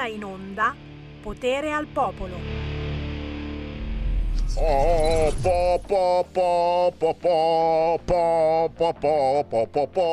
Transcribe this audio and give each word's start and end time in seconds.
ora 0.00 0.06
in 0.06 0.24
onda 0.24 0.74
Potere 1.20 1.72
al 1.72 1.86
Popolo. 1.86 2.34
Oh. 4.54 5.32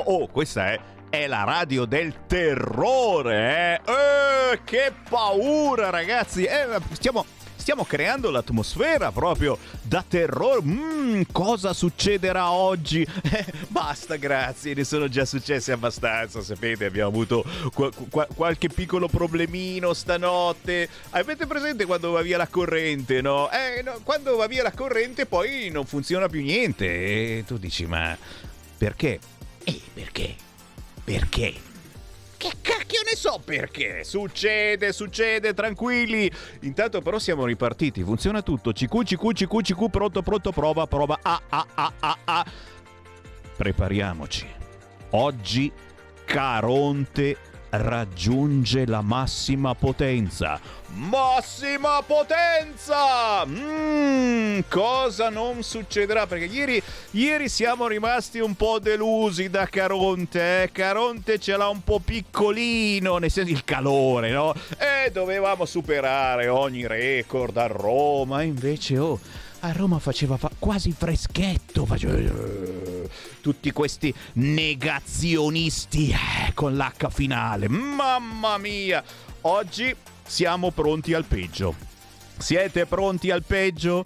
Oh, 0.06 0.28
questa 0.28 0.72
è, 0.74 0.80
è 1.10 1.28
la 1.28 1.44
radio 1.44 1.86
del 1.86 2.26
terrore, 2.28 3.82
eh? 3.86 3.92
eh 3.92 4.60
che 4.64 4.92
paura, 5.10 5.90
ragazzi! 5.90 6.44
Eh, 6.44 6.68
stiamo, 6.92 7.26
stiamo 7.68 7.84
creando 7.84 8.30
l'atmosfera 8.32 9.12
proprio 9.12 9.58
da 9.82 10.02
terrore. 10.08 10.62
Mm, 10.64 11.24
cosa 11.34 11.74
succederà 11.74 12.52
oggi? 12.52 13.06
Eh, 13.30 13.46
basta, 13.68 14.16
grazie, 14.16 14.74
ne 14.74 14.86
sono 14.86 15.10
già 15.10 15.26
successi 15.26 15.74
abbastanza. 15.74 16.42
Sapete, 16.42 16.86
abbiamo 16.86 17.10
avuto 17.10 17.44
qu- 17.74 17.94
qu- 18.10 18.28
qualche 18.34 18.70
piccolo 18.70 19.10
problemino 19.10 19.94
stanotte. 19.94 20.88
Avete 21.10 21.46
presente 21.46 21.86
quando 21.86 22.12
va 22.12 22.22
via 22.22 22.38
la 22.38 22.48
corrente, 22.48 23.20
no? 23.20 23.52
Eh, 23.52 23.82
no, 23.84 24.00
quando 24.02 24.38
va 24.38 24.48
via 24.48 24.64
la 24.64 24.72
corrente 24.72 25.26
poi 25.26 25.70
non 25.70 25.86
funziona 25.86 26.30
più 26.30 26.42
niente. 26.42 26.86
E 26.86 27.44
tu 27.46 27.58
dici, 27.58 27.86
ma 27.86 28.18
perché? 28.78 29.20
Eh, 29.66 29.82
perché? 29.94 30.36
Perché? 31.04 31.67
Che 32.38 32.52
cacchio 32.62 33.02
ne 33.04 33.16
so 33.16 33.42
perché? 33.44 34.04
Succede, 34.04 34.94
succede, 34.94 35.56
tranquilli. 35.56 36.32
Intanto 36.62 37.02
però 37.02 37.18
siamo 37.18 37.46
ripartiti, 37.46 38.04
funziona 38.04 38.44
tutto. 38.44 38.72
CQ, 38.72 39.04
CQ, 39.04 39.34
CQ, 39.34 39.62
CQ, 39.62 39.90
pronto, 39.90 40.22
pronto, 40.22 40.52
prova, 40.52 40.86
prova. 40.86 41.18
Ah, 41.22 41.42
ah, 41.50 41.66
ah, 41.74 41.94
ah, 42.00 42.18
ah. 42.26 42.46
Prepariamoci. 43.58 44.48
Oggi 45.12 45.72
Caronte 46.26 47.38
raggiunge 47.70 48.86
la 48.86 49.02
massima 49.02 49.76
potenza. 49.76 50.60
Massima 50.94 52.02
potenza! 52.06 53.46
Mmm, 53.46 54.62
cosa 54.70 55.30
non 55.30 55.62
succederà? 55.62 56.26
Perché 56.28 56.46
ieri, 56.46 56.82
ieri, 57.12 57.50
siamo 57.50 57.88
rimasti 57.88 58.40
un 58.40 58.56
po' 58.56 58.80
delusi 58.80 59.50
da 59.50 59.68
Caronte. 59.68 60.64
Eh? 60.64 60.72
Caronte 60.72 61.40
ce 61.40 61.56
l'ha 61.56 61.68
un 61.68 61.84
po' 61.84 62.00
piccolino, 62.00 63.18
nel 63.18 63.30
senso 63.30 63.52
il 63.52 63.64
calore, 63.64 64.32
no? 64.32 64.54
E 64.78 65.12
dovevamo 65.12 65.66
superare 65.66 66.48
ogni 66.48 66.88
record 66.88 67.58
a 67.58 67.68
Roma. 67.68 68.42
Invece, 68.42 68.98
oh 68.98 69.20
a 69.60 69.72
Roma 69.72 70.00
faceva 70.00 70.38
fa- 70.38 70.52
quasi 70.58 70.92
freschetto. 70.92 71.86
Faceva... 71.86 72.16
Tutti 73.42 73.72
questi 73.72 74.14
negazionisti 74.34 76.10
eh, 76.10 76.54
con 76.54 76.76
l'H 76.76 77.10
finale. 77.10 77.68
Mamma 77.68 78.58
mia! 78.58 79.04
Oggi 79.42 79.96
siamo 80.26 80.72
pronti 80.72 81.14
al 81.14 81.26
peggio. 81.26 81.76
Siete 82.38 82.86
pronti 82.86 83.32
al 83.32 83.44
peggio? 83.44 84.06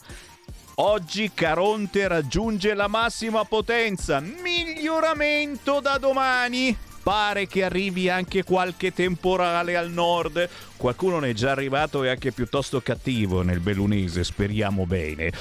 Oggi 0.76 1.32
Caronte 1.34 2.08
raggiunge 2.08 2.74
la 2.74 2.88
massima 2.88 3.44
potenza. 3.46 4.20
Miglioramento 4.20 5.80
da 5.80 5.98
domani. 5.98 6.76
Pare 7.04 7.48
che 7.48 7.64
arrivi 7.64 8.10
anche 8.10 8.44
qualche 8.44 8.94
temporale 8.94 9.76
al 9.76 9.90
nord. 9.90 10.48
Qualcuno 10.78 11.20
ne 11.20 11.30
è 11.30 11.34
già 11.34 11.52
arrivato 11.52 12.04
e 12.04 12.10
anche 12.10 12.32
piuttosto 12.32 12.82
cattivo 12.82 13.42
nel 13.42 13.60
bellunese, 13.60 14.24
speriamo 14.24 14.86
bene. 14.86 15.32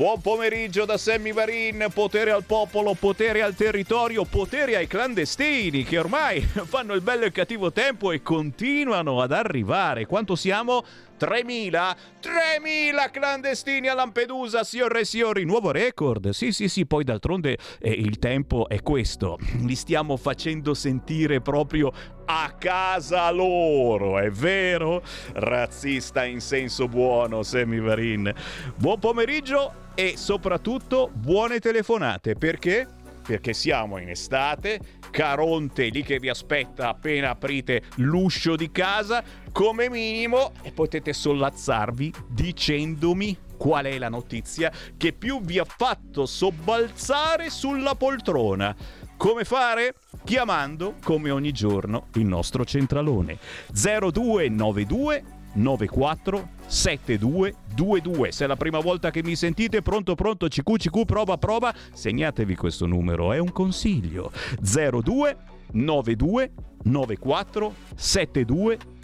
Buon 0.00 0.22
pomeriggio 0.22 0.86
da 0.86 0.96
Sammy 0.96 1.30
Varin, 1.30 1.88
potere 1.92 2.30
al 2.30 2.44
popolo, 2.44 2.94
potere 2.94 3.42
al 3.42 3.54
territorio, 3.54 4.24
potere 4.24 4.74
ai 4.76 4.86
clandestini 4.86 5.84
che 5.84 5.98
ormai 5.98 6.40
fanno 6.64 6.94
il 6.94 7.02
bello 7.02 7.24
e 7.24 7.26
il 7.26 7.32
cattivo 7.32 7.70
tempo 7.70 8.10
e 8.10 8.22
continuano 8.22 9.20
ad 9.20 9.30
arrivare. 9.30 10.06
Quanto 10.06 10.36
siamo? 10.36 10.82
3.000? 11.20 11.96
3.000 12.22 13.10
clandestini 13.10 13.88
a 13.88 13.94
Lampedusa, 13.94 14.64
signore 14.64 15.00
e 15.00 15.04
signori, 15.04 15.44
nuovo 15.44 15.70
record. 15.70 16.30
Sì, 16.30 16.50
sì, 16.50 16.68
sì, 16.68 16.86
poi 16.86 17.04
d'altronde 17.04 17.58
eh, 17.78 17.90
il 17.90 18.18
tempo 18.18 18.70
è 18.70 18.80
questo. 18.80 19.38
Li 19.66 19.74
stiamo 19.74 20.16
facendo 20.16 20.72
sentire 20.72 21.42
proprio 21.42 21.92
a 22.32 22.52
casa 22.56 23.28
loro, 23.32 24.20
è 24.20 24.30
vero? 24.30 25.02
Razzista 25.32 26.24
in 26.24 26.40
senso 26.40 26.86
buono, 26.86 27.42
Sammy 27.42 27.80
Varin. 27.80 28.32
Buon 28.76 29.00
pomeriggio 29.00 29.88
e 29.96 30.16
soprattutto 30.16 31.10
buone 31.12 31.58
telefonate, 31.58 32.36
perché? 32.36 32.86
Perché 33.26 33.52
siamo 33.52 33.98
in 33.98 34.10
estate, 34.10 34.78
Caronte 35.10 35.88
lì 35.88 36.04
che 36.04 36.20
vi 36.20 36.28
aspetta 36.28 36.88
appena 36.88 37.30
aprite 37.30 37.82
l'uscio 37.96 38.54
di 38.54 38.70
casa, 38.70 39.24
come 39.50 39.90
minimo, 39.90 40.52
e 40.62 40.70
potete 40.70 41.12
sollazzarvi 41.12 42.12
dicendomi 42.28 43.36
qual 43.56 43.84
è 43.84 43.98
la 43.98 44.08
notizia 44.08 44.72
che 44.96 45.12
più 45.12 45.42
vi 45.42 45.58
ha 45.58 45.66
fatto 45.66 46.24
sobbalzare 46.24 47.50
sulla 47.50 47.94
poltrona. 47.94 48.74
Come 49.20 49.44
fare? 49.44 49.96
Chiamando, 50.24 50.94
come 51.04 51.30
ogni 51.30 51.52
giorno, 51.52 52.06
il 52.14 52.24
nostro 52.24 52.64
centralone 52.64 53.36
0292 53.70 55.24
94 55.52 56.48
7222. 56.64 58.32
Se 58.32 58.44
è 58.44 58.46
la 58.46 58.56
prima 58.56 58.78
volta 58.78 59.10
che 59.10 59.22
mi 59.22 59.36
sentite, 59.36 59.82
pronto 59.82 60.14
pronto 60.14 60.48
CQ 60.48 60.74
CQ 60.74 61.04
prova 61.04 61.36
prova, 61.36 61.70
segnatevi 61.92 62.56
questo 62.56 62.86
numero, 62.86 63.34
è 63.34 63.36
un 63.36 63.52
consiglio. 63.52 64.32
02 64.58 65.36
92 65.72 66.52
94 66.84 67.74
72 67.94 68.78
22. 68.78 68.99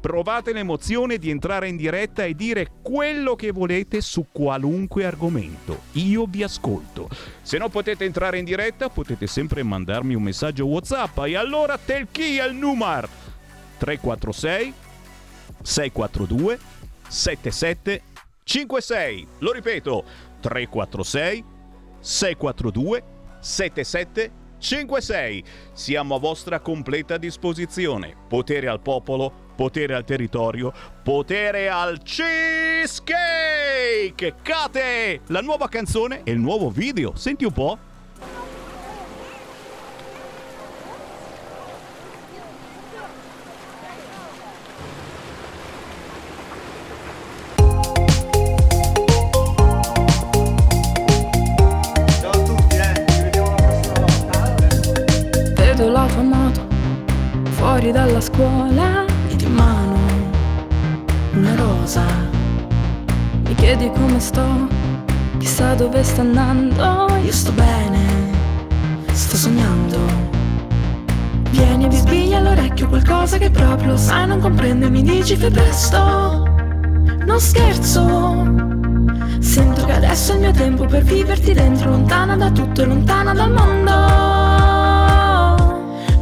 Provate 0.00 0.52
l'emozione 0.52 1.18
di 1.18 1.30
entrare 1.30 1.68
in 1.68 1.76
diretta 1.76 2.24
e 2.24 2.34
dire 2.34 2.68
quello 2.82 3.36
che 3.36 3.52
volete 3.52 4.00
su 4.00 4.26
qualunque 4.32 5.04
argomento. 5.04 5.82
Io 5.92 6.26
vi 6.26 6.42
ascolto. 6.42 7.08
Se 7.42 7.58
non 7.58 7.70
potete 7.70 8.04
entrare 8.04 8.38
in 8.38 8.44
diretta, 8.44 8.88
potete 8.88 9.26
sempre 9.26 9.62
mandarmi 9.62 10.14
un 10.14 10.22
messaggio 10.22 10.66
WhatsApp. 10.66 11.18
E 11.26 11.36
allora 11.36 11.78
tel 11.78 12.08
chi 12.10 12.38
al 12.38 12.54
numero 12.54 13.08
346 13.78 14.72
642 15.62 16.58
7756. 17.08 19.26
Lo 19.38 19.52
ripeto, 19.52 20.04
346 20.40 21.44
642 22.00 23.02
7756. 23.40 24.39
5-6. 24.60 25.42
Siamo 25.72 26.14
a 26.14 26.18
vostra 26.18 26.60
completa 26.60 27.16
disposizione. 27.16 28.14
Potere 28.28 28.68
al 28.68 28.80
popolo, 28.80 29.32
potere 29.56 29.94
al 29.94 30.04
territorio, 30.04 30.72
potere 31.02 31.68
al 31.68 32.02
cheesecake! 32.02 33.16
Cate! 34.42 35.22
La 35.28 35.40
nuova 35.40 35.68
canzone 35.68 36.20
e 36.24 36.32
il 36.32 36.38
nuovo 36.38 36.70
video. 36.70 37.16
Senti 37.16 37.44
un 37.44 37.52
po'. 37.52 37.89
Fuori 57.90 57.92
dalla 57.92 58.20
scuola 58.20 59.04
e 59.28 59.36
in 59.38 59.52
mano 59.52 59.98
una 61.34 61.54
rosa. 61.54 62.02
Mi 63.44 63.54
chiedi 63.54 63.90
come 63.90 64.20
sto, 64.20 64.68
chissà 65.38 65.74
dove 65.74 66.02
sta 66.02 66.20
andando. 66.20 67.06
Io 67.22 67.32
sto 67.32 67.52
bene, 67.52 68.32
sto 69.12 69.36
sognando. 69.36 69.98
Vieni 71.50 71.84
e 71.84 71.88
mi 71.88 71.96
sbiglia 71.96 72.38
all'orecchio 72.38 72.88
qualcosa 72.88 73.38
che 73.38 73.50
proprio 73.50 73.96
sai 73.96 74.26
non 74.26 74.40
comprende. 74.40 74.88
Mi 74.88 75.02
dici 75.02 75.36
fai 75.36 75.50
presto, 75.50 75.98
non 77.24 77.40
scherzo. 77.40 78.58
Sento 79.38 79.84
che 79.84 79.92
adesso 79.92 80.32
è 80.32 80.34
il 80.36 80.40
mio 80.40 80.52
tempo 80.52 80.84
per 80.86 81.02
viverti 81.02 81.52
dentro, 81.52 81.90
lontana 81.90 82.36
da 82.36 82.50
tutto 82.50 82.82
e 82.82 82.84
lontana 82.84 83.32
dal 83.32 83.52
mondo 83.52 84.39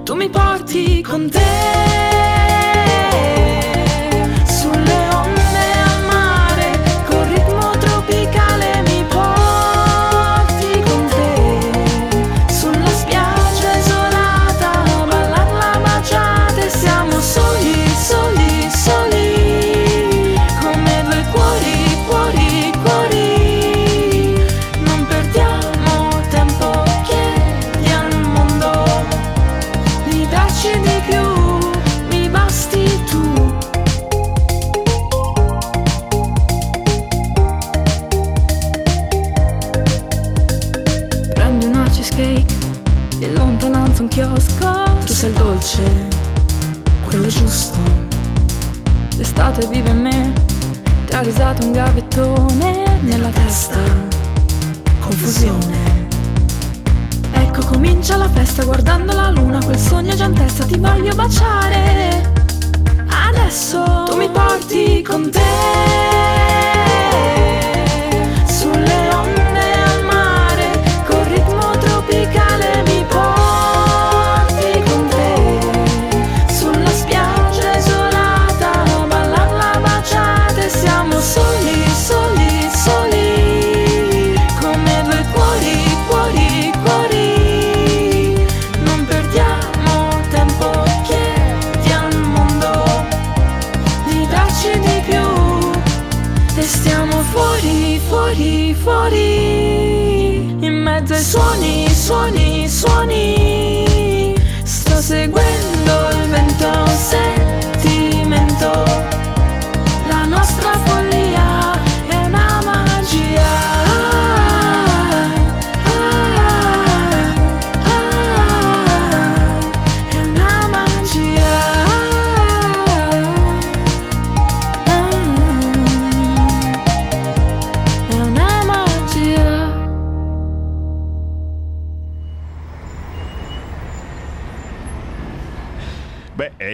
tu 0.09 0.15
mi 0.15 0.27
porti 0.31 1.03
con 1.03 1.29
te. 1.29 2.08
L'estate 49.39 49.69
vive 49.69 49.91
in 49.91 50.01
me, 50.01 50.33
risate 51.23 51.65
un 51.65 51.71
gavettone 51.71 52.99
nella 53.03 53.29
testa, 53.29 53.79
confusione. 54.99 56.09
Ecco 57.31 57.65
comincia 57.67 58.17
la 58.17 58.29
festa 58.29 58.65
guardando 58.65 59.13
la 59.13 59.31
luna, 59.31 59.63
quel 59.65 59.79
sogno 59.79 60.17
già 60.17 60.25
in 60.25 60.35
testa, 60.35 60.65
ti 60.65 60.77
voglio 60.77 61.15
baciare. 61.15 62.33
Adesso 63.29 64.07
tu 64.07 64.17
mi 64.17 64.29
porti 64.29 65.03
con 65.03 65.31
te. 65.31 66.38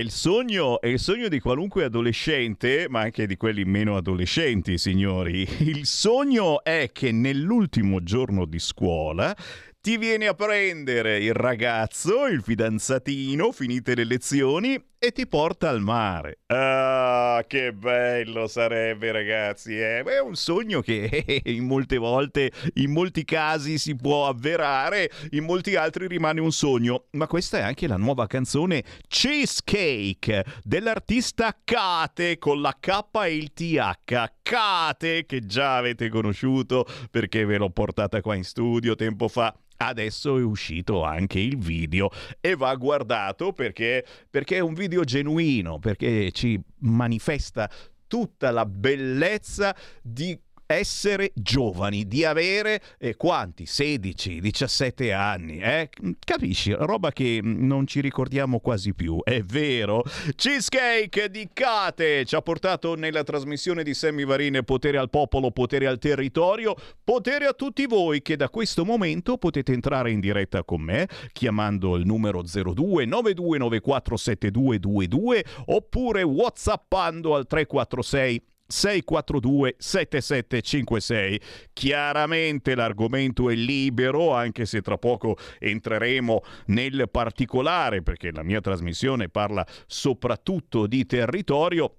Il 0.04 0.10
sogno, 0.10 0.82
è 0.82 0.88
il 0.88 0.98
sogno 0.98 1.28
di 1.28 1.40
qualunque 1.40 1.84
adolescente, 1.84 2.88
ma 2.90 3.00
anche 3.00 3.26
di 3.26 3.38
quelli 3.38 3.64
meno 3.64 3.96
adolescenti, 3.96 4.76
signori. 4.76 5.48
Il 5.60 5.86
sogno 5.86 6.62
è 6.62 6.90
che 6.92 7.10
nell'ultimo 7.10 8.02
giorno 8.02 8.44
di 8.44 8.58
scuola 8.58 9.34
ti 9.80 9.96
viene 9.96 10.26
a 10.26 10.34
prendere 10.34 11.18
il 11.20 11.32
ragazzo, 11.32 12.26
il 12.26 12.42
fidanzatino, 12.42 13.50
finite 13.50 13.94
le 13.94 14.04
lezioni 14.04 14.78
e 15.04 15.12
ti 15.12 15.26
porta 15.26 15.68
al 15.68 15.82
mare. 15.82 16.38
Ah, 16.46 17.44
che 17.46 17.74
bello 17.74 18.46
sarebbe, 18.46 19.12
ragazzi! 19.12 19.78
Eh? 19.78 20.02
È 20.02 20.18
un 20.18 20.34
sogno 20.34 20.80
che 20.80 21.42
in 21.44 21.66
molte 21.66 21.98
volte, 21.98 22.50
in 22.76 22.90
molti 22.90 23.22
casi 23.24 23.76
si 23.76 23.96
può 23.96 24.26
avverare, 24.26 25.10
in 25.32 25.44
molti 25.44 25.76
altri 25.76 26.06
rimane 26.06 26.40
un 26.40 26.52
sogno. 26.52 27.08
Ma 27.10 27.26
questa 27.26 27.58
è 27.58 27.60
anche 27.60 27.86
la 27.86 27.98
nuova 27.98 28.26
canzone 28.26 28.82
Cheesecake 29.06 30.42
dell'artista 30.62 31.54
Kate 31.62 32.38
con 32.38 32.62
la 32.62 32.74
K 32.80 33.00
e 33.24 33.34
il 33.36 33.52
TH. 33.52 34.32
Kate, 34.40 35.26
che 35.26 35.44
già 35.44 35.76
avete 35.76 36.08
conosciuto 36.08 36.86
perché 37.10 37.44
ve 37.44 37.58
l'ho 37.58 37.68
portata 37.68 38.22
qua 38.22 38.36
in 38.36 38.44
studio 38.44 38.94
tempo 38.94 39.28
fa. 39.28 39.54
Adesso 39.76 40.38
è 40.38 40.42
uscito 40.42 41.02
anche 41.02 41.40
il 41.40 41.58
video 41.58 42.10
e 42.40 42.54
va 42.54 42.74
guardato 42.76 43.52
perché, 43.52 44.04
perché 44.30 44.56
è 44.56 44.60
un 44.60 44.74
video 44.74 44.93
genuino, 45.02 45.80
perché 45.80 46.30
ci 46.30 46.60
manifesta 46.80 47.68
tutta 48.06 48.52
la 48.52 48.64
bellezza 48.64 49.74
di 50.00 50.38
essere 50.74 51.32
giovani, 51.34 52.06
di 52.06 52.24
avere 52.24 52.80
eh, 52.98 53.16
quanti? 53.16 53.66
16, 53.66 54.40
17 54.40 55.12
anni, 55.12 55.58
eh? 55.58 55.88
Capisci? 56.18 56.72
Roba 56.72 57.12
che 57.12 57.40
non 57.42 57.86
ci 57.86 58.00
ricordiamo 58.00 58.60
quasi 58.60 58.94
più, 58.94 59.22
è 59.22 59.40
vero? 59.42 60.02
Cheesecake 60.34 61.30
di 61.30 61.48
Kate 61.52 62.24
ci 62.24 62.34
ha 62.34 62.42
portato 62.42 62.94
nella 62.94 63.22
trasmissione 63.22 63.82
di 63.82 63.94
Sammy 63.94 64.24
Varine 64.24 64.62
potere 64.62 64.98
al 64.98 65.10
popolo, 65.10 65.50
potere 65.50 65.86
al 65.86 65.98
territorio, 65.98 66.74
potere 67.02 67.46
a 67.46 67.52
tutti 67.52 67.86
voi 67.86 68.22
che 68.22 68.36
da 68.36 68.48
questo 68.48 68.84
momento 68.84 69.38
potete 69.38 69.72
entrare 69.72 70.10
in 70.10 70.20
diretta 70.20 70.64
con 70.64 70.80
me 70.80 71.08
chiamando 71.32 71.96
il 71.96 72.06
numero 72.06 72.42
02 72.42 73.04
9294 73.04 74.16
7222 74.16 75.44
oppure 75.66 76.22
whatsappando 76.22 77.34
al 77.34 77.46
346 77.46 78.42
642 78.74 79.76
7756. 79.78 81.40
Chiaramente 81.72 82.74
l'argomento 82.74 83.48
è 83.48 83.54
libero, 83.54 84.34
anche 84.34 84.66
se 84.66 84.82
tra 84.82 84.98
poco 84.98 85.36
entreremo 85.60 86.42
nel 86.66 87.08
particolare, 87.10 88.02
perché 88.02 88.32
la 88.32 88.42
mia 88.42 88.60
trasmissione 88.60 89.28
parla 89.28 89.64
soprattutto 89.86 90.88
di 90.88 91.06
territorio 91.06 91.98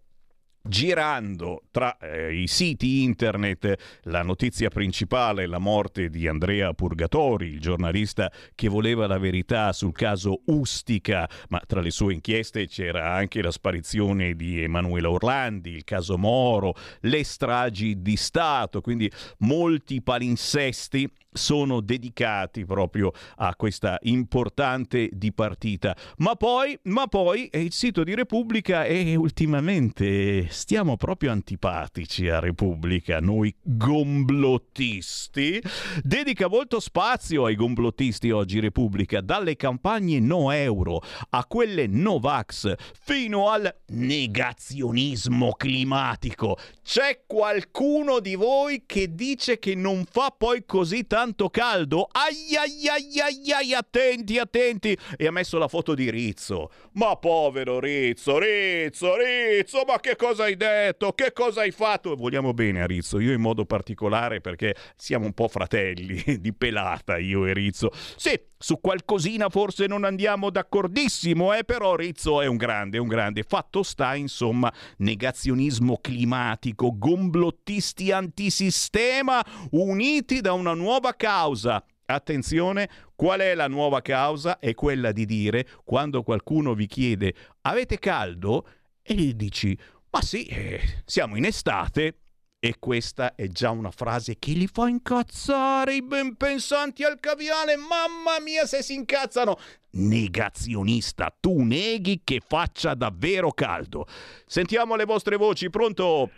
girando 0.68 1.64
tra 1.72 1.98
eh, 1.98 2.34
i 2.34 2.48
siti 2.48 3.04
internet 3.04 4.00
la 4.04 4.24
notizia 4.24 4.70
principale, 4.70 5.46
la 5.46 5.60
morte 5.60 6.10
di 6.10 6.28
Andrea 6.28 6.74
Purgatori, 6.74 7.48
il 7.48 7.60
giornalista 7.60 8.32
che 8.56 8.68
voleva 8.68 9.08
la 9.08 9.20
verità 9.20 9.72
sul 9.74 9.94
caso 9.94 10.42
Ustica, 10.46 11.30
ma 11.50 11.62
tra 11.66 11.82
le 11.82 11.92
sue 11.92 12.14
inchieste 12.14 12.68
c'era 12.68 13.14
anche 13.14 13.42
la 13.42 13.52
sparizione 13.52 14.36
di 14.36 14.62
Emanuela 14.62 15.10
Orlandi, 15.10 15.72
il 15.72 15.84
caso 15.84 16.18
Moro, 16.18 16.74
le 17.02 17.24
stragi 17.24 18.02
di 18.02 18.16
Stato, 18.16 18.82
quindi 18.82 19.12
molti 19.40 20.02
palinsesti 20.02 21.10
sono 21.36 21.82
dedicati 21.82 22.66
proprio 22.66 23.12
a 23.38 23.56
questa 23.56 23.98
importante 24.04 25.10
dipartita. 25.12 25.96
Ma 26.18 26.36
poi, 26.36 26.78
ma 26.84 27.08
poi 27.08 27.50
il 27.54 27.74
sito 27.74 28.04
di 28.04 28.16
Repubblica 28.16 28.86
è 28.86 29.16
ultimamente 29.16 30.48
stiamo 30.50 30.96
proprio 30.96 31.32
antipatici 31.32 32.30
a 32.30 32.40
Repubblica, 32.40 33.20
noi 33.20 33.54
gomblottisti. 33.62 35.62
Dedica 36.02 36.48
molto 36.48 36.80
spazio 36.80 37.46
ai 37.46 37.56
gomblottisti 37.56 38.32
oggi 38.32 38.60
Repubblica, 38.60 39.22
dalle 39.22 39.56
campagne 39.56 40.20
no 40.20 40.52
euro 40.52 41.02
a 41.32 41.46
quelle 41.46 41.88
no 41.88 42.20
vax 42.20 42.74
fino 43.00 43.50
al 43.50 43.74
negazionismo 43.88 45.54
climatico. 45.54 46.58
C'è 46.82 47.24
qualcuno 47.28 48.20
di 48.20 48.36
voi 48.36 48.84
che 48.86 49.14
dice 49.14 49.60
che 49.60 49.76
non 49.76 50.06
fa 50.10 50.34
poi 50.36 50.64
così 50.66 51.06
tanto 51.08 51.25
caldo? 51.50 52.08
Ai 52.12 52.56
ai 52.56 52.88
ai 52.88 53.20
ai 53.20 53.52
ai, 53.52 53.74
attenti, 53.74 54.38
attenti! 54.38 54.98
E 55.18 55.28
ha 55.28 55.32
messo 55.32 55.58
la 55.58 55.68
foto 55.68 55.96
di 55.96 56.10
Rizzo. 56.10 56.70
Ma 56.94 57.16
povero 57.16 57.80
Rizzo, 57.80 58.38
Rizzo, 58.38 59.16
Rizzo, 59.16 59.84
ma 59.88 60.00
che 60.00 60.16
cosa 60.16 60.44
hai 60.44 60.56
detto? 60.56 61.14
Che 61.14 61.34
cosa 61.34 61.62
hai 61.62 61.72
fatto? 61.72 62.16
Vogliamo 62.16 62.54
bene 62.54 62.82
a 62.82 62.86
Rizzo, 62.86 63.20
io 63.20 63.34
in 63.34 63.42
modo 63.42 63.66
particolare 63.66 64.42
perché 64.42 64.76
siamo 64.96 65.26
un 65.26 65.34
po' 65.34 65.48
fratelli 65.48 66.38
di 66.40 66.54
pelata, 66.54 67.18
io 67.18 67.46
e 67.46 67.54
Rizzo. 67.54 67.92
Sì, 68.16 68.40
su 68.58 68.80
qualcosina 68.80 69.50
forse 69.50 69.86
non 69.86 70.04
andiamo 70.06 70.50
d'accordissimo, 70.50 71.54
eh, 71.54 71.64
però 71.64 71.96
Rizzo 71.96 72.42
è 72.42 72.48
un 72.48 72.58
grande, 72.58 72.98
un 72.98 73.08
grande. 73.08 73.44
Fatto 73.44 73.84
sta, 73.84 74.16
insomma, 74.16 74.72
negazionismo 74.98 76.00
climatico, 76.02 76.98
gomblottisti 76.98 78.12
antisistema 78.12 79.44
uniti 79.72 80.42
da 80.42 80.54
una 80.54 80.74
nuova 80.74 81.15
causa. 81.16 81.84
Attenzione, 82.08 82.90
qual 83.16 83.40
è 83.40 83.56
la 83.56 83.68
nuova 83.68 84.02
causa? 84.02 84.60
È 84.60 84.76
quella 84.76 85.12
di 85.12 85.26
dire, 85.26 85.68
quando 85.84 86.22
qualcuno 86.22 86.76
vi 86.76 86.86
chiede 86.86 87.34
avete 87.62 87.98
caldo? 87.98 88.68
E 89.02 89.16
gli 89.16 89.34
dici, 89.34 89.78
ma 90.12 90.22
sì, 90.22 90.46
eh, 90.46 91.02
siamo 91.06 91.36
in 91.36 91.46
estate. 91.46 92.20
E 92.58 92.78
questa 92.80 93.36
è 93.36 93.48
già 93.48 93.70
una 93.70 93.92
frase 93.92 94.38
che 94.40 94.54
li 94.54 94.66
fa 94.66 94.88
incazzare 94.88 95.96
i 95.96 96.02
ben 96.02 96.36
pensanti 96.36 97.04
al 97.04 97.20
caviale. 97.20 97.76
Mamma 97.76 98.40
mia, 98.44 98.66
se 98.66 98.82
si 98.82 98.96
incazzano! 98.96 99.58
Negazionista, 99.92 101.36
tu 101.40 101.62
neghi 101.62 102.22
che 102.24 102.42
faccia 102.44 102.96
davvero 102.96 103.52
caldo. 103.52 104.08
Sentiamo 104.48 104.96
le 104.96 105.06
vostre 105.06 105.36
voci, 105.36 105.70
pronto? 105.70 106.32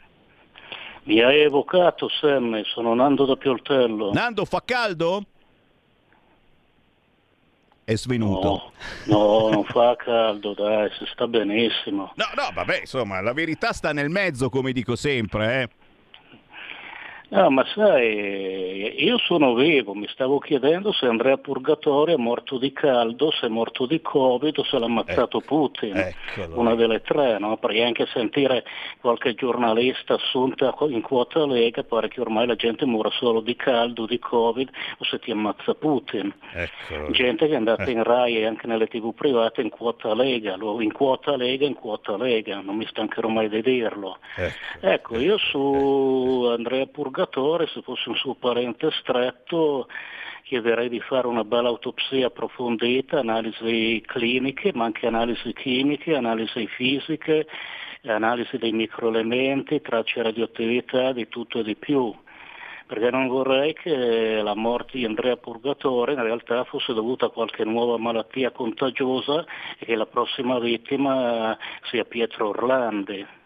Mi 1.08 1.22
hai 1.22 1.40
evocato, 1.40 2.10
Sam, 2.10 2.62
sono 2.64 2.94
Nando 2.94 3.26
da 3.26 3.38
Pioltello. 3.38 4.12
Nando, 4.12 4.44
fa 4.44 4.62
caldo? 4.64 5.24
è 7.88 7.96
svenuto. 7.96 8.74
No, 9.06 9.18
no, 9.18 9.50
non 9.50 9.64
fa 9.64 9.96
caldo, 9.96 10.54
dai, 10.54 10.90
si 10.98 11.06
sta 11.14 11.26
benissimo. 11.26 12.12
No, 12.16 12.26
no, 12.36 12.50
vabbè, 12.54 12.82
insomma, 12.82 13.22
la 13.22 13.32
verità 13.32 13.72
sta 13.72 13.94
nel 13.94 14.10
mezzo, 14.10 14.50
come 14.50 14.74
dico 14.74 14.98
sempre, 14.98 15.62
eh. 15.62 15.70
No, 17.30 17.50
ma 17.50 17.66
sai, 17.74 19.04
io 19.04 19.18
sono 19.18 19.54
vivo, 19.54 19.94
mi 19.94 20.08
stavo 20.08 20.40
chiedendo 20.40 20.94
se 20.94 21.08
Andrea 21.08 21.36
Purgatorio 21.38 22.16
è 22.16 22.18
morto 22.18 22.58
di 22.58 22.72
caldo, 22.72 23.32
se 23.32 23.48
è 23.48 23.50
morto 23.50 23.86
di 23.86 24.00
Covid 24.02 24.58
o 24.58 24.64
se 24.64 24.80
l'ha 24.80 24.86
ammazzato 24.86 25.40
ecco, 25.40 25.46
Putin. 25.46 25.98
Eccolo. 25.98 26.60
Una 26.60 26.76
delle 26.76 27.02
tre, 27.02 27.38
no? 27.38 27.58
Perché 27.58 27.84
anche 27.84 28.06
sentire 28.14 28.64
qualche 29.02 29.34
giornalista 29.34 30.14
assunta 30.14 30.74
in 30.88 31.02
quota 31.02 31.46
Lega 31.46 31.84
pare 31.84 32.08
che 32.08 32.22
ormai 32.22 32.48
la 32.48 32.56
gente 32.56 32.86
muore 32.86 33.10
solo 33.12 33.42
di 33.42 33.58
caldo, 33.58 34.06
di 34.06 34.20
Covid 34.20 34.70
o 35.00 35.04
se 35.04 35.20
ti 35.20 35.32
ammazza 35.32 35.74
Putin. 35.74 36.34
Eccolo. 36.54 37.12
Gente 37.12 37.46
che 37.48 37.54
è 37.54 37.58
andata 37.58 37.84
Eh. 37.84 37.92
in 37.92 38.04
Rai 38.04 38.38
e 38.38 38.46
anche 38.46 38.68
nelle 38.68 38.88
tv 38.88 39.14
private 39.14 39.62
in 39.62 39.70
quota 39.70 40.14
Lega, 40.16 40.56
in 40.80 40.94
quota 40.94 41.36
Lega, 41.36 41.66
in 41.66 41.74
quota 41.76 42.16
Lega, 42.16 42.62
non 42.62 42.78
mi 42.78 42.86
stancherò 42.88 43.28
mai 43.28 43.50
di 43.50 43.62
dirlo. 43.62 44.18
Ecco. 44.38 44.88
Ecco, 44.88 45.20
io 45.20 45.38
su 45.38 46.48
Andrea 46.50 46.86
Purgatore, 47.18 47.66
se 47.74 47.82
fossi 47.82 48.10
un 48.10 48.16
suo 48.16 48.36
parente 48.36 48.92
stretto, 48.92 49.88
chiederei 50.44 50.88
di 50.88 51.00
fare 51.00 51.26
una 51.26 51.44
bella 51.44 51.70
autopsia 51.70 52.28
approfondita, 52.28 53.18
analisi 53.18 54.04
cliniche, 54.06 54.72
ma 54.76 54.86
anche 54.86 55.08
analisi 55.08 55.52
chimiche, 55.54 56.16
analisi 56.16 56.68
fisiche, 56.68 57.48
analisi 58.04 58.60
dei 58.60 58.72
microelementi, 58.72 59.82
tracce 59.82 60.22
radioattività, 60.22 61.12
di 61.12 61.28
tutto 61.28 61.60
e 61.60 61.64
di 61.64 61.76
più. 61.76 62.14
Perché 62.86 63.10
non 63.10 63.28
vorrei 63.28 63.74
che 63.74 64.40
la 64.44 64.54
morte 64.54 65.00
di 65.00 65.06
Andrea 65.06 65.38
Purgatore 65.38 66.14
in 66.14 66.22
realtà 66.22 66.66
fosse 66.66 66.94
dovuta 66.94 67.26
a 67.26 67.32
qualche 67.32 67.64
nuova 67.64 67.98
malattia 67.98 68.52
contagiosa 68.52 69.44
e 69.80 69.86
che 69.86 69.96
la 69.96 70.06
prossima 70.06 70.60
vittima 70.60 71.58
sia 71.90 72.06
Pietro 72.06 72.50
Orlandi. 72.50 73.37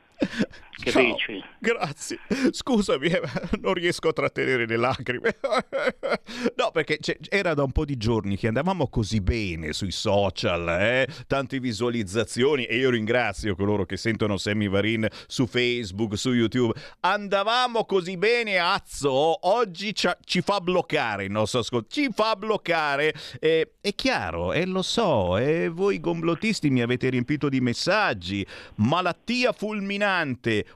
Che 0.81 0.89
Ciao. 0.89 1.03
dici? 1.03 1.43
Grazie. 1.59 2.19
Scusami, 2.49 3.07
eh, 3.07 3.21
non 3.61 3.73
riesco 3.75 4.07
a 4.07 4.13
trattenere 4.13 4.65
le 4.65 4.77
lacrime. 4.77 5.37
no, 6.57 6.71
perché 6.71 6.97
era 7.29 7.53
da 7.53 7.63
un 7.63 7.71
po' 7.71 7.85
di 7.85 7.97
giorni 7.97 8.35
che 8.35 8.47
andavamo 8.47 8.87
così 8.87 9.21
bene 9.21 9.73
sui 9.73 9.91
social, 9.91 10.67
eh? 10.81 11.07
tante 11.27 11.59
visualizzazioni 11.59 12.65
e 12.65 12.77
io 12.77 12.89
ringrazio 12.89 13.55
coloro 13.55 13.85
che 13.85 13.95
sentono 13.95 14.37
Sammy 14.37 14.69
Varin 14.69 15.07
su 15.27 15.45
Facebook, 15.45 16.17
su 16.17 16.33
YouTube. 16.33 16.73
Andavamo 17.01 17.85
così 17.85 18.17
bene, 18.17 18.57
azzo, 18.57 19.47
oggi 19.47 19.93
ci, 19.93 20.09
ci 20.23 20.41
fa 20.41 20.61
bloccare 20.61 21.25
il 21.25 21.31
nostro 21.31 21.59
ascolto, 21.59 21.89
ci 21.91 22.09
fa 22.11 22.35
bloccare. 22.35 23.13
Eh, 23.39 23.73
è 23.81 23.93
chiaro, 23.93 24.51
e 24.51 24.65
lo 24.65 24.81
so, 24.81 25.37
e 25.37 25.69
voi 25.69 25.99
gomblottisti 25.99 26.71
mi 26.71 26.81
avete 26.81 27.09
riempito 27.09 27.49
di 27.49 27.61
messaggi. 27.61 28.43
Malattia 28.77 29.51
fulminante, 29.51 30.10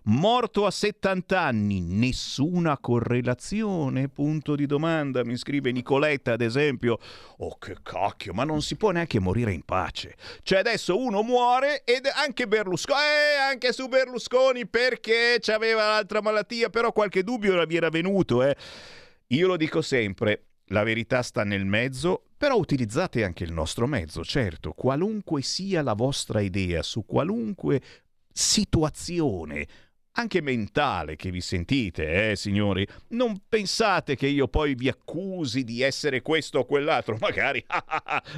morto 0.04 0.66
a 0.66 0.72
70 0.72 1.40
anni, 1.40 1.82
nessuna 1.82 2.78
correlazione? 2.78 4.08
Punto 4.08 4.56
di 4.56 4.66
domanda, 4.66 5.24
mi 5.24 5.38
scrive 5.38 5.72
Nicoletta 5.72 6.34
ad 6.34 6.42
esempio. 6.42 6.98
Oh 7.40 7.58
che 7.58 7.78
cacchio, 7.84 8.34
ma 8.34 8.44
non 8.44 8.62
si 8.62 8.76
può 8.76 8.92
neanche 8.92 9.20
morire 9.20 9.52
in 9.52 9.64
pace. 9.64 10.16
Cioè 10.44 10.60
adesso 10.60 10.98
uno 10.98 11.22
muore 11.22 11.84
ed 11.84 12.08
anche 12.14 12.48
Berlusconi, 12.48 13.00
eh, 13.00 13.52
anche 13.52 13.74
su 13.74 13.88
Berlusconi 13.88 14.66
perché 14.68 15.38
c'aveva 15.40 15.88
l'altra 15.88 16.22
malattia, 16.22 16.70
però 16.70 16.92
qualche 16.92 17.24
dubbio 17.24 17.66
vi 17.66 17.76
era 17.76 17.90
venuto, 17.90 18.44
eh. 18.44 18.56
Io 19.28 19.48
lo 19.48 19.58
dico 19.58 19.82
sempre, 19.82 20.46
la 20.70 20.84
verità 20.84 21.22
sta 21.22 21.44
nel 21.44 21.66
mezzo, 21.66 22.24
però 22.38 22.58
utilizzate 22.58 23.24
anche 23.24 23.44
il 23.44 23.52
nostro 23.52 23.88
mezzo, 23.88 24.24
certo, 24.24 24.72
qualunque 24.74 25.42
sia 25.42 25.82
la 25.82 25.94
vostra 25.94 26.42
idea 26.42 26.84
su 26.84 27.06
qualunque 27.06 27.82
situazione, 28.38 29.66
anche 30.18 30.42
mentale 30.42 31.16
che 31.16 31.32
vi 31.32 31.40
sentite, 31.40 32.32
eh, 32.32 32.36
signori, 32.36 32.86
non 33.10 33.44
pensate 33.48 34.16
che 34.16 34.28
io 34.28 34.50
poi 34.50 34.76
vi 34.76 34.90
accusi 34.90 35.64
di 35.64 35.82
essere 35.82 36.22
questo 36.22 36.60
o 36.60 36.66
quell'altro, 36.66 37.16
magari 37.24 37.64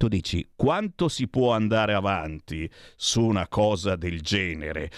Tu 0.00 0.08
dici 0.08 0.52
quanto 0.56 1.08
si 1.08 1.28
può 1.28 1.52
andare 1.52 1.92
avanti 1.92 2.66
su 2.96 3.20
una 3.22 3.46
cosa 3.48 3.96
del 3.96 4.22
genere? 4.22 4.90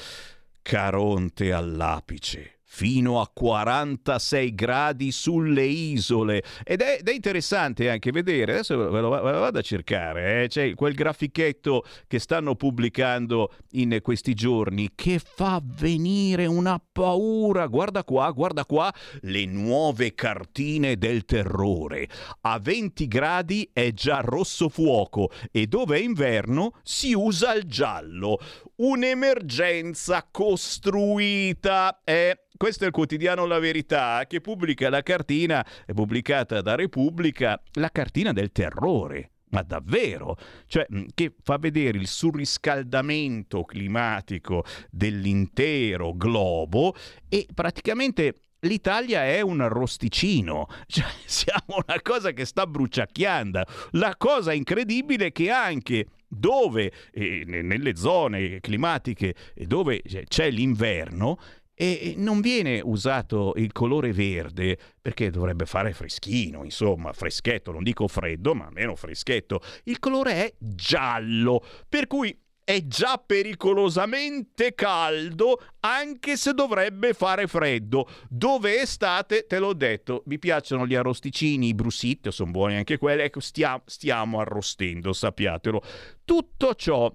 Caronte 0.63 1.53
all'apice. 1.53 2.61
Fino 2.75 3.21
a 3.21 3.29
46 3.31 4.55
gradi 4.55 5.13
sulle 5.13 5.67
isole 5.67 6.43
ed 6.65 6.81
è, 6.81 6.97
ed 7.01 7.09
è 7.09 7.13
interessante 7.13 7.91
anche 7.91 8.11
vedere. 8.11 8.53
Adesso 8.53 8.91
ve 8.91 9.01
lo, 9.01 9.11
ve 9.11 9.31
lo 9.31 9.41
vado 9.41 9.59
a 9.59 9.63
cercare. 9.63 10.45
Eh? 10.45 10.49
C'è 10.49 10.73
quel 10.75 10.95
grafichetto 10.95 11.85
che 12.07 12.19
stanno 12.19 12.55
pubblicando 12.55 13.53
in 13.73 13.99
questi 14.01 14.33
giorni 14.33 14.93
che 14.95 15.21
fa 15.23 15.61
venire 15.63 16.47
una 16.47 16.81
paura. 16.81 17.67
Guarda 17.67 18.05
qua, 18.05 18.31
guarda 18.31 18.65
qua, 18.65 18.91
le 19.21 19.45
nuove 19.45 20.15
cartine 20.15 20.97
del 20.97 21.27
terrore. 21.27 22.09
A 22.41 22.59
20 22.59 23.07
gradi 23.07 23.69
è 23.71 23.93
già 23.93 24.21
rosso 24.21 24.71
fuoco 24.71 25.31
e 25.51 25.67
dove 25.67 25.99
è 25.99 26.01
inverno 26.01 26.73
si 26.83 27.13
usa 27.13 27.53
il 27.53 27.65
giallo. 27.65 28.39
Un'emergenza 28.77 30.27
costruita. 30.31 32.01
Eh, 32.03 32.42
questo 32.57 32.85
è 32.85 32.87
il 32.87 32.93
quotidiano 32.93 33.47
La 33.47 33.59
Verità 33.59 34.25
che 34.27 34.41
pubblica 34.41 34.89
la 34.89 35.03
cartina, 35.03 35.65
è 35.85 35.93
pubblicata 35.93 36.61
da 36.61 36.75
Repubblica, 36.75 37.61
la 37.73 37.91
cartina 37.91 38.33
del 38.33 38.53
terrore. 38.53 39.31
Ma 39.51 39.63
davvero? 39.63 40.39
Cioè, 40.67 40.87
che 41.13 41.35
fa 41.43 41.59
vedere 41.59 41.99
il 41.99 42.07
surriscaldamento 42.07 43.65
climatico 43.65 44.65
dell'intero 44.91 46.15
globo 46.15 46.95
e 47.29 47.47
praticamente 47.53 48.37
l'Italia 48.61 49.25
è 49.25 49.41
un 49.41 49.61
arrosticino. 49.61 50.67
Cioè, 50.87 51.05
siamo 51.25 51.83
una 51.87 52.01
cosa 52.01 52.33
che 52.33 52.45
sta 52.45 52.67
bruciacchiando. 52.67 53.63
La 53.93 54.15
cosa 54.17 54.53
incredibile 54.53 55.27
è 55.27 55.33
che 55.33 55.51
anche 55.51 56.07
dove, 56.27 56.91
eh, 57.13 57.45
ne- 57.47 57.63
nelle 57.63 57.95
zone 57.95 58.61
climatiche 58.61 59.35
dove 59.55 60.03
c'è 60.03 60.51
l'inverno, 60.51 61.39
e 61.83 62.15
non 62.17 62.41
viene 62.41 62.81
usato 62.81 63.55
il 63.57 63.73
colore 63.73 64.13
verde 64.13 64.79
perché 65.01 65.31
dovrebbe 65.31 65.67
fare 65.67 65.93
freschino, 65.93 66.63
insomma, 66.63 67.13
freschetto, 67.13 67.73
non 67.73 67.83
dico 67.83 68.07
freddo, 68.07 68.55
ma 68.55 68.67
almeno 68.67 68.95
freschetto. 68.95 69.61
Il 69.85 69.99
colore 69.99 70.33
è 70.33 70.55
giallo, 70.59 71.61
per 71.89 72.07
cui 72.07 72.39
è 72.63 72.87
già 72.87 73.19
pericolosamente 73.19 74.77
caldo 74.77 75.61
anche 75.81 76.37
se 76.37 76.53
dovrebbe 76.55 77.15
fare 77.15 77.49
freddo. 77.49 78.09
Dove 78.29 78.77
è 78.77 78.83
estate, 78.83 79.47
te 79.49 79.59
l'ho 79.59 79.73
detto, 79.73 80.23
mi 80.27 80.39
piacciono 80.39 80.87
gli 80.87 80.95
arrosticini, 80.95 81.67
i 81.67 81.75
brusitti, 81.75 82.31
sono 82.31 82.53
buoni 82.53 82.77
anche 82.77 82.97
quelli, 82.97 83.23
ecco, 83.23 83.41
stia- 83.41 83.83
stiamo 83.87 84.39
arrostendo, 84.39 85.13
sappiatelo. 85.13 85.83
Tutto 86.25 86.77
ciò 86.77 87.13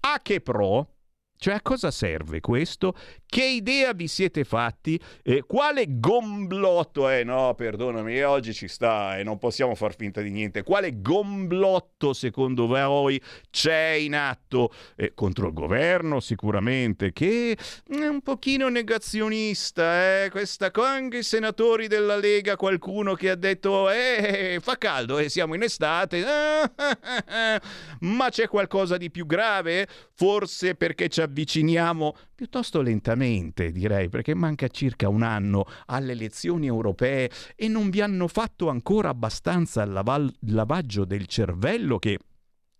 a 0.00 0.20
che 0.22 0.40
pro? 0.40 0.95
Cioè 1.38 1.54
a 1.54 1.60
cosa 1.60 1.90
serve 1.90 2.40
questo? 2.40 2.94
Che 3.26 3.44
idea 3.44 3.92
vi 3.92 4.08
siete 4.08 4.44
fatti? 4.44 4.98
Eh, 5.22 5.42
quale 5.46 5.84
gomblotto 5.88 7.08
è? 7.08 7.24
no, 7.24 7.54
perdonami, 7.54 8.22
oggi 8.22 8.54
ci 8.54 8.68
sta 8.68 9.18
e 9.18 9.22
non 9.22 9.38
possiamo 9.38 9.74
far 9.74 9.94
finta 9.94 10.20
di 10.20 10.30
niente. 10.30 10.62
Quale 10.62 11.00
gomblotto 11.00 12.12
secondo 12.12 12.66
voi 12.66 13.20
c'è 13.50 13.90
in 13.98 14.14
atto 14.14 14.72
Eh, 14.96 15.12
contro 15.14 15.48
il 15.48 15.52
governo 15.52 16.20
sicuramente, 16.20 17.12
che 17.12 17.56
è 17.86 18.06
un 18.06 18.22
pochino 18.22 18.68
negazionista, 18.68 20.22
eh? 20.24 20.30
Questa 20.30 20.70
co- 20.70 20.82
anche 20.82 21.18
i 21.18 21.22
senatori 21.22 21.88
della 21.88 22.16
Lega, 22.16 22.56
qualcuno 22.56 23.14
che 23.14 23.30
ha 23.30 23.34
detto 23.34 23.90
eh, 23.90 24.58
fa 24.62 24.76
caldo 24.78 25.18
e 25.18 25.28
siamo 25.28 25.54
in 25.54 25.62
estate, 25.62 26.24
ma 28.00 28.28
c'è 28.30 28.48
qualcosa 28.48 28.96
di 28.96 29.10
più 29.10 29.26
grave? 29.26 29.86
Forse 30.14 30.74
perché 30.74 31.08
ci 31.08 31.20
avviciniamo 31.26 32.16
piuttosto 32.34 32.80
lentamente, 32.80 33.70
direi, 33.70 34.08
perché 34.08 34.34
manca 34.34 34.68
circa 34.68 35.08
un 35.08 35.22
anno 35.22 35.66
alle 35.86 36.12
elezioni 36.12 36.66
europee 36.66 37.30
e 37.54 37.68
non 37.68 37.90
vi 37.90 38.00
hanno 38.00 38.26
fatto 38.28 38.68
ancora 38.68 39.10
abbastanza 39.10 39.82
il 39.82 40.32
lavaggio 40.40 41.04
del 41.04 41.26
cervello 41.26 41.98
che 41.98 42.18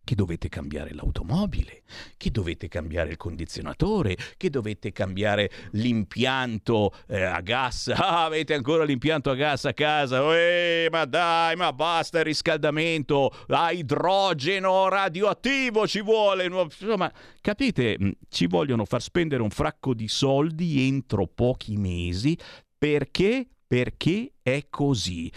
che 0.06 0.14
dovete 0.14 0.48
cambiare 0.48 0.94
l'automobile, 0.94 1.82
che 2.16 2.30
dovete 2.30 2.68
cambiare 2.68 3.10
il 3.10 3.16
condizionatore, 3.16 4.16
che 4.36 4.50
dovete 4.50 4.92
cambiare 4.92 5.50
l'impianto 5.72 6.94
eh, 7.08 7.24
a 7.24 7.40
gas. 7.40 7.92
Ah, 8.06 8.26
avete 8.26 8.54
ancora 8.54 8.84
l'impianto 8.84 9.30
a 9.30 9.34
gas 9.34 9.64
a 9.64 9.72
casa? 9.72 10.20
Eeeh, 10.32 10.90
ma 10.90 11.06
dai, 11.06 11.56
ma 11.56 11.72
basta 11.72 12.18
il 12.18 12.24
riscaldamento, 12.24 13.32
a 13.48 13.72
idrogeno 13.72 14.88
radioattivo 14.88 15.88
ci 15.88 16.02
vuole. 16.02 16.44
Insomma, 16.44 17.12
capite, 17.40 17.98
ci 18.28 18.46
vogliono 18.46 18.84
far 18.84 19.02
spendere 19.02 19.42
un 19.42 19.50
fracco 19.50 19.92
di 19.92 20.06
soldi 20.06 20.86
entro 20.86 21.26
pochi 21.26 21.76
mesi 21.76 22.38
perché? 22.78 23.48
Perché 23.66 24.34
è 24.40 24.66
così. 24.70 25.32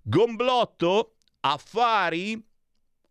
Gomblotto, 0.00 1.16
affari 1.40 2.42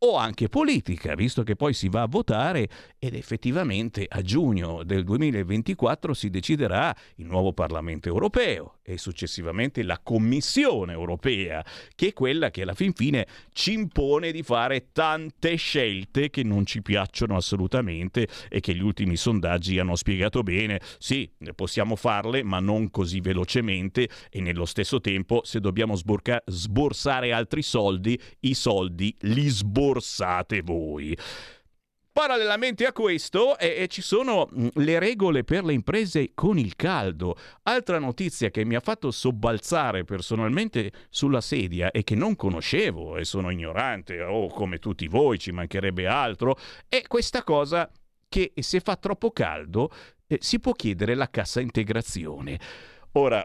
o 0.05 0.17
anche 0.17 0.49
politica, 0.49 1.15
visto 1.15 1.43
che 1.43 1.55
poi 1.55 1.73
si 1.73 1.87
va 1.87 2.01
a 2.01 2.07
votare 2.07 2.67
ed 2.99 3.15
effettivamente 3.15 4.05
a 4.07 4.21
giugno 4.21 4.83
del 4.83 5.03
2024 5.03 6.13
si 6.13 6.29
deciderà 6.29 6.93
il 7.15 7.25
nuovo 7.25 7.53
Parlamento 7.53 8.09
europeo 8.09 8.79
e 8.83 8.97
successivamente 8.97 9.81
la 9.83 9.99
Commissione 10.03 10.91
europea, 10.91 11.65
che 11.95 12.07
è 12.07 12.13
quella 12.13 12.51
che 12.51 12.63
alla 12.63 12.73
fin 12.73 12.93
fine 12.93 13.25
ci 13.53 13.73
impone 13.73 14.31
di 14.31 14.43
fare 14.43 14.89
tante 14.91 15.55
scelte 15.55 16.29
che 16.29 16.43
non 16.43 16.65
ci 16.65 16.81
piacciono 16.81 17.35
assolutamente 17.35 18.27
e 18.49 18.59
che 18.59 18.75
gli 18.75 18.81
ultimi 18.81 19.15
sondaggi 19.15 19.79
hanno 19.79 19.95
spiegato 19.95 20.43
bene. 20.43 20.81
Sì, 20.99 21.31
possiamo 21.55 21.95
farle, 21.95 22.43
ma 22.43 22.59
non 22.59 22.91
così 22.91 23.21
velocemente 23.21 24.09
e 24.29 24.41
nello 24.41 24.65
stesso 24.65 24.99
tempo 24.99 25.41
se 25.43 25.59
dobbiamo 25.59 25.95
sborca- 25.95 26.43
sborsare 26.45 27.31
altri 27.31 27.61
soldi, 27.61 28.19
i 28.41 28.53
soldi 28.53 29.15
li 29.21 29.47
sborsate 29.47 30.61
voi. 30.61 31.17
Parallelamente 32.13 32.85
a 32.85 32.93
questo 32.93 33.57
eh, 33.57 33.87
ci 33.87 34.03
sono 34.03 34.47
mm, 34.47 34.67
le 34.75 34.99
regole 34.99 35.43
per 35.43 35.63
le 35.63 35.73
imprese 35.73 36.33
con 36.35 36.59
il 36.59 36.75
caldo. 36.75 37.35
Altra 37.63 37.97
notizia 37.97 38.51
che 38.51 38.63
mi 38.65 38.75
ha 38.75 38.79
fatto 38.81 39.09
sobbalzare 39.09 40.03
personalmente 40.03 40.91
sulla 41.09 41.41
sedia 41.41 41.89
e 41.89 42.03
che 42.03 42.13
non 42.13 42.35
conoscevo 42.35 43.17
e 43.17 43.25
sono 43.25 43.49
ignorante, 43.49 44.21
o 44.21 44.43
oh, 44.43 44.47
come 44.49 44.77
tutti 44.77 45.07
voi 45.07 45.39
ci 45.39 45.51
mancherebbe 45.51 46.05
altro, 46.05 46.55
è 46.87 47.01
questa 47.07 47.43
cosa 47.43 47.89
che 48.29 48.53
se 48.57 48.79
fa 48.79 48.95
troppo 48.95 49.31
caldo 49.31 49.89
eh, 50.27 50.37
si 50.39 50.59
può 50.59 50.73
chiedere 50.73 51.15
la 51.15 51.31
cassa 51.31 51.61
integrazione. 51.61 52.59
Ora, 53.13 53.43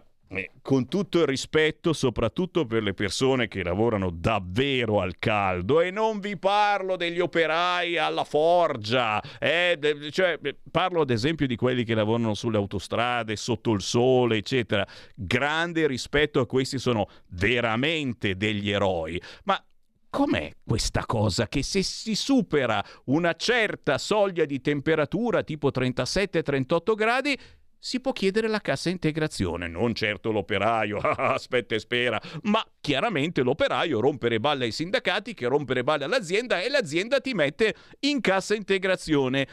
con 0.61 0.89
tutto 0.89 1.21
il 1.21 1.27
rispetto 1.27 1.93
soprattutto 1.95 2.67
per 2.67 2.83
le 2.83 2.93
persone 2.93 3.49
che 3.49 3.63
lavorano 3.63 4.11
davvero 4.11 5.01
al 5.01 5.19
caldo 5.19 5.81
e 5.81 5.91
non 5.91 6.21
vi 6.21 6.37
parlo 6.37 6.97
degli 6.97 7.19
operai 7.19 7.97
alla 7.97 8.25
forgia, 8.25 9.23
eh, 9.39 9.79
cioè, 10.11 10.39
parlo 10.71 11.01
ad 11.01 11.11
esempio 11.11 11.47
di 11.47 11.57
quelli 11.57 11.85
che 11.85 11.95
lavorano 11.95 12.35
sulle 12.35 12.59
autostrade, 12.59 13.37
sotto 13.37 13.73
il 13.73 13.81
sole, 13.81 14.37
eccetera. 14.37 14.87
Grande 15.15 15.87
rispetto 15.87 16.41
a 16.41 16.47
questi 16.47 16.79
sono 16.79 17.09
veramente 17.29 18.37
degli 18.37 18.71
eroi, 18.71 19.21
ma 19.45 19.63
Com'è 20.11 20.51
questa 20.65 21.05
cosa 21.05 21.49
che 21.49 21.63
se 21.63 21.83
si 21.83 22.15
supera 22.15 22.83
una 23.07 23.35
certa 23.35 23.99
soglia 23.99 24.47
di 24.47 24.59
temperatura 24.63 25.43
tipo 25.43 25.69
37-38 25.69 26.95
gradi 26.95 27.39
si 27.79 28.01
può 28.01 28.13
chiedere 28.13 28.49
la 28.49 28.61
cassa 28.61 28.91
integrazione, 28.91 29.69
non 29.69 29.95
certo 29.95 30.31
l'operaio, 30.31 30.99
aspetta 30.99 31.75
e 31.75 31.79
spera, 31.79 32.21
ma 32.43 32.65
chiaramente 32.81 33.43
l'operaio 33.43 34.01
rompere 34.01 34.41
balle 34.41 34.65
ai 34.65 34.73
sindacati 34.73 35.35
che 35.35 35.47
rompere 35.47 35.85
balle 35.85 36.05
all'azienda 36.05 36.61
e 36.61 36.69
l'azienda 36.69 37.21
ti 37.21 37.35
mette 37.35 37.75
in 38.01 38.21
cassa 38.21 38.55
integrazione. 38.55 39.47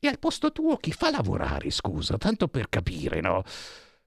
E 0.00 0.08
al 0.08 0.18
posto 0.18 0.50
tuo 0.50 0.78
chi 0.78 0.92
fa 0.92 1.10
lavorare, 1.10 1.70
scusa, 1.70 2.16
tanto 2.18 2.48
per 2.48 2.68
capire, 2.68 3.20
no? 3.20 3.44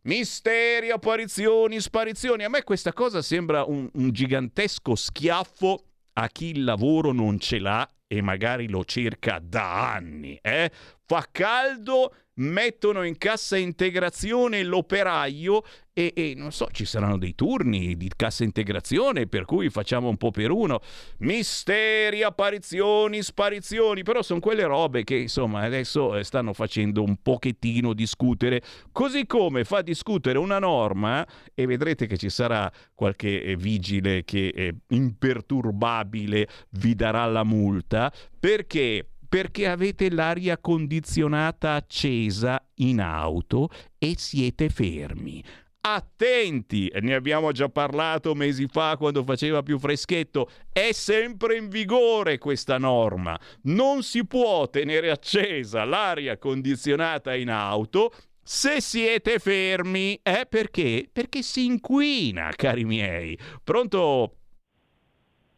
Misteri, 0.01 0.91
apparizioni, 0.91 1.79
sparizioni. 1.79 2.43
A 2.43 2.49
me 2.49 2.63
questa 2.63 2.91
cosa 2.91 3.21
sembra 3.21 3.63
un, 3.63 3.89
un 3.93 4.11
gigantesco 4.11 4.93
schiaffo 4.93 5.83
a 6.13 6.27
chi 6.27 6.47
il 6.49 6.63
lavoro 6.63 7.11
non 7.11 7.39
ce 7.39 7.59
l'ha 7.59 7.89
e 8.07 8.21
magari 8.21 8.67
lo 8.67 8.83
cerca 8.83 9.39
da 9.41 9.93
anni. 9.93 10.37
Eh? 10.41 10.69
Fa 11.05 11.27
caldo 11.31 12.13
mettono 12.35 13.03
in 13.03 13.17
cassa 13.17 13.57
integrazione 13.57 14.63
l'operaio 14.63 15.63
e, 15.97 16.11
e, 16.13 16.33
non 16.35 16.51
so, 16.51 16.67
ci 16.73 16.83
saranno 16.83 17.17
dei 17.17 17.35
turni 17.35 17.95
di 17.95 18.11
cassa 18.13 18.43
integrazione 18.43 19.27
per 19.27 19.45
cui 19.45 19.69
facciamo 19.69 20.09
un 20.09 20.17
po' 20.17 20.29
per 20.29 20.51
uno. 20.51 20.81
Misteri, 21.19 22.21
apparizioni, 22.21 23.21
sparizioni, 23.21 24.03
però 24.03 24.21
sono 24.21 24.41
quelle 24.41 24.65
robe 24.65 25.05
che 25.05 25.15
insomma 25.15 25.61
adesso 25.61 26.17
eh, 26.17 26.25
stanno 26.25 26.51
facendo 26.51 27.01
un 27.01 27.15
pochettino 27.21 27.93
discutere, 27.93 28.61
così 28.91 29.25
come 29.25 29.63
fa 29.63 29.81
discutere 29.81 30.37
una 30.37 30.59
norma 30.59 31.25
e 31.53 31.65
vedrete 31.65 32.07
che 32.07 32.17
ci 32.17 32.29
sarà 32.29 32.69
qualche 32.93 33.41
eh, 33.41 33.55
vigile 33.55 34.25
che 34.25 34.51
è 34.53 34.73
imperturbabile 34.89 36.49
vi 36.71 36.93
darà 36.93 37.25
la 37.25 37.45
multa 37.45 38.11
perché 38.37 39.11
perché 39.35 39.67
avete 39.67 40.09
l'aria 40.09 40.57
condizionata 40.57 41.73
accesa 41.73 42.57
in 42.75 43.01
auto 43.01 43.67
e 43.97 44.13
siete 44.15 44.69
fermi. 44.69 45.43
Attenti, 45.81 46.89
ne 47.01 47.15
abbiamo 47.15 47.51
già 47.51 47.67
parlato 47.67 48.33
mesi 48.33 48.65
fa 48.67 48.95
quando 48.95 49.25
faceva 49.25 49.61
più 49.61 49.77
freschetto, 49.77 50.47
è 50.71 50.93
sempre 50.93 51.57
in 51.57 51.67
vigore 51.67 52.37
questa 52.37 52.77
norma. 52.77 53.37
Non 53.63 54.03
si 54.03 54.25
può 54.25 54.69
tenere 54.69 55.11
accesa 55.11 55.83
l'aria 55.83 56.37
condizionata 56.37 57.35
in 57.35 57.49
auto 57.49 58.13
se 58.41 58.79
siete 58.79 59.39
fermi. 59.39 60.17
Eh 60.23 60.45
perché? 60.47 61.09
Perché 61.11 61.41
si 61.41 61.65
inquina, 61.65 62.53
cari 62.55 62.85
miei. 62.85 63.37
Pronto? 63.61 64.37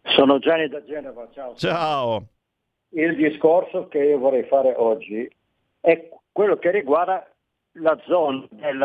Sono 0.02 0.40
Gianni 0.40 0.68
da 0.68 0.84
Genova, 0.84 1.30
ciao. 1.32 1.54
Ciao 1.54 2.30
il 2.90 3.16
discorso 3.16 3.88
che 3.88 4.00
io 4.00 4.18
vorrei 4.18 4.44
fare 4.44 4.74
oggi 4.76 5.30
è 5.80 6.10
quello 6.32 6.58
che 6.58 6.72
riguarda 6.72 7.28
la 7.80 7.98
zona 8.06 8.46
del 8.50 8.78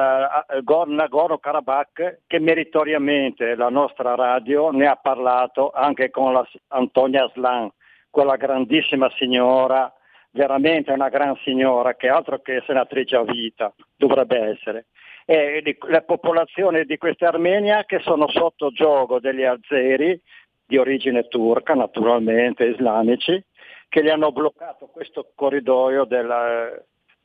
Nagorno-Karabakh 0.86 2.20
che 2.26 2.38
meritoriamente 2.38 3.54
la 3.54 3.68
nostra 3.68 4.14
radio 4.14 4.70
ne 4.70 4.86
ha 4.86 4.96
parlato 4.96 5.70
anche 5.70 6.10
con 6.10 6.32
la 6.32 6.46
Antonia 6.68 7.30
Slan, 7.32 7.70
quella 8.10 8.36
grandissima 8.36 9.10
signora, 9.16 9.92
veramente 10.30 10.92
una 10.92 11.08
gran 11.08 11.36
signora 11.42 11.94
che 11.94 12.08
altro 12.08 12.40
che 12.40 12.62
senatrice 12.66 13.16
a 13.16 13.22
vita 13.22 13.72
dovrebbe 13.96 14.38
essere. 14.38 14.86
E 15.24 15.62
le 15.62 16.02
popolazioni 16.02 16.84
di 16.84 16.98
questa 16.98 17.28
Armenia 17.28 17.84
che 17.84 18.00
sono 18.00 18.28
sotto 18.28 18.70
gioco 18.70 19.20
degli 19.20 19.44
azeri 19.44 20.20
di 20.66 20.76
origine 20.76 21.28
turca 21.28 21.74
naturalmente, 21.74 22.64
islamici, 22.64 23.42
che 23.92 24.02
gli 24.02 24.08
hanno 24.08 24.32
bloccato 24.32 24.86
questo 24.86 25.32
corridoio 25.34 26.04
della, 26.04 26.72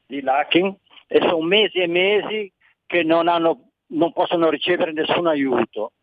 di 0.05 0.19
Lakin 0.19 0.75
e 1.07 1.19
sono 1.21 1.39
mesi 1.39 1.77
e 1.77 1.87
mesi 1.87 2.51
che 2.85 3.03
non, 3.03 3.29
hanno, 3.29 3.69
non 3.91 4.11
possono 4.11 4.49
ricevere 4.49 4.91
nessun 4.91 5.27
aiuto. 5.27 5.93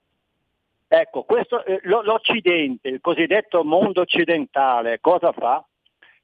Ecco, 0.89 1.25
questo, 1.25 1.63
eh, 1.67 1.81
l'Occidente, 1.83 2.89
il 2.89 3.03
cosiddetto 3.03 3.63
mondo 3.63 4.01
occidentale, 4.01 5.01
cosa 5.03 5.33
fa? 5.33 5.63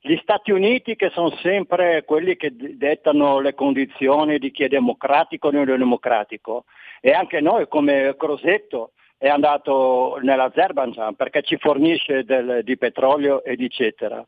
Gli 0.01 0.17
Stati 0.23 0.53
Uniti 0.53 0.97
che 0.97 1.11
sono 1.11 1.37
sempre 1.43 2.05
quelli 2.07 2.37
che 2.37 2.51
dettano 2.57 3.41
le 3.41 3.53
condizioni 3.53 4.39
di 4.39 4.51
chi 4.53 4.65
è 4.65 4.69
democratico 4.69 5.49
o 5.49 5.51
non 5.51 5.67
democratico 5.67 6.65
e 7.03 7.11
anche 7.11 7.43
noi 7.43 7.69
come 7.69 8.15
Crosetto 8.17 8.93
è 9.23 9.29
andato 9.29 10.19
nell'Azerbaijan 10.23 11.15
perché 11.15 11.43
ci 11.43 11.59
fornisce 11.59 12.25
del, 12.25 12.65
di 12.65 12.79
petrolio 12.79 13.45
ed 13.45 13.61
eccetera. 13.61 14.25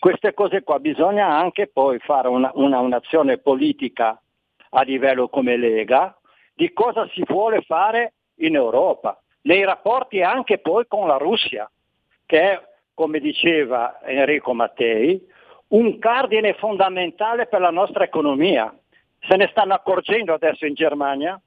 Queste 0.00 0.34
cose 0.34 0.64
qua 0.64 0.80
bisogna 0.80 1.28
anche 1.28 1.68
poi 1.68 2.00
fare 2.00 2.26
una, 2.26 2.50
una, 2.54 2.80
un'azione 2.80 3.38
politica 3.38 4.20
a 4.70 4.82
livello 4.82 5.28
come 5.28 5.56
Lega 5.56 6.12
di 6.54 6.72
cosa 6.72 7.08
si 7.14 7.22
vuole 7.24 7.62
fare 7.62 8.14
in 8.38 8.56
Europa, 8.56 9.22
nei 9.42 9.64
rapporti 9.64 10.20
anche 10.22 10.58
poi 10.58 10.88
con 10.88 11.06
la 11.06 11.18
Russia, 11.18 11.70
che 12.26 12.40
è, 12.50 12.62
come 12.94 13.20
diceva 13.20 14.00
Enrico 14.02 14.54
Mattei, 14.54 15.24
un 15.68 16.00
cardine 16.00 16.54
fondamentale 16.54 17.46
per 17.46 17.60
la 17.60 17.70
nostra 17.70 18.02
economia. 18.02 18.76
Se 19.20 19.36
ne 19.36 19.46
stanno 19.52 19.74
accorgendo 19.74 20.34
adesso 20.34 20.66
in 20.66 20.74
Germania, 20.74 21.40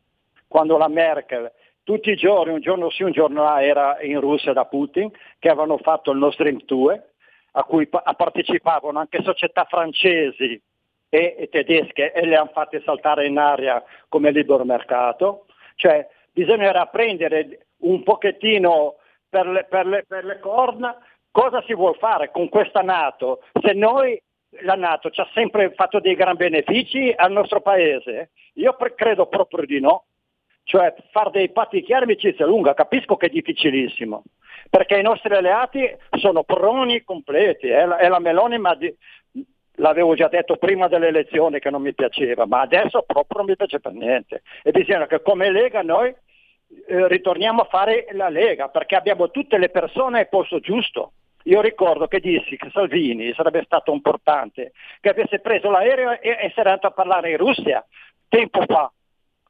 quando 0.48 0.78
la 0.78 0.88
Merkel 0.88 1.52
tutti 1.84 2.12
i 2.12 2.16
giorni, 2.16 2.54
un 2.54 2.62
giorno 2.62 2.90
sì, 2.90 3.04
un 3.04 3.12
giorno 3.12 3.44
là, 3.44 3.64
era 3.64 4.02
in 4.02 4.20
Russia 4.20 4.54
da 4.54 4.66
Putin, 4.66 5.12
che 5.40 5.50
avevano 5.50 5.78
fatto 5.78 6.12
il 6.12 6.18
Nord 6.18 6.34
Stream 6.34 6.60
2, 6.64 7.14
a 7.54 7.64
cui 7.64 7.88
partecipavano 7.88 9.00
anche 9.00 9.24
società 9.24 9.66
francesi 9.66 10.62
e, 11.10 11.50
tedesche 11.52 12.12
e 12.12 12.26
le 12.26 12.36
hanno 12.36 12.52
fatte 12.54 12.82
saltare 12.86 13.26
in 13.26 13.38
aria 13.38 13.84
come 14.08 14.32
libero 14.32 14.64
mercato. 14.64 15.46
Cioè 15.76 16.08
bisognerà 16.32 16.86
prendere 16.88 17.68
un 17.80 18.04
pochettino 18.04 18.96
per 19.28 19.48
le, 19.48 19.66
per 19.66 19.86
le, 19.88 20.06
per 20.08 20.26
le 20.26 20.40
corna 20.40 20.96
cosa 21.32 21.64
si 21.66 21.74
vuole 21.74 21.98
fare 21.98 22.32
con 22.32 22.50
questa 22.50 22.82
Nato. 22.82 23.42
Se 23.62 23.74
noi 23.74 24.22
la 24.62 24.76
Nato 24.76 25.10
ci 25.10 25.22
ha 25.22 25.30
sempre 25.34 25.72
fatto 25.74 26.00
dei 26.00 26.16
gran 26.16 26.36
benefici 26.36 27.14
al 27.16 27.32
nostro 27.32 27.62
paese? 27.62 28.32
Io 28.56 28.74
pre- 28.76 28.96
credo 28.96 29.28
proprio 29.28 29.66
di 29.66 29.80
no. 29.80 30.06
Cioè 30.70 30.94
fare 31.10 31.32
dei 31.32 31.50
patti 31.50 31.82
chiari 31.82 32.04
amicizia 32.04 32.46
lunga, 32.46 32.76
capisco 32.76 33.16
che 33.16 33.26
è 33.26 33.30
difficilissimo, 33.30 34.22
perché 34.70 35.00
i 35.00 35.02
nostri 35.02 35.34
alleati 35.34 35.98
sono 36.12 36.44
proni 36.44 37.02
completi, 37.04 37.70
è 37.70 37.88
la, 37.88 37.98
è 37.98 38.08
la 38.08 38.20
Meloni, 38.20 38.60
ma 38.60 38.76
di, 38.76 38.96
l'avevo 39.78 40.14
già 40.14 40.28
detto 40.28 40.58
prima 40.58 40.88
delle 40.88 41.08
elezioni 41.08 41.58
che 41.58 41.72
non 41.72 41.82
mi 41.82 41.96
piaceva, 41.96 42.46
ma 42.46 42.62
adesso 42.62 43.02
proprio 43.02 43.40
non 43.40 43.48
mi 43.48 43.56
piace 43.56 43.80
per 43.80 43.94
niente. 43.94 44.44
E 44.62 44.70
bisogna 44.70 45.08
che 45.08 45.24
come 45.24 45.50
Lega 45.50 45.82
noi 45.82 46.10
eh, 46.10 47.08
ritorniamo 47.08 47.62
a 47.62 47.68
fare 47.68 48.06
la 48.12 48.30
Lega, 48.30 48.70
perché 48.70 48.96
abbiamo 48.96 49.32
tutte 49.32 49.58
le 49.58 49.70
persone 49.70 50.20
al 50.20 50.30
posto 50.30 50.60
giusto. 50.60 51.14
Io 51.46 51.62
ricordo 51.62 52.06
che 52.06 52.20
dissi 52.20 52.58
che 52.58 52.70
Salvini 52.70 53.34
sarebbe 53.34 53.64
stato 53.64 53.92
importante, 53.92 54.74
che 55.02 55.10
avesse 55.10 55.40
preso 55.40 55.72
l'aereo 55.72 56.12
e, 56.12 56.30
e 56.30 56.54
era 56.56 56.70
andato 56.70 56.86
a 56.86 56.92
parlare 56.92 57.32
in 57.32 57.38
Russia 57.38 57.84
tempo 58.28 58.62
fa, 58.68 58.92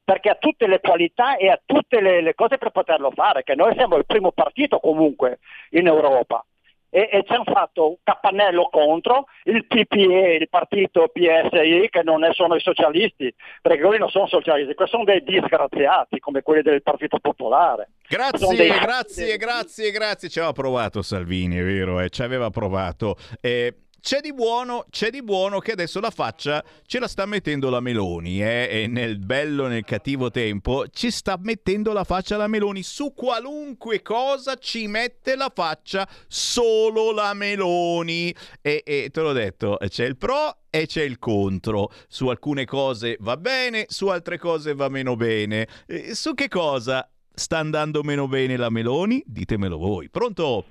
perché 0.10 0.30
ha 0.30 0.36
tutte 0.40 0.66
le 0.66 0.80
qualità 0.80 1.38
e 1.38 1.50
ha 1.50 1.62
tutte 1.64 2.02
le, 2.02 2.22
le, 2.22 2.34
cose 2.34 2.58
per 2.58 2.72
poterlo 2.72 3.12
fare, 3.12 3.44
che 3.44 3.54
noi 3.54 3.76
siamo 3.76 3.96
il 3.96 4.08
primo 4.08 4.32
partito 4.32 4.80
comunque 4.80 5.38
in 5.72 5.86
Europa 5.86 6.44
e, 6.90 7.10
e 7.12 7.24
ci 7.28 7.34
hanno 7.34 7.44
fatto 7.44 7.90
un 7.90 7.96
capannello 8.02 8.70
contro 8.72 9.26
il 9.44 9.68
PPE, 9.68 10.38
il 10.40 10.50
partito 10.50 11.12
PSI, 11.14 11.90
che 11.92 12.02
non 12.02 12.24
è, 12.24 12.34
sono 12.34 12.56
i 12.56 12.60
socialisti, 12.60 13.32
perché 13.62 13.84
quelli 13.84 14.00
non 14.00 14.10
sono 14.10 14.26
socialisti, 14.26 14.74
questi 14.74 14.96
sono 14.96 15.06
dei 15.06 15.24
disgraziati 15.24 16.18
come 16.18 16.42
quelli 16.42 16.64
del 16.64 16.82
Partito 16.82 17.20
Popolare. 17.20 17.90
Grazie, 18.08 18.56
dei... 18.56 18.68
grazie, 18.68 19.38
grazie, 19.38 19.92
grazie. 19.92 20.28
Ci 20.28 20.40
aveva 20.40 20.54
provato 20.54 21.04
Salvini, 21.04 21.58
è 21.58 21.64
vero, 21.64 22.00
eh, 22.00 22.10
ci 22.10 22.24
aveva 22.24 22.50
provato. 22.50 23.16
Eh, 23.42 23.76
c'è 24.02 24.20
di 24.22 24.34
buono, 24.34 24.86
c'è 24.90 25.10
di 25.10 25.22
buono 25.22 25.60
che 25.60 25.74
adesso 25.74 26.00
la 26.00 26.10
faccia 26.10 26.64
ce 26.86 27.00
la 27.00 27.08
sta 27.08 27.26
mettendo 27.26 27.70
la 27.70 27.80
Meloni, 27.80 28.42
eh? 28.42 28.68
e 28.70 28.88
nel 28.88 29.20
bello 29.20 29.68
nel 29.68 29.84
cattivo 29.84 30.30
tempo 30.32 30.88
ci 30.90 31.12
sta 31.12 31.38
mettendo 31.42 31.94
la 31.94 32.04
faccia 32.04 32.38
la 32.38 32.48
Meloni. 32.48 32.84
Su 32.84 33.14
qualunque 33.14 34.02
cosa 34.02 34.56
ci 34.56 34.88
mette 34.88 35.36
la 35.36 35.52
faccia 35.54 36.08
solo 36.28 37.12
la 37.12 37.34
Meloni. 37.34 38.34
E, 38.62 38.84
e 38.86 39.10
te 39.12 39.22
l'ho 39.22 39.34
detto, 39.34 39.78
c'è 39.88 40.06
il 40.06 40.18
pro 40.18 40.58
e 40.70 40.86
c'è 40.86 41.04
il 41.04 41.20
contro. 41.20 41.92
Su 42.08 42.28
alcune 42.28 42.66
cose 42.66 43.18
va 43.20 43.38
bene, 43.38 43.86
su 43.90 44.08
altre 44.08 44.38
cose 44.38 44.74
va 44.74 44.90
meno 44.90 45.16
bene. 45.16 45.68
E 45.86 46.16
su 46.16 46.34
che 46.34 46.48
cosa 46.48 47.10
sta 47.34 47.58
andando 47.58 48.04
meno 48.04 48.28
bene 48.28 48.58
la 48.58 48.70
Meloni? 48.70 49.24
Ditemelo 49.26 49.78
voi. 49.78 50.10
Pronto? 50.10 50.66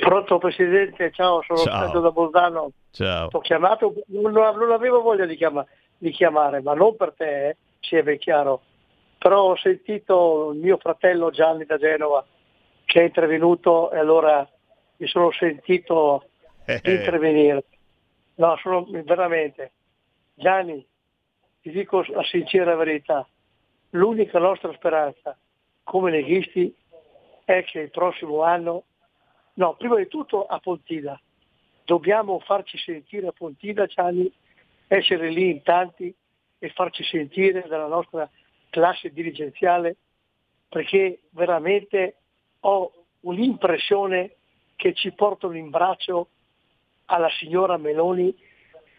Pronto 0.00 0.38
Presidente, 0.38 1.10
ciao, 1.12 1.42
sono 1.42 1.58
ciao. 1.60 1.82
Sergio 1.82 2.00
da 2.00 2.10
Bolzano. 2.10 2.70
Ciao. 2.90 3.28
Ho 3.30 3.40
chiamato, 3.40 3.94
non, 4.08 4.32
non 4.32 4.72
avevo 4.72 5.00
voglia 5.00 5.26
di, 5.26 5.36
chiama, 5.36 5.64
di, 5.96 6.10
chiamare, 6.10 6.60
ma 6.62 6.74
non 6.74 6.96
per 6.96 7.14
te, 7.16 7.48
eh, 7.48 7.56
sia 7.80 8.02
ben 8.02 8.18
chiaro. 8.18 8.62
Però 9.18 9.50
ho 9.50 9.56
sentito 9.56 10.50
il 10.52 10.58
mio 10.58 10.76
fratello 10.78 11.30
Gianni 11.30 11.64
da 11.64 11.76
Genova 11.76 12.24
che 12.84 13.00
è 13.00 13.04
intervenuto 13.04 13.90
e 13.90 13.98
allora 13.98 14.48
mi 14.96 15.06
sono 15.06 15.30
sentito 15.32 16.24
eh, 16.64 16.80
eh. 16.82 16.92
intervenire. 16.94 17.64
No, 18.36 18.56
sono 18.56 18.86
veramente. 19.04 19.72
Gianni, 20.34 20.86
ti 21.60 21.70
dico 21.70 22.04
la 22.08 22.22
sincera 22.22 22.76
verità, 22.76 23.26
l'unica 23.90 24.38
nostra 24.38 24.72
speranza 24.72 25.36
come 25.82 26.10
leghisti 26.10 26.74
è 27.44 27.64
che 27.64 27.80
il 27.80 27.90
prossimo 27.90 28.42
anno 28.42 28.84
No, 29.58 29.74
prima 29.74 29.96
di 29.96 30.06
tutto 30.06 30.46
a 30.46 30.60
Pontida. 30.60 31.20
Dobbiamo 31.84 32.38
farci 32.38 32.78
sentire 32.78 33.26
a 33.26 33.32
Pontida, 33.32 33.86
Gianni, 33.86 34.32
essere 34.86 35.30
lì 35.30 35.50
in 35.50 35.62
tanti 35.62 36.14
e 36.58 36.68
farci 36.70 37.02
sentire 37.02 37.66
dalla 37.66 37.88
nostra 37.88 38.30
classe 38.70 39.12
dirigenziale 39.12 39.96
perché 40.68 41.22
veramente 41.30 42.18
ho 42.60 43.06
un'impressione 43.20 44.36
che 44.76 44.94
ci 44.94 45.10
portano 45.10 45.56
in 45.56 45.70
braccio 45.70 46.28
alla 47.06 47.30
signora 47.30 47.76
Meloni 47.78 48.32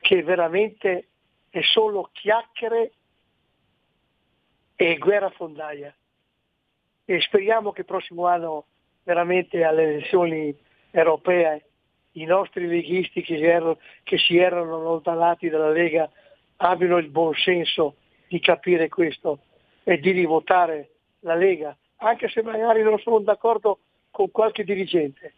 che 0.01 0.23
veramente 0.23 1.07
è 1.49 1.61
solo 1.61 2.09
chiacchiere 2.11 2.91
e 4.75 4.97
guerra 4.97 5.29
fondaia. 5.29 5.95
E 7.05 7.21
speriamo 7.21 7.71
che 7.71 7.81
il 7.81 7.85
prossimo 7.85 8.25
anno 8.25 8.65
veramente 9.09 9.63
alle 9.63 9.83
elezioni 9.85 10.55
europee 10.91 11.63
i 12.11 12.25
nostri 12.25 12.67
leghisti 12.67 13.23
che 13.23 13.37
si 13.37 13.43
erano, 13.43 13.79
che 14.03 14.19
si 14.19 14.37
erano 14.37 14.75
allontanati 14.75 15.49
dalla 15.49 15.71
Lega 15.71 16.07
abbiano 16.57 16.97
il 16.97 17.09
buon 17.09 17.33
senso 17.33 17.95
di 18.27 18.39
capire 18.39 18.87
questo 18.87 19.39
e 19.83 19.97
di 19.97 20.11
rivotare 20.11 20.89
la 21.21 21.33
Lega, 21.33 21.75
anche 21.97 22.29
se 22.29 22.43
magari 22.43 22.83
non 22.83 22.99
sono 22.99 23.17
d'accordo 23.19 23.79
con 24.11 24.29
qualche 24.29 24.63
dirigente. 24.63 25.33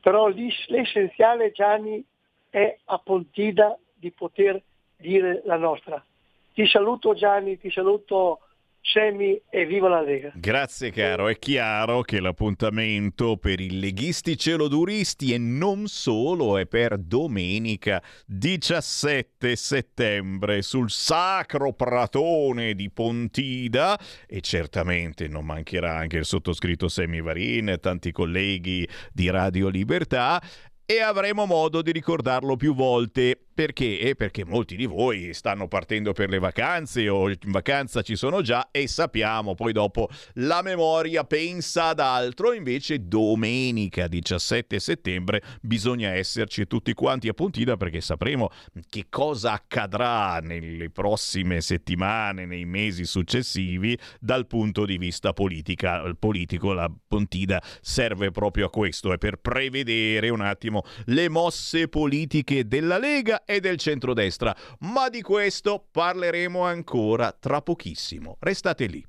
Però 0.00 0.26
l'essenziale 0.26 1.52
Gianni 1.52 2.04
è 2.50 2.76
a 2.86 2.98
Pontida 2.98 3.78
di 3.94 4.10
poter 4.10 4.60
dire 4.96 5.40
la 5.44 5.56
nostra. 5.56 6.04
Ti 6.52 6.66
saluto 6.66 7.14
Gianni, 7.14 7.58
ti 7.58 7.70
saluto 7.70 8.40
Semi 8.86 9.40
e 9.48 9.64
viva 9.64 9.88
la 9.88 10.02
Lega. 10.02 10.30
Grazie 10.34 10.90
caro, 10.90 11.28
è 11.28 11.38
chiaro 11.38 12.02
che 12.02 12.20
l'appuntamento 12.20 13.38
per 13.38 13.58
i 13.58 13.80
leghisti 13.80 14.36
celoduristi 14.36 15.32
e 15.32 15.38
non 15.38 15.86
solo 15.86 16.58
è 16.58 16.66
per 16.66 16.98
domenica 16.98 18.02
17 18.26 19.56
settembre 19.56 20.60
sul 20.60 20.90
sacro 20.90 21.72
pratone 21.72 22.74
di 22.74 22.90
Pontida 22.90 23.98
e 24.26 24.42
certamente 24.42 25.28
non 25.28 25.46
mancherà 25.46 25.96
anche 25.96 26.18
il 26.18 26.26
sottoscritto 26.26 26.88
Semi 26.88 27.22
Varin 27.22 27.78
tanti 27.80 28.12
colleghi 28.12 28.86
di 29.10 29.30
Radio 29.30 29.68
Libertà 29.68 30.42
e 30.86 31.00
avremo 31.00 31.46
modo 31.46 31.80
di 31.80 31.90
ricordarlo 31.90 32.56
più 32.56 32.74
volte. 32.74 33.46
Perché? 33.54 34.00
Eh, 34.00 34.16
perché 34.16 34.44
molti 34.44 34.74
di 34.74 34.84
voi 34.84 35.32
stanno 35.32 35.68
partendo 35.68 36.12
per 36.12 36.28
le 36.28 36.40
vacanze 36.40 37.08
o 37.08 37.28
in 37.28 37.36
vacanza 37.44 38.02
ci 38.02 38.16
sono 38.16 38.42
già 38.42 38.68
e 38.72 38.88
sappiamo 38.88 39.54
poi 39.54 39.72
dopo 39.72 40.08
la 40.34 40.60
memoria 40.60 41.22
pensa 41.22 41.86
ad 41.86 42.00
altro, 42.00 42.52
invece 42.52 43.06
domenica 43.06 44.08
17 44.08 44.80
settembre 44.80 45.40
bisogna 45.60 46.10
esserci 46.10 46.66
tutti 46.66 46.92
quanti 46.94 47.28
a 47.28 47.32
Pontida 47.32 47.76
perché 47.76 48.00
sapremo 48.00 48.50
che 48.88 49.06
cosa 49.08 49.52
accadrà 49.52 50.40
nelle 50.40 50.90
prossime 50.90 51.60
settimane, 51.60 52.46
nei 52.46 52.64
mesi 52.64 53.04
successivi 53.04 53.96
dal 54.18 54.48
punto 54.48 54.84
di 54.84 54.98
vista 54.98 55.32
politica, 55.32 56.12
politico. 56.18 56.72
La 56.72 56.90
Pontida 57.06 57.62
serve 57.80 58.32
proprio 58.32 58.66
a 58.66 58.70
questo, 58.70 59.12
è 59.12 59.18
per 59.18 59.36
prevedere 59.36 60.28
un 60.30 60.40
attimo 60.40 60.82
le 61.06 61.28
mosse 61.28 61.86
politiche 61.88 62.66
della 62.66 62.98
Lega 62.98 63.43
e 63.44 63.60
del 63.60 63.76
centrodestra, 63.78 64.54
ma 64.80 65.08
di 65.08 65.22
questo 65.22 65.86
parleremo 65.90 66.62
ancora 66.62 67.32
tra 67.32 67.62
pochissimo. 67.62 68.36
Restate 68.40 68.86
lì. 68.86 69.06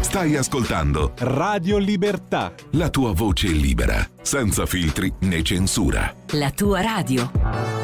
Stai 0.00 0.36
ascoltando 0.36 1.12
Radio 1.18 1.76
Libertà. 1.76 2.54
La 2.72 2.88
tua 2.88 3.12
voce 3.12 3.48
libera, 3.48 4.08
senza 4.22 4.64
filtri 4.64 5.12
né 5.20 5.42
censura. 5.42 6.14
La 6.32 6.50
tua 6.50 6.80
radio. 6.80 7.77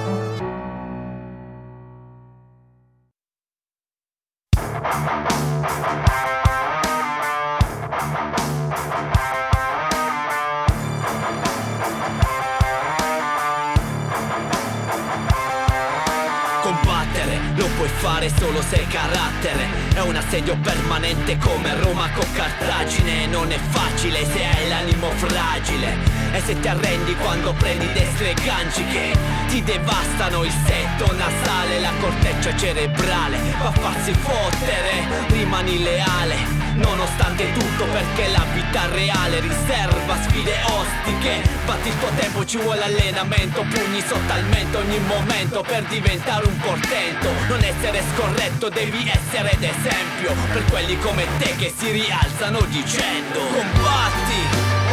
Fare 18.24 18.28
solo 18.38 18.62
se 18.62 18.86
carattere. 18.88 19.68
È 19.94 20.00
un 20.00 20.16
assedio 20.16 20.56
permanente 20.56 21.36
come 21.38 21.74
Roma 21.80 22.10
con 22.12 22.26
Cartagine. 22.32 23.26
Non 23.26 23.50
è 23.50 23.58
facile 23.58 24.24
se 24.24 24.44
hai 24.44 24.68
l'animo 24.68 25.10
fragile. 25.10 25.96
E 26.32 26.40
se 26.40 26.58
ti 26.58 26.68
arrendi 26.68 27.14
quando 27.16 27.52
prendi 27.52 27.86
destre 27.92 28.30
e 28.30 28.34
ganci 28.34 28.84
che 28.86 29.16
ti 29.48 29.62
devastano 29.62 30.44
il 30.44 30.52
setto 30.66 31.12
nasale 31.14 31.80
La 31.80 31.92
corteccia 32.00 32.56
cerebrale. 32.56 33.38
Va 33.58 33.68
a 33.68 33.72
farsi 33.72 34.12
fottere 34.12 35.26
Rimani 35.28 35.82
leale 35.82 36.63
Nonostante 36.74 37.52
tutto 37.52 37.84
perché 37.86 38.28
la 38.28 38.44
vita 38.52 38.86
reale 38.90 39.38
riserva 39.40 40.16
sfide 40.22 40.54
ostiche. 40.66 41.42
Batti 41.64 41.88
il 41.88 41.98
tuo 41.98 42.10
tempo 42.16 42.44
ci 42.44 42.58
vuole 42.58 42.82
allenamento 42.82 43.62
Pugni 43.62 44.00
sotto 44.00 44.32
al 44.32 44.44
mento 44.46 44.78
ogni 44.78 44.98
momento 45.06 45.62
per 45.62 45.84
diventare 45.84 46.46
un 46.46 46.56
portento. 46.58 47.30
Non 47.48 47.62
essere 47.62 48.02
scorretto 48.14 48.68
devi 48.70 49.08
essere 49.08 49.54
d'esempio 49.58 50.34
Per 50.52 50.64
quelli 50.66 50.98
come 50.98 51.26
te 51.38 51.54
che 51.56 51.72
si 51.76 51.90
rialzano 51.90 52.60
dicendo 52.66 53.38
Combatti 53.38 54.40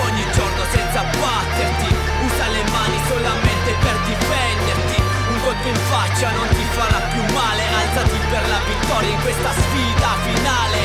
ogni 0.05 0.25
giorno 0.33 0.63
senza 0.71 1.01
batterti. 1.01 1.89
Usa 2.25 2.47
le 2.49 2.63
mani 2.69 2.97
solamente 3.09 3.73
per 3.81 3.97
difenderti. 4.05 5.01
Colpo 5.41 5.67
in 5.67 5.75
faccia 5.89 6.29
non 6.29 6.47
ti 6.49 6.63
farà 6.69 6.99
più 7.09 7.33
male. 7.33 7.63
Alzati 7.65 8.19
per 8.29 8.47
la 8.47 8.59
vittoria 8.69 9.09
in 9.09 9.21
questa 9.21 9.51
sfida 9.51 10.09
finale 10.21 10.81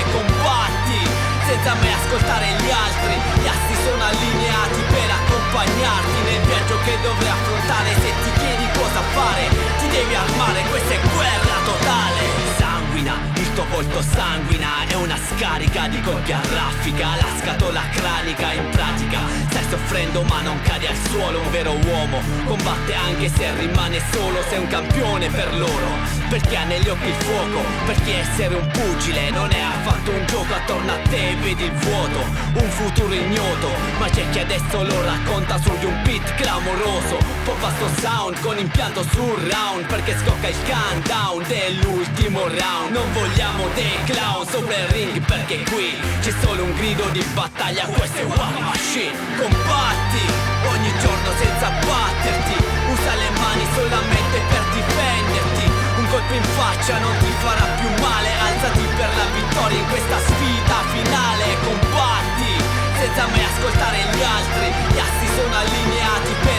senza 1.56 1.74
mai 1.74 1.92
ascoltare 1.92 2.46
gli 2.60 2.70
altri. 2.70 3.14
Gli 3.40 3.48
assi 3.48 3.74
sono 3.84 4.02
allineati 4.04 4.80
per 4.92 5.08
accompagnarti 5.08 6.18
Nel 6.28 6.40
viaggio 6.44 6.76
che 6.84 6.98
dovrai 7.02 7.30
affrontare. 7.30 7.90
Se 7.94 8.10
ti 8.22 8.30
chiedi 8.38 8.66
cosa 8.76 9.00
fare 9.14 9.48
Ti 9.80 9.88
devi 9.88 10.14
armare, 10.14 10.62
questa 10.68 10.92
è 10.92 11.00
guerra 11.14 11.56
totale. 11.64 12.22
Sanguina, 12.58 13.36
tuo 13.56 13.64
volto 13.70 14.02
sanguina. 14.02 14.86
È 14.86 14.94
una 14.94 15.16
scarica 15.16 15.88
di 15.88 16.00
colpi 16.02 16.32
a 16.32 16.40
raffica. 16.52 17.06
La 17.16 17.28
scatola 17.40 17.82
cranica 17.90 18.52
in 18.52 18.68
pratica. 18.68 19.20
Stai 19.48 19.64
soffrendo 19.70 20.22
ma 20.24 20.42
non 20.42 20.60
cadi 20.60 20.86
al 20.86 20.96
suolo. 21.08 21.40
Un 21.40 21.50
vero 21.50 21.72
uomo 21.72 22.20
combatte 22.44 22.94
anche 22.94 23.30
se 23.30 23.54
rimane 23.56 23.98
solo. 24.12 24.42
Sei 24.48 24.58
un 24.58 24.66
campione 24.66 25.30
per 25.30 25.56
loro. 25.56 25.88
Perché 26.28 26.56
ha 26.56 26.64
negli 26.64 26.88
occhi 26.88 27.08
il 27.08 27.14
fuoco. 27.14 27.64
Perché 27.86 28.18
essere 28.18 28.54
un 28.56 28.66
pugile 28.68 29.30
non 29.30 29.50
è 29.50 29.60
affatto 29.60 30.10
un 30.10 30.26
gioco. 30.26 30.52
Attorno 30.52 30.92
a 30.92 30.98
te 31.08 31.34
vedi 31.40 31.64
il 31.64 31.72
vuoto. 31.72 32.18
Un 32.52 32.70
futuro 32.70 33.14
ignoto. 33.14 33.70
Ma 33.98 34.08
c'è 34.10 34.28
chi 34.30 34.40
adesso 34.40 34.84
lo 34.84 35.02
racconta 35.02 35.58
su 35.58 35.72
di 35.78 35.86
un 35.86 36.02
beat 36.02 36.34
clamoroso. 36.34 37.16
Pop 37.44 37.58
vasto 37.58 37.88
sound 38.02 38.38
con 38.40 38.58
impianto 38.58 39.02
sul 39.12 39.34
round 39.50 39.86
Perché 39.86 40.14
scocca 40.18 40.48
il 40.48 40.56
countdown 40.66 41.42
dell'ultimo 41.46 42.40
round. 42.48 42.90
Non 42.90 43.12
vogliamo 43.14 43.45
dei 43.74 43.98
clown 44.04 44.44
sopra 44.48 44.74
il 44.74 44.88
ring 44.88 45.20
Perché 45.24 45.62
qui 45.70 45.94
c'è 46.20 46.32
solo 46.42 46.64
un 46.64 46.74
grido 46.74 47.04
di 47.11 47.22
battaglia. 47.32 47.87
Questa 47.87 48.18
è 48.18 48.24
War 48.24 48.59
Machine. 48.59 49.14
Combatti 49.38 50.24
ogni 50.66 50.92
giorno 50.98 51.30
senza 51.38 51.70
batterti. 51.87 52.56
Usa 52.90 53.14
le 53.14 53.30
mani 53.38 53.64
solamente 53.74 54.37
per 54.50 54.62
difenderti. 54.74 55.64
Un 55.98 56.06
colpo 56.11 56.35
in 56.35 56.46
faccia 56.59 56.98
non 56.98 57.14
ti 57.18 57.32
farà 57.38 57.66
più 57.78 57.88
male. 58.02 58.30
Alzati 58.35 58.87
per 58.96 59.11
la 59.14 59.26
vittoria 59.38 59.78
in 59.78 59.88
questa 59.88 60.18
sfida 60.18 60.78
finale. 60.90 61.46
Combatti 61.62 62.52
senza 62.98 63.26
mai 63.30 63.44
ascoltare 63.44 63.98
gli 64.11 64.22
altri. 64.22 64.66
Gli 64.90 64.98
assi 64.98 65.26
sono 65.38 65.54
allineati 65.54 66.32
per 66.42 66.56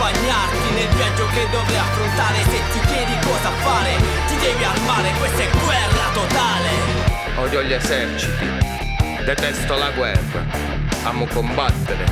accompagnarti 0.00 0.74
Nel 0.74 0.88
viaggio 0.96 1.26
che 1.26 1.46
dovrai 1.50 1.76
affrontare. 1.76 2.38
Se 2.44 2.60
ti 2.72 2.80
chiedi 2.86 3.12
cosa 3.20 3.50
fare 3.50 3.96
Ti 4.28 4.36
devi 4.40 4.64
armare, 4.64 5.12
questa 5.18 5.42
è 5.42 5.50
guerra 5.50 6.08
totale. 6.12 6.68
Odio 7.36 7.62
gli 7.62 7.72
eserciti. 7.72 8.48
Detesto 9.24 9.76
la 9.76 9.90
guerra. 9.90 10.44
Amo 11.04 11.26
combattere. 11.26 12.04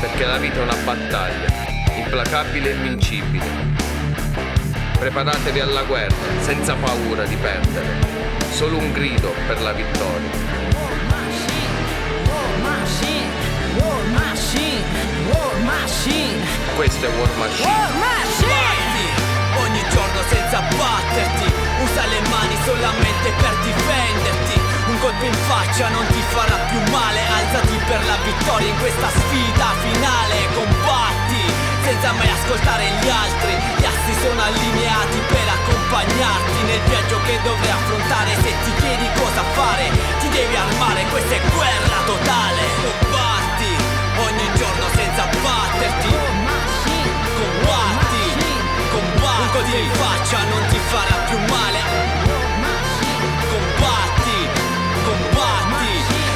Perché 0.00 0.24
la 0.24 0.38
vita 0.38 0.58
è 0.58 0.62
una 0.62 0.76
battaglia. 0.84 1.52
Implacabile 1.96 2.70
e 2.70 2.74
invincibile. 2.74 3.44
Preparatevi 4.98 5.60
alla 5.60 5.82
guerra, 5.82 6.14
senza 6.40 6.74
paura 6.74 7.24
di 7.24 7.36
perdere. 7.36 7.86
Solo 8.50 8.78
un 8.78 8.92
grido 8.92 9.34
per 9.46 9.60
la 9.60 9.72
vittoria. 9.72 10.71
War 13.82 14.02
machine, 14.14 14.84
war 15.30 15.54
machine. 15.66 16.40
Questo 16.76 17.06
è 17.06 17.10
War 17.18 17.30
Machine. 17.38 17.68
War 17.68 17.90
machine! 17.98 18.80
Ogni 19.62 19.82
giorno 19.90 20.20
senza 20.28 20.60
batterti, 20.78 21.48
usa 21.84 22.06
le 22.06 22.20
mani 22.30 22.56
solamente 22.64 23.28
per 23.36 23.54
difenderti. 23.62 24.56
Un 24.88 24.98
colpo 24.98 25.24
in 25.24 25.38
faccia 25.46 25.88
non 25.88 26.06
ti 26.06 26.22
farà 26.32 26.56
più 26.70 26.80
male, 26.90 27.20
alzati 27.28 27.76
per 27.86 28.00
la 28.06 28.16
vittoria 28.24 28.68
in 28.68 28.78
questa 28.78 29.08
sfida 29.10 29.68
finale, 29.82 30.36
combatti 30.54 31.44
senza 31.84 32.12
mai 32.12 32.30
ascoltare 32.30 32.84
gli 33.00 33.08
altri. 33.08 33.52
Gli 33.78 33.84
assi 33.84 34.12
sono 34.22 34.40
allineati 34.40 35.18
per 35.28 35.46
accompagnarti 35.48 36.58
nel 36.66 36.80
viaggio 36.88 37.20
che 37.26 37.38
dovrai 37.42 37.70
affrontare. 37.70 38.30
Se 38.42 38.50
ti 38.64 38.72
chiedi 38.80 39.08
cosa 39.20 39.42
fare, 39.52 39.90
ti 40.20 40.28
devi 40.28 40.56
armare, 40.56 41.04
questa 41.10 41.34
è 41.34 41.40
guerra 41.52 41.98
totale. 42.06 43.11
Ogni 44.22 44.48
giorno 44.54 44.86
senza 44.94 45.24
batterti. 45.42 46.10
Combatti, 47.38 48.24
combatti. 48.90 49.42
Un 49.42 49.50
colpo 49.50 49.76
in 49.76 49.90
faccia 49.92 50.38
non 50.44 50.62
ti 50.68 50.78
farà 50.90 51.16
più 51.28 51.38
male. 51.50 51.80
Combatti, 53.50 54.38
combatti, 55.04 55.92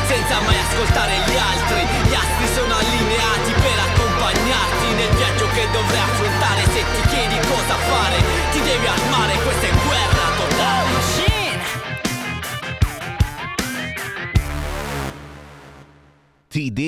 senza 0.06 0.40
mai 0.40 0.58
ascoltare 0.58 1.14
gli 1.26 1.36
altri. 1.36 1.86
Gli 2.08 2.14
astri 2.14 2.46
sono 2.54 2.74
allineati 2.74 3.52
per 3.52 3.78
accompagnarti 3.88 4.86
nel 4.94 5.10
viaggio 5.14 5.45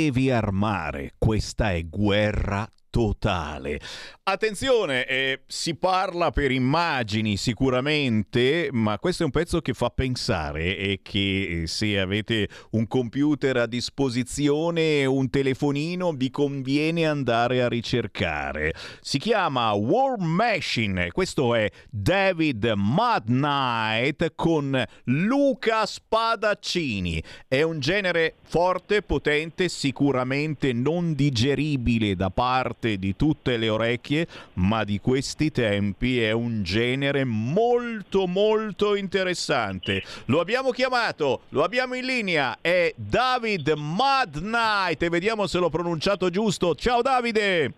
devi 0.08 0.30
armare, 0.30 1.12
questa 1.18 1.72
è 1.72 1.86
guerra 1.86 2.66
totale. 2.98 3.78
Attenzione, 4.24 5.06
eh, 5.06 5.42
si 5.46 5.76
parla 5.76 6.32
per 6.32 6.50
immagini 6.50 7.36
sicuramente, 7.36 8.70
ma 8.72 8.98
questo 8.98 9.22
è 9.22 9.24
un 9.24 9.30
pezzo 9.30 9.60
che 9.60 9.72
fa 9.72 9.88
pensare 9.88 10.76
e 10.76 10.98
che 11.00 11.62
eh, 11.62 11.66
se 11.68 11.98
avete 11.98 12.48
un 12.72 12.88
computer 12.88 13.56
a 13.58 13.66
disposizione, 13.66 15.06
un 15.06 15.30
telefonino, 15.30 16.12
vi 16.12 16.28
conviene 16.30 17.06
andare 17.06 17.62
a 17.62 17.68
ricercare. 17.68 18.74
Si 19.00 19.18
chiama 19.18 19.72
War 19.72 20.18
Machine, 20.18 21.12
questo 21.12 21.54
è 21.54 21.70
David 21.88 22.72
Mudnight 22.74 24.32
con 24.34 24.84
Luca 25.04 25.86
Spadaccini. 25.86 27.22
È 27.46 27.62
un 27.62 27.78
genere 27.78 28.34
forte, 28.42 29.02
potente, 29.02 29.68
sicuramente 29.68 30.72
non 30.72 31.14
digeribile 31.14 32.14
da 32.16 32.30
parte 32.30 32.87
di 32.96 33.16
tutte 33.16 33.56
le 33.56 33.68
orecchie 33.68 34.26
ma 34.54 34.84
di 34.84 35.00
questi 35.00 35.50
tempi 35.50 36.20
è 36.22 36.30
un 36.32 36.62
genere 36.62 37.24
molto 37.24 38.26
molto 38.26 38.94
interessante. 38.94 40.02
Lo 40.26 40.40
abbiamo 40.40 40.70
chiamato, 40.70 41.42
lo 41.50 41.62
abbiamo 41.62 41.94
in 41.94 42.04
linea, 42.04 42.58
è 42.60 42.92
David 42.96 43.74
Mudnight 43.76 45.02
e 45.02 45.08
vediamo 45.08 45.46
se 45.46 45.58
l'ho 45.58 45.70
pronunciato 45.70 46.30
giusto. 46.30 46.74
Ciao 46.74 47.02
Davide! 47.02 47.74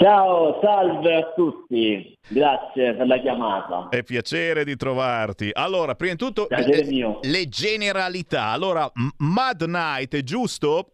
Ciao, 0.00 0.58
salve 0.62 1.14
a 1.14 1.32
tutti, 1.36 2.16
grazie 2.26 2.94
per 2.94 3.06
la 3.06 3.18
chiamata. 3.18 3.88
È 3.90 4.02
piacere 4.02 4.64
di 4.64 4.74
trovarti. 4.74 5.50
Allora, 5.52 5.94
prima 5.94 6.14
di 6.14 6.18
tutto, 6.18 6.46
Piacere 6.46 7.18
le, 7.20 7.48
generalità. 7.50 8.44
Allora, 8.46 8.90
Mad 9.18 9.60
Night 9.60 10.14
è 10.14 10.22
giusto? 10.22 10.92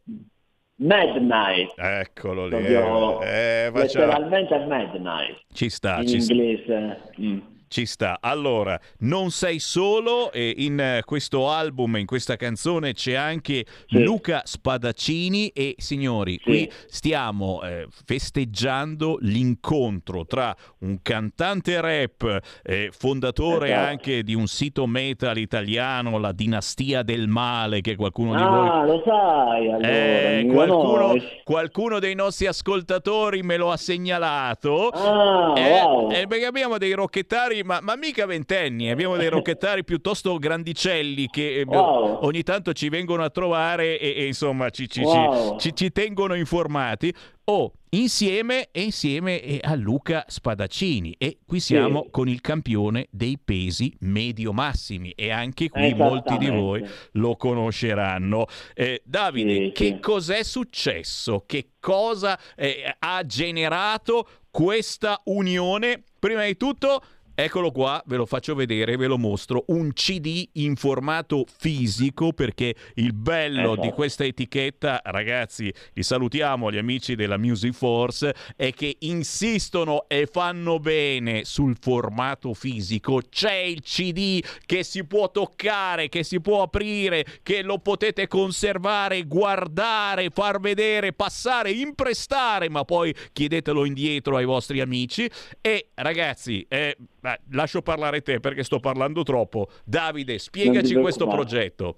Mad 0.79 1.17
Night, 1.17 1.73
Eccolo 1.77 2.45
lì. 2.45 2.51
proprio 2.51 3.23
Eh, 3.23 3.71
facciamo- 3.73 4.05
letteralmente 4.07 4.59
Mad 4.67 4.95
Night, 4.97 5.41
Ci 5.53 5.71
sta, 5.71 6.01
in 6.01 6.07
ci 6.07 6.21
sta. 6.21 6.33
inglese. 6.35 7.01
mm. 7.21 7.39
Ci 7.69 7.85
sta. 7.85 8.19
Allora, 8.21 8.79
non 9.01 9.31
sei 9.31 9.59
solo 9.59 10.31
e 10.33 10.55
in 10.59 10.79
eh, 10.79 11.03
questo 11.05 11.51
album, 11.51 11.97
in 11.97 12.07
questa 12.07 12.37
canzone 12.37 12.93
c'è 12.93 13.15
anche 13.15 13.65
Sì. 13.87 14.03
Luca 14.03 14.43
Spadaccini 14.45 15.49
e 15.49 15.75
signori, 15.79 16.39
qui 16.39 16.71
stiamo 16.87 17.63
eh, 17.63 17.87
festeggiando 18.05 19.19
l'incontro 19.21 20.27
tra 20.27 20.55
un 20.81 20.99
cantante 21.03 21.81
rap, 21.81 22.41
eh, 22.63 22.91
fondatore 22.97 23.69
Esatto. 23.73 23.89
anche 23.89 24.23
di 24.23 24.35
un 24.35 24.47
sito 24.47 24.87
metal 24.87 25.37
italiano, 25.39 26.19
la 26.19 26.33
Dinastia 26.33 27.03
del 27.03 27.27
Male, 27.29 27.81
che 27.81 27.97
qualcuno 27.97 28.35
di 28.37 28.43
voi 28.43 28.69
Ah, 28.69 28.85
lo 28.85 29.03
sai, 29.05 29.71
allora, 29.73 29.89
eh, 29.89 30.47
qualcuno, 30.53 31.15
qualcuno 31.45 31.99
dei 31.99 32.15
nostri 32.15 32.47
ascoltatori 32.47 33.43
me 33.43 33.57
lo 33.57 33.71
ha 33.71 33.77
segnalato. 33.77 34.89
Ah, 34.89 35.53
wow. 35.57 36.09
perché 36.29 36.45
abbiamo 36.47 36.79
dei 36.79 36.93
rocchettari, 36.93 37.56
ma, 37.65 37.81
ma 37.81 37.97
mica 37.97 38.27
ventenni, 38.27 38.91
abbiamo 38.91 39.17
dei 39.17 39.29
rocchettari 39.31 39.85
piuttosto 39.85 40.37
grandicelli 40.39 41.29
che 41.29 41.61
eh, 41.61 41.65
Wow. 41.67 42.19
ogni 42.25 42.43
tanto 42.43 42.73
ci 42.73 42.89
vengono 42.89 43.23
a 43.25 43.31
trovare 43.31 43.99
e, 43.99 44.15
e, 44.17 44.27
insomma 44.27 44.71
ci, 44.71 44.89
ci- 44.89 45.01
Wow. 45.03 45.59
ci- 45.59 45.75
ci- 45.75 45.93
tengono 45.93 46.35
informati. 46.35 47.13
Oh, 47.49 47.73
insieme 47.91 48.69
e 48.73 48.83
insieme 48.83 49.61
a 49.63 49.77
Luca 49.77 50.25
Spadaccini 50.27 51.15
e 51.17 51.39
qui 51.47 51.61
siamo 51.61 52.03
sì. 52.05 52.11
con 52.11 52.29
il 52.29 52.41
campione 52.41 53.07
dei 53.13 53.39
pesi 53.43 53.95
medio-massimi 54.01 55.13
e 55.13 55.31
anche 55.31 55.69
qui 55.69 55.95
molti 55.95 56.37
di 56.39 56.49
voi 56.49 56.85
lo 57.13 57.37
conosceranno. 57.37 58.47
Eh, 58.75 59.01
Davide, 59.05 59.67
sì, 59.67 59.73
che 59.73 59.85
sì. 59.95 60.01
cos'è 60.01 60.43
successo? 60.43 61.45
Che 61.47 61.71
cosa 61.79 62.37
eh, 62.57 62.83
ha 62.99 63.25
generato 63.25 64.27
questa 64.51 65.21
unione? 65.27 66.03
Prima 66.19 66.45
di 66.45 66.57
tutto 66.57 67.01
Eccolo 67.39 67.71
qua, 67.71 68.03
ve 68.07 68.17
lo 68.17 68.25
faccio 68.25 68.55
vedere, 68.55 68.97
ve 68.97 69.07
lo 69.07 69.19
mostro, 69.19 69.65
un 69.67 69.93
CD 69.93 70.49
in 70.53 70.75
formato 70.75 71.45
fisico 71.59 72.33
perché 72.33 72.75
il 72.95 73.13
bello 73.13 73.77
di 73.77 73.91
questa 73.91 74.25
etichetta, 74.25 75.03
ragazzi, 75.05 75.71
li 75.93 76.03
salutiamo 76.03 76.73
gli 76.73 76.79
amici 76.79 77.15
della 77.15 77.37
Music 77.37 77.75
Force, 77.75 78.35
è 78.57 78.73
che 78.73 78.97
insistono 79.01 80.09
e 80.09 80.27
fanno 80.33 80.79
bene 80.79 81.45
sul 81.45 81.77
formato 81.79 82.55
fisico. 82.55 83.21
C'è 83.29 83.53
il 83.53 83.83
CD 83.83 84.43
che 84.65 84.83
si 84.83 85.05
può 85.05 85.31
toccare, 85.31 86.09
che 86.09 86.25
si 86.25 86.41
può 86.41 86.63
aprire, 86.63 87.23
che 87.43 87.61
lo 87.61 87.81
potete 87.81 88.29
conservare, 88.29 89.25
guardare, 89.25 90.31
far 90.31 90.59
vedere, 90.59 91.13
passare, 91.13 91.71
imprestare, 91.71 92.71
ma 92.71 92.87
poi 92.87 93.15
chiedetelo 93.35 93.85
indietro 93.85 94.39
ai 94.39 94.47
vostri 94.47 94.81
amici. 94.81 95.29
E 95.61 95.89
ragazzi, 95.97 96.65
eh, 96.67 96.97
Beh, 97.27 97.41
lascio 97.57 97.83
parlare 97.83 98.21
te 98.21 98.39
perché 98.39 98.63
sto 98.63 98.79
parlando 98.79 99.25
troppo. 99.25 99.67
Davide, 99.85 100.39
spiegaci 100.39 100.95
questo 100.95 101.27
progetto. 101.27 101.97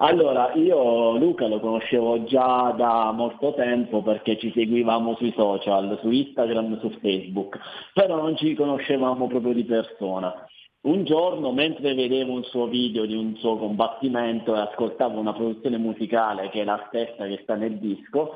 Allora, 0.00 0.52
io 0.52 1.16
Luca 1.16 1.46
lo 1.46 1.58
conoscevo 1.58 2.24
già 2.24 2.74
da 2.76 3.12
molto 3.12 3.54
tempo 3.54 4.02
perché 4.02 4.38
ci 4.38 4.52
seguivamo 4.54 5.16
sui 5.16 5.32
social, 5.34 5.98
su 6.02 6.10
Instagram, 6.10 6.78
su 6.80 6.90
Facebook, 7.00 7.58
però 7.94 8.16
non 8.16 8.36
ci 8.36 8.54
conoscevamo 8.54 9.26
proprio 9.26 9.54
di 9.54 9.64
persona. 9.64 10.46
Un 10.82 11.04
giorno, 11.04 11.50
mentre 11.52 11.94
vedevo 11.94 12.34
un 12.34 12.44
suo 12.44 12.66
video 12.66 13.06
di 13.06 13.16
un 13.16 13.36
suo 13.36 13.56
combattimento 13.56 14.54
e 14.54 14.58
ascoltavo 14.58 15.18
una 15.18 15.32
produzione 15.32 15.78
musicale 15.78 16.50
che 16.50 16.60
è 16.60 16.64
la 16.64 16.84
stessa 16.88 17.24
che 17.24 17.40
sta 17.42 17.54
nel 17.54 17.78
disco, 17.78 18.34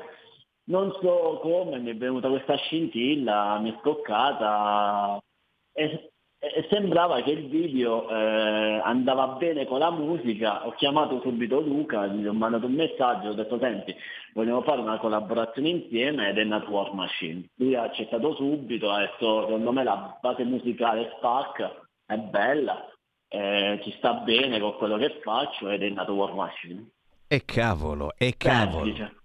non 0.63 0.91
so 0.99 1.37
come 1.43 1.77
mi 1.77 1.91
è 1.91 1.95
venuta 1.95 2.27
questa 2.27 2.55
scintilla, 2.55 3.59
mi 3.59 3.69
è 3.69 3.77
scoccata, 3.81 5.21
e, 5.73 6.11
e 6.39 6.67
sembrava 6.69 7.21
che 7.21 7.31
il 7.31 7.47
video 7.47 8.09
eh, 8.09 8.81
andava 8.83 9.27
bene 9.37 9.65
con 9.65 9.79
la 9.79 9.91
musica, 9.91 10.65
ho 10.65 10.71
chiamato 10.71 11.21
subito 11.21 11.59
Luca, 11.59 12.07
gli 12.07 12.25
ho 12.25 12.33
mandato 12.33 12.65
un 12.65 12.73
messaggio, 12.73 13.29
ho 13.29 13.33
detto 13.33 13.59
senti, 13.59 13.95
vogliamo 14.33 14.61
fare 14.63 14.81
una 14.81 14.97
collaborazione 14.97 15.69
insieme 15.69 16.29
ed 16.29 16.39
è 16.39 16.43
nato 16.43 16.71
War 16.71 16.93
Machine. 16.93 17.47
Lui 17.55 17.75
ha 17.75 17.83
accettato 17.83 18.33
subito, 18.35 18.89
ha 18.89 18.99
detto 18.99 19.43
secondo 19.45 19.71
me 19.71 19.83
la 19.83 20.17
base 20.19 20.43
musicale 20.43 21.13
spacca, 21.17 21.79
è 22.05 22.17
bella, 22.17 22.89
eh, 23.27 23.79
ci 23.83 23.93
sta 23.97 24.13
bene 24.15 24.59
con 24.59 24.75
quello 24.77 24.97
che 24.97 25.19
faccio 25.21 25.69
ed 25.69 25.83
è 25.83 25.89
nato 25.89 26.13
War 26.13 26.33
Machine. 26.33 26.89
E 27.27 27.45
cavolo, 27.45 28.13
e 28.17 28.35
cavolo. 28.35 28.91
Beh, 28.91 29.20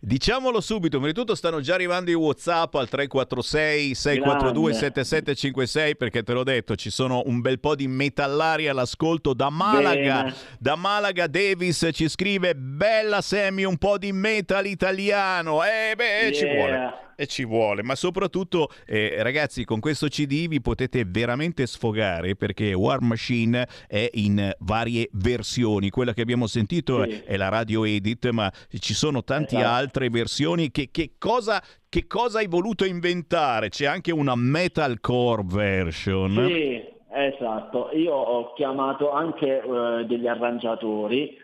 Diciamolo 0.00 0.60
subito, 0.60 0.98
prima 0.98 1.12
di 1.12 1.18
tutto 1.18 1.34
stanno 1.34 1.60
già 1.60 1.74
arrivando 1.74 2.10
i 2.10 2.14
WhatsApp 2.14 2.74
al 2.74 2.88
346 2.88 3.94
642 3.94 4.72
7756 4.72 5.96
perché 5.96 6.22
te 6.22 6.32
l'ho 6.32 6.44
detto, 6.44 6.76
ci 6.76 6.90
sono 6.90 7.22
un 7.26 7.40
bel 7.40 7.60
po' 7.60 7.74
di 7.74 7.86
metallari 7.88 8.68
all'ascolto 8.68 9.34
da 9.34 9.50
Malaga. 9.50 10.22
Bene. 10.22 10.34
Da 10.58 10.76
Malaga 10.76 11.26
Davis 11.26 11.88
ci 11.92 12.08
scrive 12.08 12.54
"Bella 12.54 13.20
Sammy, 13.20 13.64
un 13.64 13.78
po' 13.78 13.98
di 13.98 14.12
metal 14.12 14.66
italiano". 14.66 15.62
Eh 15.64 15.94
beh, 15.96 16.04
yeah. 16.04 16.32
ci 16.32 16.44
vuole 16.44 17.04
e 17.13 17.13
ci 17.26 17.44
vuole, 17.44 17.82
ma 17.82 17.94
soprattutto 17.94 18.68
eh, 18.86 19.16
ragazzi 19.22 19.64
con 19.64 19.80
questo 19.80 20.08
CD 20.08 20.48
vi 20.48 20.60
potete 20.60 21.04
veramente 21.06 21.66
sfogare 21.66 22.36
perché 22.36 22.72
War 22.72 23.00
Machine 23.00 23.66
è 23.86 24.08
in 24.14 24.52
varie 24.60 25.08
versioni, 25.12 25.90
quella 25.90 26.12
che 26.12 26.22
abbiamo 26.22 26.46
sentito 26.46 27.04
sì. 27.04 27.22
è 27.24 27.36
la 27.36 27.48
radio 27.48 27.84
edit, 27.84 28.28
ma 28.30 28.50
ci 28.78 28.94
sono 28.94 29.22
tante 29.22 29.56
esatto. 29.56 29.74
altre 29.74 30.10
versioni 30.10 30.70
che, 30.70 30.88
che, 30.90 31.12
cosa, 31.18 31.62
che 31.88 32.06
cosa 32.06 32.38
hai 32.38 32.46
voluto 32.46 32.84
inventare? 32.84 33.68
C'è 33.68 33.86
anche 33.86 34.12
una 34.12 34.34
metalcore 34.34 35.42
version. 35.44 36.46
Sì, 36.48 36.82
esatto, 37.12 37.90
io 37.92 38.14
ho 38.14 38.52
chiamato 38.54 39.10
anche 39.10 39.62
uh, 39.64 40.04
degli 40.04 40.26
arrangiatori 40.26 41.42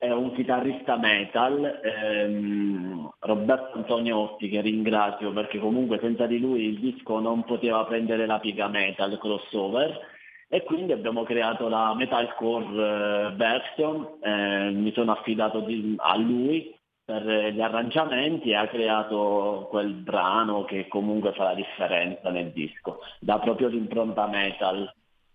è 0.00 0.10
un 0.10 0.32
chitarrista 0.32 0.96
metal, 0.96 1.78
ehm, 1.84 3.10
Roberto 3.18 3.76
Antoniotti, 3.76 4.48
che 4.48 4.62
ringrazio 4.62 5.30
perché 5.30 5.58
comunque 5.58 5.98
senza 6.00 6.24
di 6.24 6.40
lui 6.40 6.64
il 6.68 6.78
disco 6.78 7.18
non 7.18 7.44
poteva 7.44 7.84
prendere 7.84 8.24
la 8.24 8.38
piga 8.38 8.66
metal 8.68 9.18
crossover 9.18 10.00
e 10.48 10.62
quindi 10.62 10.92
abbiamo 10.92 11.22
creato 11.24 11.68
la 11.68 11.94
metalcore 11.94 12.64
eh, 12.64 13.32
version, 13.36 14.08
eh, 14.22 14.70
mi 14.70 14.90
sono 14.92 15.12
affidato 15.12 15.60
di, 15.60 15.94
a 15.98 16.16
lui 16.16 16.74
per 17.04 17.52
gli 17.52 17.60
arrangiamenti 17.60 18.52
e 18.52 18.54
ha 18.54 18.68
creato 18.68 19.66
quel 19.68 19.92
brano 19.92 20.64
che 20.64 20.88
comunque 20.88 21.34
fa 21.34 21.44
la 21.44 21.54
differenza 21.54 22.30
nel 22.30 22.52
disco, 22.52 23.00
dà 23.18 23.38
proprio 23.38 23.68
l'impronta 23.68 24.26
metal. 24.28 24.90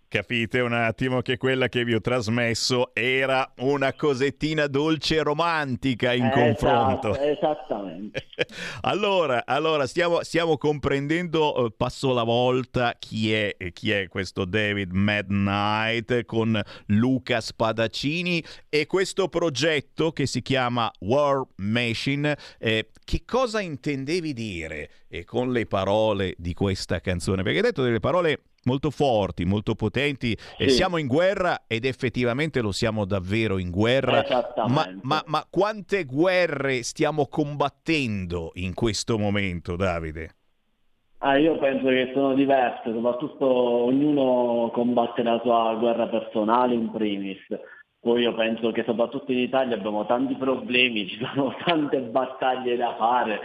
Capite 0.08 0.60
un 0.60 0.72
attimo 0.72 1.22
che 1.22 1.38
quella 1.38 1.68
che 1.68 1.84
vi 1.84 1.96
ho 1.96 2.00
trasmesso 2.00 2.92
era 2.94 3.52
una 3.58 3.94
cosettina 3.94 4.68
dolce 4.68 5.16
e 5.16 5.24
romantica 5.24 6.14
in 6.14 6.26
esatto, 6.26 6.40
confronto. 6.40 7.20
Esattamente. 7.20 8.28
allora, 8.82 9.44
allora 9.46 9.88
stiamo, 9.88 10.22
stiamo, 10.22 10.58
comprendendo 10.58 11.66
eh, 11.66 11.74
passo 11.76 12.12
alla 12.12 12.24
volta 12.24 12.96
chi 13.00 13.34
è, 13.34 13.56
chi 13.74 13.92
è 13.92 14.08
questo 14.08 14.46
David 14.46 14.92
Mad 14.92 15.26
Knight 15.26 16.24
con 16.26 16.62
Luca 16.88 17.42
Spadaccini 17.42 18.44
e 18.70 18.86
questo 18.86 19.28
progetto 19.28 20.12
che 20.12 20.28
si 20.28 20.42
chiama 20.42 20.90
War 21.00 21.44
Machine. 21.58 22.38
Eh, 22.60 22.92
che 23.04 23.24
cosa 23.26 23.60
intendevi 23.60 24.34
dire 24.34 24.90
eh, 25.10 25.24
con 25.26 25.52
le 25.52 25.66
parole 25.66 26.36
di 26.38 26.54
questa 26.54 27.02
canzone? 27.02 27.42
Perché 27.42 27.58
hai 27.58 27.64
detto 27.64 27.82
delle 27.82 28.00
parole 28.00 28.42
molto 28.66 28.90
forti, 28.92 29.46
molto 29.46 29.76
potenti 29.76 30.36
sì. 30.38 30.64
e 30.64 30.70
siamo 30.70 30.98
in 30.98 31.08
guerra 31.08 31.64
ed 31.68 31.86
effettivamente 31.86 32.62
lo 32.62 32.72
siamo 32.72 33.06
davvero 33.06 33.58
in 33.58 33.72
guerra. 33.72 34.24
Ma, 34.68 34.88
ma, 35.02 35.24
ma 35.26 35.46
quante 35.50 36.04
guerre 36.04 36.84
stiamo 36.84 37.28
combattendo 37.28 38.52
in 38.56 38.74
questo 38.74 39.18
momento, 39.18 39.76
Davide? 39.76 40.30
Ah, 41.20 41.38
io 41.38 41.58
penso 41.58 41.88
che 41.88 42.12
sono 42.14 42.36
diverse, 42.36 42.92
soprattutto 42.92 43.46
ognuno 43.46 44.70
combatte 44.72 45.24
la 45.24 45.40
sua 45.42 45.76
guerra 45.80 46.08
personale 46.08 46.76
in 46.76 46.92
primis. 46.92 47.40
Poi 48.00 48.22
io 48.22 48.36
penso 48.36 48.72
che 48.72 48.84
soprattutto 48.86 49.32
in 49.32 49.40
Italia 49.40 49.76
abbiamo 49.76 50.06
tanti 50.06 50.36
problemi, 50.36 51.08
ci 51.10 51.18
sono 51.34 51.56
tante 51.66 52.00
battaglie 52.02 52.76
da 52.76 52.96
fare, 52.96 53.40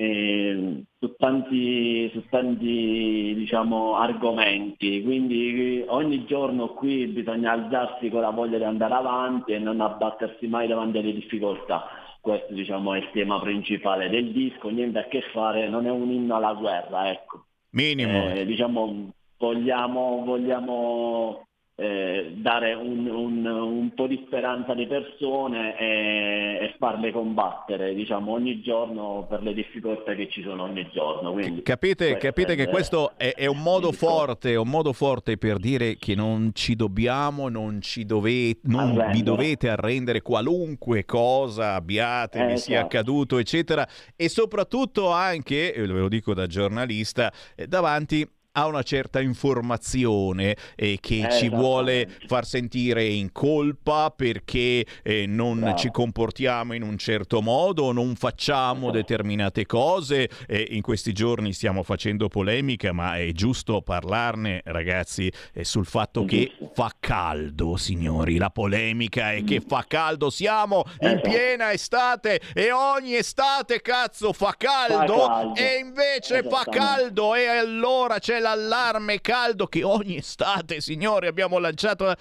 eh, 0.00 0.84
su 1.00 1.16
tanti, 1.16 2.08
su 2.12 2.22
tanti 2.30 3.34
diciamo, 3.34 3.96
argomenti, 3.96 5.02
quindi 5.02 5.84
ogni 5.88 6.24
giorno 6.24 6.68
qui 6.68 7.08
bisogna 7.08 7.50
alzarsi 7.50 8.08
con 8.08 8.20
la 8.20 8.30
voglia 8.30 8.58
di 8.58 8.64
andare 8.64 8.94
avanti 8.94 9.52
e 9.52 9.58
non 9.58 9.80
abbattersi 9.80 10.46
mai 10.46 10.68
davanti 10.68 10.98
alle 10.98 11.14
difficoltà. 11.14 11.88
Questo 12.20 12.54
diciamo, 12.54 12.94
è 12.94 12.98
il 12.98 13.10
tema 13.12 13.40
principale 13.40 14.08
del 14.08 14.30
disco, 14.30 14.68
niente 14.68 15.00
a 15.00 15.06
che 15.06 15.20
fare, 15.32 15.68
non 15.68 15.84
è 15.84 15.90
un 15.90 16.08
inno 16.12 16.36
alla 16.36 16.54
guerra, 16.54 17.10
ecco. 17.10 17.46
Minimo. 17.70 18.30
Eh, 18.30 18.46
diciamo, 18.46 19.10
vogliamo, 19.36 20.22
vogliamo 20.24 21.47
eh, 21.80 22.32
dare 22.34 22.74
un, 22.74 23.06
un, 23.06 23.46
un, 23.46 23.94
po' 23.94 24.08
di 24.08 24.20
speranza 24.26 24.72
alle 24.72 24.88
persone 24.88 25.78
e, 25.78 26.58
e, 26.60 26.74
farle 26.76 27.12
combattere 27.12 27.94
diciamo, 27.94 28.32
ogni 28.32 28.60
giorno 28.62 29.26
per 29.28 29.44
le 29.44 29.54
difficoltà 29.54 30.16
che 30.16 30.28
ci 30.28 30.42
sono 30.42 30.64
ogni 30.64 30.88
giorno. 30.92 31.32
Quindi, 31.32 31.62
capite, 31.62 32.16
capite 32.16 32.56
che 32.56 32.66
questo 32.66 33.12
è, 33.16 33.32
è, 33.32 33.46
un 33.46 33.62
modo 33.62 33.92
forte, 33.92 34.56
un 34.56 34.68
modo 34.68 34.92
forte 34.92 35.38
per 35.38 35.58
dire 35.58 35.98
che 35.98 36.16
non 36.16 36.50
ci 36.52 36.74
dobbiamo, 36.74 37.48
non, 37.48 37.80
ci 37.80 38.04
dovete, 38.04 38.58
non 38.64 39.10
vi 39.12 39.22
dovete 39.22 39.68
arrendere 39.68 40.20
qualunque 40.20 41.04
cosa 41.04 41.74
abbiate, 41.74 42.40
eh, 42.40 42.46
vi 42.46 42.58
sia 42.58 42.78
esatto. 42.78 42.86
accaduto, 42.86 43.38
eccetera. 43.38 43.86
E 44.16 44.28
soprattutto 44.28 45.12
anche, 45.12 45.72
ve 45.76 45.86
lo 45.86 46.08
dico 46.08 46.34
da 46.34 46.48
giornalista, 46.48 47.32
eh, 47.54 47.68
davanti 47.68 48.28
ha 48.52 48.66
una 48.66 48.82
certa 48.82 49.20
informazione 49.20 50.56
eh, 50.74 50.98
che 51.00 51.26
eh, 51.26 51.30
ci 51.32 51.48
vuole 51.48 52.08
far 52.26 52.44
sentire 52.44 53.04
in 53.04 53.30
colpa 53.30 54.12
perché 54.14 54.84
eh, 55.02 55.26
non 55.26 55.60
Bravo. 55.60 55.76
ci 55.76 55.90
comportiamo 55.90 56.74
in 56.74 56.82
un 56.82 56.98
certo 56.98 57.40
modo, 57.40 57.92
non 57.92 58.16
facciamo 58.16 58.90
determinate 58.90 59.66
cose. 59.66 60.28
in 60.48 60.82
questi 60.82 61.12
giorni 61.12 61.52
stiamo 61.52 61.82
facendo 61.82 62.28
polemica, 62.28 62.92
ma 62.92 63.18
è 63.18 63.30
giusto 63.32 63.82
parlarne, 63.82 64.62
ragazzi, 64.64 65.30
eh, 65.52 65.64
sul 65.64 65.86
fatto 65.86 66.24
che 66.24 66.52
fa 66.74 66.92
caldo, 66.98 67.76
signori. 67.76 68.36
La 68.36 68.50
polemica 68.50 69.32
è 69.32 69.44
che 69.44 69.60
fa 69.66 69.84
caldo. 69.86 70.30
Siamo 70.30 70.84
in 71.00 71.08
esatto. 71.08 71.28
piena 71.28 71.72
estate 71.72 72.40
e 72.54 72.72
ogni 72.72 73.14
estate, 73.14 73.80
cazzo, 73.80 74.32
fa 74.32 74.54
caldo, 74.56 75.18
fa 75.18 75.28
caldo. 75.28 75.54
e 75.54 75.78
invece 75.78 76.42
fa 76.42 76.64
caldo 76.68 77.34
e 77.34 77.46
allora 77.46 78.18
c'è 78.18 78.40
l'allarme 78.54 79.20
caldo 79.20 79.66
che 79.66 79.82
ogni 79.82 80.16
estate, 80.16 80.80
signori, 80.80 81.26
abbiamo 81.26 81.58
lanciato 81.58 82.14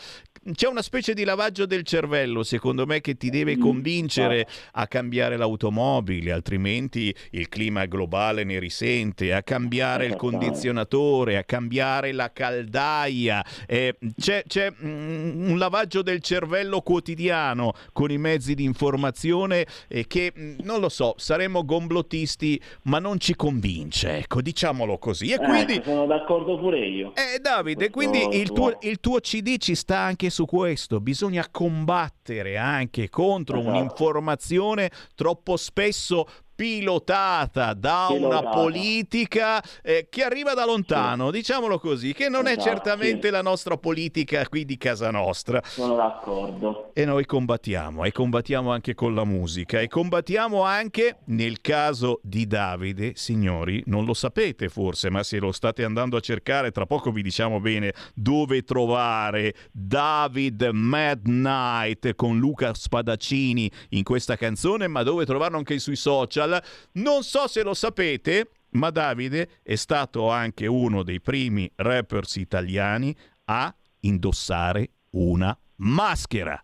c'è 0.53 0.67
una 0.67 0.81
specie 0.81 1.13
di 1.13 1.23
lavaggio 1.23 1.65
del 1.65 1.83
cervello, 1.83 2.43
secondo 2.43 2.85
me, 2.85 3.01
che 3.01 3.15
ti 3.15 3.29
deve 3.29 3.57
mm, 3.57 3.59
convincere 3.59 4.47
a 4.73 4.87
cambiare 4.87 5.35
l'automobile, 5.35 6.31
altrimenti 6.31 7.13
il 7.31 7.49
clima 7.49 7.85
globale 7.85 8.43
ne 8.43 8.59
risente, 8.59 9.33
a 9.33 9.43
cambiare 9.43 10.05
il 10.05 10.15
condizionatore, 10.15 11.37
a 11.37 11.43
cambiare 11.43 12.11
la 12.13 12.31
caldaia. 12.31 13.43
Eh, 13.65 13.97
c'è, 14.17 14.43
c'è 14.47 14.71
mm, 14.71 15.49
un 15.49 15.57
lavaggio 15.57 16.01
del 16.01 16.21
cervello 16.21 16.81
quotidiano 16.81 17.73
con 17.91 18.11
i 18.11 18.17
mezzi 18.17 18.53
di 18.53 18.63
informazione 18.63 19.65
eh, 19.87 20.07
che, 20.07 20.31
mm, 20.37 20.59
non 20.63 20.79
lo 20.79 20.89
so, 20.89 21.15
saremmo 21.17 21.65
gomblottisti, 21.65 22.61
ma 22.83 22.99
non 22.99 23.19
ci 23.19 23.35
convince, 23.35 24.19
ecco, 24.19 24.41
diciamolo 24.41 24.97
così. 24.97 25.31
E 25.31 25.37
quindi... 25.37 25.81
D'accordo 26.07 26.57
pure 26.57 26.79
io. 26.79 27.13
Eh, 27.15 27.39
Davide, 27.39 27.89
quindi 27.89 28.39
il 28.39 28.51
tuo, 28.51 28.77
il 28.81 28.99
tuo 28.99 29.19
CD 29.19 29.57
ci 29.57 29.75
sta 29.75 29.99
anche 29.99 30.29
su 30.29 30.45
questo, 30.45 30.99
bisogna 30.99 31.47
combattere 31.51 32.57
anche 32.57 33.09
contro 33.09 33.59
esatto. 33.59 33.75
un'informazione 33.75 34.89
troppo 35.15 35.57
spesso 35.57 36.25
pilotata 36.57 37.73
da 37.75 38.07
pilotata. 38.09 38.39
una 38.39 38.49
politica 38.49 39.63
eh, 39.83 40.07
che 40.09 40.23
arriva 40.23 40.55
da 40.55 40.65
lontano, 40.65 41.27
sì. 41.27 41.37
diciamolo 41.37 41.77
così, 41.77 42.13
che 42.13 42.29
non 42.29 42.47
esatto, 42.47 42.59
è 42.59 42.63
certamente 42.63 43.27
sì. 43.27 43.31
la 43.31 43.43
nostra 43.43 43.77
politica 43.77 44.47
qui 44.47 44.65
di 44.65 44.75
casa 44.75 45.11
nostra. 45.11 45.61
Sono 45.63 45.95
d'accordo. 45.95 46.89
E 46.93 47.05
noi 47.05 47.27
combattiamo, 47.27 48.03
e 48.05 48.11
combattiamo 48.11 48.71
anche 48.71 48.95
con 48.95 49.13
la 49.13 49.23
musica, 49.23 49.79
e 49.79 49.87
combattiamo 49.87 50.63
anche 50.63 51.17
nel 51.25 51.61
caso 51.61 52.19
di 52.23 52.47
Davide, 52.47 53.11
signori, 53.13 53.83
non 53.85 54.03
lo 54.03 54.15
sapete 54.15 54.67
forse, 54.67 55.11
ma 55.11 55.21
se 55.21 55.37
lo 55.37 55.51
state 55.51 55.83
andando 55.83 56.17
a 56.17 56.21
cercare, 56.21 56.71
tra 56.71 56.87
poco 56.87 57.11
vi 57.11 57.21
diciamo 57.21 57.59
bene 57.59 57.93
dove 58.15 58.63
trovare 58.63 59.53
David 59.71 60.69
Midnight 60.73 62.15
con 62.15 62.39
Luca 62.39 62.73
Spadaccini 62.73 63.69
in 63.89 64.01
questa 64.01 64.35
canzone, 64.35 64.87
ma 64.87 65.03
dove 65.03 65.23
trovarlo 65.23 65.57
anche 65.57 65.77
sui 65.77 65.95
social 65.95 66.46
social. 66.47 66.63
Non 66.93 67.23
so 67.23 67.47
se 67.47 67.63
lo 67.63 67.73
sapete, 67.73 68.49
ma 68.71 68.89
Davide 68.89 69.49
è 69.63 69.75
stato 69.75 70.29
anche 70.29 70.65
uno 70.67 71.03
dei 71.03 71.21
primi 71.21 71.69
rappers 71.75 72.37
italiani 72.37 73.15
a 73.45 73.73
indossare 74.01 74.89
una 75.11 75.57
maschera. 75.77 76.61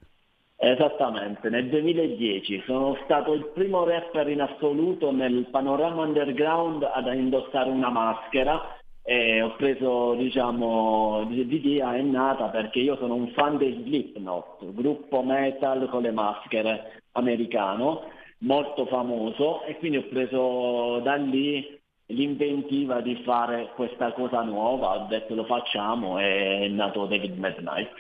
Esattamente, 0.56 1.50
nel 1.50 1.68
2010 1.68 2.64
sono 2.66 2.98
stato 3.04 3.34
il 3.34 3.52
primo 3.54 3.84
rapper 3.84 4.30
in 4.30 4.42
assoluto 4.42 5.12
nel 5.12 5.48
panorama 5.52 6.04
underground 6.04 6.84
ad 6.84 7.14
indossare 7.14 7.70
una 7.70 7.90
maschera 7.90 8.78
e 9.06 9.42
ho 9.42 9.54
preso, 9.58 10.14
diciamo, 10.14 11.28
l'idea 11.30 11.98
è 11.98 12.02
nata 12.02 12.46
perché 12.46 12.80
io 12.80 12.96
sono 12.96 13.16
un 13.16 13.34
fan 13.34 13.58
dei 13.58 13.84
Slipknot, 13.84 14.74
gruppo 14.74 15.22
metal 15.22 15.90
con 15.90 16.04
le 16.04 16.12
maschere 16.12 17.02
americano 17.12 18.04
molto 18.44 18.86
famoso 18.86 19.64
e 19.64 19.78
quindi 19.78 19.98
ho 19.98 20.08
preso 20.08 21.00
da 21.00 21.16
lì 21.16 21.80
l'inventiva 22.08 23.02
di 23.02 23.22
fare 23.24 23.72
questa 23.76 24.12
cosa 24.14 24.41
nuova, 24.44 25.04
ho 25.04 25.08
detto 25.08 25.34
lo 25.34 25.46
facciamo 25.46 26.20
e 26.20 26.66
è 26.66 26.68
nato 26.68 27.06
David 27.06 27.38
Midnight. 27.38 27.91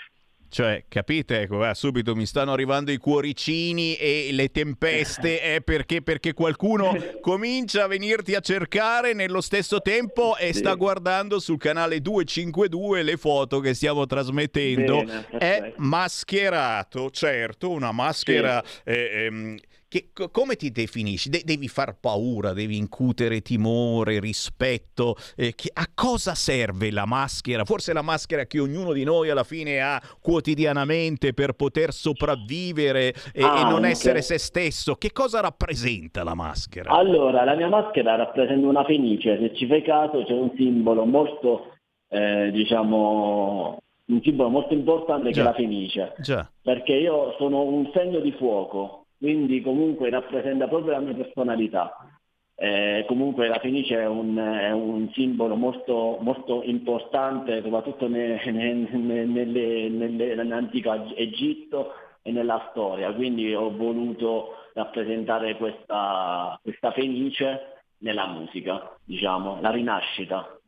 Cioè, 0.53 0.83
capite? 0.87 1.41
Ecco, 1.41 1.67
eh, 1.67 1.73
subito 1.73 2.13
mi 2.13 2.27
stanno 2.27 2.51
arrivando 2.51 2.91
i 2.91 2.97
cuoricini 2.97 3.95
e 3.95 4.29
le 4.33 4.49
tempeste 4.49 5.41
è 5.41 5.61
perché, 5.65 6.03
perché 6.03 6.33
qualcuno 6.33 6.95
comincia 7.21 7.85
a 7.85 7.87
venirti 7.87 8.35
a 8.35 8.39
cercare 8.39 9.13
nello 9.13 9.41
stesso 9.41 9.81
tempo 9.81 10.37
e 10.37 10.53
sta 10.53 10.75
guardando 10.75 11.39
sul 11.39 11.57
canale 11.57 12.01
252 12.01 13.01
le 13.01 13.17
foto 13.17 13.61
che 13.61 13.73
stiamo 13.73 14.05
trasmettendo. 14.05 14.97
Bene, 15.03 15.27
è 15.39 15.73
mascherato, 15.77 17.09
certo, 17.09 17.71
una 17.71 17.91
maschera... 17.91 18.61
Sì. 18.63 18.81
Eh, 18.83 19.25
ehm, 19.25 19.57
che, 19.93 20.09
come 20.31 20.55
ti 20.55 20.71
definisci? 20.71 21.29
De- 21.29 21.43
devi 21.45 21.67
far 21.67 21.95
paura, 21.99 22.53
devi 22.53 22.77
incutere 22.77 23.41
timore, 23.41 24.19
rispetto. 24.19 25.13
Eh, 25.35 25.53
che, 25.53 25.69
a 25.71 25.85
cosa 25.93 26.33
serve 26.33 26.89
la 26.89 27.05
maschera? 27.05 27.63
Forse 27.63 27.93
la 27.93 28.01
maschera 28.01 28.45
che 28.45 28.59
ognuno 28.59 28.91
di 28.91 29.03
noi 29.03 29.29
alla 29.29 29.43
fine 29.43 29.81
ha 29.81 30.01
quotidianamente 30.19 31.33
per 31.33 31.53
poter 31.53 31.91
sopravvivere 31.91 33.13
e, 33.31 33.43
ah, 33.43 33.59
e 33.59 33.69
non 33.69 33.85
essere 33.85 34.23
se 34.23 34.39
stesso. 34.39 34.95
Che 34.95 35.11
cosa 35.11 35.41
rappresenta 35.41 36.23
la 36.23 36.33
maschera? 36.33 36.91
Allora, 36.91 37.43
la 37.43 37.53
mia 37.53 37.69
maschera 37.69 38.15
rappresenta 38.15 38.65
una 38.65 38.85
fenice. 38.85 39.37
Se 39.37 39.53
ci 39.53 39.67
fai 39.67 39.83
caso 39.83 40.23
c'è 40.23 40.33
un 40.33 40.53
simbolo 40.55 41.05
molto, 41.05 41.75
eh, 42.07 42.49
diciamo, 42.51 43.77
un 44.05 44.21
simbolo 44.23 44.49
molto 44.49 44.73
importante 44.73 45.29
Già. 45.29 45.33
che 45.33 45.39
è 45.41 45.43
la 45.43 45.53
fenice. 45.53 46.15
Già. 46.17 46.49
Perché 46.63 46.93
io 46.93 47.35
sono 47.37 47.61
un 47.61 47.91
segno 47.93 48.21
di 48.21 48.31
fuoco 48.31 49.02
quindi 49.23 49.61
comunque 49.61 50.09
rappresenta 50.09 50.67
proprio 50.67 50.91
la 50.91 50.99
mia 50.99 51.13
personalità. 51.13 51.95
Eh, 52.55 53.05
comunque 53.07 53.47
la 53.47 53.57
Fenice 53.59 53.97
è 54.01 54.05
un, 54.05 54.35
è 54.35 54.71
un 54.71 55.09
simbolo 55.13 55.55
molto, 55.55 56.17
molto, 56.19 56.61
importante, 56.63 57.61
soprattutto 57.61 58.09
ne, 58.09 58.41
ne, 58.51 58.73
ne, 58.73 59.23
nelle, 59.23 59.87
nelle, 59.87 60.35
nell'antico 60.35 60.91
Egitto 61.15 61.93
e 62.21 62.33
nella 62.33 62.67
storia, 62.71 63.13
quindi 63.13 63.55
ho 63.55 63.73
voluto 63.73 64.55
rappresentare 64.73 65.55
questa, 65.55 66.59
questa 66.61 66.91
Fenice 66.91 67.83
nella 67.99 68.27
musica, 68.27 68.93
diciamo, 69.05 69.61
la 69.61 69.69
rinascita. 69.69 70.59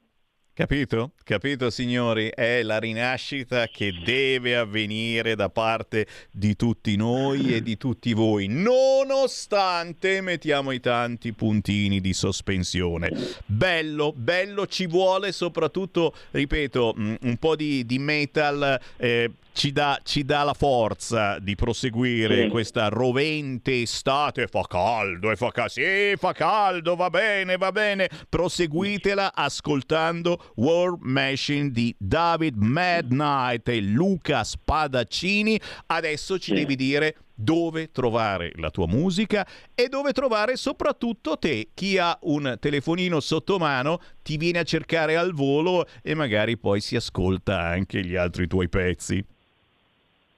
Capito? 0.55 1.11
Capito 1.25 1.69
signori? 1.69 2.29
È 2.33 2.63
la 2.63 2.79
rinascita 2.79 3.67
che 3.67 3.91
deve 4.05 4.55
avvenire 4.55 5.35
da 5.35 5.49
parte 5.49 6.07
di 6.31 6.55
tutti 6.55 6.95
noi 6.95 7.53
e 7.53 7.61
di 7.61 7.75
tutti 7.75 8.13
voi, 8.13 8.47
nonostante 8.47 10.21
mettiamo 10.21 10.71
i 10.71 10.79
tanti 10.79 11.33
puntini 11.33 11.99
di 11.99 12.13
sospensione. 12.13 13.11
Bello, 13.45 14.13
bello, 14.15 14.65
ci 14.65 14.87
vuole 14.87 15.33
soprattutto, 15.33 16.15
ripeto, 16.31 16.95
mm, 16.97 17.15
un 17.23 17.35
po' 17.35 17.57
di, 17.57 17.85
di 17.85 17.99
metal 17.99 18.79
eh, 18.95 19.31
ci 19.55 19.71
dà, 19.71 19.97
ci 20.03 20.25
dà, 20.25 20.43
la 20.43 20.53
forza 20.53 21.39
di 21.39 21.55
proseguire 21.55 22.43
sì. 22.43 22.49
questa 22.49 22.89
rovente 22.89 23.83
estate. 23.83 24.47
Fa 24.47 24.63
caldo 24.67 25.31
e 25.31 25.37
fa 25.37 25.49
caldo. 25.51 25.71
Sì, 25.71 26.13
fa 26.17 26.33
caldo, 26.33 26.97
va 26.97 27.09
bene, 27.09 27.55
va 27.55 27.71
bene. 27.71 28.09
Proseguitela 28.27 29.33
ascoltando 29.33 30.51
War 30.55 30.95
Machine 30.99 31.71
di 31.71 31.95
David 31.97 32.57
Madnight 32.57 33.69
e 33.69 33.79
Luca 33.79 34.43
Spadaccini. 34.43 35.57
Adesso 35.85 36.37
ci 36.37 36.51
sì. 36.51 36.53
devi 36.55 36.75
dire 36.75 37.15
dove 37.33 37.91
trovare 37.91 38.51
la 38.55 38.69
tua 38.69 38.87
musica 38.87 39.47
e 39.73 39.87
dove 39.87 40.11
trovare 40.11 40.57
soprattutto 40.57 41.37
te. 41.37 41.69
Chi 41.73 41.97
ha 41.97 42.17
un 42.23 42.57
telefonino 42.59 43.21
sotto 43.21 43.57
mano 43.57 44.01
ti 44.21 44.35
viene 44.35 44.59
a 44.59 44.63
cercare 44.63 45.15
al 45.15 45.33
volo 45.33 45.87
e 46.01 46.13
magari 46.13 46.57
poi 46.57 46.81
si 46.81 46.97
ascolta 46.97 47.61
anche 47.61 48.03
gli 48.03 48.15
altri 48.15 48.47
tuoi 48.47 48.67
pezzi. 48.67 49.25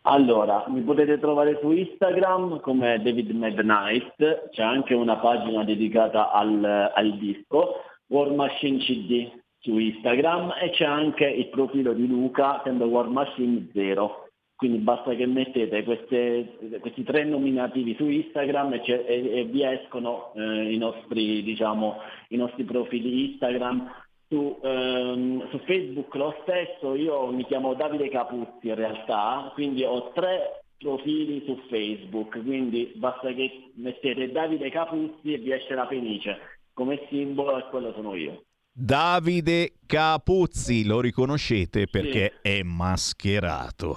Allora, 0.09 0.63
mi 0.69 0.79
potete 0.83 1.19
trovare 1.19 1.57
su 1.59 1.69
Instagram 1.69 2.61
come 2.61 3.01
David 3.01 3.29
Midnight, 3.31 4.49
c'è 4.51 4.63
anche 4.63 4.93
una 4.93 5.17
pagina 5.17 5.65
dedicata 5.65 6.31
al, 6.31 6.63
al 6.95 7.17
disco, 7.17 7.81
War 8.07 8.31
Machine 8.31 8.77
CD 8.77 9.29
su 9.59 9.77
Instagram 9.77 10.53
e 10.61 10.69
c'è 10.69 10.85
anche 10.85 11.25
il 11.25 11.49
profilo 11.49 11.91
di 11.91 12.07
Luca, 12.07 12.61
sempre 12.63 12.87
War 12.87 13.09
Machine 13.09 13.67
0. 13.73 14.29
Quindi 14.55 14.77
basta 14.77 15.13
che 15.13 15.25
mettete 15.25 15.83
queste, 15.83 16.57
questi 16.79 17.03
tre 17.03 17.25
nominativi 17.25 17.93
su 17.95 18.07
Instagram 18.07 18.75
e, 18.75 18.81
e, 18.85 19.39
e 19.39 19.43
vi 19.43 19.61
escono 19.65 20.31
eh, 20.35 20.71
i, 20.71 20.77
nostri, 20.77 21.43
diciamo, 21.43 21.97
i 22.29 22.37
nostri 22.37 22.63
profili 22.63 23.31
Instagram 23.31 23.91
su, 24.29 24.59
ehm, 24.61 25.49
su, 25.49 25.59
Facebook 25.59 26.13
lo 26.15 26.35
stesso, 26.41 26.95
io 26.95 27.27
mi 27.31 27.45
chiamo 27.45 27.73
Davide 27.73 28.09
Capuzzi 28.09 28.67
in 28.67 28.75
realtà, 28.75 29.51
quindi 29.53 29.83
ho 29.83 30.11
tre 30.13 30.63
profili 30.77 31.43
su 31.45 31.57
Facebook, 31.69 32.41
quindi 32.43 32.91
basta 32.95 33.31
che 33.33 33.71
mettete 33.75 34.31
Davide 34.31 34.69
Capuzzi 34.69 35.33
e 35.33 35.37
vi 35.37 35.51
esce 35.51 35.73
la 35.73 35.87
Fenice 35.87 36.37
come 36.73 37.07
simbolo 37.09 37.57
e 37.57 37.63
quello 37.69 37.91
sono 37.93 38.13
io. 38.15 38.43
Davide 38.71 39.73
Capuzzi, 39.87 40.85
lo 40.85 40.99
riconoscete 41.01 41.87
perché 41.87 42.33
Sì. 42.43 42.59
è 42.59 42.63
mascherato. 42.63 43.95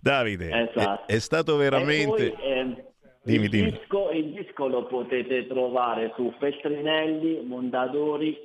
Davide, 0.00 0.48
è- 0.48 0.70
Esatto. 0.70 1.12
è, 1.12 1.18
stato 1.18 1.56
veramente... 1.56 2.30
Poi, 2.30 2.42
ehm, 2.42 2.82
Dimmi, 3.24 3.44
il, 3.44 3.50
dimmi. 3.50 3.70
Disco, 3.70 4.10
il 4.10 4.32
disco 4.32 4.66
lo 4.66 4.84
potete 4.86 5.46
trovare 5.46 6.12
su 6.14 6.30
Feltrinelli, 6.38 7.40
Mondadori, 7.42 8.36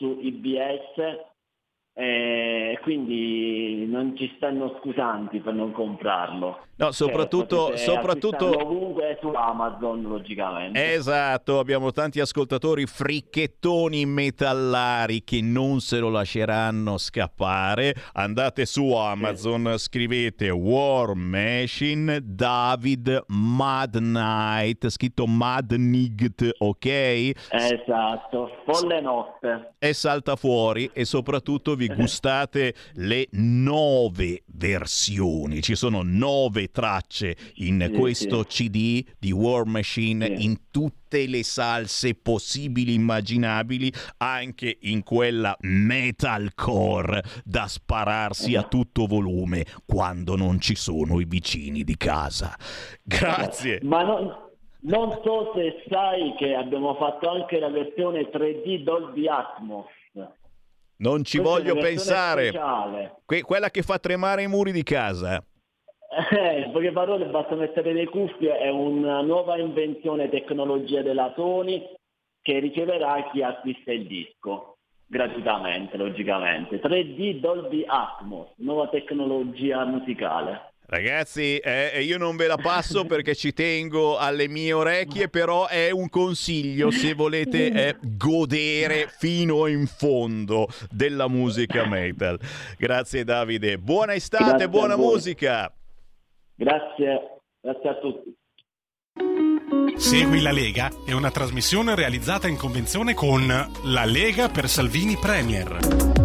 su 0.00 0.18
IBS, 0.20 1.20
eh, 2.00 2.78
quindi 2.82 3.86
non 3.86 4.16
ci 4.16 4.32
stanno 4.36 4.78
scusanti 4.80 5.40
per 5.40 5.52
non 5.54 5.72
comprarlo. 5.72 6.64
No, 6.76 6.92
soprattutto- 6.92 7.68
Cioè, 7.68 7.76
soprattutto- 7.76 8.36
acquistarlo 8.46 8.66
ovunque 8.74 9.18
su 9.20 9.28
Amazon, 9.28 10.00
logicamente. 10.02 10.94
Esatto, 10.94 11.58
abbiamo 11.58 11.90
tanti 11.92 12.20
ascoltatori 12.20 12.86
fricchettoni 12.86 14.06
metallari 14.06 15.22
che 15.22 15.42
non 15.42 15.80
se 15.80 15.98
lo 15.98 16.08
lasceranno 16.08 16.96
scappare. 16.96 17.94
Andate 18.14 18.64
su 18.64 18.92
Amazon, 18.94 19.74
scrivete 19.76 20.48
War 20.48 21.12
Machine 21.14 22.20
David 22.24 23.24
Mad 23.26 23.98
Knight, 23.98 24.88
scritto 24.88 25.26
Mad 25.26 25.72
Nigt, 25.72 26.48
ok? 26.58 26.86
Esatto, 27.50 28.50
folle 28.64 29.00
notte. 29.02 29.74
E 29.78 29.92
salta 29.92 30.34
fuori 30.36 30.88
e 30.94 31.04
soprattutto 31.04 31.74
vi 31.74 31.88
gustate 31.94 32.74
le 32.94 33.28
nove 33.32 34.42
versioni. 34.46 35.62
Ci 35.62 35.74
sono 35.74 36.02
nove 36.02 36.70
tracce 36.70 37.36
in 37.56 37.88
Sì, 37.90 37.98
questo 37.98 38.44
CD 38.44 39.04
di 39.18 39.32
War 39.32 39.64
Machine 39.66 40.36
Sì. 40.36 40.44
in 40.44 40.56
tutte 40.70 41.26
le 41.26 41.42
salse 41.42 42.14
possibili 42.14 42.94
immaginabili, 42.94 43.92
anche 44.18 44.78
in 44.82 45.02
quella 45.02 45.56
metalcore 45.60 47.22
da 47.44 47.66
spararsi 47.66 48.54
a 48.54 48.62
tutto 48.62 49.06
volume 49.06 49.64
quando 49.86 50.36
non 50.36 50.60
ci 50.60 50.76
sono 50.76 51.18
i 51.20 51.24
vicini 51.24 51.82
di 51.82 51.96
casa. 51.96 52.54
Grazie. 53.02 53.80
Ma 53.82 54.02
non, 54.02 54.32
non 54.82 55.10
so 55.24 55.52
se 55.54 55.82
sai 55.88 56.34
che 56.38 56.54
abbiamo 56.54 56.94
fatto 56.94 57.28
anche 57.28 57.58
la 57.58 57.70
versione 57.70 58.30
3D 58.30 58.82
Dolby 58.82 59.26
Atmos. 59.26 59.86
Non 61.00 61.24
ci 61.24 61.38
Questa 61.38 61.58
voglio 61.58 61.74
pensare. 61.76 62.52
Que- 63.24 63.42
quella 63.42 63.70
che 63.70 63.82
fa 63.82 63.98
tremare 63.98 64.42
i 64.42 64.48
muri 64.48 64.70
di 64.72 64.82
casa. 64.82 65.42
Eh, 66.32 66.60
in 66.62 66.72
poche 66.72 66.92
parole 66.92 67.26
basta 67.26 67.54
mettere 67.54 67.92
le 67.92 68.06
cuffie, 68.06 68.58
è 68.58 68.68
una 68.68 69.20
nuova 69.20 69.56
invenzione 69.58 70.28
tecnologia 70.28 71.02
della 71.02 71.32
Sony 71.36 71.88
che 72.42 72.58
riceverà 72.58 73.30
chi 73.30 73.42
acquista 73.42 73.92
il 73.92 74.06
disco 74.06 74.78
gratuitamente, 75.06 75.96
logicamente. 75.96 76.80
3D 76.80 77.40
Dolby 77.40 77.84
Atmos, 77.86 78.48
nuova 78.56 78.88
tecnologia 78.88 79.84
musicale. 79.84 80.69
Ragazzi, 80.90 81.58
eh, 81.58 82.02
io 82.02 82.18
non 82.18 82.34
ve 82.34 82.48
la 82.48 82.56
passo 82.56 83.04
perché 83.06 83.36
ci 83.36 83.52
tengo 83.52 84.18
alle 84.18 84.48
mie 84.48 84.72
orecchie, 84.72 85.28
però 85.28 85.68
è 85.68 85.92
un 85.92 86.08
consiglio 86.08 86.90
se 86.90 87.14
volete 87.14 87.70
eh, 87.70 87.96
godere 88.00 89.06
fino 89.06 89.68
in 89.68 89.86
fondo 89.86 90.66
della 90.90 91.28
musica 91.28 91.86
metal. 91.86 92.40
Grazie 92.76 93.22
Davide, 93.22 93.78
buona 93.78 94.14
estate, 94.14 94.44
Grazie 94.44 94.68
buona 94.68 94.96
musica. 94.96 95.72
Grazie, 96.56 97.38
grazie 97.60 97.88
a 97.88 97.94
tutti. 97.94 98.34
Segui 99.96 100.40
la 100.40 100.50
Lega 100.50 100.90
è 101.06 101.12
una 101.12 101.30
trasmissione 101.30 101.94
realizzata 101.94 102.48
in 102.48 102.56
convenzione 102.56 103.14
con 103.14 103.46
La 103.46 104.04
Lega 104.04 104.48
per 104.48 104.66
Salvini 104.66 105.16
Premier. 105.16 106.19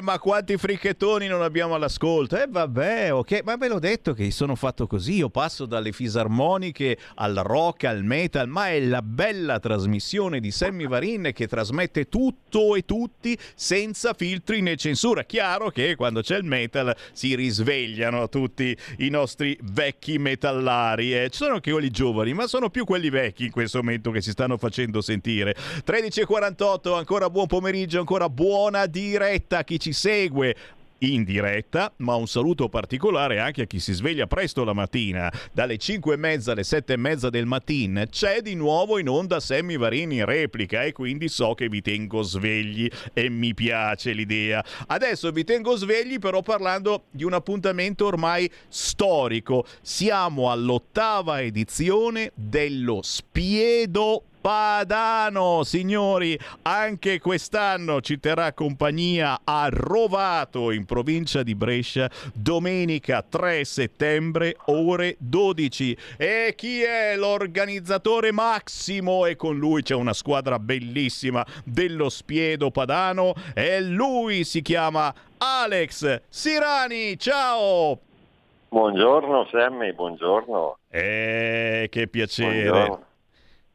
Eh, 0.00 0.02
ma 0.02 0.18
quanti 0.18 0.56
fricchettoni 0.56 1.26
non 1.26 1.42
abbiamo 1.42 1.74
all'ascolto? 1.74 2.40
E 2.40 2.46
vabbè, 2.48 3.12
ok, 3.12 3.42
ma 3.44 3.56
ve 3.56 3.68
l'ho 3.68 3.78
detto 3.78 4.14
che 4.14 4.30
sono 4.30 4.54
fatto 4.54 4.86
così, 4.86 5.16
io 5.16 5.28
passo 5.28 5.66
dalle 5.66 5.92
fisarmoniche 5.92 6.96
al 7.16 7.34
rock, 7.34 7.84
al 7.84 8.02
metal, 8.02 8.48
ma 8.48 8.70
è 8.70 8.80
la 8.80 9.02
bella 9.02 9.58
trasmissione 9.58 10.40
di 10.40 10.50
Sammy 10.50 10.88
Varin 10.88 11.32
che 11.34 11.46
trasmette 11.46 12.08
tutto 12.08 12.76
e 12.76 12.86
tutti 12.86 13.36
senza 13.54 14.14
filtri 14.14 14.62
né 14.62 14.76
censura. 14.76 15.24
Chiaro 15.24 15.68
che 15.68 15.96
quando 15.96 16.22
c'è 16.22 16.38
il 16.38 16.44
metal 16.44 16.96
si 17.12 17.34
risvegliano 17.34 18.30
tutti 18.30 18.74
i 18.98 19.10
nostri 19.10 19.58
vecchi 19.64 20.18
metallari, 20.18 21.14
eh. 21.14 21.28
ci 21.28 21.36
sono 21.36 21.54
anche 21.56 21.72
quelli 21.72 21.90
giovani, 21.90 22.32
ma 22.32 22.46
sono 22.46 22.70
più 22.70 22.86
quelli 22.86 23.10
vecchi 23.10 23.44
in 23.44 23.50
questo 23.50 23.82
momento 23.82 24.10
che 24.10 24.22
si 24.22 24.30
stanno 24.30 24.56
facendo 24.56 25.02
sentire. 25.02 25.54
13.48, 25.86 26.96
ancora 26.96 27.28
buon 27.28 27.48
pomeriggio, 27.48 27.98
ancora 27.98 28.30
buona 28.30 28.86
diretta 28.86 29.58
a 29.58 29.62
chi 29.64 29.78
ci 29.78 29.89
segue 29.92 30.54
in 31.00 31.24
diretta, 31.24 31.92
ma 31.98 32.14
un 32.14 32.26
saluto 32.26 32.68
particolare 32.68 33.38
anche 33.38 33.62
a 33.62 33.66
chi 33.66 33.78
si 33.78 33.92
sveglia 33.92 34.26
presto 34.26 34.64
la 34.64 34.72
mattina, 34.72 35.32
dalle 35.52 35.78
5 35.78 36.14
e 36.14 36.16
mezza 36.16 36.52
alle 36.52 36.64
7 36.64 36.94
e 36.94 36.96
mezza 36.96 37.30
del 37.30 37.46
mattino, 37.46 38.04
c'è 38.06 38.40
di 38.40 38.54
nuovo 38.54 38.98
in 38.98 39.08
onda 39.08 39.40
Sammy 39.40 39.76
Varini 39.76 40.16
in 40.16 40.24
replica 40.24 40.82
e 40.82 40.92
quindi 40.92 41.28
so 41.28 41.54
che 41.54 41.68
vi 41.68 41.80
tengo 41.80 42.22
svegli 42.22 42.88
e 43.12 43.28
mi 43.28 43.54
piace 43.54 44.12
l'idea. 44.12 44.64
Adesso 44.86 45.30
vi 45.30 45.44
tengo 45.44 45.76
svegli 45.76 46.18
però 46.18 46.42
parlando 46.42 47.04
di 47.10 47.24
un 47.24 47.32
appuntamento 47.32 48.06
ormai 48.06 48.50
storico. 48.68 49.64
Siamo 49.80 50.50
all'ottava 50.50 51.40
edizione 51.40 52.32
dello 52.34 53.00
Spiedo 53.02 54.24
Padano, 54.40 55.62
signori, 55.64 56.38
anche 56.62 57.20
quest'anno 57.20 58.00
ci 58.00 58.18
terrà 58.18 58.54
compagnia 58.54 59.40
a 59.44 59.68
Rovato 59.70 60.70
in 60.70 60.86
provincia 60.86 61.42
di 61.42 61.54
Brescia 61.54 62.08
domenica 62.32 63.22
3 63.28 63.64
settembre 63.64 64.56
ore 64.66 65.16
12. 65.18 65.96
E 66.16 66.54
chi 66.56 66.80
è 66.80 67.16
l'organizzatore 67.16 68.32
Massimo? 68.32 69.26
E 69.26 69.36
con 69.36 69.58
lui 69.58 69.82
c'è 69.82 69.94
una 69.94 70.14
squadra 70.14 70.58
bellissima 70.58 71.44
dello 71.64 72.08
Spiedo 72.08 72.70
Padano 72.70 73.34
e 73.54 73.82
lui 73.82 74.44
si 74.44 74.62
chiama 74.62 75.12
Alex 75.36 76.22
Sirani. 76.30 77.18
Ciao! 77.18 77.98
Buongiorno 78.70 79.48
Sammy, 79.50 79.92
buongiorno. 79.92 80.78
Eh, 80.88 81.88
che 81.90 82.06
piacere. 82.06 82.68
Buongiorno. 82.70 83.08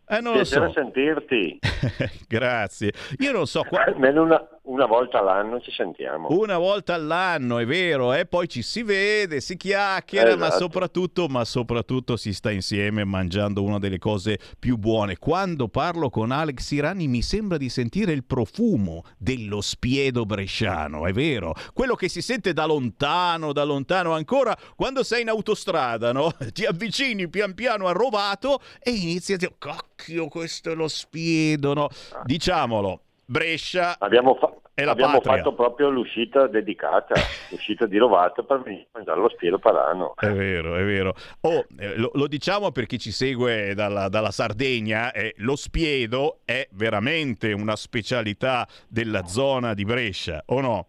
Eh, 0.07 0.21
non 0.21 0.33
lo 0.33 0.41
Piacere 0.41 0.67
so. 0.67 0.73
sentirti. 0.73 1.59
Grazie. 2.27 2.93
Io 3.19 3.31
non 3.31 3.47
so 3.47 3.63
qua. 3.63 3.85
Una, 3.95 4.47
una 4.65 4.85
volta 4.85 5.19
all'anno 5.19 5.59
ci 5.59 5.71
sentiamo. 5.71 6.27
Una 6.31 6.57
volta 6.57 6.93
all'anno, 6.93 7.59
è 7.59 7.65
vero, 7.65 8.13
e 8.13 8.25
poi 8.25 8.47
ci 8.47 8.61
si 8.61 8.83
vede, 8.83 9.39
si 9.41 9.57
chiacchiera, 9.57 10.35
ma 10.35 10.47
Esatto. 10.47 10.63
soprattutto, 10.63 11.27
ma 11.27 11.45
soprattutto 11.45 12.17
si 12.17 12.33
sta 12.33 12.51
insieme 12.51 13.03
mangiando 13.03 13.63
una 13.63 13.79
delle 13.79 13.99
cose 13.99 14.39
più 14.57 14.77
buone. 14.77 15.17
Quando 15.17 15.67
parlo 15.67 16.09
con 16.09 16.31
Alex 16.31 16.71
Irani 16.71 17.07
mi 17.07 17.21
sembra 17.21 17.57
di 17.57 17.69
sentire 17.69 18.11
il 18.11 18.23
profumo 18.23 19.03
dello 19.17 19.61
spiedo 19.61 20.25
bresciano, 20.25 21.05
è 21.05 21.13
vero, 21.13 21.53
quello 21.73 21.95
che 21.95 22.09
si 22.09 22.21
sente 22.21 22.53
da 22.53 22.65
lontano, 22.65 23.53
da 23.53 23.63
lontano 23.63 24.13
ancora 24.13 24.57
quando 24.75 25.03
sei 25.03 25.21
in 25.21 25.29
autostrada, 25.29 26.11
no? 26.11 26.31
Ti 26.51 26.65
avvicini 26.65 27.29
pian 27.29 27.53
piano 27.53 27.87
a 27.87 27.91
Rovato 27.91 28.59
e 28.79 28.91
inizi 28.91 29.33
a 29.33 29.37
dire 29.37 29.53
cacchio, 29.57 30.27
questo 30.27 30.71
è 30.71 30.75
lo 30.75 30.87
spiedo, 30.87 31.73
no? 31.73 31.87
Diciamolo, 32.23 33.01
Brescia 33.27 33.95
Abbiamo, 33.97 34.35
fa- 34.35 34.53
abbiamo 34.87 35.19
fatto 35.19 35.53
proprio 35.53 35.89
l'uscita 35.89 36.45
dedicata, 36.47 37.15
l'uscita 37.49 37.87
di 37.87 37.97
Rovato 37.97 38.43
per 38.43 38.61
venire 38.61 38.83
a 38.83 38.87
mangiare 38.93 39.19
lo 39.19 39.29
spiedo 39.29 39.57
padano. 39.57 40.13
È 40.15 40.29
vero, 40.31 40.75
è 40.75 40.83
vero. 40.83 41.15
Oh, 41.41 41.65
eh, 41.79 41.97
lo, 41.97 42.11
lo 42.13 42.27
diciamo 42.27 42.71
per 42.71 42.85
chi 42.85 42.99
ci 42.99 43.11
segue 43.11 43.73
dalla, 43.73 44.09
dalla 44.09 44.31
Sardegna, 44.31 45.11
eh, 45.11 45.33
lo 45.37 45.55
spiedo 45.55 46.39
è 46.45 46.67
veramente 46.73 47.51
una 47.51 47.75
specialità 47.75 48.67
della 48.87 49.25
zona 49.25 49.73
di 49.73 49.85
Brescia, 49.85 50.43
o 50.47 50.61
no? 50.61 50.87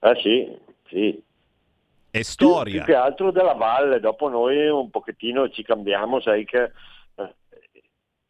Ah 0.00 0.14
sì, 0.16 0.48
sì. 0.88 1.22
È 2.10 2.18
Più, 2.18 2.24
storia. 2.24 2.82
più 2.84 2.92
che 2.92 2.98
altro 2.98 3.30
della 3.30 3.52
valle, 3.54 4.00
dopo 4.00 4.28
noi 4.28 4.68
un 4.68 4.90
pochettino 4.90 5.48
ci 5.50 5.62
cambiamo, 5.62 6.20
sai 6.20 6.44
che 6.44 6.72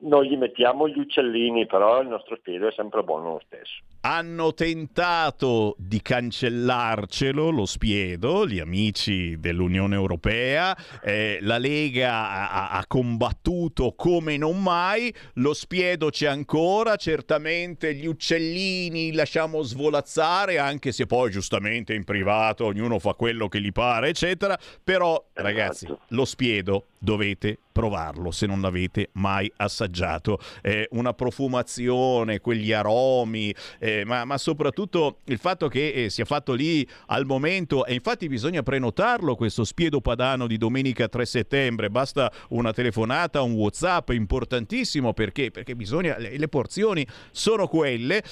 non 0.01 0.25
gli 0.25 0.37
mettiamo 0.37 0.89
gli 0.89 0.99
uccellini, 0.99 1.67
però 1.67 2.01
il 2.01 2.09
nostro 2.09 2.37
spiedo 2.37 2.69
è 2.69 2.73
sempre 2.73 3.03
buono 3.03 3.33
lo 3.33 3.43
stesso. 3.45 3.83
Hanno 4.03 4.55
tentato 4.55 5.75
di 5.79 6.01
cancellarcelo 6.01 7.51
lo 7.51 7.67
spiedo, 7.67 8.47
gli 8.47 8.59
amici 8.59 9.39
dell'Unione 9.39 9.95
Europea, 9.95 10.77
eh, 11.03 11.39
la 11.43 11.59
Lega 11.59 12.51
ha, 12.51 12.71
ha 12.71 12.85
combattuto 12.87 13.93
come 13.95 14.37
non 14.37 14.63
mai, 14.63 15.13
lo 15.35 15.53
spiedo 15.53 16.09
c'è 16.09 16.29
ancora, 16.29 16.97
certamente 16.97 17.95
gli 17.95 18.07
uccellini 18.07 19.13
lasciamo 19.13 19.63
svolazzare, 19.63 20.59
anche 20.59 20.93
se 20.93 21.07
poi 21.07 21.31
giustamente 21.31 21.93
in 21.93 22.05
privato 22.05 22.65
ognuno 22.65 22.99
fa 22.99 23.13
quello 23.13 23.49
che 23.49 23.61
gli 23.61 23.73
pare, 23.73 24.09
eccetera, 24.09 24.59
però 24.83 25.23
ragazzi, 25.35 25.87
lo 26.09 26.25
spiedo 26.25 26.87
dovete 27.03 27.59
provarlo 27.73 28.31
se 28.31 28.47
non 28.47 28.61
l'avete 28.61 29.09
mai 29.13 29.51
assaggiato. 29.57 30.39
Eh, 30.61 30.87
una 30.93 31.15
profumazione, 31.15 32.41
quegli 32.41 32.73
aromi, 32.73 33.55
eh, 33.79 34.05
ma, 34.05 34.25
ma, 34.27 34.37
soprattutto 34.37 35.21
il 35.25 35.39
fatto 35.39 35.69
che 35.69 35.93
eh, 35.93 36.11
sia 36.11 36.27
fatto 36.27 36.53
lì 36.53 36.87
al 37.07 37.25
momento 37.25 37.87
e 37.87 37.95
infatti 37.95 38.29
bisogna 38.29 38.63
prenotarlo 38.63 39.35
questo 39.35 39.65
spiedo 39.65 40.03
padano 40.03 40.47
di 40.47 40.59
domenica 40.59 41.09
3 41.09 41.25
settembre, 41.25 41.89
basta 41.89 42.31
una 42.51 42.73
telefonata, 42.73 43.41
un 43.41 43.53
whatsapp, 43.53 44.11
importantissimo 44.11 45.15
perché, 45.15 45.51
perché 45.51 45.75
bisogna, 45.75 46.19
le, 46.19 46.37
le 46.37 46.49
porzioni 46.49 47.07
sono 47.31 47.67
quelle, 47.67 48.23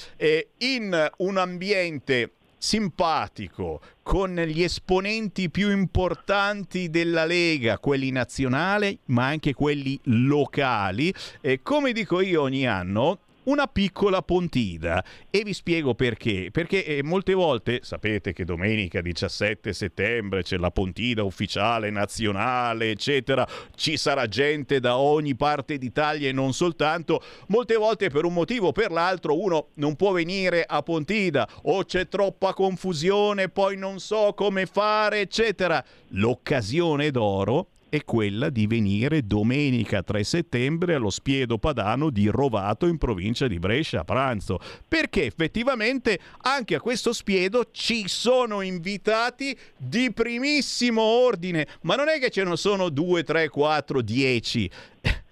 in 0.59 1.11
un 1.17 1.37
ambiente 1.37 2.33
simpatico 2.59 3.81
con 4.03 4.35
gli 4.35 4.61
esponenti 4.61 5.49
più 5.49 5.71
importanti 5.71 6.89
della 6.89 7.25
Lega, 7.25 7.79
quelli 7.79 8.11
nazionali 8.11 8.99
ma 9.05 9.25
anche 9.25 9.53
quelli 9.53 9.99
locali. 10.03 11.11
E 11.41 11.61
come 11.63 11.93
dico 11.93 12.19
io 12.21 12.41
ogni 12.41 12.67
anno, 12.67 13.19
una 13.49 13.65
piccola 13.65 14.21
pontida 14.21 15.03
e 15.29 15.41
vi 15.43 15.53
spiego 15.53 15.95
perché. 15.95 16.49
Perché 16.51 16.85
eh, 16.85 17.03
molte 17.03 17.33
volte 17.33 17.79
sapete 17.81 18.31
che 18.31 18.45
domenica 18.45 19.01
17 19.01 19.73
settembre 19.73 20.43
c'è 20.43 20.57
la 20.57 20.69
pontida 20.69 21.23
ufficiale 21.23 21.89
nazionale, 21.89 22.91
eccetera, 22.91 23.47
ci 23.75 23.97
sarà 23.97 24.27
gente 24.27 24.79
da 24.79 24.97
ogni 24.97 25.35
parte 25.35 25.77
d'Italia 25.77 26.29
e 26.29 26.31
non 26.31 26.53
soltanto. 26.53 27.21
Molte 27.47 27.75
volte 27.75 28.09
per 28.09 28.25
un 28.25 28.33
motivo 28.33 28.67
o 28.67 28.71
per 28.71 28.91
l'altro 28.91 29.39
uno 29.41 29.69
non 29.75 29.95
può 29.95 30.11
venire 30.11 30.63
a 30.67 30.83
Pontida 30.83 31.47
o 31.63 31.83
c'è 31.83 32.07
troppa 32.07 32.53
confusione, 32.53 33.49
poi 33.49 33.77
non 33.77 33.99
so 33.99 34.33
come 34.35 34.67
fare, 34.67 35.21
eccetera. 35.21 35.83
L'occasione 36.09 37.09
d'oro 37.09 37.69
è 37.89 38.03
quella 38.05 38.49
di 38.49 38.67
venire 38.67 39.25
domenica 39.25 40.03
3 40.03 40.23
settembre 40.23 40.93
allo 40.93 41.09
Spiedo 41.09 41.57
Padano 41.57 42.09
di 42.09 42.27
Rovato 42.27 42.85
in 42.85 42.97
provincia 42.97 43.47
di 43.47 43.59
Brescia 43.59 44.01
a 44.01 44.03
pranzo, 44.03 44.59
perché 44.87 45.25
effettivamente 45.25 46.19
anche 46.43 46.75
a 46.75 46.79
questo 46.79 47.11
Spiedo 47.13 47.65
ci 47.71 48.07
sono 48.07 48.61
invitati 48.61 49.57
di 49.75 50.13
primissimo 50.13 51.01
ordine, 51.01 51.67
ma 51.81 51.95
non 51.95 52.07
è 52.07 52.19
che 52.19 52.29
ce 52.29 52.43
ne 52.43 52.55
sono 52.55 52.89
2, 52.89 53.23
3, 53.23 53.49
4, 53.49 54.01
10 54.01 54.71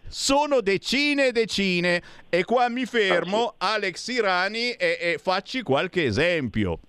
sono 0.10 0.62
decine 0.62 1.28
e 1.28 1.32
decine. 1.34 2.02
E 2.30 2.46
qua 2.46 2.70
mi 2.70 2.86
fermo 2.86 3.56
Alex 3.58 4.08
Irani 4.08 4.72
e, 4.72 4.98
e 5.00 5.18
facci 5.22 5.62
qualche 5.62 6.06
esempio. 6.06 6.80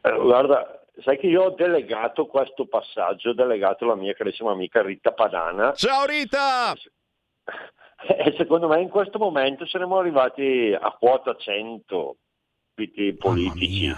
Eh, 0.00 0.16
guarda 0.20 0.83
sai 1.02 1.18
che 1.18 1.26
io 1.26 1.44
ho 1.44 1.50
delegato 1.50 2.26
questo 2.26 2.66
passaggio, 2.66 3.30
ho 3.30 3.34
delegato 3.34 3.84
alla 3.84 3.96
mia 3.96 4.14
carissima 4.14 4.52
amica 4.52 4.82
Rita 4.82 5.12
Padana. 5.12 5.72
Ciao 5.72 6.04
Rita! 6.06 6.72
E 8.06 8.34
secondo 8.36 8.68
me 8.68 8.80
in 8.80 8.90
questo 8.90 9.18
momento 9.18 9.66
saremmo 9.66 9.98
arrivati 9.98 10.76
a 10.78 10.90
quota 10.98 11.34
100 11.34 12.16
politici, 13.18 13.94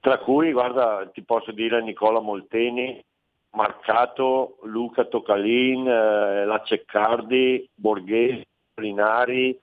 tra 0.00 0.18
cui, 0.18 0.52
guarda, 0.52 1.08
ti 1.12 1.22
posso 1.22 1.52
dire 1.52 1.82
Nicola 1.82 2.20
Molteni, 2.20 3.04
Marcato, 3.50 4.58
Luca 4.62 5.04
Tocalin, 5.04 5.86
eh, 5.86 6.44
la 6.44 6.62
Ceccardi, 6.64 7.68
Borghesi, 7.74 8.46
Linari 8.76 9.58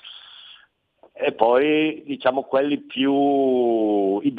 e 1.18 1.32
poi 1.32 2.04
diciamo 2.06 2.44
quelli 2.44 2.80
più 2.82 4.20
i 4.20 4.32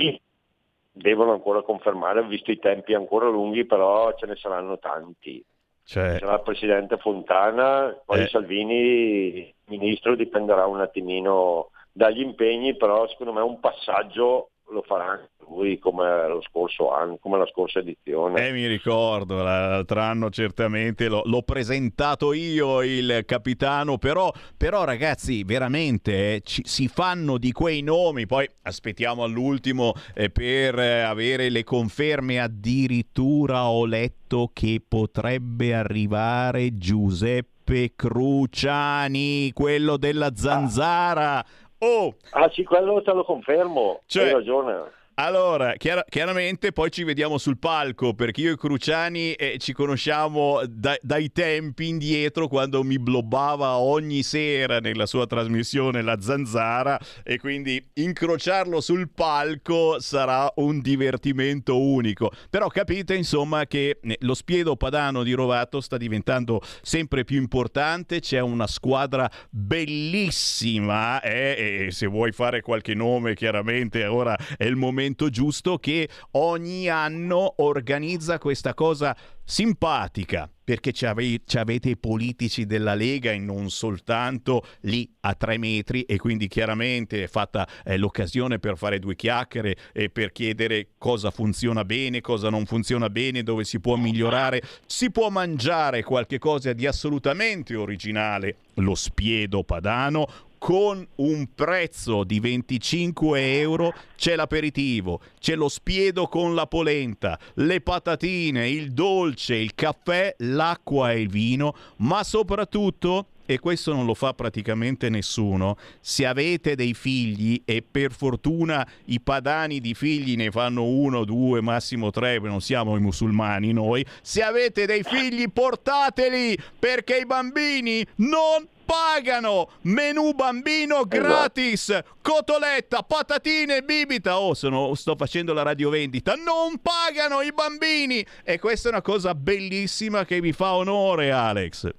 devono 0.96 1.32
ancora 1.32 1.62
confermare, 1.62 2.20
ho 2.20 2.26
visto 2.26 2.50
i 2.50 2.58
tempi 2.58 2.94
ancora 2.94 3.28
lunghi, 3.28 3.66
però 3.66 4.14
ce 4.14 4.24
ne 4.24 4.34
saranno 4.36 4.78
tanti. 4.78 5.44
Cioè... 5.84 6.16
Sarà 6.18 6.34
il 6.36 6.42
Presidente 6.42 6.96
Fontana, 6.96 7.94
poi 8.04 8.22
eh... 8.22 8.28
Salvini, 8.28 9.54
ministro, 9.66 10.16
dipenderà 10.16 10.66
un 10.66 10.80
attimino 10.80 11.70
dagli 11.92 12.20
impegni, 12.20 12.76
però 12.76 13.06
secondo 13.08 13.34
me 13.34 13.42
un 13.42 13.60
passaggio 13.60 14.50
lo 14.70 14.82
farà 14.82 15.10
anche 15.10 15.28
lui 15.48 15.78
come 15.78 16.26
lo 16.28 16.42
scorso 16.42 16.92
anno, 16.92 17.18
come 17.20 17.38
la 17.38 17.46
scorsa 17.46 17.78
edizione. 17.78 18.48
Eh, 18.48 18.52
mi 18.52 18.66
ricordo, 18.66 19.42
l'altro 19.42 20.00
anno 20.00 20.30
certamente 20.30 21.08
l'ho, 21.08 21.22
l'ho 21.24 21.42
presentato 21.42 22.32
io 22.32 22.82
il 22.82 23.22
capitano, 23.24 23.98
però, 23.98 24.32
però 24.56 24.84
ragazzi 24.84 25.44
veramente 25.44 26.34
eh, 26.34 26.40
ci, 26.44 26.62
si 26.64 26.88
fanno 26.88 27.38
di 27.38 27.52
quei 27.52 27.82
nomi, 27.82 28.26
poi 28.26 28.48
aspettiamo 28.62 29.22
all'ultimo 29.22 29.92
eh, 30.14 30.30
per 30.30 30.78
eh, 30.78 31.00
avere 31.02 31.48
le 31.48 31.62
conferme, 31.62 32.40
addirittura 32.40 33.68
ho 33.68 33.86
letto 33.86 34.50
che 34.52 34.82
potrebbe 34.86 35.74
arrivare 35.74 36.76
Giuseppe 36.76 37.92
Cruciani, 37.94 39.52
quello 39.52 39.96
della 39.96 40.32
zanzara. 40.34 41.38
Ah 41.38 41.46
Oh! 41.78 42.14
Ah 42.30 42.48
sì, 42.50 42.64
quello 42.64 43.02
te 43.02 43.12
lo 43.12 43.24
confermo, 43.24 44.00
cioè, 44.06 44.24
hai 44.24 44.32
ragione. 44.32 44.92
Allora, 45.18 45.72
chiar- 45.78 46.04
chiaramente 46.10 46.72
poi 46.72 46.90
ci 46.90 47.02
vediamo 47.02 47.38
sul 47.38 47.56
palco 47.56 48.12
perché 48.12 48.42
io 48.42 48.52
e 48.52 48.56
Cruciani 48.58 49.32
eh, 49.32 49.56
ci 49.56 49.72
conosciamo 49.72 50.60
da- 50.68 50.98
dai 51.00 51.32
tempi 51.32 51.88
indietro 51.88 52.48
quando 52.48 52.84
mi 52.84 52.98
blobbava 52.98 53.78
ogni 53.78 54.22
sera 54.22 54.78
nella 54.78 55.06
sua 55.06 55.26
trasmissione 55.26 56.02
La 56.02 56.20
Zanzara 56.20 57.00
e 57.24 57.38
quindi 57.38 57.82
incrociarlo 57.94 58.82
sul 58.82 59.08
palco 59.08 59.98
sarà 60.00 60.52
un 60.56 60.82
divertimento 60.82 61.80
unico. 61.80 62.30
Però 62.50 62.68
capite 62.68 63.14
insomma 63.14 63.64
che 63.64 63.98
eh, 64.02 64.18
lo 64.20 64.34
spiedo 64.34 64.76
padano 64.76 65.22
di 65.22 65.32
Rovato 65.32 65.80
sta 65.80 65.96
diventando 65.96 66.60
sempre 66.82 67.24
più 67.24 67.38
importante, 67.38 68.20
c'è 68.20 68.40
una 68.40 68.66
squadra 68.66 69.30
bellissima 69.48 71.22
eh? 71.22 71.86
e 71.86 71.90
se 71.90 72.06
vuoi 72.06 72.32
fare 72.32 72.60
qualche 72.60 72.92
nome 72.92 73.32
chiaramente 73.32 74.04
ora 74.04 74.36
è 74.58 74.64
il 74.64 74.76
momento 74.76 75.04
momento 75.06 75.30
giusto 75.30 75.78
che 75.78 76.08
ogni 76.32 76.88
anno 76.88 77.54
organizza 77.58 78.38
questa 78.38 78.74
cosa 78.74 79.16
simpatica 79.44 80.50
perché 80.64 80.90
ci, 80.90 81.06
ave- 81.06 81.42
ci, 81.46 81.56
avete 81.58 81.90
i 81.90 81.96
politici 81.96 82.66
della 82.66 82.94
Lega 82.94 83.30
e 83.30 83.38
non 83.38 83.70
soltanto 83.70 84.66
lì 84.80 85.08
a 85.20 85.34
tre 85.34 85.58
metri 85.58 86.02
e 86.02 86.18
quindi 86.18 86.48
chiaramente 86.48 87.22
è 87.22 87.28
fatta 87.28 87.68
eh, 87.84 87.96
l'occasione 87.96 88.58
per 88.58 88.76
fare 88.76 88.98
due 88.98 89.14
chiacchiere 89.14 89.76
e 89.92 90.10
per 90.10 90.32
chiedere 90.32 90.88
cosa 90.98 91.30
funziona 91.30 91.84
bene, 91.84 92.20
cosa 92.20 92.50
non 92.50 92.66
funziona 92.66 93.08
bene, 93.08 93.44
dove 93.44 93.62
si 93.62 93.78
può 93.78 93.94
migliorare. 93.94 94.60
Si 94.86 95.12
può 95.12 95.28
mangiare 95.30 96.02
qualche 96.02 96.38
cosa 96.38 96.72
di 96.72 96.84
assolutamente 96.84 97.76
originale, 97.76 98.56
lo 98.74 98.96
spiedo 98.96 99.62
padano, 99.62 100.26
con 100.58 101.06
un 101.16 101.48
prezzo 101.54 102.24
di 102.24 102.40
25 102.40 103.58
euro 103.58 103.94
c'è 104.16 104.36
l'aperitivo, 104.36 105.20
c'è 105.38 105.54
lo 105.54 105.68
spiedo 105.68 106.26
con 106.26 106.54
la 106.54 106.66
polenta, 106.66 107.38
le 107.54 107.80
patatine, 107.80 108.68
il 108.68 108.92
dolce, 108.92 109.54
il 109.56 109.74
caffè, 109.74 110.34
l'acqua 110.38 111.12
e 111.12 111.20
il 111.20 111.28
vino, 111.28 111.74
ma 111.96 112.24
soprattutto 112.24 113.28
e 113.46 113.60
questo 113.60 113.94
non 113.94 114.04
lo 114.04 114.14
fa 114.14 114.34
praticamente 114.34 115.08
nessuno, 115.08 115.76
se 116.00 116.26
avete 116.26 116.74
dei 116.74 116.94
figli 116.94 117.62
e 117.64 117.82
per 117.88 118.12
fortuna 118.12 118.86
i 119.06 119.20
padani 119.20 119.80
di 119.80 119.94
figli 119.94 120.34
ne 120.34 120.50
fanno 120.50 120.84
uno, 120.84 121.24
due, 121.24 121.60
massimo 121.60 122.10
tre, 122.10 122.40
non 122.40 122.60
siamo 122.60 122.96
i 122.96 123.00
musulmani 123.00 123.72
noi, 123.72 124.04
se 124.20 124.42
avete 124.42 124.84
dei 124.84 125.04
figli 125.04 125.48
portateli 125.50 126.58
perché 126.78 127.18
i 127.18 127.26
bambini 127.26 128.04
non 128.16 128.66
pagano 128.86 129.68
menù 129.82 130.32
bambino 130.32 131.00
esatto. 131.00 131.08
gratis 131.08 131.98
cotoletta 132.22 133.02
patatine 133.02 133.82
bibita. 133.82 134.38
Oh 134.38 134.54
sono, 134.54 134.94
sto 134.94 135.16
facendo 135.16 135.52
la 135.52 135.62
radio 135.62 135.90
vendita 135.90 136.34
non 136.34 136.80
pagano 136.80 137.42
i 137.42 137.52
bambini. 137.52 138.24
E 138.44 138.58
questa 138.58 138.88
è 138.88 138.92
una 138.92 139.02
cosa 139.02 139.34
bellissima 139.34 140.24
che 140.24 140.40
vi 140.40 140.52
fa 140.52 140.74
onore 140.74 141.30
Alex. 141.32 141.90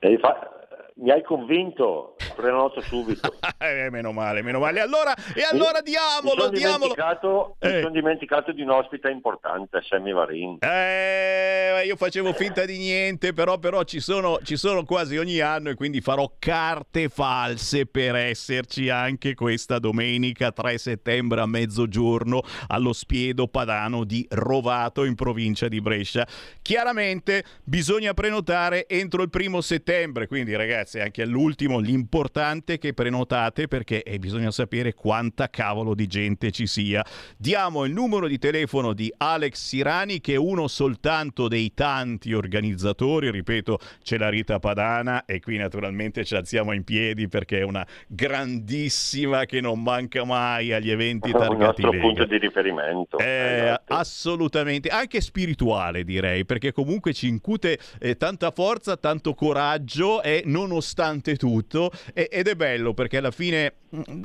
E 0.00 0.18
fa- 0.18 0.53
mi 0.96 1.10
hai 1.10 1.22
convinto, 1.22 2.14
prenoto 2.36 2.80
subito. 2.80 3.34
eh, 3.58 3.88
meno 3.90 4.12
male, 4.12 4.42
meno 4.42 4.60
male. 4.60 4.80
Allora, 4.80 5.12
e 5.34 5.42
allora 5.42 5.80
diamolo, 5.80 6.50
mi 6.50 6.58
diamolo. 6.58 6.94
Dimenticato, 6.94 7.56
eh. 7.58 7.74
Mi 7.74 7.80
sono 7.80 7.92
dimenticato 7.92 8.52
di 8.52 8.62
un 8.62 8.70
ospite 8.70 9.10
importante, 9.10 9.80
Sammy 9.82 10.12
Varin. 10.12 10.58
Eh, 10.60 11.82
io 11.84 11.96
facevo 11.96 12.32
finta 12.32 12.64
di 12.64 12.78
niente, 12.78 13.32
però, 13.32 13.58
però 13.58 13.82
ci, 13.82 13.98
sono, 13.98 14.38
ci 14.44 14.56
sono 14.56 14.84
quasi 14.84 15.16
ogni 15.16 15.40
anno 15.40 15.70
e 15.70 15.74
quindi 15.74 16.00
farò 16.00 16.30
carte 16.38 17.08
false 17.08 17.86
per 17.86 18.14
esserci 18.14 18.88
anche 18.88 19.34
questa 19.34 19.80
domenica 19.80 20.52
3 20.52 20.78
settembre 20.78 21.40
a 21.40 21.46
mezzogiorno 21.46 22.40
allo 22.68 22.92
Spiedo 22.92 23.48
Padano 23.48 24.04
di 24.04 24.24
Rovato 24.30 25.02
in 25.02 25.16
provincia 25.16 25.66
di 25.66 25.80
Brescia. 25.80 26.24
Chiaramente 26.62 27.44
bisogna 27.64 28.14
prenotare 28.14 28.86
entro 28.86 29.22
il 29.22 29.30
primo 29.30 29.60
settembre, 29.60 30.28
quindi 30.28 30.54
ragazzi 30.54 30.83
ragazzi, 30.84 31.00
anche 31.00 31.22
all'ultimo, 31.22 31.78
l'importante 31.78 32.74
è 32.74 32.78
che 32.78 32.92
prenotate 32.92 33.66
perché 33.66 34.02
eh, 34.02 34.18
bisogna 34.18 34.50
sapere 34.50 34.94
quanta 34.94 35.48
cavolo 35.48 35.94
di 35.94 36.06
gente 36.06 36.50
ci 36.50 36.66
sia. 36.66 37.04
Diamo 37.36 37.84
il 37.84 37.92
numero 37.92 38.28
di 38.28 38.38
telefono 38.38 38.92
di 38.92 39.12
Alex 39.16 39.54
Sirani, 39.54 40.20
che 40.20 40.34
è 40.34 40.36
uno 40.36 40.68
soltanto 40.68 41.48
dei 41.48 41.72
tanti 41.74 42.32
organizzatori. 42.32 43.30
Ripeto, 43.30 43.78
c'è 44.02 44.18
la 44.18 44.28
Rita 44.28 44.58
Padana 44.58 45.24
e 45.24 45.40
qui 45.40 45.56
naturalmente 45.56 46.24
ci 46.24 46.36
alziamo 46.36 46.72
in 46.72 46.84
piedi 46.84 47.28
perché 47.28 47.60
è 47.60 47.62
una 47.62 47.86
grandissima 48.06 49.46
che 49.46 49.60
non 49.60 49.82
manca 49.82 50.24
mai 50.24 50.72
agli 50.72 50.90
eventi 50.90 51.30
È 51.30 51.34
un 51.34 51.40
targati 51.40 51.62
nostro 51.64 51.90
Lega. 51.90 52.02
punto 52.02 52.24
di 52.26 52.38
riferimento. 52.38 53.18
Eh, 53.18 53.80
assolutamente, 53.86 54.88
anche 54.88 55.20
spirituale 55.20 56.04
direi, 56.04 56.44
perché 56.44 56.72
comunque 56.72 57.12
ci 57.14 57.28
incute 57.28 57.78
eh, 57.98 58.16
tanta 58.16 58.50
forza, 58.50 58.96
tanto 58.96 59.34
coraggio 59.34 60.22
e 60.22 60.42
nonostante 60.74 61.36
tutto, 61.36 61.90
e- 62.12 62.28
ed 62.30 62.48
è 62.48 62.54
bello 62.56 62.94
perché 62.94 63.18
alla 63.18 63.30
fine, 63.30 63.72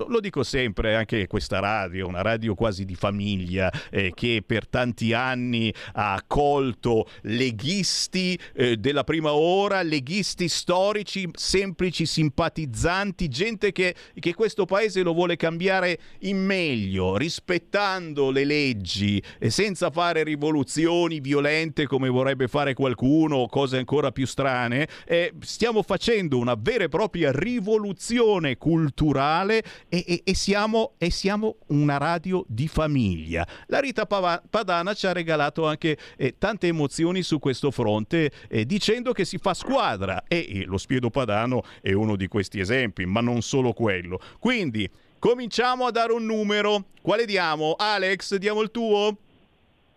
lo 0.08 0.20
dico 0.20 0.44
sempre, 0.44 0.96
anche 0.96 1.28
questa 1.28 1.60
radio, 1.60 2.08
una 2.08 2.22
radio 2.22 2.56
quasi 2.56 2.86
di 2.86 2.96
famiglia, 2.96 3.72
eh, 3.92 4.12
che 4.16 4.44
per 4.46 4.68
tanti 4.68 5.14
anni 5.14 5.74
ha 5.94 6.14
accolto 6.14 7.08
leghisti 7.22 8.38
eh, 8.54 8.78
della 8.78 9.04
prima 9.04 9.34
ora, 9.34 9.82
leghisti 9.82 10.48
storici, 10.48 11.30
semplici, 11.34 12.06
simpatizzanti, 12.06 13.28
gente 13.28 13.72
che, 13.72 13.94
che 14.18 14.34
questo 14.34 14.66
paese 14.66 15.04
lo 15.04 15.14
vuole 15.14 15.36
cambiare 15.36 16.00
in 16.20 16.44
meglio, 16.44 17.18
rispettando 17.18 18.32
le 18.32 18.46
leggi 18.46 19.22
e 19.38 19.50
senza 19.50 19.92
fare 19.92 20.24
rivoluzioni 20.24 21.20
violente 21.20 21.86
come 21.86 22.10
vorrebbe 22.10 22.48
fare 22.48 22.74
qualcuno 22.74 23.46
cose 23.48 23.78
ancora 23.78 24.12
più 24.12 24.26
strane. 24.26 24.88
Eh, 25.06 25.34
stiamo 25.42 25.84
facendo 25.84 26.38
una 26.38 26.56
vera 26.58 26.86
e 26.86 26.90
propria 26.90 27.32
rivoluzione 27.32 28.58
culturale 28.58 29.59
e, 29.90 30.04
e- 30.08 30.22
e 30.24 30.36
siamo, 30.36 30.94
e 30.98 31.10
siamo 31.12 31.58
una 31.68 31.98
radio 31.98 32.44
di 32.48 32.68
famiglia. 32.68 33.46
La 33.68 33.80
Rita 33.80 34.06
Padana 34.06 34.94
ci 34.94 35.08
ha 35.08 35.14
regalato 35.14 35.66
anche 35.66 35.98
eh, 36.18 36.38
tante 36.38 36.68
emozioni 36.68 37.22
su 37.22 37.40
questo 37.40 37.72
fronte 37.72 38.32
eh, 38.50 38.66
dicendo 38.66 39.12
che 39.12 39.26
si 39.26 39.38
fa 39.38 39.54
squadra 39.54 40.24
e, 40.28 40.46
e 40.50 40.66
lo 40.66 40.78
Spiedo 40.78 41.10
Padano 41.10 41.64
è 41.82 41.92
uno 41.92 42.16
di 42.16 42.28
questi 42.28 42.60
esempi, 42.60 43.06
ma 43.06 43.22
non 43.22 43.42
solo 43.42 43.74
quello. 43.74 44.20
Quindi 44.40 44.90
cominciamo 45.20 45.86
a 45.86 45.92
dare 45.92 46.14
un 46.14 46.26
numero. 46.26 46.86
Quale 47.02 47.26
diamo? 47.26 47.76
Alex, 47.78 48.36
diamo 48.36 48.62
il 48.62 48.72
tuo? 48.72 49.18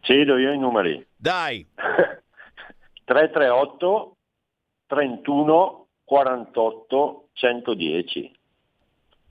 Sì, 0.02 0.24
do 0.24 0.36
io 0.36 0.52
i 0.52 0.58
numeri. 0.58 1.04
Dai. 1.16 1.64
338 3.04 4.16
31 4.86 5.86
48 6.04 7.28
110. 7.32 8.32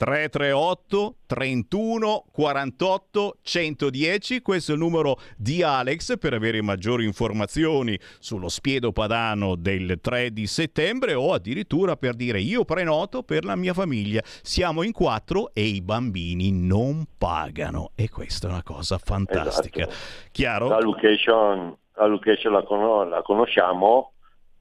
338 0.01 1.15
31 1.27 2.25
48 2.31 3.37
110, 3.39 4.41
questo 4.41 4.71
è 4.71 4.73
il 4.73 4.81
numero 4.81 5.17
di 5.37 5.61
Alex 5.61 6.17
per 6.17 6.33
avere 6.33 6.59
maggiori 6.63 7.05
informazioni 7.05 7.99
sullo 8.17 8.49
spiedo 8.49 8.91
padano 8.93 9.53
del 9.53 9.99
3 10.01 10.31
di 10.31 10.47
settembre 10.47 11.13
o 11.13 11.33
addirittura 11.33 11.97
per 11.97 12.15
dire 12.15 12.39
io 12.39 12.65
prenoto 12.65 13.21
per 13.21 13.45
la 13.45 13.55
mia 13.55 13.75
famiglia. 13.75 14.21
Siamo 14.23 14.81
in 14.81 14.91
quattro 14.91 15.51
e 15.53 15.65
i 15.65 15.81
bambini 15.83 16.51
non 16.51 17.05
pagano 17.15 17.91
e 17.93 18.09
questa 18.09 18.47
è 18.47 18.49
una 18.49 18.63
cosa 18.63 18.97
fantastica. 18.97 19.87
Chiaro? 20.31 20.69
La 20.69 20.79
location, 20.79 21.77
la, 21.93 22.05
location 22.07 22.53
la, 22.53 22.63
cono- 22.63 23.03
la 23.03 23.21
conosciamo 23.21 24.13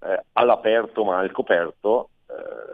eh, 0.02 0.22
all'aperto 0.34 1.02
ma 1.02 1.16
al 1.16 1.32
coperto. 1.32 2.10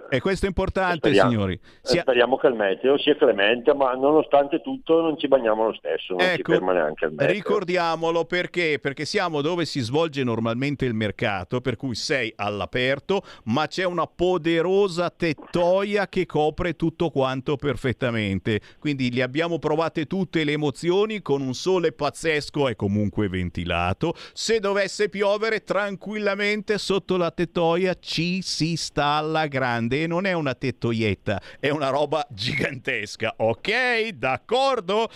E 0.08 0.20
questo 0.20 0.44
è 0.44 0.48
importante, 0.48 0.98
Speriamo. 0.98 1.30
signori. 1.30 1.54
Eh, 1.54 1.60
Sia- 1.82 2.02
Speriamo 2.02 2.36
che 2.36 2.46
il 2.46 2.54
meteo 2.54 2.98
sia 2.98 3.16
clemente, 3.16 3.74
ma 3.74 3.92
nonostante 3.94 4.60
tutto 4.60 5.00
non 5.00 5.18
ci 5.18 5.26
bagniamo 5.28 5.66
lo 5.66 5.74
stesso, 5.74 6.14
non 6.14 6.20
ci 6.26 6.40
Ecco, 6.40 6.52
ferma 6.52 6.72
neanche 6.72 7.06
il 7.06 7.12
meteo. 7.12 7.32
Ricordiamolo 7.32 8.24
perché? 8.24 8.78
Perché 8.80 9.04
siamo 9.04 9.40
dove 9.40 9.64
si 9.64 9.80
svolge 9.80 10.22
normalmente 10.22 10.84
il 10.84 10.94
mercato, 10.94 11.60
per 11.60 11.76
cui 11.76 11.94
sei 11.94 12.32
all'aperto, 12.36 13.22
ma 13.44 13.66
c'è 13.66 13.84
una 13.84 14.06
poderosa 14.06 15.10
tettoia 15.10 16.08
che 16.08 16.26
copre 16.26 16.76
tutto 16.76 17.10
quanto 17.10 17.56
perfettamente. 17.56 18.60
Quindi 18.78 19.12
le 19.12 19.22
abbiamo 19.22 19.58
provate 19.58 20.06
tutte 20.06 20.44
le 20.44 20.52
emozioni 20.52 21.20
con 21.22 21.40
un 21.40 21.54
sole 21.54 21.92
pazzesco 21.92 22.68
e 22.68 22.76
comunque 22.76 23.28
ventilato. 23.28 24.14
Se 24.32 24.60
dovesse 24.60 25.08
piovere, 25.08 25.62
tranquillamente 25.64 26.78
sotto 26.78 27.16
la 27.16 27.30
tettoia 27.30 27.94
ci 27.98 28.42
si 28.42 28.76
sta 28.76 29.04
alla 29.16 29.46
grande 29.46 29.95
e 30.02 30.06
non 30.06 30.26
è 30.26 30.32
una 30.32 30.54
tettoietta, 30.54 31.40
è 31.60 31.70
una 31.70 31.88
roba 31.90 32.26
gigantesca. 32.30 33.34
Ok, 33.38 34.08
d'accordo? 34.14 35.08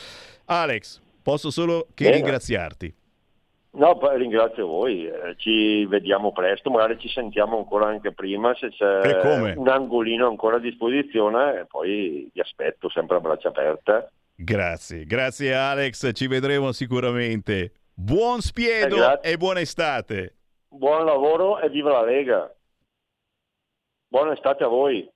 Alex, 0.46 1.00
posso 1.22 1.50
solo 1.50 1.86
che 1.94 2.04
Bene. 2.04 2.16
ringraziarti. 2.16 2.94
No, 3.72 4.00
ringrazio 4.16 4.66
voi, 4.66 5.06
eh, 5.06 5.34
ci 5.36 5.86
vediamo 5.86 6.32
presto, 6.32 6.70
magari 6.70 6.98
ci 6.98 7.08
sentiamo 7.08 7.56
ancora 7.56 7.86
anche 7.86 8.12
prima 8.12 8.52
se 8.56 8.70
c'è 8.70 9.54
un 9.54 9.68
angolino 9.68 10.26
ancora 10.26 10.56
a 10.56 10.58
disposizione 10.58 11.60
e 11.60 11.66
poi 11.66 12.28
vi 12.34 12.40
aspetto 12.40 12.90
sempre 12.90 13.18
a 13.18 13.20
braccia 13.20 13.48
aperte. 13.48 14.10
Grazie, 14.34 15.04
grazie 15.04 15.54
Alex, 15.54 16.10
ci 16.14 16.26
vedremo 16.26 16.72
sicuramente. 16.72 17.72
Buon 17.94 18.40
spiedo 18.40 19.20
Eh, 19.20 19.32
e 19.32 19.36
buona 19.36 19.60
estate. 19.60 20.34
Buon 20.68 21.04
lavoro 21.04 21.60
e 21.60 21.68
viva 21.68 21.92
la 21.92 22.02
Lega! 22.04 22.52
Buona 24.12 24.32
estate 24.32 24.64
a 24.64 24.66
voi! 24.66 25.08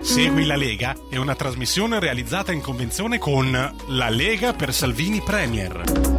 Segui 0.00 0.44
la 0.44 0.56
Lega 0.56 0.96
è 1.08 1.16
una 1.16 1.36
trasmissione 1.36 2.00
realizzata 2.00 2.50
in 2.50 2.60
convenzione 2.60 3.18
con 3.18 3.52
La 3.52 4.08
Lega 4.08 4.52
per 4.52 4.72
Salvini 4.72 5.20
Premier. 5.20 6.18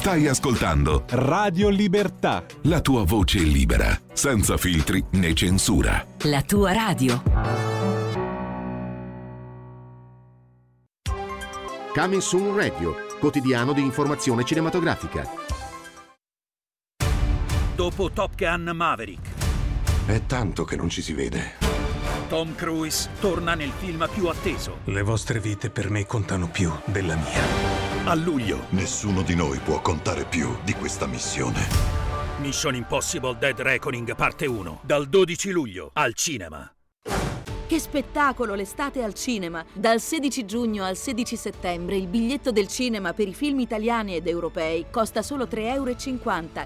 Stai 0.00 0.26
ascoltando 0.28 1.04
Radio 1.10 1.68
Libertà. 1.68 2.42
la 2.62 2.80
tua 2.80 3.04
voce 3.04 3.40
libera, 3.40 3.94
senza 4.14 4.56
filtri 4.56 5.04
né 5.10 5.34
censura. 5.34 6.06
La 6.22 6.40
tua 6.40 6.72
radio. 6.72 7.22
Coming 11.92 12.22
Soon 12.22 12.56
Radio, 12.56 12.94
quotidiano 13.18 13.74
di 13.74 13.82
informazione 13.82 14.42
cinematografica. 14.42 15.28
Dopo 17.74 18.10
Top 18.10 18.36
Gun 18.36 18.70
Maverick, 18.74 19.28
È 20.06 20.24
tanto 20.24 20.64
che 20.64 20.76
non 20.76 20.88
ci 20.88 21.02
si 21.02 21.12
vede. 21.12 21.56
Tom 22.30 22.54
Cruise 22.54 23.10
torna 23.20 23.52
nel 23.54 23.72
film 23.78 24.08
più 24.10 24.28
atteso. 24.28 24.78
Le 24.84 25.02
vostre 25.02 25.40
vite 25.40 25.68
per 25.68 25.90
me 25.90 26.06
contano 26.06 26.48
più 26.48 26.72
della 26.86 27.16
mia. 27.16 27.79
A 28.10 28.14
luglio, 28.16 28.66
Nessuno 28.70 29.22
di 29.22 29.36
noi 29.36 29.60
può 29.60 29.80
contare 29.80 30.24
più 30.24 30.56
di 30.64 30.72
questa 30.72 31.06
missione. 31.06 31.60
Mission 32.38 32.74
Impossible 32.74 33.36
Dead 33.38 33.60
Reckoning 33.60 34.16
parte 34.16 34.46
1, 34.46 34.80
dal 34.82 35.08
12 35.08 35.50
luglio 35.52 35.90
al 35.92 36.12
cinema. 36.14 36.68
Che 37.70 37.78
spettacolo 37.78 38.54
l'estate 38.54 39.00
al 39.00 39.14
cinema! 39.14 39.64
Dal 39.72 40.00
16 40.00 40.44
giugno 40.44 40.82
al 40.82 40.96
16 40.96 41.36
settembre 41.36 41.94
il 41.94 42.08
biglietto 42.08 42.50
del 42.50 42.66
cinema 42.66 43.12
per 43.12 43.28
i 43.28 43.32
film 43.32 43.60
italiani 43.60 44.16
ed 44.16 44.26
europei 44.26 44.86
costa 44.90 45.22
solo 45.22 45.44
3,50 45.44 45.60
euro 45.62 45.94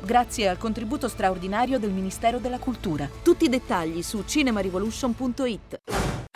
grazie 0.00 0.48
al 0.48 0.56
contributo 0.56 1.06
straordinario 1.08 1.78
del 1.78 1.90
Ministero 1.90 2.38
della 2.38 2.58
Cultura. 2.58 3.06
Tutti 3.22 3.44
i 3.44 3.48
dettagli 3.50 4.02
su 4.02 4.22
cinemarevolution.it. 4.24 5.80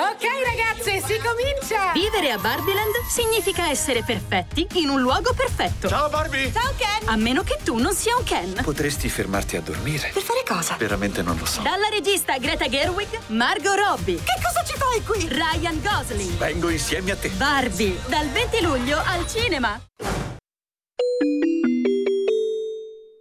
Ok 0.00 0.24
ragazze, 0.44 1.00
si 1.00 1.18
comincia! 1.18 1.92
Vivere 1.92 2.30
a 2.30 2.38
Barbieland 2.38 2.94
significa 3.08 3.70
essere 3.70 4.02
perfetti 4.02 4.66
in 4.74 4.90
un 4.90 5.00
luogo 5.00 5.32
perfetto. 5.32 5.88
Ciao 5.88 6.08
Barbie! 6.08 6.52
Ciao 6.52 6.72
Ken! 6.76 7.08
A 7.08 7.16
meno 7.16 7.42
che 7.42 7.58
tu 7.64 7.78
non 7.78 7.94
sia 7.94 8.16
un 8.16 8.22
Ken. 8.22 8.60
Potresti 8.62 9.08
fermarti 9.08 9.56
a 9.56 9.60
dormire? 9.60 10.10
Per 10.12 10.22
fare 10.22 10.42
cosa? 10.46 10.76
Veramente 10.76 11.22
non 11.22 11.36
lo 11.36 11.46
so. 11.46 11.62
Dalla 11.62 11.88
regista 11.88 12.36
Greta 12.38 12.68
Gerwig, 12.68 13.08
Margot 13.28 13.76
Robbie. 13.76 14.16
Che 14.16 14.40
cosa 14.42 14.57
ci 14.64 14.76
fai 14.76 15.02
qui? 15.04 15.28
Ryan 15.28 15.80
Gosling. 15.82 16.36
Vengo 16.38 16.68
insieme 16.68 17.12
a 17.12 17.16
te. 17.16 17.28
Barbie, 17.30 17.98
dal 18.08 18.28
20 18.28 18.62
luglio 18.62 18.98
al 18.98 19.26
cinema. 19.26 19.80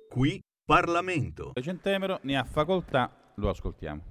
Qui 0.10 0.42
Parlamento. 0.66 1.54
Centemero 1.62 2.20
ne 2.24 2.38
ha 2.38 2.44
facoltà, 2.44 3.34
lo 3.36 3.50
ascoltiamo. 3.50 4.02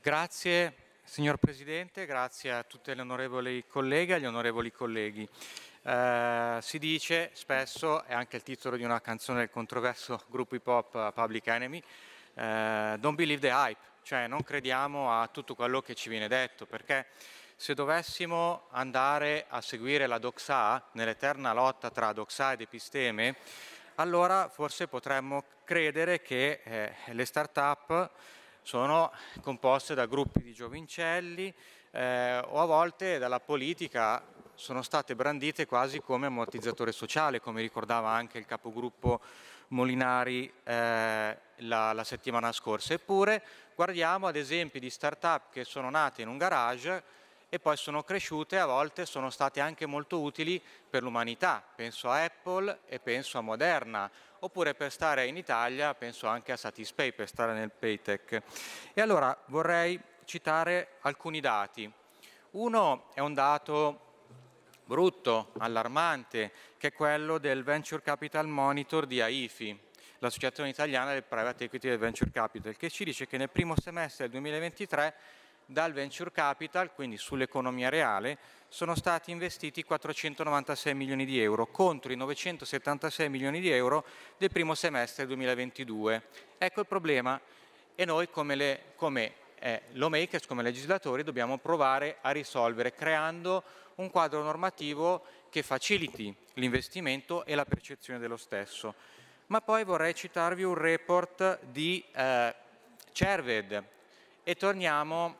Grazie 0.00 0.74
signor 1.08 1.38
Presidente, 1.38 2.06
grazie 2.06 2.52
a 2.52 2.62
tutte 2.62 2.94
le 2.94 3.00
onorevoli 3.00 3.64
colleghe 3.66 4.12
e 4.12 4.16
agli 4.16 4.26
onorevoli 4.26 4.70
colleghi. 4.70 5.28
Eh, 5.82 6.58
si 6.60 6.78
dice 6.78 7.30
spesso, 7.32 8.04
è 8.04 8.12
anche 8.12 8.36
il 8.36 8.42
titolo 8.42 8.76
di 8.76 8.84
una 8.84 9.00
canzone 9.00 9.40
del 9.40 9.50
controverso 9.50 10.22
gruppo 10.28 10.54
hip 10.54 10.66
hop 10.66 11.12
Public 11.12 11.46
Enemy, 11.46 11.82
eh, 12.34 12.96
don't 13.00 13.16
believe 13.16 13.40
the 13.40 13.50
hype, 13.50 13.80
cioè 14.08 14.26
non 14.26 14.42
crediamo 14.42 15.12
a 15.12 15.26
tutto 15.26 15.54
quello 15.54 15.82
che 15.82 15.94
ci 15.94 16.08
viene 16.08 16.28
detto, 16.28 16.64
perché 16.64 17.08
se 17.56 17.74
dovessimo 17.74 18.68
andare 18.70 19.44
a 19.50 19.60
seguire 19.60 20.06
la 20.06 20.16
doxa 20.16 20.82
nell'eterna 20.92 21.52
lotta 21.52 21.90
tra 21.90 22.14
doxa 22.14 22.52
ed 22.52 22.62
episteme, 22.62 23.36
allora 23.96 24.48
forse 24.48 24.88
potremmo 24.88 25.44
credere 25.62 26.22
che 26.22 26.62
eh, 26.64 26.94
le 27.12 27.24
start-up 27.26 28.10
sono 28.62 29.12
composte 29.42 29.94
da 29.94 30.06
gruppi 30.06 30.40
di 30.40 30.54
giovincelli 30.54 31.52
eh, 31.90 32.38
o 32.38 32.62
a 32.62 32.64
volte 32.64 33.18
dalla 33.18 33.40
politica 33.40 34.24
sono 34.54 34.80
state 34.80 35.14
brandite 35.16 35.66
quasi 35.66 36.00
come 36.00 36.28
ammortizzatore 36.28 36.92
sociale, 36.92 37.42
come 37.42 37.60
ricordava 37.60 38.08
anche 38.08 38.38
il 38.38 38.46
capogruppo 38.46 39.20
Molinari 39.68 40.52
eh, 40.64 41.38
la, 41.56 41.92
la 41.92 42.04
settimana 42.04 42.52
scorsa. 42.52 42.94
Eppure 42.94 43.42
guardiamo 43.74 44.26
ad 44.26 44.36
esempi 44.36 44.80
di 44.80 44.90
start-up 44.90 45.50
che 45.52 45.64
sono 45.64 45.90
nate 45.90 46.22
in 46.22 46.28
un 46.28 46.38
garage 46.38 47.16
e 47.50 47.58
poi 47.58 47.76
sono 47.76 48.02
cresciute 48.02 48.58
a 48.58 48.66
volte 48.66 49.06
sono 49.06 49.30
state 49.30 49.60
anche 49.60 49.86
molto 49.86 50.20
utili 50.20 50.62
per 50.88 51.02
l'umanità. 51.02 51.62
Penso 51.74 52.10
a 52.10 52.22
Apple 52.24 52.80
e 52.86 52.98
penso 53.00 53.38
a 53.38 53.40
Moderna, 53.40 54.10
oppure 54.40 54.74
per 54.74 54.92
stare 54.92 55.26
in 55.26 55.36
Italia 55.36 55.94
penso 55.94 56.26
anche 56.26 56.52
a 56.52 56.56
Satispay, 56.56 57.12
per 57.12 57.28
stare 57.28 57.54
nel 57.54 57.70
Paytech. 57.70 58.42
E 58.92 59.00
allora 59.00 59.36
vorrei 59.46 59.98
citare 60.24 60.96
alcuni 61.00 61.40
dati. 61.40 61.90
Uno 62.50 63.10
è 63.14 63.20
un 63.20 63.32
dato 63.32 64.07
brutto, 64.88 65.52
allarmante, 65.58 66.50
che 66.78 66.88
è 66.88 66.92
quello 66.94 67.36
del 67.36 67.62
Venture 67.62 68.00
Capital 68.00 68.48
Monitor 68.48 69.04
di 69.04 69.20
AIFI, 69.20 69.78
l'Associazione 70.20 70.70
Italiana 70.70 71.12
del 71.12 71.24
Private 71.24 71.64
Equity 71.64 71.90
del 71.90 71.98
Venture 71.98 72.30
Capital, 72.30 72.74
che 72.74 72.88
ci 72.88 73.04
dice 73.04 73.26
che 73.26 73.36
nel 73.36 73.50
primo 73.50 73.74
semestre 73.78 74.24
del 74.24 74.40
2023 74.40 75.14
dal 75.66 75.92
venture 75.92 76.32
capital, 76.32 76.94
quindi 76.94 77.18
sull'economia 77.18 77.90
reale, 77.90 78.38
sono 78.68 78.94
stati 78.94 79.30
investiti 79.30 79.84
496 79.84 80.94
milioni 80.94 81.26
di 81.26 81.38
euro 81.38 81.66
contro 81.66 82.10
i 82.10 82.16
976 82.16 83.28
milioni 83.28 83.60
di 83.60 83.68
euro 83.68 84.06
del 84.38 84.50
primo 84.50 84.74
semestre 84.74 85.26
2022. 85.26 86.22
Ecco 86.56 86.80
il 86.80 86.86
problema 86.86 87.38
e 87.94 88.04
noi 88.06 88.30
come, 88.30 88.54
le, 88.54 88.82
come 88.96 89.34
eh, 89.60 89.82
lawmakers, 89.92 90.46
come 90.46 90.62
legislatori, 90.62 91.22
dobbiamo 91.22 91.58
provare 91.58 92.18
a 92.20 92.30
risolvere 92.30 92.94
creando 92.94 93.62
un 93.96 94.10
quadro 94.10 94.42
normativo 94.42 95.24
che 95.50 95.62
faciliti 95.62 96.34
l'investimento 96.54 97.44
e 97.44 97.54
la 97.54 97.64
percezione 97.64 98.18
dello 98.18 98.36
stesso. 98.36 98.94
Ma 99.46 99.60
poi 99.60 99.84
vorrei 99.84 100.14
citarvi 100.14 100.62
un 100.62 100.74
report 100.74 101.60
di 101.64 102.04
eh, 102.12 102.54
Cerved 103.12 103.84
e 104.44 104.54
torniamo 104.54 105.36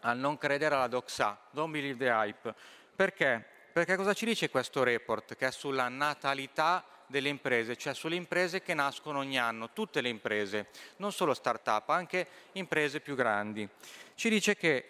a 0.00 0.12
non 0.12 0.38
credere 0.38 0.74
alla 0.74 0.86
doxa, 0.86 1.38
don't 1.50 1.72
believe 1.72 1.98
the 1.98 2.10
hype. 2.10 2.54
Perché? 2.94 3.44
Perché 3.72 3.96
cosa 3.96 4.12
ci 4.12 4.24
dice 4.24 4.50
questo 4.50 4.82
report 4.82 5.36
che 5.36 5.46
è 5.46 5.50
sulla 5.50 5.88
natalità 5.88 6.84
delle 7.08 7.28
imprese, 7.28 7.76
cioè 7.76 7.94
sulle 7.94 8.14
imprese 8.14 8.62
che 8.62 8.74
nascono 8.74 9.18
ogni 9.18 9.38
anno, 9.38 9.70
tutte 9.72 10.00
le 10.00 10.08
imprese, 10.08 10.68
non 10.96 11.12
solo 11.12 11.34
start-up, 11.34 11.88
anche 11.90 12.26
imprese 12.52 13.00
più 13.00 13.14
grandi. 13.14 13.68
Ci 14.14 14.28
dice 14.28 14.56
che 14.56 14.84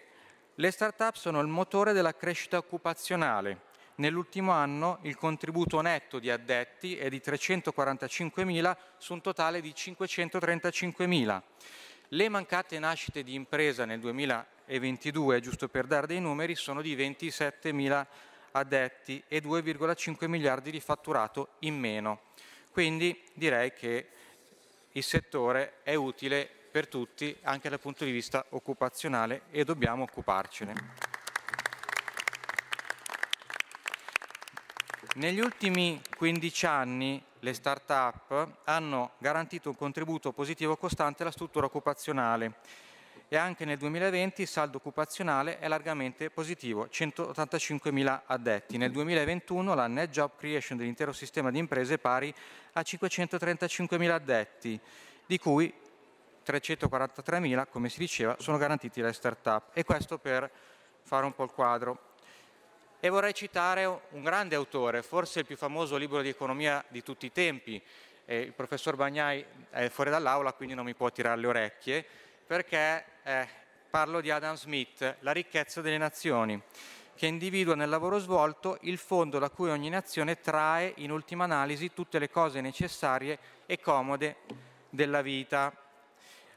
le 0.55 0.71
start-up 0.71 1.15
sono 1.15 1.39
il 1.39 1.47
motore 1.47 1.93
della 1.93 2.15
crescita 2.15 2.57
occupazionale. 2.57 3.67
Nell'ultimo 3.95 4.51
anno 4.51 4.99
il 5.01 5.17
contributo 5.17 5.81
netto 5.81 6.19
di 6.19 6.29
addetti 6.29 6.95
è 6.97 7.09
di 7.09 7.21
345.000 7.23 8.77
su 8.97 9.13
un 9.13 9.21
totale 9.21 9.59
di 9.59 9.73
535.000. 9.75 11.41
Le 12.09 12.29
mancate 12.29 12.79
nascite 12.79 13.23
di 13.23 13.33
impresa 13.35 13.85
nel 13.85 13.99
2022, 13.99 15.41
giusto 15.41 15.67
per 15.67 15.85
dare 15.85 16.07
dei 16.07 16.19
numeri, 16.19 16.55
sono 16.55 16.81
di 16.81 16.95
27.000 16.95 18.05
addetti 18.51 19.23
e 19.27 19.41
2,5 19.41 20.27
miliardi 20.27 20.71
di 20.71 20.79
fatturato 20.79 21.49
in 21.59 21.77
meno. 21.77 22.21
Quindi 22.71 23.23
direi 23.33 23.73
che 23.73 24.07
il 24.91 25.03
settore 25.03 25.81
è 25.83 25.95
utile 25.95 26.49
per 26.71 26.87
tutti 26.87 27.35
anche 27.43 27.69
dal 27.69 27.79
punto 27.79 28.05
di 28.05 28.11
vista 28.11 28.45
occupazionale 28.49 29.43
e 29.51 29.63
dobbiamo 29.63 30.03
occuparcene. 30.03 30.73
Negli 35.15 35.39
ultimi 35.39 36.01
15 36.15 36.65
anni 36.65 37.21
le 37.39 37.53
start-up 37.53 38.59
hanno 38.65 39.11
garantito 39.17 39.69
un 39.69 39.75
contributo 39.75 40.31
positivo 40.31 40.77
costante 40.77 41.23
alla 41.23 41.31
struttura 41.31 41.65
occupazionale 41.65 42.53
e 43.31 43.37
anche 43.37 43.63
nel 43.63 43.77
2020 43.77 44.41
il 44.41 44.47
saldo 44.47 44.77
occupazionale 44.77 45.59
è 45.59 45.67
largamente 45.67 46.31
positivo, 46.31 46.87
185.000 46.91 48.21
addetti. 48.25 48.77
Nel 48.77 48.91
2021 48.91 49.75
la 49.75 49.85
net 49.85 50.09
job 50.09 50.31
creation 50.35 50.79
dell'intero 50.79 51.13
sistema 51.13 51.51
di 51.51 51.59
imprese 51.59 51.93
è 51.93 51.97
pari 51.99 52.33
a 52.73 52.81
535.000 52.81 54.09
addetti, 54.09 54.79
di 55.27 55.37
cui 55.37 55.71
343.000, 56.43 57.67
come 57.69 57.89
si 57.89 57.99
diceva, 57.99 58.35
sono 58.39 58.57
garantiti 58.57 58.99
dalle 58.99 59.13
start-up. 59.13 59.77
E 59.77 59.83
questo 59.83 60.17
per 60.17 60.49
fare 61.03 61.25
un 61.25 61.35
po' 61.35 61.43
il 61.43 61.51
quadro. 61.51 62.07
E 62.99 63.09
vorrei 63.09 63.35
citare 63.35 63.85
un 63.85 64.23
grande 64.23 64.55
autore, 64.55 65.03
forse 65.03 65.41
il 65.41 65.45
più 65.45 65.55
famoso 65.55 65.97
libro 65.97 66.23
di 66.23 66.29
economia 66.29 66.83
di 66.87 67.03
tutti 67.03 67.27
i 67.27 67.31
tempi. 67.31 67.79
Eh, 68.25 68.39
il 68.39 68.53
professor 68.53 68.95
Bagnai 68.95 69.45
è 69.69 69.87
fuori 69.89 70.09
dall'aula, 70.09 70.53
quindi 70.53 70.73
non 70.73 70.85
mi 70.85 70.95
può 70.95 71.11
tirare 71.11 71.39
le 71.39 71.47
orecchie, 71.47 72.05
perché 72.49 73.05
eh, 73.21 73.47
parlo 73.91 74.21
di 74.21 74.31
Adam 74.31 74.55
Smith, 74.55 75.17
La 75.19 75.31
ricchezza 75.31 75.81
delle 75.81 75.99
nazioni, 75.99 76.59
che 77.13 77.27
individua 77.27 77.75
nel 77.75 77.89
lavoro 77.89 78.17
svolto 78.17 78.79
il 78.81 78.97
fondo 78.97 79.37
da 79.37 79.51
cui 79.51 79.69
ogni 79.69 79.89
nazione 79.89 80.39
trae 80.39 80.93
in 80.95 81.11
ultima 81.11 81.43
analisi 81.43 81.93
tutte 81.93 82.17
le 82.17 82.31
cose 82.31 82.59
necessarie 82.59 83.37
e 83.67 83.79
comode 83.79 84.37
della 84.89 85.21
vita. 85.21 85.71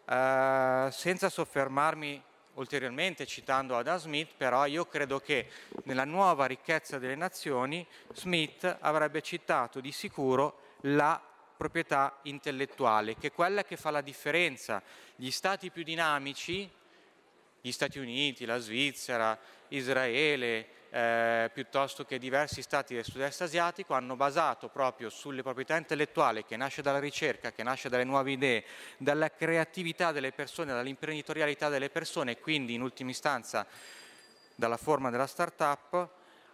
Eh, 0.06 0.88
senza 0.90 1.28
soffermarmi 1.28 2.22
ulteriormente 2.54 3.26
citando 3.26 3.76
Adam 3.76 3.98
Smith, 3.98 4.30
però 4.34 4.64
io 4.64 4.86
credo 4.86 5.20
che 5.20 5.46
nella 5.82 6.06
nuova 6.06 6.46
ricchezza 6.46 6.98
delle 6.98 7.16
nazioni 7.16 7.86
Smith 8.14 8.78
avrebbe 8.80 9.20
citato 9.20 9.78
di 9.78 9.92
sicuro 9.92 10.78
la 10.84 11.20
proprietà 11.62 12.18
intellettuale, 12.22 13.16
che 13.16 13.28
è 13.28 13.32
quella 13.32 13.62
che 13.62 13.76
fa 13.76 13.90
la 13.90 14.00
differenza. 14.00 14.82
Gli 15.14 15.30
stati 15.30 15.70
più 15.70 15.84
dinamici, 15.84 16.68
gli 17.60 17.70
Stati 17.70 18.00
Uniti, 18.00 18.44
la 18.44 18.58
Svizzera, 18.58 19.38
Israele, 19.68 20.66
eh, 20.90 21.50
piuttosto 21.54 22.04
che 22.04 22.18
diversi 22.18 22.62
stati 22.62 22.94
del 22.94 23.04
sud-est 23.04 23.42
asiatico, 23.42 23.94
hanno 23.94 24.16
basato 24.16 24.70
proprio 24.70 25.08
sulle 25.08 25.42
proprietà 25.42 25.76
intellettuali 25.76 26.44
che 26.44 26.56
nasce 26.56 26.82
dalla 26.82 26.98
ricerca, 26.98 27.52
che 27.52 27.62
nasce 27.62 27.88
dalle 27.88 28.02
nuove 28.02 28.32
idee, 28.32 28.64
dalla 28.98 29.30
creatività 29.30 30.10
delle 30.10 30.32
persone, 30.32 30.72
dall'imprenditorialità 30.72 31.68
delle 31.68 31.90
persone 31.90 32.32
e 32.32 32.40
quindi 32.40 32.74
in 32.74 32.82
ultima 32.82 33.10
istanza 33.10 33.64
dalla 34.56 34.76
forma 34.76 35.10
della 35.10 35.28
start-up, 35.28 36.08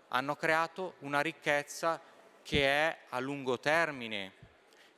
hanno 0.09 0.37
creato 0.37 0.97
una 0.99 1.23
ricchezza 1.23 1.99
che 2.43 2.65
è 2.67 2.99
a 3.09 3.19
lungo 3.21 3.59
termine, 3.59 4.38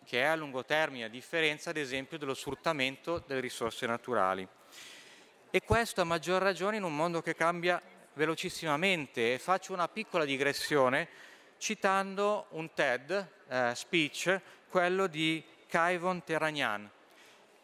che 0.05 0.23
è 0.23 0.25
a 0.25 0.35
lungo 0.37 0.65
termine, 0.65 1.05
a 1.05 1.09
differenza 1.09 1.71
ad 1.71 1.77
esempio 1.77 2.19
dello 2.19 2.35
sfruttamento 2.35 3.23
delle 3.27 3.41
risorse 3.41 3.87
naturali. 3.87 4.47
E 5.51 5.63
questo 5.63 6.01
a 6.01 6.05
maggior 6.05 6.41
ragione 6.43 6.77
in 6.77 6.85
un 6.85 6.95
mondo 6.95 7.23
che 7.23 7.35
cambia 7.35 7.83
velocissimamente. 8.15 9.35
E 9.35 9.39
faccio 9.39 9.73
una 9.73 9.89
piccola 9.89 10.25
digressione 10.25 11.09
citando 11.59 12.47
un 12.51 12.73
TED 12.73 13.29
eh, 13.49 13.73
speech, 13.75 14.41
quello 14.69 15.07
di 15.07 15.45
Kaivon 15.67 16.25
Terragnan, 16.25 16.91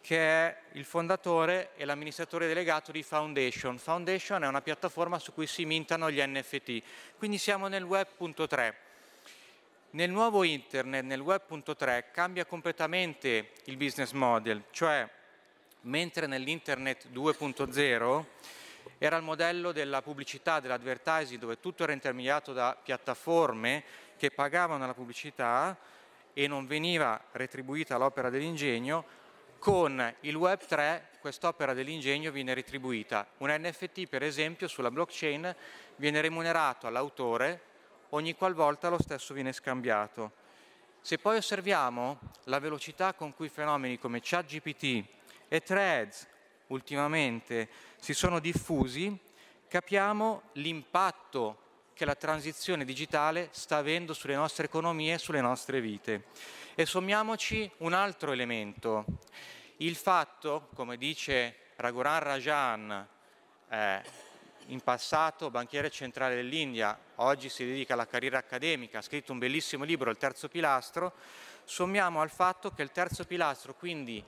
che 0.00 0.18
è 0.18 0.56
il 0.72 0.84
fondatore 0.84 1.70
e 1.76 1.84
l'amministratore 1.84 2.46
delegato 2.46 2.92
di 2.92 3.02
Foundation. 3.02 3.78
Foundation 3.78 4.44
è 4.44 4.46
una 4.46 4.60
piattaforma 4.60 5.18
su 5.18 5.32
cui 5.32 5.46
si 5.46 5.64
mintano 5.64 6.10
gli 6.10 6.20
NFT, 6.20 6.82
quindi 7.18 7.38
siamo 7.38 7.68
nel 7.68 7.84
web.3. 7.84 8.74
Nel 9.96 10.10
nuovo 10.10 10.42
internet, 10.42 11.04
nel 11.04 11.20
web.3, 11.20 12.10
cambia 12.12 12.44
completamente 12.44 13.52
il 13.64 13.78
business 13.78 14.12
model, 14.12 14.64
cioè 14.70 15.08
mentre 15.84 16.26
nell'internet 16.26 17.08
2.0 17.08 18.24
era 18.98 19.16
il 19.16 19.22
modello 19.22 19.72
della 19.72 20.02
pubblicità, 20.02 20.60
dell'advertising, 20.60 21.40
dove 21.40 21.60
tutto 21.60 21.84
era 21.84 21.94
intermediato 21.94 22.52
da 22.52 22.76
piattaforme 22.80 23.84
che 24.18 24.30
pagavano 24.30 24.84
la 24.86 24.92
pubblicità, 24.92 25.74
e 26.34 26.46
non 26.46 26.66
veniva 26.66 27.18
retribuita 27.32 27.96
l'opera 27.96 28.28
dell'ingegno, 28.28 29.02
con 29.58 30.14
il 30.20 30.34
Web 30.34 30.66
3 30.66 31.08
quest'opera 31.20 31.72
dell'ingegno 31.72 32.30
viene 32.30 32.52
retribuita. 32.52 33.26
Un 33.38 33.48
NFT, 33.48 34.08
per 34.08 34.22
esempio, 34.22 34.68
sulla 34.68 34.90
blockchain 34.90 35.56
viene 35.96 36.20
remunerato 36.20 36.86
all'autore 36.86 37.74
ogni 38.10 38.34
qualvolta 38.34 38.88
lo 38.88 39.00
stesso 39.00 39.34
viene 39.34 39.52
scambiato. 39.52 40.32
Se 41.00 41.18
poi 41.18 41.36
osserviamo 41.36 42.18
la 42.44 42.58
velocità 42.58 43.14
con 43.14 43.34
cui 43.34 43.48
fenomeni 43.48 43.98
come 43.98 44.20
ChatGPT 44.22 45.04
e 45.48 45.60
Threads 45.60 46.26
ultimamente 46.68 47.68
si 47.98 48.12
sono 48.12 48.40
diffusi, 48.40 49.16
capiamo 49.68 50.42
l'impatto 50.54 51.62
che 51.94 52.04
la 52.04 52.14
transizione 52.14 52.84
digitale 52.84 53.48
sta 53.52 53.78
avendo 53.78 54.12
sulle 54.12 54.34
nostre 54.34 54.66
economie 54.66 55.14
e 55.14 55.18
sulle 55.18 55.40
nostre 55.40 55.80
vite. 55.80 56.24
E 56.74 56.84
sommiamoci 56.84 57.70
un 57.78 57.94
altro 57.94 58.32
elemento, 58.32 59.04
il 59.78 59.96
fatto, 59.96 60.68
come 60.74 60.98
dice 60.98 61.56
Raghuram 61.76 62.18
Rajan, 62.18 63.08
eh, 63.68 64.02
in 64.66 64.80
passato 64.80 65.50
banchiere 65.50 65.90
centrale 65.90 66.34
dell'India, 66.34 66.98
oggi 67.16 67.48
si 67.48 67.64
dedica 67.64 67.94
alla 67.94 68.06
carriera 68.06 68.38
accademica, 68.38 68.98
ha 68.98 69.02
scritto 69.02 69.32
un 69.32 69.38
bellissimo 69.38 69.84
libro, 69.84 70.10
Il 70.10 70.16
terzo 70.16 70.48
pilastro, 70.48 71.12
sommiamo 71.64 72.20
al 72.20 72.30
fatto 72.30 72.70
che 72.70 72.82
il 72.82 72.90
terzo 72.90 73.24
pilastro, 73.24 73.74
quindi 73.74 74.22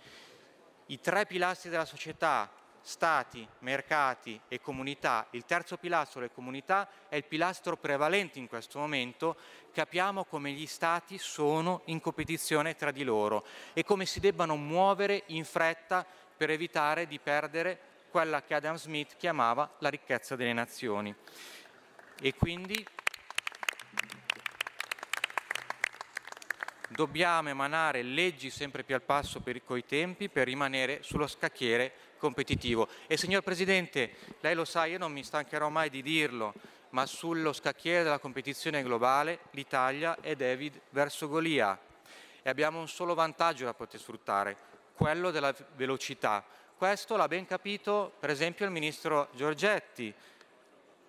i 0.86 1.01
tre 1.01 1.26
pilastri 1.26 1.70
della 1.70 1.84
società, 1.84 2.51
stati, 2.80 3.47
mercati 3.61 4.41
e 4.49 4.61
comunità, 4.61 5.26
il 5.32 5.45
terzo 5.45 5.76
pilastro, 5.76 6.20
le 6.20 6.32
comunità, 6.32 6.89
è 7.09 7.16
il 7.16 7.24
pilastro 7.24 7.76
prevalente 7.76 8.39
in 8.39 8.49
questo 8.49 8.78
momento, 8.78 9.36
capiamo 9.72 10.24
come 10.24 10.53
gli 10.53 10.66
stati 10.66 11.18
sono 11.18 11.82
in 11.86 12.01
competizione 12.01 12.76
tra 12.76 12.91
di 12.91 13.05
loro 13.05 13.45
e 13.74 13.84
come 13.84 14.07
si 14.07 14.20
debbano 14.20 14.57
muovere 14.57 15.24
in 15.26 15.45
fretta 15.45 16.07
per 16.36 16.51
evitare 16.51 17.07
di 17.07 17.18
perdere 17.18 17.88
quella 18.11 18.42
che 18.42 18.54
Adam 18.54 18.76
Smith 18.76 19.16
chiamava 19.16 19.76
la 19.78 19.88
ricchezza 19.88 20.36
delle 20.36 20.52
nazioni. 20.52 21.14
E 22.20 22.34
quindi 22.34 22.86
dobbiamo 26.88 27.48
emanare 27.48 28.02
leggi 28.02 28.50
sempre 28.50 28.82
più 28.82 28.94
al 28.94 29.02
passo 29.02 29.40
per, 29.40 29.62
coi 29.62 29.84
tempi 29.84 30.28
per 30.28 30.46
rimanere 30.46 31.02
sullo 31.02 31.26
scacchiere 31.26 31.92
competitivo. 32.18 32.88
E 33.06 33.16
signor 33.16 33.42
Presidente, 33.42 34.14
lei 34.40 34.54
lo 34.54 34.64
sa, 34.64 34.84
io 34.86 34.98
non 34.98 35.12
mi 35.12 35.22
stancherò 35.22 35.68
mai 35.68 35.90
di 35.90 36.02
dirlo, 36.02 36.54
ma 36.90 37.06
sullo 37.06 37.52
scacchiere 37.52 38.02
della 38.02 38.18
competizione 38.18 38.82
globale 38.82 39.40
l'Italia 39.52 40.18
è 40.20 40.34
David 40.34 40.80
verso 40.90 41.28
Golia 41.28 41.78
e 42.42 42.50
abbiamo 42.50 42.80
un 42.80 42.88
solo 42.88 43.14
vantaggio 43.14 43.64
da 43.64 43.74
poter 43.74 44.00
sfruttare, 44.00 44.56
quello 44.94 45.30
della 45.30 45.54
velocità. 45.76 46.44
Questo 46.78 47.16
l'ha 47.16 47.26
ben 47.26 47.44
capito 47.44 48.12
per 48.20 48.30
esempio 48.30 48.64
il 48.64 48.70
Ministro 48.70 49.30
Giorgetti, 49.32 50.14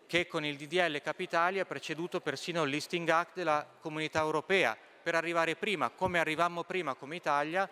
che 0.08 0.26
con 0.26 0.44
il 0.44 0.58
DDL 0.58 1.00
Capitali 1.00 1.60
ha 1.60 1.66
preceduto 1.66 2.22
persino 2.22 2.64
il 2.64 2.72
Listing 2.72 3.08
Act 3.08 3.36
della 3.36 3.64
Comunità 3.80 4.20
Europea, 4.20 4.76
per 4.76 5.14
arrivare 5.14 5.56
prima, 5.56 5.92
come 5.92 6.18
arrivammo 6.18 6.64
prima 6.64 6.96
come 6.96 7.18
Italia, 7.18 7.70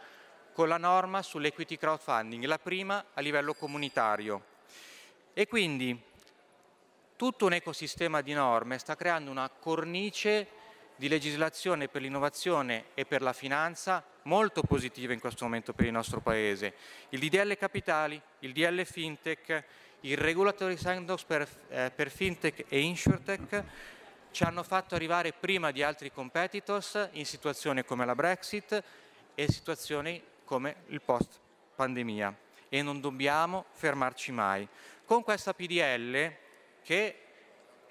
con 0.53 0.67
la 0.67 0.77
norma 0.77 1.23
sull'equity 1.23 1.75
crowdfunding, 1.75 2.45
la 2.45 2.59
prima 2.59 3.03
a 3.15 3.21
livello 3.21 3.55
comunitario. 3.55 4.43
E 5.33 5.47
quindi 5.47 5.99
tutto 7.15 7.47
un 7.47 7.53
ecosistema 7.53 8.21
di 8.21 8.33
norme 8.33 8.77
sta 8.77 8.95
creando 8.95 9.31
una 9.31 9.49
cornice 9.49 10.47
di 10.97 11.07
legislazione 11.07 11.87
per 11.87 12.03
l'innovazione 12.03 12.89
e 12.93 13.05
per 13.07 13.23
la 13.23 13.33
finanza 13.33 14.03
molto 14.27 14.61
positiva 14.61 15.13
in 15.13 15.19
questo 15.19 15.45
momento 15.45 15.73
per 15.73 15.85
il 15.85 15.91
nostro 15.91 16.19
Paese. 16.19 16.73
Il 17.09 17.19
DDL 17.19 17.57
Capitali, 17.57 18.21
il 18.39 18.51
DL 18.51 18.83
Fintech, 18.83 19.63
il 20.01 20.17
Regulatory 20.17 20.77
Sandbox 20.77 21.23
per, 21.23 21.47
eh, 21.69 21.91
per 21.95 22.11
Fintech 22.11 22.65
e 22.67 22.79
Insurtech 22.79 23.63
ci 24.31 24.43
hanno 24.43 24.61
fatto 24.63 24.95
arrivare 24.95 25.31
prima 25.31 25.71
di 25.71 25.81
altri 25.81 26.11
competitors 26.11 27.09
in 27.13 27.25
situazioni 27.25 27.83
come 27.83 28.05
la 28.05 28.13
Brexit 28.13 28.83
e 29.33 29.51
situazioni 29.51 30.21
come 30.43 30.83
il 30.87 31.01
post 31.01 31.39
pandemia 31.75 32.35
e 32.69 32.81
non 32.81 32.99
dobbiamo 32.99 33.65
fermarci 33.71 34.31
mai. 34.31 34.67
Con 35.05 35.23
questa 35.23 35.53
PDL 35.53 36.35
che 36.83 37.21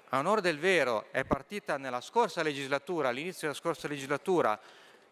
a 0.09 0.19
onore 0.19 0.39
del 0.39 0.59
vero 0.59 1.07
è 1.11 1.25
partita 1.25 1.77
nella 1.77 1.99
scorsa 1.99 2.43
legislatura, 2.43 3.09
all'inizio 3.09 3.47
della 3.47 3.59
scorsa 3.59 3.87
legislatura, 3.87 4.57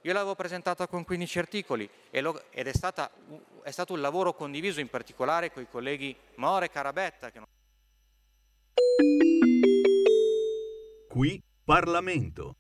io 0.06 0.14
l'avevo 0.14 0.36
presentata 0.36 0.88
con 0.88 1.04
15 1.04 1.40
articoli 1.40 1.90
ed 2.12 2.28
è, 2.52 2.74
stata, 2.74 3.10
è, 3.64 3.72
stato 3.72 3.94
un 3.94 4.02
lavoro 4.02 4.36
condiviso 4.36 4.80
in 4.80 4.88
particolare 4.88 5.52
con 5.52 5.64
i 5.64 5.68
colleghi 5.68 6.16
More 6.36 6.66
e 6.66 6.70
Carabetta. 6.70 7.32
Non... 7.34 7.46
Qui 11.08 11.42
Parlamento. 11.64 12.56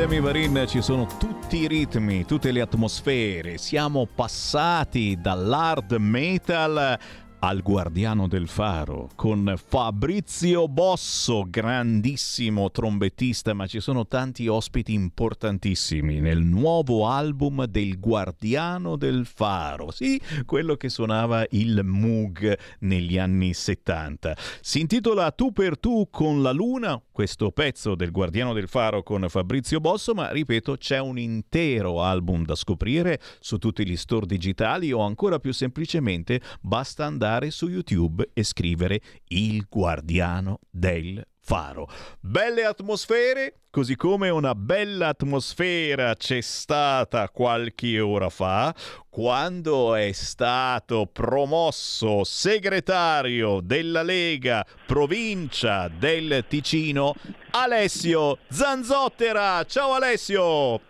Semi 0.00 0.18
Varin 0.18 0.64
ci 0.66 0.80
sono 0.80 1.06
tutti 1.18 1.58
i 1.58 1.68
ritmi, 1.68 2.24
tutte 2.24 2.52
le 2.52 2.62
atmosfere. 2.62 3.58
Siamo 3.58 4.06
passati 4.06 5.18
dall'hard 5.20 5.92
metal 5.98 6.98
al 7.40 7.62
Guardiano 7.62 8.28
del 8.28 8.48
Faro 8.48 9.08
con 9.14 9.54
Fabrizio 9.56 10.68
Bosso, 10.68 11.46
grandissimo 11.48 12.70
trombettista, 12.70 13.54
ma 13.54 13.66
ci 13.66 13.80
sono 13.80 14.06
tanti 14.06 14.46
ospiti 14.46 14.92
importantissimi 14.92 16.20
nel 16.20 16.42
nuovo 16.42 17.08
album 17.08 17.64
del 17.64 17.98
Guardiano 17.98 18.96
del 18.96 19.24
Faro, 19.24 19.90
sì, 19.90 20.20
quello 20.44 20.76
che 20.76 20.90
suonava 20.90 21.46
il 21.50 21.80
Moog 21.82 22.58
negli 22.80 23.16
anni 23.16 23.54
70. 23.54 24.36
Si 24.60 24.80
intitola 24.80 25.30
Tu 25.30 25.52
per 25.52 25.78
tu 25.78 26.08
con 26.10 26.42
la 26.42 26.52
luna, 26.52 27.00
questo 27.10 27.52
pezzo 27.52 27.94
del 27.94 28.10
Guardiano 28.10 28.52
del 28.52 28.68
Faro 28.68 29.02
con 29.02 29.26
Fabrizio 29.28 29.80
Bosso, 29.80 30.12
ma 30.12 30.30
ripeto, 30.30 30.76
c'è 30.76 30.98
un 30.98 31.18
intero 31.18 32.02
album 32.02 32.44
da 32.44 32.54
scoprire 32.54 33.18
su 33.40 33.56
tutti 33.56 33.86
gli 33.86 33.96
store 33.96 34.26
digitali 34.26 34.92
o 34.92 35.00
ancora 35.00 35.38
più 35.38 35.52
semplicemente 35.52 36.40
basta 36.60 37.06
andare 37.06 37.28
andare 37.30 37.50
su 37.52 37.68
YouTube 37.68 38.30
e 38.34 38.42
scrivere 38.42 39.00
Il 39.28 39.66
Guardiano 39.68 40.58
del 40.68 41.24
Faro. 41.38 41.88
Belle 42.20 42.64
atmosfere, 42.64 43.60
così 43.70 43.94
come 43.96 44.28
una 44.28 44.54
bella 44.54 45.08
atmosfera 45.08 46.14
c'è 46.14 46.40
stata 46.40 47.28
qualche 47.30 47.98
ora 48.00 48.28
fa 48.28 48.74
quando 49.08 49.94
è 49.94 50.12
stato 50.12 51.08
promosso 51.10 52.24
segretario 52.24 53.60
della 53.60 54.02
Lega 54.02 54.66
provincia 54.86 55.88
del 55.88 56.44
Ticino 56.48 57.14
Alessio 57.50 58.38
Zanzottera. 58.48 59.64
Ciao 59.64 59.92
Alessio! 59.92 60.89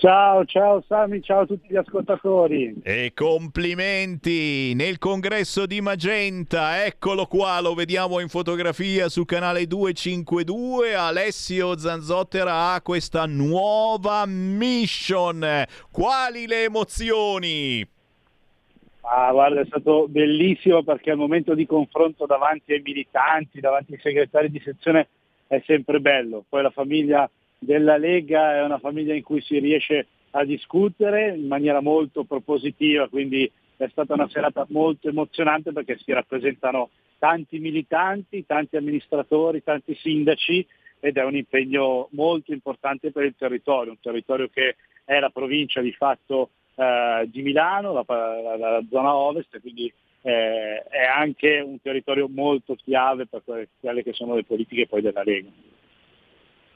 Ciao, 0.00 0.46
ciao 0.46 0.82
Sami, 0.88 1.20
ciao 1.20 1.40
a 1.40 1.46
tutti 1.46 1.66
gli 1.68 1.76
ascoltatori. 1.76 2.80
E 2.82 3.12
complimenti 3.14 4.72
nel 4.74 4.96
congresso 4.96 5.66
di 5.66 5.82
Magenta, 5.82 6.86
eccolo 6.86 7.26
qua, 7.26 7.60
lo 7.60 7.74
vediamo 7.74 8.18
in 8.18 8.28
fotografia 8.28 9.10
su 9.10 9.26
canale 9.26 9.66
252. 9.66 10.94
Alessio 10.94 11.76
Zanzottera 11.76 12.72
ha 12.72 12.80
questa 12.80 13.26
nuova 13.26 14.24
mission. 14.24 15.46
Quali 15.92 16.46
le 16.46 16.64
emozioni? 16.64 17.86
Ah, 19.02 19.32
guarda, 19.32 19.60
è 19.60 19.66
stato 19.66 20.08
bellissimo 20.08 20.82
perché 20.82 21.10
al 21.10 21.18
momento 21.18 21.52
di 21.52 21.66
confronto 21.66 22.24
davanti 22.24 22.72
ai 22.72 22.80
militanti, 22.82 23.60
davanti 23.60 23.92
ai 23.92 24.00
segretari 24.00 24.50
di 24.50 24.62
sezione 24.64 25.08
è 25.46 25.62
sempre 25.66 26.00
bello. 26.00 26.42
Poi 26.48 26.62
la 26.62 26.70
famiglia 26.70 27.30
della 27.60 27.98
Lega 27.98 28.56
è 28.56 28.64
una 28.64 28.78
famiglia 28.78 29.14
in 29.14 29.22
cui 29.22 29.40
si 29.42 29.58
riesce 29.58 30.06
a 30.30 30.44
discutere 30.44 31.34
in 31.36 31.46
maniera 31.46 31.80
molto 31.80 32.24
propositiva, 32.24 33.08
quindi 33.08 33.50
è 33.76 33.88
stata 33.88 34.14
una 34.14 34.28
serata 34.28 34.66
molto 34.70 35.08
emozionante 35.08 35.72
perché 35.72 35.98
si 35.98 36.12
rappresentano 36.12 36.90
tanti 37.18 37.58
militanti, 37.58 38.46
tanti 38.46 38.76
amministratori, 38.76 39.62
tanti 39.62 39.94
sindaci 39.94 40.66
ed 41.00 41.16
è 41.16 41.24
un 41.24 41.36
impegno 41.36 42.08
molto 42.12 42.52
importante 42.52 43.10
per 43.12 43.24
il 43.24 43.34
territorio, 43.36 43.92
un 43.92 44.00
territorio 44.00 44.48
che 44.48 44.76
è 45.04 45.18
la 45.18 45.30
provincia 45.30 45.80
di 45.80 45.92
fatto 45.92 46.50
eh, 46.74 47.28
di 47.30 47.42
Milano, 47.42 47.92
la, 47.92 48.04
la, 48.06 48.56
la, 48.56 48.82
zona 48.88 49.14
ovest, 49.14 49.60
quindi 49.60 49.92
eh, 50.22 50.82
è 50.82 51.04
anche 51.04 51.60
un 51.60 51.80
territorio 51.80 52.28
molto 52.28 52.74
chiave 52.74 53.26
per 53.26 53.42
quelle 53.80 54.02
che 54.02 54.12
sono 54.12 54.34
le 54.34 54.44
politiche 54.44 54.86
poi 54.86 55.02
della 55.02 55.22
Lega. 55.22 55.48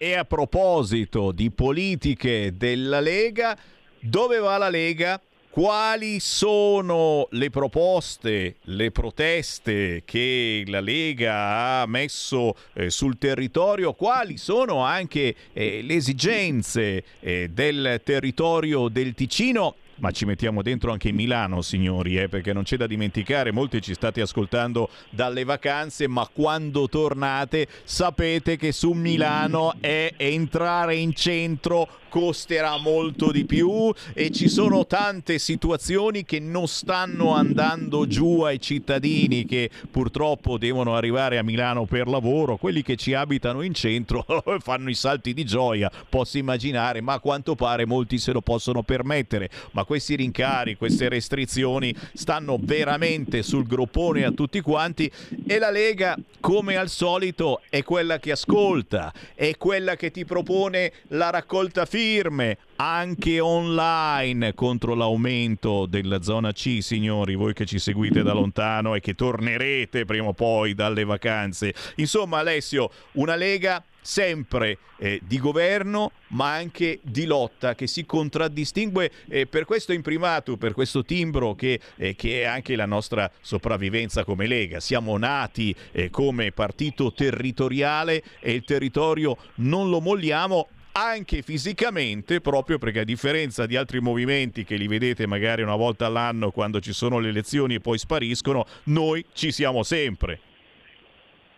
E 0.05 0.17
a 0.17 0.27
proposito 0.27 1.33
di 1.33 1.51
politiche 1.51 2.53
della 2.59 3.01
Lega, 3.01 3.57
dove 3.99 4.37
va 4.37 4.59
la 4.59 4.69
Lega? 4.69 5.19
Quali 5.49 6.21
sono 6.21 7.27
le 7.31 7.49
proposte, 7.49 8.57
le 8.65 8.91
proteste 8.91 10.03
che 10.05 10.63
la 10.67 10.81
Lega 10.81 11.81
ha 11.81 11.87
messo 11.87 12.55
eh, 12.75 12.91
sul 12.91 13.17
territorio? 13.17 13.95
Quali 13.95 14.37
sono 14.37 14.85
anche 14.85 15.35
eh, 15.55 15.81
le 15.81 15.95
esigenze 15.95 17.03
eh, 17.21 17.49
del 17.51 18.03
territorio 18.05 18.89
del 18.89 19.15
Ticino? 19.15 19.75
Ma 20.05 20.11
ci 20.11 20.27
mettiamo 20.27 20.61
dentro 20.61 20.93
anche 20.93 21.13
Milano, 21.13 21.63
signori, 21.63 22.19
eh, 22.19 22.29
perché 22.29 22.53
non 22.53 22.65
c'è 22.65 22.77
da 22.77 22.87
dimenticare, 22.87 23.53
molti 23.53 23.81
ci 23.81 23.95
state 23.95 24.21
ascoltando 24.21 24.91
dalle 25.09 25.45
vacanze, 25.45 26.07
ma 26.09 26.29
quando 26.31 26.91
tornate 26.91 27.67
sapete 27.85 28.59
che 28.59 28.71
su 28.71 28.91
Milano 28.91 29.73
è 29.81 30.13
entrare 30.19 30.97
in 30.97 31.15
centro 31.15 31.89
costerà 32.15 32.77
molto 32.77 33.33
di 33.33 33.45
più 33.45 33.93
e 34.13 34.31
ci 34.31 34.49
sono 34.49 34.87
tante 34.87 35.41
situazioni 35.41 36.25
che 36.25 36.39
non 36.39 36.69
stanno 36.69 37.35
andando 37.35 38.07
giù 38.07 38.43
ai 38.43 38.61
cittadini 38.61 39.45
che 39.45 39.69
purtroppo 39.91 40.57
devono 40.57 40.95
arrivare 40.95 41.39
a 41.39 41.43
Milano 41.43 41.87
per 41.87 42.07
lavoro, 42.07 42.57
quelli 42.57 42.83
che 42.83 42.95
ci 42.95 43.15
abitano 43.15 43.63
in 43.63 43.75
centro 43.75 44.25
fanno 44.63 44.91
i 44.91 44.95
salti 44.95 45.35
di 45.35 45.45
gioia, 45.45 45.91
posso 46.09 46.39
immaginare, 46.39 47.01
ma 47.01 47.15
a 47.15 47.19
quanto 47.19 47.57
pare 47.57 47.85
molti 47.85 48.19
se 48.19 48.31
lo 48.31 48.43
possono 48.43 48.85
permettere, 48.85 49.51
ma 49.73 49.83
questi 49.83 50.15
rincari, 50.15 50.77
queste 50.77 51.09
restrizioni 51.09 51.93
stanno 52.13 52.61
veramente 52.61 53.43
sul 53.43 53.67
groppone 53.67 54.25
a 54.25 54.31
tutti 54.31 54.61
quanti 54.61 55.11
e 55.49 55.59
la 55.59 55.73
Lega 55.73 56.17
come 56.39 56.77
al 56.77 56.91
solito 56.91 57.61
è 57.69 57.83
quella 57.83 58.21
che 58.21 58.31
ascolta, 58.31 59.13
è 59.35 59.57
quella 59.57 59.97
che 59.97 60.13
ti 60.13 60.25
propone 60.25 60.93
la 61.09 61.31
raccolta 61.31 61.85
firme 61.87 62.03
firme 62.05 62.59
anche 62.77 63.41
online 63.41 64.53
contro 64.53 64.95
l'aumento 64.95 65.87
della 65.87 66.21
zona 66.21 66.53
C, 66.53 66.79
signori, 66.83 67.35
voi 67.35 67.55
che 67.55 67.65
ci 67.65 67.79
seguite 67.79 68.23
da 68.23 68.35
lontano 68.35 68.95
e 68.95 69.01
che 69.01 69.15
tornerete 69.15 70.05
prima 70.05 70.27
o 70.27 70.35
poi 70.35 70.75
dalle 70.75 71.05
vacanze. 71.05 71.73
Insomma, 71.97 72.41
Alessio, 72.41 72.91
una 73.13 73.37
Lega 73.37 73.83
sempre 74.03 74.77
eh, 74.99 75.19
di 75.25 75.39
governo 75.39 76.13
ma 76.29 76.53
anche 76.53 76.99
di 77.03 77.25
lotta 77.25 77.75
che 77.75 77.87
si 77.87 78.05
contraddistingue 78.05 79.11
eh, 79.29 79.47
per 79.47 79.65
questo 79.65 79.95
imprimato, 79.95 80.59
per 80.59 80.75
questo 80.75 81.05
timbro 81.05 81.55
che, 81.55 81.81
eh, 81.97 82.15
che, 82.15 82.43
è 82.43 82.45
anche 82.45 82.77
la 82.77 82.85
nostra 82.85 83.31
sopravvivenza 83.41 84.25
come 84.25 84.47
Lega. 84.47 84.79
Siamo 84.79 85.17
nati 85.17 85.75
eh, 85.93 86.11
come 86.11 86.53
partito 86.53 87.15
territoriale 87.15 88.23
e 88.41 88.53
il 88.53 88.65
territorio 88.65 89.39
non 89.57 89.89
lo 89.89 90.01
molliamo 90.01 90.69
anche 90.97 91.43
fisicamente, 91.43 92.41
proprio 92.41 92.79
perché 92.79 93.01
a 93.01 93.05
differenza 93.05 93.67
di 93.67 93.77
altri 93.77 94.01
movimenti 94.01 94.65
che 94.65 94.77
li 94.77 94.87
vedete 94.87 95.27
magari 95.27 95.63
una 95.63 95.75
volta 95.75 96.07
all'anno 96.07 96.53
quando 96.53 96.81
ci 96.81 96.93
sono 96.93 97.19
le 97.19 97.31
elezioni 97.31 97.75
e 97.75 97.81
poi 97.81 97.99
spariscono, 97.99 98.65
noi 98.85 99.25
ci 99.33 99.51
siamo 99.51 99.83
sempre. 99.83 100.39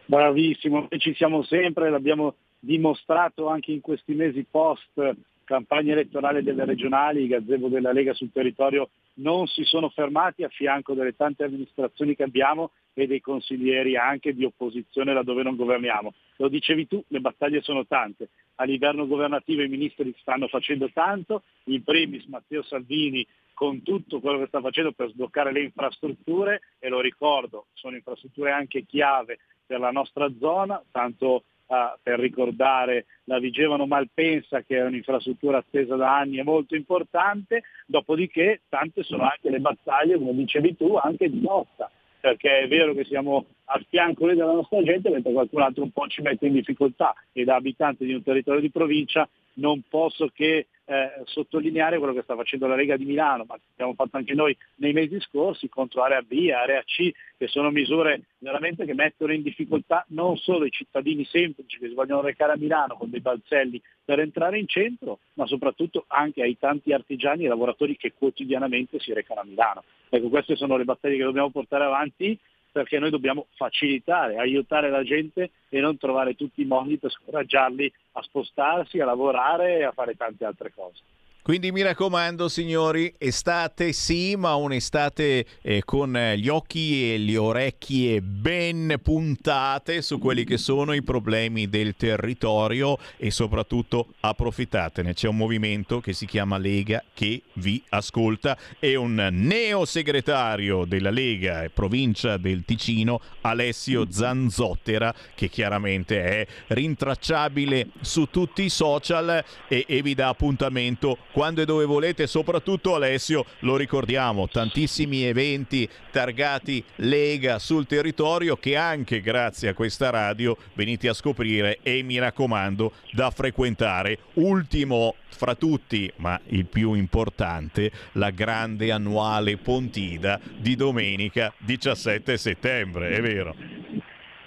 Bravissimo, 0.07 0.89
ci 0.97 1.15
siamo 1.15 1.43
sempre, 1.43 1.91
l'abbiamo 1.91 2.37
dimostrato 2.59 3.49
anche 3.49 3.73
in 3.73 3.81
questi 3.81 4.15
mesi 4.15 4.47
post 4.51 5.15
campagna 5.47 5.93
elettorale 5.93 6.43
delle 6.43 6.67
regionali, 6.67 7.23
i 7.23 7.29
gazebo 7.29 7.69
della 7.69 7.93
Lega 7.93 8.13
sul 8.13 8.33
territorio 8.33 8.91
non 9.15 9.47
si 9.47 9.65
sono 9.65 9.89
fermati 9.89 10.43
a 10.43 10.49
fianco 10.49 10.93
delle 10.93 11.17
tante 11.17 11.45
amministrazioni 11.45 12.15
che 12.15 12.25
abbiamo 12.25 12.73
e 12.93 13.07
dei 13.07 13.21
consiglieri 13.21 13.97
anche 13.97 14.35
di 14.35 14.45
opposizione 14.45 15.15
laddove 15.15 15.43
non 15.43 15.57
governiamo. 15.57 16.13
Lo 16.37 16.49
dicevi 16.49 16.87
tu, 16.87 17.03
le 17.09 17.21
battaglie 17.21 17.63
sono 17.63 17.87
tante. 17.87 18.29
A 18.57 18.65
livello 18.65 19.07
governativo 19.07 19.63
i 19.63 19.69
ministri 19.69 20.15
stanno 20.19 20.49
facendo 20.49 20.91
tanto, 20.93 21.43
in 21.65 21.83
primis 21.83 22.25
Matteo 22.25 22.63
Salvini 22.63 23.27
con 23.55 23.83
tutto 23.83 24.21
quello 24.21 24.39
che 24.41 24.49
sta 24.49 24.61
facendo 24.61 24.93
per 24.93 25.11
sbloccare 25.11 25.53
le 25.53 25.63
infrastrutture 25.63 26.61
e 26.79 26.89
lo 26.89 27.01
ricordo, 27.01 27.67
sono 27.73 27.97
infrastrutture 27.97 28.51
anche 28.51 28.85
chiave 28.85 29.39
per 29.65 29.81
la 29.81 29.91
nostra 29.91 30.31
zona, 30.39 30.83
tanto 30.91 31.45
Per 31.67 32.21
ricordare 32.21 33.07
la 33.25 33.41
Vigevano 33.41 33.87
Malpensa 33.87 34.63
che 34.63 34.77
è 34.77 34.85
un'infrastruttura 34.85 35.59
attesa 35.59 35.97
da 35.97 36.17
anni 36.17 36.39
e 36.39 36.45
molto 36.45 36.77
importante, 36.77 37.65
dopodiché 37.87 38.63
tante 38.69 39.03
sono 39.03 39.25
anche 39.25 39.51
le 39.51 39.59
battaglie, 39.59 40.17
come 40.17 40.33
dicevi 40.35 40.77
tu, 40.77 40.95
anche 40.95 41.29
di 41.29 41.41
lotta, 41.41 41.91
perché 42.21 42.61
è 42.61 42.69
vero 42.69 42.95
che 42.95 43.05
siamo 43.05 43.47
a 43.65 43.83
fianco 43.89 44.27
della 44.29 44.53
nostra 44.53 44.81
gente, 44.83 45.11
mentre 45.11 45.33
qualcun 45.33 45.63
altro 45.63 45.83
un 45.83 45.91
po' 45.91 46.07
ci 46.07 46.23
mette 46.23 46.47
in 46.47 46.53
difficoltà. 46.53 47.13
E 47.33 47.43
da 47.43 47.57
abitante 47.57 48.05
di 48.05 48.15
un 48.15 48.23
territorio 48.23 48.61
di 48.61 48.71
provincia 48.71 49.29
non 49.57 49.83
posso 49.89 50.31
che 50.35 50.67
eh, 50.89 51.23
sottolineare 51.25 51.99
quello 51.99 52.13
che 52.13 52.23
sta 52.23 52.37
facendo 52.37 52.67
la 52.67 52.77
Lega 52.77 52.97
di 52.97 53.05
Milano, 53.05 53.45
ma 53.47 53.59
abbiamo 53.73 53.95
fatto 53.95 54.17
anche 54.17 54.35
noi 54.35 54.57
nei 54.77 54.93
mesi 54.93 55.21
scorsi 55.21 55.69
contro 55.69 56.03
Area 56.03 56.23
B, 56.23 56.49
Area 56.53 56.83
C, 56.83 57.11
che 57.37 57.49
sono 57.49 57.71
misure 57.71 58.23
veramente 58.39 58.85
che 58.85 58.95
mettono 58.95 59.33
in 59.33 59.43
difficoltà 59.43 60.05
non 60.11 60.37
solo 60.37 60.65
i 60.65 60.71
cittadini 60.71 61.25
semplici 61.25 61.79
che 61.79 61.89
si 61.89 61.95
vogliono 61.95 62.23
recare 62.23 62.53
a 62.53 62.57
Milano 62.57 62.97
con 62.97 63.11
dei 63.11 63.21
balzelli 63.21 63.83
per 64.05 64.21
entrare 64.21 64.59
in 64.59 64.69
centro, 64.69 65.19
ma 65.35 65.47
soprattutto 65.47 66.05
anche 66.07 66.43
ai 66.43 66.57
tanti 66.57 66.93
artigiani 66.93 67.45
e 67.45 67.49
lavoratori 67.49 67.97
che 67.97 68.13
quotidianamente 68.17 69.01
si 69.01 69.13
recano 69.13 69.41
a 69.41 69.45
Milano. 69.45 69.83
Ecco, 70.09 70.29
queste 70.29 70.55
sono 70.55 70.77
le 70.77 70.85
battaglie 70.85 71.17
che 71.17 71.25
dobbiamo 71.25 71.51
portare 71.51 71.85
avanti 71.85 72.39
perché 72.77 72.99
noi 72.99 73.09
dobbiamo 73.09 73.47
facilitare, 73.55 74.37
aiutare 74.37 74.91
la 74.91 75.03
gente 75.03 75.51
e 75.71 75.81
non 75.81 75.97
trovare 75.97 76.35
tutti 76.35 76.61
i 76.61 76.67
modi 76.67 76.99
per 76.99 77.11
scoraggiarli 77.11 77.91
a 78.13 78.23
spostarsi, 78.23 79.01
a 79.01 79.07
lavorare 79.07 79.79
e 79.79 79.85
a 79.85 79.93
fare 79.93 80.15
tante 80.15 80.45
altre 80.45 80.75
cose. 80.75 81.01
Quindi 81.47 81.71
mi 81.71 81.83
raccomando 81.83 82.49
signori, 82.49 83.15
estate 83.19 83.93
sì, 83.93 84.35
ma 84.35 84.57
un'estate 84.57 85.47
eh, 85.63 85.85
con 85.85 86.13
gli 86.35 86.49
occhi 86.49 87.15
e 87.15 87.19
le 87.19 87.37
orecchie 87.37 88.21
ben 88.21 88.99
puntate 89.01 90.03
su 90.03 90.19
quelli 90.19 90.43
che 90.43 90.59
sono 90.59 90.93
i 90.93 91.05
problemi 91.05 91.69
del 91.69 91.95
territorio 91.95 92.99
e 93.17 93.31
soprattutto 93.31 94.15
approfittatene. 94.19 95.15
C'è 95.15 95.29
un 95.29 95.37
movimento 95.37 96.01
che 96.01 96.15
si 96.15 96.27
chiama 96.27 96.59
Lega 96.59 97.05
che 97.15 97.43
vi 97.53 97.81
ascolta 97.91 98.59
e 98.81 98.97
un 98.97 99.29
neo 99.31 99.85
segretario 99.85 100.85
della 100.85 101.11
Lega 101.11 101.63
e 101.63 101.71
provincia 101.71 102.39
del 102.39 102.65
Ticino, 102.65 103.21
Alessio 103.43 104.11
Zanzottera, 104.11 105.15
che 105.37 105.49
chiaramente 105.49 106.25
è 106.25 106.47
rintracciabile 106.75 107.91
su 108.01 108.31
tutti 108.33 108.65
i 108.65 108.69
social 108.69 109.45
e, 109.69 109.85
e 109.87 110.03
vi 110.03 110.15
dà 110.17 110.27
appuntamento 110.27 111.19
quando 111.37 111.61
e 111.61 111.67
dove 111.67 111.85
volete, 111.85 112.27
soprattutto 112.27 112.95
Alessio, 112.95 113.45
lo 113.59 113.77
ricordiamo, 113.77 114.49
tantissimi 114.49 115.25
eventi 115.25 115.87
targati 116.11 116.83
Lega 116.95 117.59
sul 117.59 117.87
territorio 117.87 118.57
che 118.57 118.75
anche 118.75 119.21
grazie 119.21 119.69
a 119.69 119.75
questa 119.75 120.09
radio 120.09 120.57
venite 120.73 121.11
a 121.11 121.13
scoprire 121.13 121.81
e 121.83 122.03
mi 122.03 122.19
raccomando 122.19 122.93
da 123.13 123.31
frequentare. 123.31 124.17
Ultimo 124.37 125.17
fra 125.29 125.55
tutti, 125.55 126.11
ma 126.17 126.41
il 126.47 126.65
più 126.65 126.95
importante, 126.95 127.91
la 128.13 128.31
grande 128.31 128.91
annuale 128.91 129.59
Pontida 129.59 130.41
di 130.57 130.75
domenica 130.75 131.53
17 131.59 132.35
settembre, 132.39 133.11
è 133.11 133.21
vero? 133.21 133.55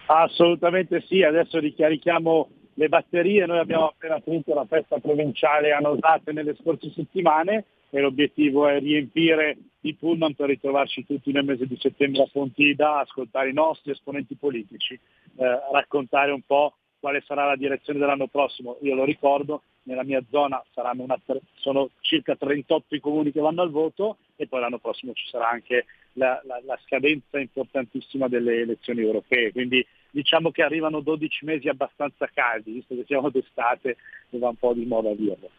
Assolutamente 0.08 1.04
sì, 1.08 1.22
adesso 1.22 1.60
ricarichiamo 1.60 2.50
le 2.80 2.88
batterie, 2.88 3.46
noi 3.46 3.60
abbiamo 3.60 3.88
appena 3.88 4.22
finito 4.22 4.54
la 4.54 4.66
festa 4.66 5.00
provinciale 5.00 5.74
a 5.74 5.80
Nosate 5.80 6.32
nelle 6.32 6.56
scorse 6.56 6.90
settimane 6.92 7.66
e 7.90 8.00
l'obiettivo 8.00 8.70
è 8.70 8.80
riempire 8.80 9.58
i 9.82 9.96
pullman 9.96 10.34
per 10.34 10.48
ritrovarci 10.48 11.06
tutti 11.06 11.34
nel 11.34 11.44
mese 11.44 11.68
di 11.68 11.78
settembre 11.78 12.24
a 12.24 12.30
Pontida, 12.32 13.00
ascoltare 13.00 13.50
i 13.50 13.54
nostri 13.54 13.92
esponenti 13.92 14.36
politici, 14.36 14.94
eh, 14.94 15.60
raccontare 15.74 16.32
un 16.32 16.42
po' 16.46 16.76
quale 17.02 17.22
sarà 17.26 17.46
la 17.46 17.58
direzione 17.58 18.00
dell'anno 18.00 18.28
prossimo. 18.28 18.78
Io 18.82 18.96
lo 18.96 19.04
ricordo, 19.04 19.64
nella 19.84 20.04
mia 20.06 20.24
zona 20.30 20.64
una, 20.76 21.20
sono 21.56 21.90
circa 22.00 22.38
38 22.38 22.96
i 22.96 23.00
comuni 23.02 23.34
che 23.34 23.42
vanno 23.42 23.62
al 23.62 23.72
voto 23.72 24.20
e 24.38 24.48
poi 24.48 24.62
l'anno 24.62 24.80
prossimo 24.80 25.12
ci 25.12 25.28
sarà 25.28 25.50
anche 25.50 25.86
la, 26.14 26.42
la, 26.46 26.62
la 26.66 26.80
scadenza 26.86 27.40
importantissima 27.40 28.30
delle 28.30 28.62
elezioni 28.62 29.02
europee. 29.02 29.52
Quindi 29.52 29.86
diciamo 30.12 30.52
che 30.52 30.62
arrivano 30.62 31.02
12 31.02 31.46
mesi 31.46 31.68
abbastanza 31.68 32.30
caldi, 32.34 32.72
visto 32.72 32.96
che 32.96 33.04
siamo 33.06 33.30
d'estate 33.30 33.98
e 34.30 34.38
va 34.38 34.50
un 34.50 34.56
po' 34.56 34.74
di 34.74 34.86
moda 34.86 35.14
dirlo. 35.14 35.50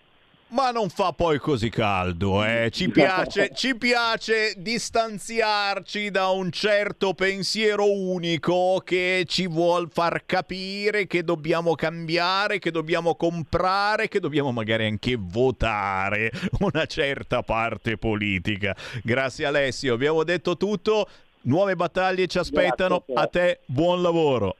Ma 0.50 0.72
non 0.72 0.88
fa 0.88 1.12
poi 1.12 1.38
così 1.38 1.70
caldo, 1.70 2.44
eh? 2.44 2.70
Ci 2.72 2.90
piace, 2.90 3.52
ci 3.54 3.76
piace 3.76 4.54
distanziarci 4.56 6.10
da 6.10 6.30
un 6.30 6.50
certo 6.50 7.14
pensiero 7.14 7.88
unico 7.88 8.82
che 8.84 9.26
ci 9.28 9.46
vuol 9.46 9.88
far 9.92 10.26
capire 10.26 11.06
che 11.06 11.22
dobbiamo 11.22 11.76
cambiare, 11.76 12.58
che 12.58 12.72
dobbiamo 12.72 13.14
comprare, 13.14 14.08
che 14.08 14.18
dobbiamo 14.18 14.50
magari 14.50 14.86
anche 14.86 15.16
votare 15.16 16.32
una 16.58 16.84
certa 16.86 17.44
parte 17.44 17.96
politica. 17.96 18.74
Grazie 19.04 19.46
Alessio, 19.46 19.94
abbiamo 19.94 20.24
detto 20.24 20.56
tutto. 20.56 21.06
Nuove 21.42 21.74
battaglie 21.74 22.26
ci 22.26 22.38
aspettano. 22.38 23.04
A 23.14 23.26
te 23.26 23.60
buon 23.66 24.02
lavoro. 24.02 24.56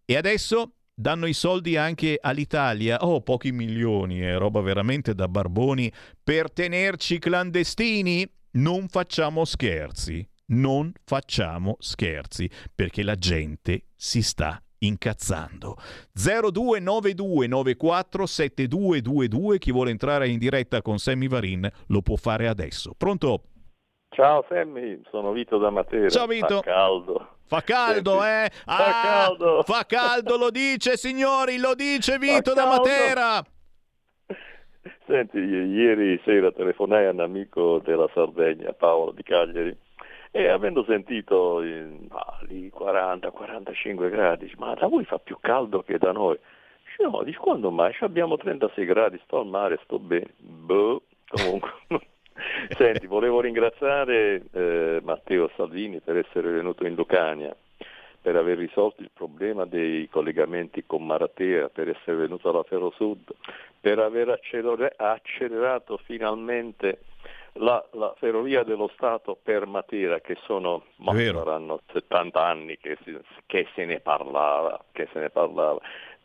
E 0.10 0.18
adesso 0.18 0.72
danno 0.92 1.28
i 1.28 1.34
soldi 1.34 1.78
anche 1.78 2.18
all'Italia, 2.20 2.98
oh 3.02 3.22
pochi 3.22 3.52
milioni, 3.52 4.22
è 4.22 4.40
roba 4.40 4.60
veramente 4.60 5.14
da 5.14 5.28
barboni, 5.28 5.94
per 6.24 6.52
tenerci 6.52 7.20
clandestini? 7.20 8.28
Non 8.54 8.88
facciamo 8.88 9.46
scherzi, 9.46 10.28
non 10.48 10.92
facciamo 11.06 11.76
scherzi, 11.78 12.50
perché 12.74 13.04
la 13.04 13.14
gente 13.14 13.84
si 13.96 14.24
sta 14.24 14.60
incazzando. 14.80 15.76
0292 16.12 17.46
94 17.46 18.26
7222 18.26 19.60
chi 19.60 19.72
vuole 19.72 19.92
entrare 19.92 20.28
in 20.28 20.40
diretta 20.40 20.82
con 20.82 20.98
Sammy 20.98 21.28
Varin 21.28 21.70
lo 21.90 22.02
può 22.02 22.16
fare 22.16 22.48
adesso. 22.48 22.96
Pronto? 22.98 23.44
Ciao 24.10 24.44
Sammy, 24.50 25.00
sono 25.12 25.34
Vito 25.34 25.60
da 25.60 25.70
Matera. 25.70 26.10
Ciao 26.10 26.26
Vito. 26.26 26.48
Fa 26.48 26.62
caldo. 26.62 27.38
Fa 27.50 27.62
caldo, 27.62 28.24
eh? 28.24 28.48
Fa 28.64 28.76
Ah, 28.76 29.02
caldo. 29.26 29.64
Fa 29.64 29.84
caldo, 29.88 30.38
lo 30.38 30.52
dice, 30.52 30.98
signori, 30.98 31.58
lo 31.58 31.74
dice 31.74 32.20
Vito 32.20 32.54
da. 32.54 32.68
Matera. 32.68 33.44
Senti, 35.08 35.40
ieri 35.40 36.22
sera 36.24 36.52
telefonai 36.52 37.08
a 37.08 37.10
un 37.10 37.22
amico 37.22 37.80
della 37.84 38.08
Sardegna, 38.14 38.72
Paolo 38.74 39.12
di 39.14 39.24
Cagliari, 39.24 39.76
e 40.30 40.48
avendo 40.48 40.84
sentito 40.84 41.58
ah, 41.58 42.38
lì 42.48 42.70
40-45 42.72 44.10
gradi, 44.12 44.54
ma 44.60 44.76
da 44.76 44.86
voi 44.86 45.06
fa 45.06 45.18
più 45.18 45.36
caldo 45.42 45.82
che 45.82 45.98
da 45.98 46.12
noi. 46.12 46.38
No, 47.00 47.24
dice, 47.24 47.40
quando 47.40 47.72
mai? 47.72 47.96
Abbiamo 48.02 48.38
36 48.38 48.86
gradi, 48.86 49.20
sto 49.24 49.40
al 49.40 49.48
mare, 49.48 49.80
sto 49.86 49.98
bene. 49.98 50.34
Boh, 50.38 51.02
comunque. 51.30 51.72
Senti, 52.78 53.08
volevo 53.08 53.42
ringraziare 53.42 54.44
eh, 54.52 55.00
Matteo 55.04 55.50
Salvini 55.56 56.00
per 56.00 56.18
essere 56.18 56.50
venuto 56.52 56.86
in 56.86 56.96
Lucania, 56.96 57.56
per 58.22 58.36
aver 58.36 58.58
risolto 58.58 59.02
il 59.02 59.12
problema 59.14 59.66
dei 59.66 60.08
collegamenti 60.10 60.84
con 60.86 61.06
Maratea, 61.06 61.70
per 61.70 61.90
essere 61.90 62.18
venuto 62.18 62.50
alla 62.50 62.64
Ferrosud, 62.64 63.34
per 63.80 64.00
aver 64.00 64.30
accelera- 64.30 64.94
accelerato 64.96 65.98
finalmente 66.04 67.00
la, 67.54 67.84
la 67.94 68.14
ferrovia 68.18 68.64
dello 68.64 68.90
Stato 68.94 69.38
per 69.42 69.66
Matera, 69.66 70.20
che 70.20 70.38
sono, 70.46 70.84
ma 70.98 71.12
saranno 71.38 71.82
70 71.92 72.44
anni 72.46 72.78
che, 72.78 72.98
si- 73.04 73.18
che 73.46 73.68
se 73.76 73.86
ne 73.86 74.00
parlava, 74.00 74.84
che 74.92 75.08
se 75.12 75.20
ne 75.20 75.30
parlava. 75.30 75.80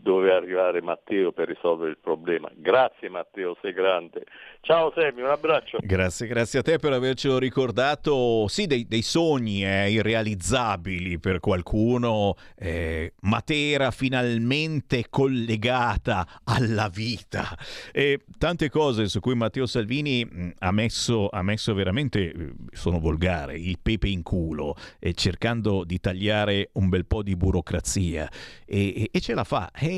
Dove 0.05 0.31
arrivare 0.31 0.83
Matteo 0.83 1.33
per 1.33 1.49
risolvere 1.49 1.89
il 1.89 1.97
problema. 1.97 2.51
Grazie 2.55 3.09
Matteo, 3.09 3.57
sei 3.63 3.73
grande. 3.73 4.27
Ciao 4.61 4.93
Semi, 4.95 5.23
un 5.23 5.31
abbraccio. 5.31 5.79
Grazie, 5.81 6.27
grazie 6.27 6.59
a 6.59 6.63
te 6.63 6.79
per 6.79 6.93
avercelo 6.93 7.39
ricordato. 7.39 8.47
Sì, 8.49 8.67
dei, 8.67 8.87
dei 8.87 9.01
sogni 9.01 9.65
eh, 9.65 9.91
irrealizzabili 9.91 11.19
per 11.19 11.41
qualcuno. 11.41 12.35
Eh, 12.55 13.15
Matera 13.21 13.91
finalmente 13.91 15.07
collegata 15.09 16.27
alla 16.45 16.91
vita. 16.93 17.57
E 17.91 18.21
tante 18.37 18.69
cose 18.69 19.09
su 19.09 19.21
cui 19.21 19.35
Matteo 19.35 19.65
Salvini 19.65 20.23
mh, 20.23 20.53
ha, 20.59 20.71
messo, 20.71 21.29
ha 21.31 21.41
messo 21.43 21.73
veramente, 21.73 22.31
eh, 22.31 22.53
sono 22.73 22.99
volgare, 22.99 23.57
il 23.57 23.79
pepe 23.81 24.09
in 24.09 24.23
culo, 24.23 24.77
eh, 24.99 25.15
cercando 25.15 25.83
di 25.83 25.99
tagliare 25.99 26.69
un 26.73 26.91
bel 26.91 27.07
po' 27.07 27.23
di 27.23 27.37
burocrazia. 27.37 28.29
E, 28.67 29.03
e, 29.03 29.09
e 29.11 29.21
ce 29.21 29.33
la 29.33 29.45
fa. 29.45 29.71
E, 29.75 29.94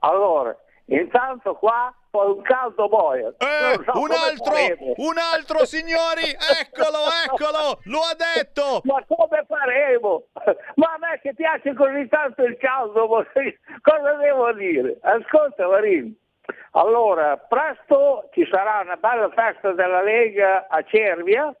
Allora, 0.00 0.54
intanto 0.86 1.54
qua 1.54 1.94
poi 2.10 2.30
un 2.30 2.42
caldo 2.42 2.88
boia. 2.88 3.28
Eh, 3.38 3.80
so 3.84 3.98
un 3.98 4.10
altro, 4.10 4.52
faremo. 4.52 4.92
un 4.96 5.14
altro 5.16 5.64
signori, 5.64 6.26
eccolo, 6.60 6.98
eccolo, 7.24 7.78
lo 7.84 7.98
ha 8.00 8.14
detto. 8.14 8.80
Ma 8.82 9.02
come 9.06 9.44
faremo? 9.46 10.24
Ma 10.74 10.94
a 10.94 10.98
me 10.98 11.20
che 11.22 11.34
piace 11.34 11.72
così 11.74 12.06
tanto 12.08 12.42
il 12.42 12.56
caldo, 12.56 13.06
cosa 13.06 14.12
devo 14.20 14.52
dire? 14.54 14.98
Ascolta 15.02 15.68
Marin. 15.68 16.14
Allora, 16.72 17.36
presto 17.36 18.28
ci 18.32 18.46
sarà 18.50 18.80
una 18.82 18.96
bella 18.96 19.30
festa 19.30 19.72
della 19.72 20.02
Lega 20.02 20.66
a 20.68 20.82
Cervia 20.82 21.54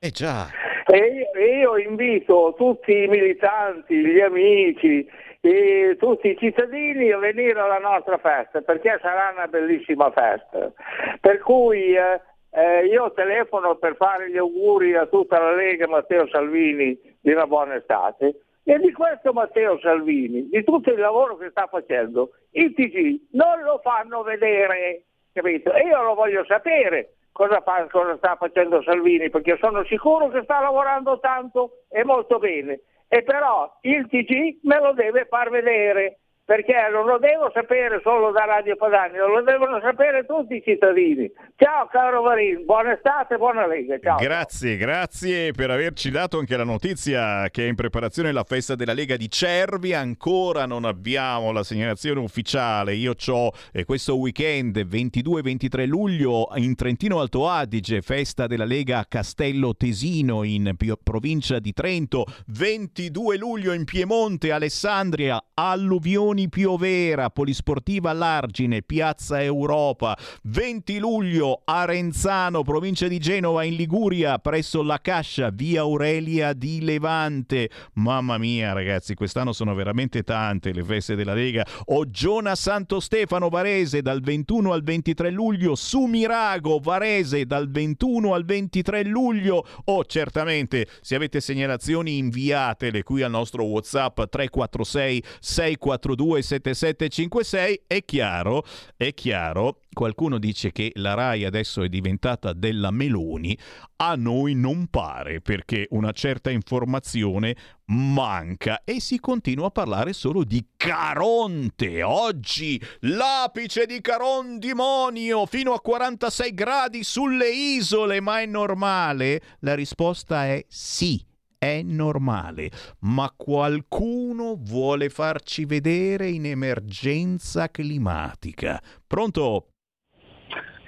eh 0.00 0.10
già. 0.10 0.48
E 0.86 1.28
io 1.60 1.76
invito 1.76 2.54
tutti 2.56 2.90
i 3.02 3.06
militanti, 3.06 3.94
gli 3.96 4.20
amici, 4.20 5.06
e 5.40 5.96
tutti 5.98 6.28
i 6.28 6.36
cittadini 6.36 7.10
a 7.10 7.18
venire 7.18 7.58
alla 7.58 7.78
nostra 7.78 8.18
festa 8.18 8.60
perché 8.60 8.98
sarà 9.00 9.32
una 9.34 9.46
bellissima 9.46 10.10
festa. 10.10 10.72
Per 11.20 11.38
cui 11.38 11.94
eh, 11.94 12.20
eh, 12.50 12.86
io 12.86 13.12
telefono 13.12 13.76
per 13.76 13.96
fare 13.96 14.30
gli 14.30 14.36
auguri 14.36 14.94
a 14.96 15.06
tutta 15.06 15.38
la 15.38 15.54
Lega 15.54 15.86
Matteo 15.86 16.26
Salvini 16.28 16.98
di 17.20 17.32
una 17.32 17.46
buona 17.46 17.76
estate 17.76 18.40
e 18.64 18.78
di 18.78 18.92
questo 18.92 19.32
Matteo 19.32 19.78
Salvini, 19.80 20.48
di 20.48 20.64
tutto 20.64 20.92
il 20.92 20.98
lavoro 20.98 21.36
che 21.36 21.50
sta 21.50 21.66
facendo, 21.66 22.32
i 22.52 22.72
TG 22.72 23.28
non 23.32 23.60
lo 23.62 23.80
fanno 23.82 24.22
vedere, 24.22 25.04
capito? 25.32 25.72
E 25.72 25.86
io 25.86 26.02
lo 26.02 26.14
voglio 26.14 26.44
sapere 26.44 27.14
cosa, 27.32 27.60
fa, 27.60 27.86
cosa 27.90 28.16
sta 28.16 28.36
facendo 28.36 28.82
Salvini, 28.82 29.30
perché 29.30 29.56
sono 29.58 29.84
sicuro 29.84 30.28
che 30.28 30.42
sta 30.42 30.60
lavorando 30.60 31.18
tanto 31.20 31.84
e 31.88 32.04
molto 32.04 32.38
bene. 32.38 32.80
E 33.08 33.22
però 33.22 33.78
il 33.82 34.06
TG 34.06 34.60
me 34.62 34.80
lo 34.80 34.92
deve 34.92 35.26
far 35.26 35.50
vedere 35.50 36.19
perché 36.50 36.74
non 36.90 37.06
lo 37.06 37.18
devo 37.18 37.48
sapere 37.54 38.00
solo 38.02 38.32
da 38.32 38.44
Radio 38.44 38.74
Padani, 38.74 39.18
lo 39.18 39.40
devono 39.42 39.78
sapere 39.80 40.26
tutti 40.26 40.56
i 40.56 40.62
cittadini. 40.64 41.30
Ciao 41.54 41.86
caro 41.86 42.24
Marin, 42.24 42.64
buona 42.64 42.94
estate, 42.94 43.36
buona 43.36 43.68
Lega. 43.68 44.00
Ciao. 44.00 44.16
Grazie, 44.18 44.76
grazie 44.76 45.52
per 45.52 45.70
averci 45.70 46.10
dato 46.10 46.40
anche 46.40 46.56
la 46.56 46.64
notizia 46.64 47.48
che 47.50 47.66
è 47.66 47.68
in 47.68 47.76
preparazione 47.76 48.32
la 48.32 48.42
festa 48.42 48.74
della 48.74 48.94
Lega 48.94 49.16
di 49.16 49.30
Cervi. 49.30 49.94
Ancora 49.94 50.66
non 50.66 50.84
abbiamo 50.86 51.52
la 51.52 51.62
segnalazione 51.62 52.18
ufficiale. 52.18 52.94
Io 52.94 53.14
ho 53.28 53.52
eh, 53.72 53.84
questo 53.84 54.16
weekend 54.16 54.76
22-23 54.76 55.86
luglio 55.86 56.48
in 56.56 56.74
Trentino 56.74 57.20
Alto 57.20 57.48
Adige, 57.48 58.02
festa 58.02 58.48
della 58.48 58.64
Lega 58.64 58.98
a 58.98 59.04
Castello 59.04 59.76
Tesino 59.76 60.42
in 60.42 60.74
provincia 61.00 61.60
di 61.60 61.72
Trento. 61.72 62.24
22 62.46 63.36
luglio 63.36 63.72
in 63.72 63.84
Piemonte, 63.84 64.50
Alessandria, 64.50 65.40
alluvioni 65.54 66.38
Piovera, 66.48 67.30
Polisportiva 67.30 68.12
Largine, 68.12 68.82
Piazza 68.82 69.42
Europa, 69.42 70.16
20 70.44 70.98
luglio 70.98 71.62
Arenzano, 71.64 72.62
provincia 72.62 73.08
di 73.08 73.18
Genova 73.18 73.64
in 73.64 73.74
Liguria, 73.76 74.38
presso 74.38 74.82
la 74.82 75.00
Cascia, 75.00 75.50
via 75.50 75.80
Aurelia 75.80 76.52
di 76.52 76.80
Levante. 76.80 77.70
Mamma 77.94 78.38
mia 78.38 78.72
ragazzi, 78.72 79.14
quest'anno 79.14 79.52
sono 79.52 79.74
veramente 79.74 80.22
tante 80.22 80.72
le 80.72 80.84
feste 80.84 81.14
della 81.14 81.34
Lega. 81.34 81.66
Oggiona 81.86 82.54
Santo 82.54 83.00
Stefano 83.00 83.48
Varese 83.48 84.02
dal 84.02 84.20
21 84.20 84.72
al 84.72 84.82
23 84.82 85.30
luglio, 85.30 85.74
Sumirago 85.74 86.78
Varese 86.78 87.44
dal 87.46 87.70
21 87.70 88.34
al 88.34 88.44
23 88.44 89.04
luglio. 89.04 89.66
O 89.84 89.94
oh, 89.96 90.04
certamente 90.04 90.86
se 91.00 91.14
avete 91.14 91.40
segnalazioni 91.40 92.18
inviatele 92.18 93.02
qui 93.02 93.22
al 93.22 93.30
nostro 93.30 93.64
WhatsApp 93.64 94.14
346 94.16 95.22
642 95.40 96.29
7756 96.38 97.82
è 97.86 98.04
chiaro, 98.04 98.64
è 98.96 99.12
chiaro, 99.12 99.80
qualcuno 99.92 100.38
dice 100.38 100.72
che 100.72 100.92
la 100.94 101.14
RAI 101.14 101.44
adesso 101.44 101.82
è 101.82 101.88
diventata 101.88 102.52
della 102.52 102.90
Meloni, 102.90 103.56
a 103.96 104.14
noi 104.14 104.54
non 104.54 104.86
pare 104.86 105.40
perché 105.40 105.86
una 105.90 106.12
certa 106.12 106.50
informazione 106.50 107.56
manca 107.86 108.82
e 108.84 109.00
si 109.00 109.18
continua 109.18 109.66
a 109.66 109.70
parlare 109.70 110.12
solo 110.12 110.44
di 110.44 110.64
Caronte. 110.76 112.02
Oggi 112.02 112.80
l'apice 113.00 113.86
di 113.86 114.00
Carondimonio 114.00 115.46
fino 115.46 115.72
a 115.72 115.80
46 115.80 116.54
gradi 116.54 117.02
sulle 117.02 117.50
isole, 117.50 118.20
ma 118.20 118.40
è 118.40 118.46
normale? 118.46 119.40
La 119.60 119.74
risposta 119.74 120.46
è 120.46 120.64
sì 120.68 121.28
è 121.60 121.82
normale, 121.82 122.70
ma 123.00 123.30
qualcuno 123.36 124.56
vuole 124.58 125.10
farci 125.10 125.66
vedere 125.66 126.30
in 126.30 126.46
emergenza 126.46 127.68
climatica. 127.70 128.80
Pronto? 129.06 129.66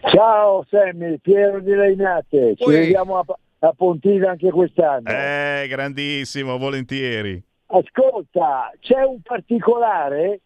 Ciao 0.00 0.64
Sammy, 0.70 1.18
Piero 1.18 1.60
di 1.60 1.74
Leinate, 1.74 2.54
ci 2.56 2.64
Ui. 2.64 2.74
vediamo 2.74 3.18
a, 3.18 3.24
a 3.58 3.72
Pontina 3.76 4.30
anche 4.30 4.50
quest'anno. 4.50 5.10
Eh, 5.10 5.66
grandissimo, 5.68 6.56
volentieri. 6.56 7.40
Ascolta, 7.66 8.72
c'è 8.80 9.02
un 9.02 9.20
particolare 9.20 10.40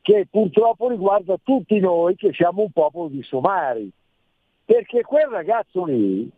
che 0.00 0.26
purtroppo 0.30 0.88
riguarda 0.88 1.36
tutti 1.42 1.78
noi 1.80 2.16
che 2.16 2.32
siamo 2.32 2.62
un 2.62 2.70
popolo 2.70 3.08
di 3.08 3.22
somari, 3.22 3.90
perché 4.64 5.02
quel 5.02 5.26
ragazzo 5.26 5.84
lì 5.84 6.30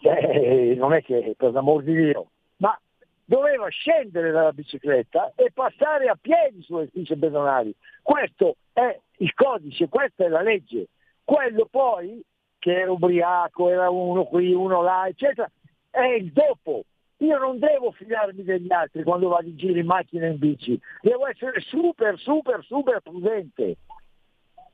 cioè, 0.00 0.74
non 0.74 0.92
è 0.92 1.02
che 1.02 1.34
per 1.36 1.52
l'amor 1.52 1.82
di 1.82 1.94
Dio, 1.94 2.30
ma 2.56 2.78
doveva 3.24 3.68
scendere 3.68 4.30
dalla 4.30 4.52
bicicletta 4.52 5.32
e 5.36 5.50
passare 5.52 6.08
a 6.08 6.18
piedi 6.20 6.62
sulle 6.62 6.88
strisce 6.88 7.16
pedonali. 7.16 7.74
Questo 8.02 8.56
è 8.72 8.98
il 9.18 9.34
codice, 9.34 9.88
questa 9.88 10.24
è 10.24 10.28
la 10.28 10.42
legge. 10.42 10.88
Quello 11.22 11.66
poi, 11.70 12.22
che 12.58 12.80
era 12.80 12.90
ubriaco, 12.90 13.68
era 13.68 13.88
uno 13.88 14.24
qui, 14.24 14.52
uno 14.52 14.82
là, 14.82 15.06
eccetera, 15.06 15.48
è 15.90 16.06
il 16.06 16.32
dopo. 16.32 16.84
Io 17.18 17.38
non 17.38 17.58
devo 17.58 17.92
fidarmi 17.92 18.42
degli 18.42 18.72
altri 18.72 19.02
quando 19.02 19.28
vado 19.28 19.46
in 19.46 19.56
giro 19.56 19.78
in 19.78 19.86
macchina 19.86 20.26
e 20.26 20.30
in 20.30 20.38
bici, 20.38 20.80
devo 21.02 21.26
essere 21.26 21.60
super, 21.60 22.18
super, 22.18 22.64
super 22.64 23.00
prudente. 23.00 23.76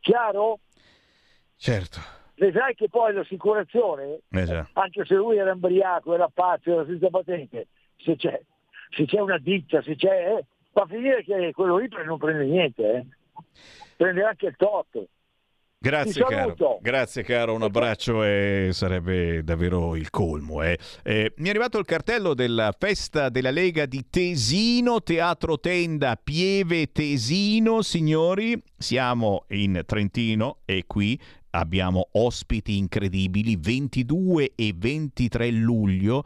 Chiaro? 0.00 0.60
Certo. 1.56 2.15
Vedrai 2.38 2.74
che 2.74 2.88
poi 2.90 3.14
l'assicurazione, 3.14 4.20
già. 4.28 4.68
anche 4.74 5.04
se 5.06 5.14
lui 5.14 5.38
era 5.38 5.52
embriaco, 5.52 6.12
era 6.14 6.28
pazzo, 6.32 6.70
era 6.70 6.84
senza 6.84 7.08
patente, 7.08 7.68
se 7.96 8.16
c'è, 8.16 8.38
se 8.94 9.06
c'è 9.06 9.20
una 9.20 9.38
ditta, 9.38 9.80
se 9.80 9.96
c'è, 9.96 10.36
eh, 10.36 10.44
fa 10.70 10.84
finire 10.86 11.24
che 11.24 11.52
quello 11.54 11.78
lì 11.78 11.88
non 12.04 12.18
prende 12.18 12.44
niente, 12.44 12.82
eh. 12.92 13.06
prende 13.96 14.22
anche 14.22 14.46
il 14.46 14.56
tot. 14.56 15.08
Grazie 15.78 16.24
caro, 16.24 16.78
grazie 16.80 17.22
caro, 17.22 17.54
un 17.54 17.62
abbraccio 17.62 18.24
e 18.24 18.70
sarebbe 18.72 19.44
davvero 19.44 19.94
il 19.94 20.10
colmo. 20.10 20.62
eh. 20.62 20.78
Eh, 21.04 21.32
mi 21.36 21.46
è 21.46 21.50
arrivato 21.50 21.78
il 21.78 21.84
cartello 21.84 22.34
della 22.34 22.74
festa 22.76 23.28
della 23.28 23.50
Lega 23.50 23.86
di 23.86 24.08
Tesino, 24.10 25.02
Teatro 25.02 25.60
Tenda, 25.60 26.18
Pieve 26.22 26.90
Tesino, 26.92 27.82
signori, 27.82 28.60
siamo 28.76 29.44
in 29.50 29.82
Trentino 29.86 30.58
e 30.64 30.84
qui 30.86 31.18
abbiamo 31.58 32.08
ospiti 32.12 32.76
incredibili, 32.76 33.56
22 33.56 34.52
e 34.54 34.74
23 34.76 35.50
luglio. 35.50 36.24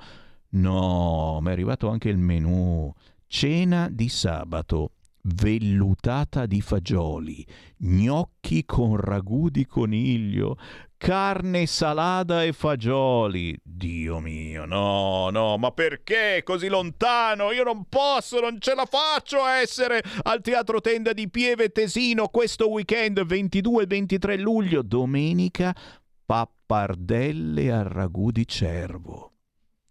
No, 0.51 1.39
mi 1.41 1.49
è 1.49 1.53
arrivato 1.53 1.89
anche 1.89 2.09
il 2.09 2.19
menù. 2.19 2.93
Cena 3.27 3.89
di 3.89 4.09
sabato, 4.09 4.93
vellutata 5.23 6.47
di 6.47 6.61
fagioli, 6.61 7.47
gnocchi 7.79 8.65
con 8.65 8.97
ragù 8.97 9.49
di 9.49 9.67
coniglio, 9.67 10.57
carne 11.01 11.65
salata 11.65 12.45
e 12.45 12.53
fagioli. 12.53 13.59
Dio 13.63 14.21
mio, 14.21 14.67
no, 14.67 15.31
no, 15.31 15.57
ma 15.57 15.71
perché 15.71 16.43
così 16.45 16.69
lontano? 16.69 17.53
Io 17.53 17.65
non 17.65 17.87
posso, 17.89 18.39
non 18.39 18.61
ce 18.61 18.75
la 18.75 18.85
faccio 18.85 19.41
a 19.41 19.61
essere 19.61 20.03
al 20.25 20.43
Teatro 20.43 20.83
Tenda 20.83 21.15
di 21.15 21.31
Pieve 21.31 21.71
Tesino 21.71 22.29
questo 22.29 22.69
weekend 22.69 23.25
22 23.25 23.83
e 23.83 23.87
23 23.87 24.37
luglio, 24.37 24.83
domenica, 24.83 25.75
pappardelle 26.27 27.73
al 27.73 27.85
ragù 27.85 28.31
di 28.31 28.47
cervo. 28.47 29.33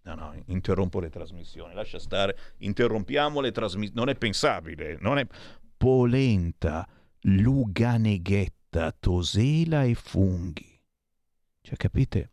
No, 0.03 0.13
no, 0.13 0.43
interrompo 0.45 0.99
le 0.99 1.09
trasmissioni, 1.09 1.73
lascia 1.73 1.97
stare, 1.97 2.37
interrompiamo 2.59 3.41
le 3.41 3.51
trasmissioni, 3.51 3.99
non 3.99 4.09
è 4.09 4.15
pensabile, 4.15 4.97
non 5.01 5.17
è... 5.17 5.25
Polenta, 5.75 6.87
luganeghetta, 7.21 8.95
tosela 8.99 9.85
e 9.85 9.95
funghi. 9.95 10.68
Cioè, 11.69 11.77
capite? 11.77 12.31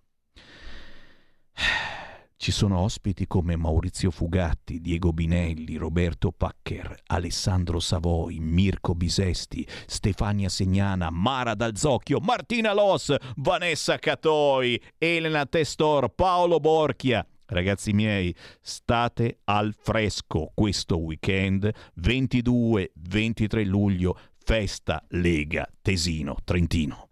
Ci 2.38 2.50
sono 2.50 2.78
ospiti 2.78 3.26
come 3.26 3.54
Maurizio 3.54 4.10
Fugatti, 4.10 4.80
Diego 4.80 5.12
Binelli, 5.12 5.76
Roberto 5.76 6.32
Paccher, 6.32 7.02
Alessandro 7.08 7.78
Savoi, 7.78 8.38
Mirko 8.38 8.94
Bisesti, 8.94 9.66
Stefania 9.86 10.48
Segnana, 10.48 11.10
Mara 11.10 11.54
Dalzocchio, 11.54 12.18
Martina 12.20 12.72
Los, 12.72 13.14
Vanessa 13.36 13.98
Catoi, 13.98 14.80
Elena 14.96 15.44
Testor, 15.44 16.08
Paolo 16.14 16.58
Borchia. 16.58 17.26
Ragazzi 17.44 17.92
miei, 17.92 18.34
state 18.62 19.40
al 19.44 19.74
fresco 19.78 20.50
questo 20.54 20.96
weekend 20.98 21.70
22-23 22.00 23.66
luglio, 23.66 24.18
festa 24.38 25.04
Lega 25.08 25.68
Tesino 25.82 26.36
Trentino. 26.42 27.05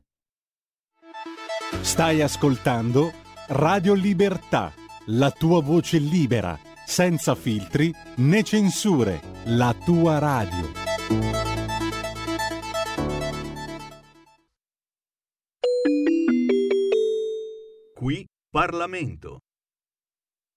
Stai 1.73 2.21
ascoltando 2.21 3.13
Radio 3.49 3.95
Libertà, 3.95 4.73
la 5.07 5.31
tua 5.31 5.63
voce 5.63 5.99
libera, 5.99 6.59
senza 6.85 7.35
filtri 7.35 7.93
né 8.17 8.43
censure, 8.43 9.21
la 9.45 9.75
tua 9.85 10.19
radio. 10.19 10.73
Qui 17.95 18.27
Parlamento. 18.51 19.39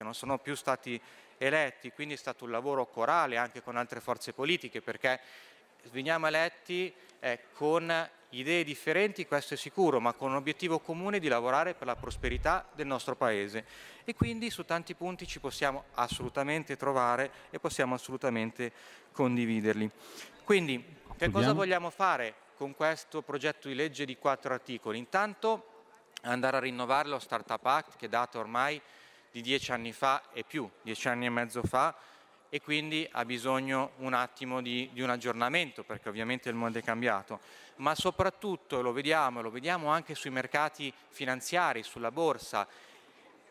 non 0.04 0.14
sono 0.14 0.38
più 0.40 0.56
stati 0.56 1.00
eletti, 1.38 1.92
quindi 1.92 2.16
è 2.16 2.18
stato 2.18 2.46
un 2.46 2.52
lavoro 2.52 2.86
corale 2.88 3.38
anche 3.38 3.62
con 3.62 3.78
altre 3.78 4.00
forze 4.02 4.34
politiche, 4.34 4.82
perché 4.82 5.20
veniamo 5.92 6.28
eletti 6.28 6.94
eh, 7.20 7.40
con 7.54 8.10
idee 8.30 8.64
differenti, 8.64 9.26
questo 9.26 9.54
è 9.54 9.58
sicuro, 9.58 10.00
ma 10.00 10.14
con 10.14 10.32
un 10.32 10.36
obiettivo 10.36 10.80
comune 10.80 11.20
di 11.20 11.28
lavorare 11.28 11.74
per 11.74 11.88
la 11.88 11.96
prosperità 11.96 12.68
del 12.74 12.88
nostro 12.88 13.16
Paese. 13.16 13.66
E 14.04 14.14
quindi 14.14 14.50
su 14.50 14.66
tanti 14.66 14.96
punti 14.96 15.28
ci 15.28 15.40
possiamo 15.40 15.86
assolutamente 15.94 16.76
trovare 16.76 17.32
e 17.50 17.60
possiamo 17.60 17.96
assolutamente 17.96 18.72
condividerli. 19.12 19.90
Quindi, 20.44 20.84
che 21.18 21.30
cosa 21.30 21.54
vogliamo 21.54 21.90
fare 21.90 22.34
con 22.56 22.76
questo 22.76 23.22
progetto 23.22 23.68
di 23.68 23.76
legge 23.76 24.06
di 24.06 24.18
quattro 24.18 24.54
articoli? 24.54 24.98
Intanto 24.98 25.76
andare 26.24 26.58
a 26.58 26.60
rinnovare 26.60 27.10
lo 27.10 27.20
Startup 27.20 27.64
Act 27.66 27.96
che 27.98 28.10
data 28.10 28.40
ormai 28.40 28.82
di 29.32 29.42
dieci 29.42 29.72
anni 29.72 29.92
fa 29.92 30.24
e 30.34 30.44
più, 30.44 30.70
dieci 30.82 31.08
anni 31.08 31.26
e 31.26 31.30
mezzo 31.30 31.62
fa, 31.64 31.96
e 32.50 32.62
quindi 32.62 33.08
ha 33.12 33.26
bisogno 33.26 33.92
un 33.98 34.14
attimo 34.14 34.62
di, 34.62 34.90
di 34.94 35.02
un 35.02 35.10
aggiornamento 35.10 35.84
perché 35.84 36.10
ovviamente 36.10 36.50
il 36.50 36.56
mondo 36.56 36.80
è 36.80 36.84
cambiato, 36.84 37.40
ma 37.78 37.96
soprattutto 37.96 38.82
lo 38.82 38.92
vediamo, 38.92 39.40
e 39.40 39.44
lo 39.44 39.52
vediamo 39.52 39.90
anche 39.90 40.16
sui 40.16 40.30
mercati 40.30 40.94
finanziari, 41.10 41.84
sulla 41.84 42.12
borsa, 42.12 42.68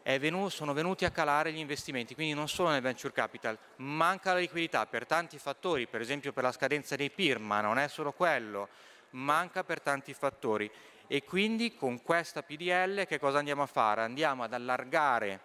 è 0.02 0.20
venu- 0.20 0.50
sono 0.50 0.72
venuti 0.72 1.04
a 1.04 1.10
calare 1.10 1.52
gli 1.52 1.58
investimenti, 1.58 2.14
quindi 2.14 2.32
non 2.32 2.48
solo 2.48 2.70
nel 2.70 2.80
venture 2.80 3.12
capital, 3.12 3.58
manca 3.76 4.32
la 4.32 4.38
liquidità 4.38 4.86
per 4.86 5.04
tanti 5.04 5.36
fattori, 5.36 5.86
per 5.88 6.00
esempio 6.00 6.32
per 6.32 6.44
la 6.44 6.52
scadenza 6.52 6.94
dei 6.94 7.10
PIR, 7.10 7.40
ma 7.40 7.60
non 7.60 7.78
è 7.78 7.88
solo 7.88 8.12
quello, 8.12 8.68
manca 9.10 9.64
per 9.64 9.80
tanti 9.80 10.14
fattori. 10.14 10.70
E 11.08 11.24
quindi 11.24 11.74
con 11.74 12.02
questa 12.02 12.42
PDL 12.42 13.06
che 13.06 13.18
cosa 13.18 13.38
andiamo 13.38 13.62
a 13.62 13.66
fare? 13.66 14.02
Andiamo 14.02 14.42
ad 14.42 14.52
allargare 14.52 15.40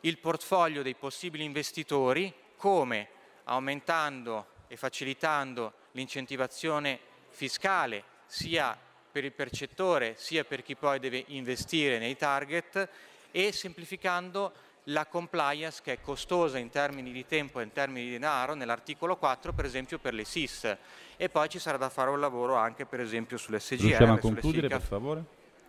il 0.00 0.18
portfolio 0.18 0.82
dei 0.82 0.94
possibili 0.94 1.44
investitori 1.44 2.32
come 2.56 3.08
aumentando 3.44 4.46
e 4.68 4.76
facilitando 4.76 5.72
l'incentivazione 5.92 6.98
fiscale 7.30 8.04
sia 8.26 8.76
per 9.10 9.24
il 9.24 9.32
percettore 9.32 10.14
sia 10.16 10.44
per 10.44 10.62
chi 10.62 10.76
poi 10.76 10.98
deve 10.98 11.24
investire 11.28 11.98
nei 11.98 12.16
target 12.16 12.88
e 13.30 13.52
semplificando 13.52 14.52
la 14.84 15.06
compliance 15.06 15.80
che 15.82 15.94
è 15.94 16.00
costosa 16.00 16.58
in 16.58 16.70
termini 16.70 17.12
di 17.12 17.26
tempo 17.26 17.60
e 17.60 17.64
in 17.64 17.72
termini 17.72 18.06
di 18.06 18.12
denaro 18.12 18.54
nell'articolo 18.54 19.16
4 19.16 19.52
per 19.52 19.64
esempio 19.64 19.98
per 19.98 20.14
le 20.14 20.24
SIS 20.24 20.76
e 21.16 21.28
poi 21.28 21.48
ci 21.48 21.58
sarà 21.58 21.76
da 21.76 21.88
fare 21.88 22.10
un 22.10 22.20
lavoro 22.20 22.54
anche 22.54 22.86
per 22.86 23.00
esempio 23.00 23.36
sulle 23.36 23.60
SGR, 23.60 23.80
Riusciamo 23.80 24.12
a 24.14 24.18
concludere 24.18 24.68
per 24.68 24.80
favore? 24.80 25.24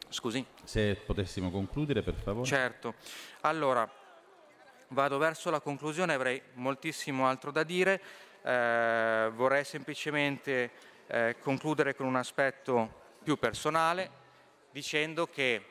Scusi? 0.10 0.43
Se 0.64 0.95
potessimo 0.95 1.51
concludere 1.51 2.01
per 2.01 2.15
favore. 2.15 2.45
Certo. 2.45 2.95
Allora, 3.41 3.89
vado 4.89 5.17
verso 5.17 5.49
la 5.49 5.59
conclusione, 5.59 6.13
avrei 6.13 6.41
moltissimo 6.53 7.27
altro 7.27 7.51
da 7.51 7.63
dire. 7.63 8.01
Eh, 8.41 9.29
vorrei 9.33 9.63
semplicemente 9.63 10.71
eh, 11.07 11.35
concludere 11.39 11.95
con 11.95 12.05
un 12.05 12.15
aspetto 12.15 13.07
più 13.23 13.37
personale, 13.37 14.09
dicendo 14.71 15.27
che 15.27 15.65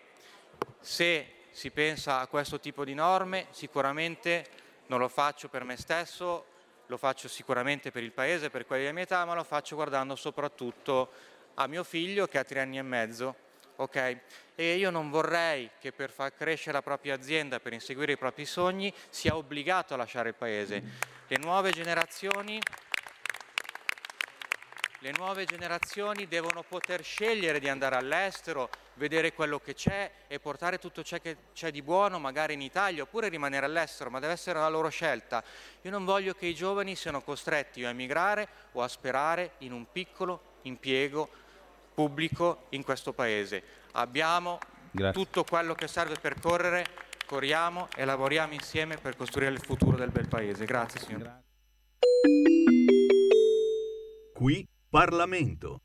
se 0.80 1.34
si 1.50 1.70
pensa 1.70 2.20
a 2.20 2.26
questo 2.26 2.60
tipo 2.60 2.84
di 2.84 2.94
norme, 2.94 3.46
sicuramente 3.50 4.46
non 4.86 4.98
lo 4.98 5.08
faccio 5.08 5.48
per 5.48 5.64
me 5.64 5.76
stesso, 5.76 6.44
lo 6.86 6.96
faccio 6.96 7.28
sicuramente 7.28 7.90
per 7.90 8.02
il 8.02 8.12
Paese, 8.12 8.50
per 8.50 8.66
quelli 8.66 8.82
della 8.82 8.94
mia 8.94 9.02
età, 9.02 9.24
ma 9.24 9.34
lo 9.34 9.44
faccio 9.44 9.74
guardando 9.74 10.16
soprattutto 10.16 11.10
a 11.54 11.66
mio 11.66 11.84
figlio 11.84 12.26
che 12.26 12.38
ha 12.38 12.44
tre 12.44 12.60
anni 12.60 12.78
e 12.78 12.82
mezzo. 12.82 13.46
Ok? 13.80 14.18
E 14.54 14.74
io 14.74 14.90
non 14.90 15.10
vorrei 15.10 15.70
che 15.78 15.92
per 15.92 16.10
far 16.10 16.34
crescere 16.34 16.72
la 16.72 16.82
propria 16.82 17.14
azienda, 17.14 17.60
per 17.60 17.72
inseguire 17.72 18.12
i 18.12 18.18
propri 18.18 18.44
sogni, 18.44 18.92
sia 19.08 19.36
obbligato 19.36 19.94
a 19.94 19.96
lasciare 19.96 20.30
il 20.30 20.34
Paese. 20.34 20.82
Le 21.26 21.36
nuove 21.38 21.70
generazioni 21.70 22.60
le 25.02 25.12
nuove 25.16 25.44
generazioni 25.44 26.26
devono 26.26 26.64
poter 26.64 27.04
scegliere 27.04 27.60
di 27.60 27.68
andare 27.68 27.94
all'estero, 27.94 28.68
vedere 28.94 29.32
quello 29.32 29.60
che 29.60 29.72
c'è 29.72 30.10
e 30.26 30.40
portare 30.40 30.80
tutto 30.80 31.04
ciò 31.04 31.18
che 31.18 31.36
c'è 31.54 31.70
di 31.70 31.82
buono 31.82 32.18
magari 32.18 32.54
in 32.54 32.62
Italia 32.62 33.04
oppure 33.04 33.28
rimanere 33.28 33.64
all'estero, 33.64 34.10
ma 34.10 34.18
deve 34.18 34.32
essere 34.32 34.58
la 34.58 34.68
loro 34.68 34.88
scelta. 34.88 35.44
Io 35.82 35.90
non 35.92 36.04
voglio 36.04 36.34
che 36.34 36.46
i 36.46 36.54
giovani 36.54 36.96
siano 36.96 37.22
costretti 37.22 37.84
a 37.84 37.90
emigrare 37.90 38.48
o 38.72 38.82
a 38.82 38.88
sperare 38.88 39.52
in 39.58 39.70
un 39.70 39.86
piccolo 39.92 40.56
impiego 40.62 41.30
pubblico 41.98 42.66
in 42.68 42.84
questo 42.84 43.12
paese. 43.12 43.60
Abbiamo 43.94 44.60
Grazie. 44.92 45.20
tutto 45.20 45.42
quello 45.42 45.74
che 45.74 45.88
serve 45.88 46.14
per 46.14 46.38
correre, 46.38 46.86
corriamo 47.26 47.88
e 47.96 48.04
lavoriamo 48.04 48.52
insieme 48.52 48.96
per 48.98 49.16
costruire 49.16 49.50
il 49.50 49.58
futuro 49.58 49.96
del 49.96 50.10
bel 50.10 50.28
paese. 50.28 50.64
Grazie 50.64 51.00
signor. 51.00 51.40
Qui 54.32 54.64
Parlamento. 54.88 55.80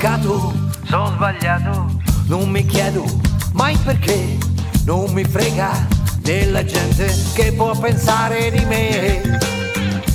Peccato, 0.00 0.54
sono 0.84 1.08
sbagliato, 1.08 1.90
non 2.24 2.48
mi 2.48 2.64
chiedo 2.64 3.04
mai 3.52 3.76
perché, 3.84 4.38
non 4.86 5.12
mi 5.12 5.22
frega 5.24 5.86
della 6.22 6.64
gente 6.64 7.14
che 7.34 7.52
può 7.52 7.78
pensare 7.78 8.50
di 8.50 8.64
me. 8.64 9.38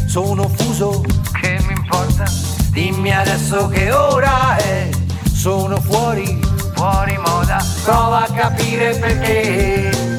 Sono 0.07 0.49
fuso, 0.49 1.03
che 1.39 1.59
mi 1.67 1.73
importa, 1.73 2.23
dimmi 2.71 3.13
adesso 3.13 3.67
che 3.67 3.91
ora 3.91 4.55
è, 4.55 4.89
sono 5.31 5.79
fuori, 5.79 6.39
fuori 6.73 7.17
moda, 7.19 7.63
prova 7.83 8.25
a 8.25 8.31
capire 8.31 8.97
perché. 8.97 10.14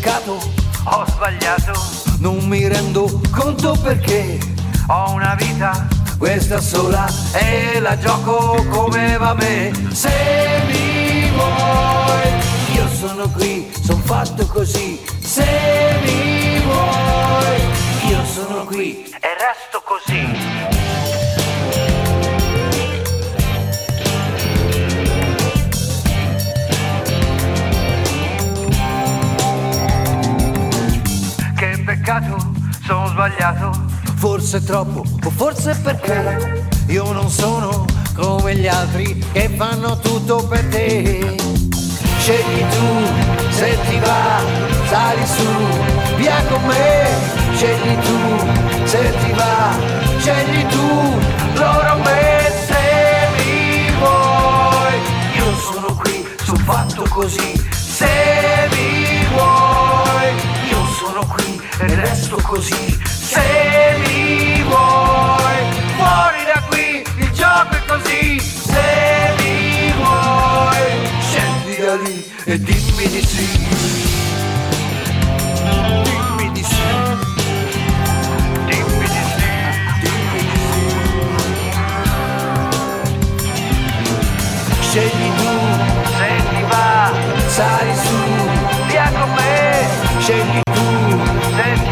Peccato, 0.00 0.40
ho 0.84 1.04
sbagliato, 1.08 1.72
non 2.20 2.38
mi 2.48 2.66
rendo 2.66 3.20
conto 3.30 3.76
perché 3.82 4.38
ho 4.88 5.12
una 5.12 5.34
vita, 5.34 5.86
questa 6.16 6.58
sola 6.58 7.06
e 7.34 7.78
la 7.80 7.98
gioco 7.98 8.64
come 8.70 9.18
va 9.18 9.30
a 9.30 9.34
me. 9.34 9.70
Se 9.92 10.10
mi 10.66 11.30
vuoi, 11.30 12.76
io 12.76 12.88
sono 12.88 13.28
qui, 13.28 13.70
sono 13.82 14.00
fatto 14.02 14.46
così. 14.46 14.98
Se 15.20 15.44
mi 16.02 16.60
vuoi, 16.60 18.08
io 18.08 18.24
sono 18.24 18.64
qui 18.64 19.04
e 19.04 19.28
resto 19.38 19.82
così. 19.84 20.79
Peccato, 32.20 32.52
sono 32.84 33.06
sbagliato, 33.08 33.70
forse 34.16 34.62
troppo 34.62 35.04
o 35.24 35.30
forse 35.30 35.74
perché 35.82 36.68
io 36.86 37.12
non 37.12 37.28
sono 37.30 37.84
come 38.14 38.54
gli 38.56 38.66
altri 38.66 39.24
che 39.32 39.48
fanno 39.56 39.98
tutto 39.98 40.46
per 40.46 40.64
te. 40.66 41.36
Scegli 42.18 42.64
tu, 42.68 43.50
se 43.50 43.78
ti 43.88 43.98
va, 43.98 44.40
sali 44.88 45.26
su, 45.26 46.16
via 46.16 46.42
con 46.48 46.62
me. 46.64 47.08
Scegli 47.54 47.96
tu, 48.04 48.86
se 48.86 49.14
ti 49.20 49.32
va, 49.32 49.76
scegli 50.18 50.66
tu, 50.66 51.18
loro 51.54 51.96
me 52.04 52.52
se 52.66 52.90
fatto 56.70 57.04
così, 57.08 57.68
se 57.72 58.06
mi 58.70 59.26
vuoi. 59.32 60.34
Io 60.70 60.84
sono 60.98 61.26
qui 61.26 61.59
e 61.82 61.94
resto 61.94 62.36
così, 62.42 63.00
se 63.06 63.96
mi 64.06 64.62
vuoi. 64.62 65.58
Fuori 65.96 66.44
da 66.44 66.60
qui, 66.68 67.02
il 67.16 67.30
gioco 67.30 67.74
è 67.74 67.82
così, 67.86 68.38
se 68.38 69.34
mi 69.38 69.92
vuoi. 69.96 71.08
Scendi 71.20 71.76
da 71.78 71.94
lì 71.96 72.32
e 72.44 72.58
dimmi 72.60 73.08
di 73.08 73.22
sì. 73.26 73.48
Dimmi 76.02 76.52
di 76.52 76.62
sì. 76.62 76.82
Dimmi 78.66 79.08
di 79.08 79.22
sì. 79.22 79.48
Scegli 84.80 85.30
tu, 85.36 85.48
se 86.18 86.28
ti 86.50 86.62
va, 86.68 87.10
sali 87.46 87.94
su, 87.94 88.18
via 88.86 89.10
con 89.14 89.30
me. 89.32 89.69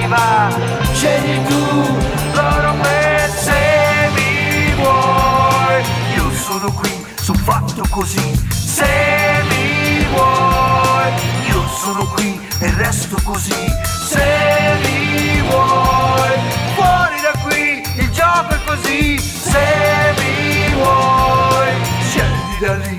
Scegli 0.09 0.15
tu, 0.15 0.15
se 0.15 0.15
ti 0.15 0.15
va, 0.15 0.49
scegli 0.95 1.47
tu, 1.47 1.99
loro 2.33 2.73
me, 2.75 3.31
se 3.37 4.11
mi 4.15 4.75
vuoi. 4.75 5.83
Io 6.15 6.31
sono 6.33 6.73
qui, 6.73 7.07
sono 7.21 7.39
fatto 7.39 7.83
così, 7.91 8.49
se 8.51 9.43
mi 9.49 10.07
vuoi. 10.11 11.13
Io 11.51 11.69
sono 11.69 12.05
qui 12.15 12.41
e 12.61 12.75
resto 12.77 13.17
così, 13.23 13.67
se 14.07 14.79
mi 14.83 15.43
vuoi. 15.43 16.39
Fuori 16.75 17.21
da 17.21 17.39
qui, 17.43 17.83
il 17.97 18.11
gioco 18.11 18.55
è 18.55 18.59
così, 18.65 19.19
se 19.19 20.15
mi 20.19 20.73
vuoi. 20.75 21.69
Scendi 22.09 22.59
da 22.61 22.75
lì 22.77 22.98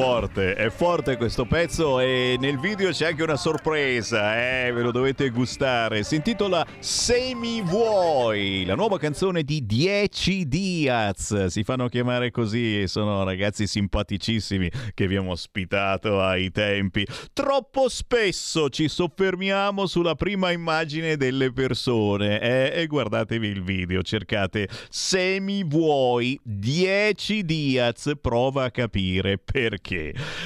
forte, 0.00 0.54
è 0.54 0.70
forte 0.70 1.16
questo 1.16 1.44
pezzo 1.44 1.98
e 1.98 2.36
nel 2.38 2.60
video 2.60 2.90
c'è 2.90 3.06
anche 3.06 3.24
una 3.24 3.36
sorpresa, 3.36 4.66
eh, 4.66 4.70
ve 4.70 4.82
lo 4.82 4.92
dovete 4.92 5.28
gustare. 5.30 6.04
Si 6.04 6.14
intitola 6.14 6.64
Se 6.78 7.34
vuoi, 7.64 8.64
la 8.64 8.76
nuova 8.76 8.96
canzone 8.96 9.42
di 9.42 9.66
10 9.66 10.46
Diaz. 10.46 11.46
Si 11.46 11.64
fanno 11.64 11.88
chiamare 11.88 12.30
così 12.30 12.82
e 12.82 12.86
sono 12.86 13.24
ragazzi 13.24 13.66
simpaticissimi 13.66 14.70
che 14.94 15.02
abbiamo 15.02 15.32
ospitato 15.32 16.20
ai 16.20 16.52
tempi. 16.52 17.04
Troppo 17.32 17.88
spesso 17.88 18.68
ci 18.68 18.86
soffermiamo 18.86 19.86
sulla 19.86 20.14
prima 20.14 20.52
immagine 20.52 21.16
delle 21.16 21.52
persone 21.52 22.40
eh, 22.40 22.82
e 22.82 22.86
guardatevi 22.86 23.48
il 23.48 23.64
video, 23.64 24.02
cercate 24.02 24.68
Se 24.90 25.40
mi 25.40 25.64
vuoi 25.64 26.38
10 26.44 27.44
Diaz, 27.44 28.12
prova 28.20 28.64
a 28.64 28.70
capire 28.70 29.38
perché. 29.38 29.87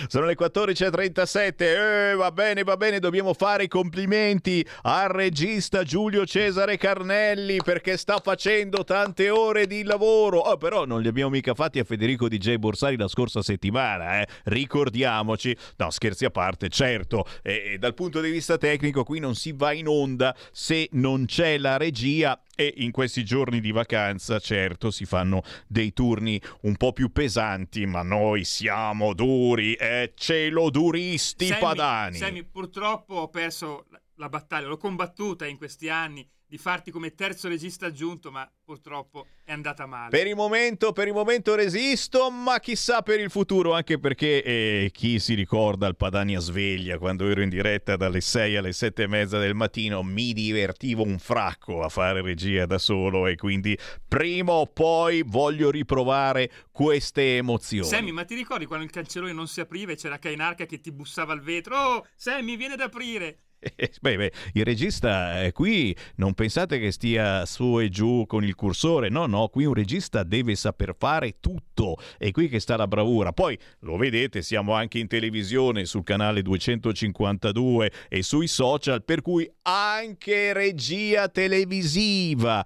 Sono 0.06 0.26
le 0.26 0.36
14.37, 0.38 1.54
eh, 1.58 2.14
va 2.14 2.30
bene, 2.30 2.62
va 2.62 2.76
bene, 2.76 3.00
dobbiamo 3.00 3.34
fare 3.34 3.64
i 3.64 3.68
complimenti 3.68 4.64
al 4.82 5.08
regista 5.08 5.82
Giulio 5.82 6.24
Cesare 6.24 6.76
Carnelli 6.76 7.56
perché 7.56 7.96
sta 7.96 8.20
facendo 8.22 8.84
tante 8.84 9.30
ore 9.30 9.66
di 9.66 9.82
lavoro. 9.82 10.38
Oh, 10.38 10.56
però 10.56 10.84
non 10.84 11.00
li 11.00 11.08
abbiamo 11.08 11.30
mica 11.30 11.54
fatti 11.54 11.78
a 11.78 11.84
Federico 11.84 12.28
DJ 12.28 12.56
Borsari 12.56 12.96
la 12.96 13.08
scorsa 13.08 13.42
settimana, 13.42 14.20
eh. 14.20 14.26
ricordiamoci. 14.44 15.56
No, 15.76 15.90
scherzi 15.90 16.24
a 16.24 16.30
parte, 16.30 16.68
certo, 16.68 17.26
eh, 17.42 17.76
dal 17.78 17.94
punto 17.94 18.20
di 18.20 18.30
vista 18.30 18.58
tecnico 18.58 19.02
qui 19.02 19.18
non 19.18 19.34
si 19.34 19.52
va 19.52 19.72
in 19.72 19.88
onda 19.88 20.34
se 20.52 20.88
non 20.92 21.24
c'è 21.26 21.58
la 21.58 21.76
regia 21.76 22.40
e 22.54 22.74
in 22.78 22.90
questi 22.90 23.24
giorni 23.24 23.60
di 23.60 23.72
vacanza, 23.72 24.38
certo, 24.38 24.90
si 24.90 25.04
fanno 25.04 25.42
dei 25.66 25.92
turni 25.92 26.40
un 26.62 26.76
po' 26.76 26.92
più 26.92 27.10
pesanti, 27.10 27.86
ma 27.86 28.02
noi 28.02 28.44
siamo 28.44 29.14
duri, 29.14 29.74
eh, 29.74 30.12
cielo 30.14 30.70
duristi 30.70 31.46
Sammy, 31.46 31.60
padani. 31.60 32.16
Sammy, 32.16 32.44
purtroppo 32.44 33.14
ho 33.14 33.28
perso 33.28 33.86
la 34.16 34.28
battaglia, 34.28 34.68
l'ho 34.68 34.76
combattuta 34.76 35.46
in 35.46 35.56
questi 35.56 35.88
anni 35.88 36.28
di 36.52 36.58
farti 36.58 36.90
come 36.90 37.14
terzo 37.14 37.48
regista 37.48 37.86
aggiunto, 37.86 38.30
ma 38.30 38.46
purtroppo 38.62 39.26
è 39.42 39.52
andata 39.52 39.86
male. 39.86 40.10
Per 40.10 40.26
il 40.26 40.34
momento, 40.34 40.92
per 40.92 41.06
il 41.06 41.14
momento 41.14 41.54
resisto, 41.54 42.30
ma 42.30 42.60
chissà 42.60 43.00
per 43.00 43.20
il 43.20 43.30
futuro, 43.30 43.72
anche 43.72 43.98
perché 43.98 44.42
eh, 44.42 44.90
chi 44.92 45.18
si 45.18 45.32
ricorda 45.32 45.86
il 45.86 45.96
Padania 45.96 46.40
Sveglia 46.40 46.98
quando 46.98 47.26
ero 47.26 47.40
in 47.40 47.48
diretta 47.48 47.96
dalle 47.96 48.20
6 48.20 48.56
alle 48.56 48.74
7 48.74 49.04
e 49.04 49.06
mezza 49.06 49.38
del 49.38 49.54
mattino, 49.54 50.02
mi 50.02 50.34
divertivo 50.34 51.02
un 51.02 51.18
fracco 51.18 51.80
a 51.80 51.88
fare 51.88 52.20
regia 52.20 52.66
da 52.66 52.76
solo 52.76 53.26
e 53.28 53.36
quindi 53.36 53.74
prima 54.06 54.52
o 54.52 54.66
poi 54.66 55.22
voglio 55.24 55.70
riprovare 55.70 56.50
queste 56.70 57.38
emozioni. 57.38 57.88
Sammy, 57.88 58.10
ma 58.10 58.26
ti 58.26 58.34
ricordi 58.34 58.66
quando 58.66 58.84
il 58.84 58.90
cancellone 58.90 59.32
non 59.32 59.48
si 59.48 59.60
apriva 59.60 59.92
e 59.92 59.96
c'era 59.96 60.18
Kainarca 60.18 60.66
che 60.66 60.82
ti 60.82 60.92
bussava 60.92 61.32
al 61.32 61.40
vetro? 61.40 61.78
Oh, 61.78 62.06
Sammy, 62.14 62.58
viene 62.58 62.74
ad 62.74 62.80
aprire! 62.80 63.38
Beh, 64.00 64.16
beh, 64.16 64.32
il 64.54 64.64
regista 64.64 65.42
eh, 65.42 65.52
qui 65.52 65.96
non 66.16 66.34
pensate 66.34 66.78
che 66.78 66.90
stia 66.90 67.46
su 67.46 67.78
e 67.80 67.88
giù 67.88 68.24
con 68.26 68.44
il 68.44 68.54
cursore, 68.54 69.08
no, 69.08 69.26
no, 69.26 69.48
qui 69.48 69.64
un 69.64 69.74
regista 69.74 70.24
deve 70.24 70.56
saper 70.56 70.96
fare 70.98 71.36
tutto, 71.38 71.96
è 72.18 72.30
qui 72.32 72.48
che 72.48 72.58
sta 72.58 72.76
la 72.76 72.88
bravura. 72.88 73.32
Poi 73.32 73.56
lo 73.80 73.96
vedete, 73.96 74.42
siamo 74.42 74.72
anche 74.72 74.98
in 74.98 75.06
televisione 75.06 75.84
sul 75.84 76.02
canale 76.02 76.42
252 76.42 77.92
e 78.08 78.22
sui 78.22 78.48
social, 78.48 79.04
per 79.04 79.22
cui 79.22 79.48
anche 79.62 80.52
regia 80.52 81.28
televisiva. 81.28 82.64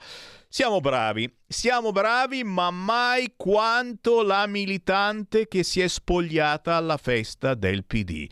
Siamo 0.49 0.81
bravi, 0.81 1.31
siamo 1.47 1.93
bravi, 1.93 2.43
ma 2.43 2.71
mai 2.71 3.35
quanto 3.37 4.23
la 4.23 4.47
militante 4.47 5.49
che 5.49 5.63
si 5.63 5.83
è 5.83 5.89
spogliata 5.89 6.77
alla 6.77 6.97
festa 6.97 7.53
del 7.53 7.85
PD. 7.85 8.27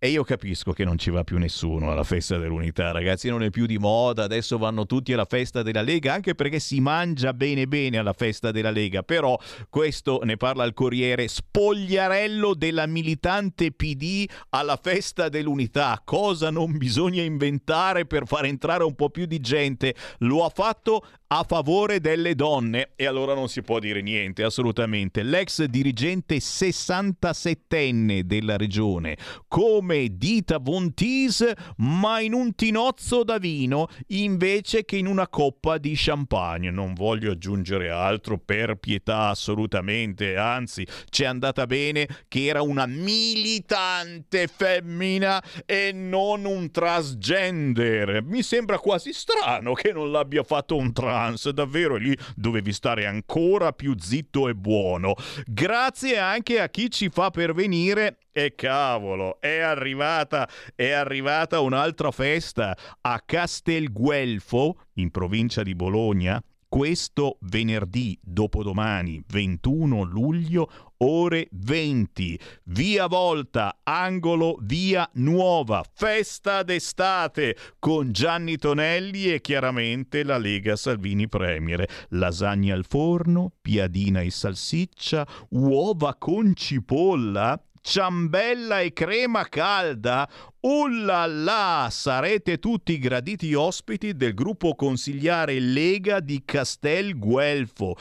E 0.00 0.10
io 0.10 0.22
capisco 0.22 0.70
che 0.70 0.84
non 0.84 0.96
ci 0.96 1.10
va 1.10 1.24
più 1.24 1.38
nessuno 1.38 1.90
alla 1.90 2.04
festa 2.04 2.38
dell'unità, 2.38 2.92
ragazzi, 2.92 3.28
non 3.30 3.42
è 3.42 3.50
più 3.50 3.66
di 3.66 3.78
moda, 3.78 4.22
adesso 4.22 4.56
vanno 4.56 4.86
tutti 4.86 5.12
alla 5.12 5.24
festa 5.24 5.64
della 5.64 5.82
Lega, 5.82 6.14
anche 6.14 6.36
perché 6.36 6.60
si 6.60 6.78
mangia 6.78 7.32
bene 7.32 7.66
bene 7.66 7.98
alla 7.98 8.12
festa 8.12 8.52
della 8.52 8.70
Lega, 8.70 9.02
però 9.02 9.36
questo 9.68 10.20
ne 10.22 10.36
parla 10.36 10.62
il 10.62 10.72
Corriere, 10.72 11.26
spogliarello 11.26 12.54
della 12.54 12.86
militante 12.86 13.72
PD 13.72 14.24
alla 14.50 14.78
festa 14.80 15.28
dell'unità, 15.28 16.00
cosa 16.04 16.50
non 16.50 16.78
bisogna 16.78 17.22
inventare 17.22 18.06
per 18.06 18.24
far 18.28 18.44
entrare 18.44 18.84
un 18.84 18.94
po' 18.94 19.10
più 19.10 19.26
di 19.26 19.40
gente, 19.40 19.96
lo 20.18 20.44
ha 20.44 20.50
fatto 20.50 21.04
a 21.30 21.44
favore 21.46 22.00
delle 22.00 22.34
donne 22.34 22.92
e 22.96 23.04
allora 23.06 23.34
non 23.34 23.48
si 23.48 23.62
può 23.62 23.78
dire 23.78 24.00
niente, 24.00 24.42
assolutamente. 24.42 25.22
L'ex 25.22 25.64
dirigente 25.64 26.38
67enne 26.38 28.20
della 28.20 28.56
regione, 28.56 29.16
come 29.46 30.16
Dita 30.16 30.58
Vontis, 30.58 31.52
ma 31.78 32.20
in 32.20 32.32
un 32.32 32.54
tinozzo 32.54 33.24
da 33.24 33.36
vino 33.38 33.88
invece 34.08 34.84
che 34.86 34.96
in 34.96 35.06
una 35.06 35.28
coppa 35.28 35.76
di 35.76 35.92
champagne. 35.94 36.70
Non 36.70 36.94
voglio 36.94 37.32
aggiungere 37.32 37.90
altro 37.90 38.38
per 38.38 38.76
pietà, 38.76 39.28
assolutamente, 39.28 40.36
anzi, 40.36 40.86
c'è 41.10 41.26
andata 41.26 41.66
bene 41.66 42.08
che 42.28 42.46
era 42.46 42.62
una 42.62 42.86
militante 42.86 44.46
femmina 44.46 45.42
e 45.66 45.92
non 45.92 46.46
un 46.46 46.70
transgender. 46.70 48.22
Mi 48.22 48.42
sembra 48.42 48.78
quasi 48.78 49.12
strano 49.12 49.74
che 49.74 49.92
non 49.92 50.10
l'abbia 50.10 50.42
fatto 50.42 50.76
un 50.76 50.90
trans 50.92 51.16
trans, 51.18 51.48
davvero 51.50 51.96
lì 51.96 52.16
dovevi 52.36 52.72
stare 52.72 53.06
ancora 53.06 53.72
più 53.72 53.94
zitto 53.98 54.48
e 54.48 54.54
buono. 54.54 55.14
Grazie 55.46 56.18
anche 56.18 56.60
a 56.60 56.68
chi 56.68 56.90
ci 56.90 57.08
fa 57.08 57.30
pervenire 57.30 58.18
e 58.30 58.54
cavolo, 58.54 59.40
è 59.40 59.58
arrivata, 59.58 60.48
è 60.76 60.90
arrivata 60.90 61.58
un'altra 61.58 62.12
festa 62.12 62.76
a 63.00 63.20
Castelguelfo, 63.24 64.82
in 64.94 65.10
provincia 65.10 65.64
di 65.64 65.74
Bologna, 65.74 66.40
questo 66.68 67.38
venerdì 67.40 68.18
dopodomani 68.22 69.22
21 69.26 70.02
luglio 70.02 70.70
ore 70.98 71.48
20 71.50 72.38
via 72.64 73.06
Volta 73.06 73.80
angolo 73.84 74.58
via 74.60 75.08
Nuova 75.14 75.84
festa 75.94 76.62
d'estate 76.62 77.56
con 77.78 78.12
Gianni 78.12 78.56
Tonelli 78.56 79.32
e 79.32 79.40
chiaramente 79.40 80.24
la 80.24 80.38
Lega 80.38 80.76
Salvini 80.76 81.28
Premier. 81.28 81.88
Lasagna 82.10 82.74
al 82.74 82.84
forno 82.86 83.52
piadina 83.60 84.20
e 84.20 84.30
salsiccia 84.30 85.26
uova 85.50 86.16
con 86.16 86.54
cipolla 86.54 87.62
ciambella 87.88 88.80
e 88.80 88.92
crema 88.92 89.48
calda, 89.48 90.28
ullala, 90.60 91.88
sarete 91.90 92.58
tutti 92.58 92.98
graditi 92.98 93.54
ospiti 93.54 94.14
del 94.14 94.34
gruppo 94.34 94.74
consigliare 94.74 95.58
Lega 95.58 96.20
di 96.20 96.42
Castel 96.44 97.18
Guelfo. 97.18 97.96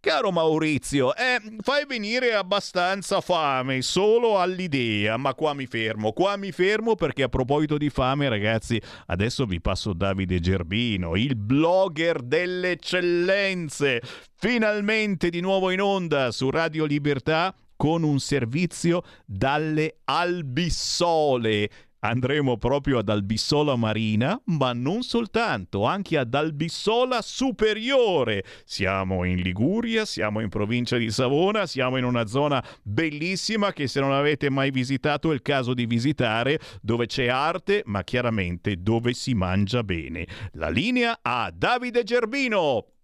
Caro 0.00 0.30
Maurizio, 0.32 1.14
eh, 1.14 1.38
fai 1.60 1.84
venire 1.84 2.32
abbastanza 2.32 3.20
fame 3.20 3.82
solo 3.82 4.38
all'idea, 4.38 5.18
ma 5.18 5.34
qua 5.34 5.52
mi 5.52 5.66
fermo, 5.66 6.12
qua 6.12 6.36
mi 6.38 6.50
fermo 6.50 6.94
perché 6.94 7.24
a 7.24 7.28
proposito 7.28 7.76
di 7.76 7.90
fame 7.90 8.30
ragazzi, 8.30 8.80
adesso 9.08 9.44
vi 9.44 9.60
passo 9.60 9.92
Davide 9.92 10.40
Gerbino, 10.40 11.16
il 11.16 11.36
blogger 11.36 12.22
delle 12.22 12.70
eccellenze, 12.70 14.00
finalmente 14.36 15.28
di 15.28 15.40
nuovo 15.40 15.70
in 15.70 15.82
onda 15.82 16.30
su 16.30 16.48
Radio 16.48 16.86
Libertà 16.86 17.54
con 17.78 18.02
un 18.02 18.18
servizio 18.18 19.02
dalle 19.24 20.00
Albissole. 20.04 21.70
Andremo 22.00 22.58
proprio 22.58 22.98
ad 22.98 23.08
Albissola 23.08 23.76
Marina, 23.76 24.40
ma 24.46 24.72
non 24.72 25.02
soltanto, 25.02 25.84
anche 25.84 26.18
ad 26.18 26.34
Albissola 26.34 27.22
Superiore. 27.22 28.44
Siamo 28.64 29.24
in 29.24 29.36
Liguria, 29.36 30.04
siamo 30.04 30.40
in 30.40 30.48
provincia 30.48 30.96
di 30.96 31.10
Savona, 31.10 31.66
siamo 31.66 31.96
in 31.96 32.04
una 32.04 32.26
zona 32.26 32.64
bellissima 32.82 33.72
che 33.72 33.86
se 33.86 34.00
non 34.00 34.12
avete 34.12 34.50
mai 34.50 34.70
visitato 34.70 35.30
è 35.30 35.34
il 35.34 35.42
caso 35.42 35.72
di 35.72 35.86
visitare, 35.86 36.60
dove 36.82 37.06
c'è 37.06 37.28
arte, 37.28 37.82
ma 37.86 38.02
chiaramente 38.02 38.76
dove 38.80 39.12
si 39.12 39.34
mangia 39.34 39.82
bene. 39.82 40.26
La 40.52 40.68
linea 40.68 41.18
a 41.22 41.52
Davide 41.54 42.02
Gerbino. 42.02 42.97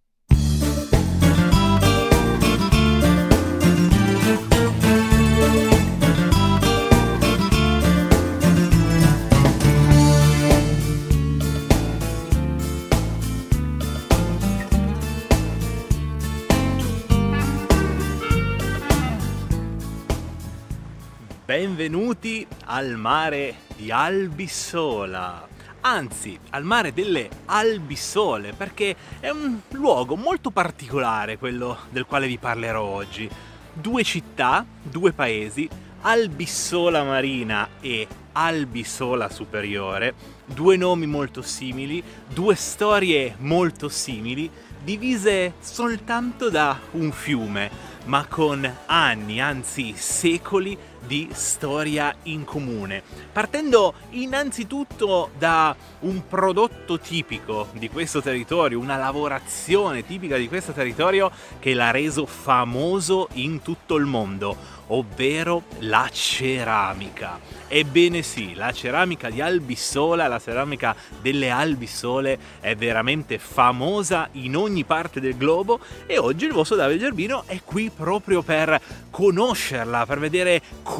Benvenuti 21.46 22.46
al 22.64 22.96
mare 22.96 23.56
di 23.76 23.90
Albissola, 23.90 25.46
anzi 25.82 26.38
al 26.48 26.64
mare 26.64 26.94
delle 26.94 27.28
Albissole, 27.44 28.54
perché 28.54 28.96
è 29.20 29.28
un 29.28 29.60
luogo 29.72 30.16
molto 30.16 30.50
particolare 30.50 31.36
quello 31.36 31.80
del 31.90 32.06
quale 32.06 32.28
vi 32.28 32.38
parlerò 32.38 32.82
oggi. 32.82 33.28
Due 33.74 34.02
città, 34.04 34.64
due 34.80 35.12
paesi, 35.12 35.68
Albissola 36.00 37.04
Marina 37.04 37.68
e 37.78 38.08
Albisola 38.32 39.28
Superiore, 39.28 40.14
due 40.46 40.78
nomi 40.78 41.06
molto 41.06 41.42
simili, 41.42 42.02
due 42.26 42.54
storie 42.54 43.34
molto 43.40 43.90
simili, 43.90 44.50
divise 44.82 45.52
soltanto 45.60 46.48
da 46.48 46.78
un 46.92 47.12
fiume, 47.12 47.92
ma 48.06 48.26
con 48.26 48.70
anni, 48.86 49.40
anzi 49.40 49.92
secoli 49.94 50.76
di 51.06 51.28
storia 51.32 52.14
in 52.24 52.44
comune, 52.44 53.02
partendo 53.32 53.94
innanzitutto 54.10 55.30
da 55.36 55.74
un 56.00 56.26
prodotto 56.26 56.98
tipico 56.98 57.68
di 57.72 57.88
questo 57.88 58.20
territorio, 58.20 58.78
una 58.78 58.96
lavorazione 58.96 60.04
tipica 60.04 60.36
di 60.36 60.48
questo 60.48 60.72
territorio 60.72 61.30
che 61.58 61.74
l'ha 61.74 61.90
reso 61.90 62.26
famoso 62.26 63.28
in 63.34 63.62
tutto 63.62 63.96
il 63.96 64.06
mondo, 64.06 64.56
ovvero 64.88 65.64
la 65.80 66.08
ceramica. 66.12 67.40
Ebbene 67.68 68.22
sì, 68.22 68.54
la 68.54 68.72
ceramica 68.72 69.30
di 69.30 69.40
Albissola, 69.40 70.28
la 70.28 70.38
ceramica 70.38 70.94
delle 71.20 71.50
Albissole 71.50 72.38
è 72.60 72.76
veramente 72.76 73.38
famosa 73.38 74.28
in 74.32 74.56
ogni 74.56 74.84
parte 74.84 75.20
del 75.20 75.36
globo 75.36 75.80
e 76.06 76.18
oggi 76.18 76.44
il 76.44 76.52
vostro 76.52 76.76
Davide 76.76 77.00
Gerbino 77.00 77.44
è 77.46 77.60
qui 77.64 77.90
proprio 77.90 78.42
per 78.42 78.80
conoscerla, 79.10 80.06
per 80.06 80.18
vedere 80.18 80.60
come 80.82 80.93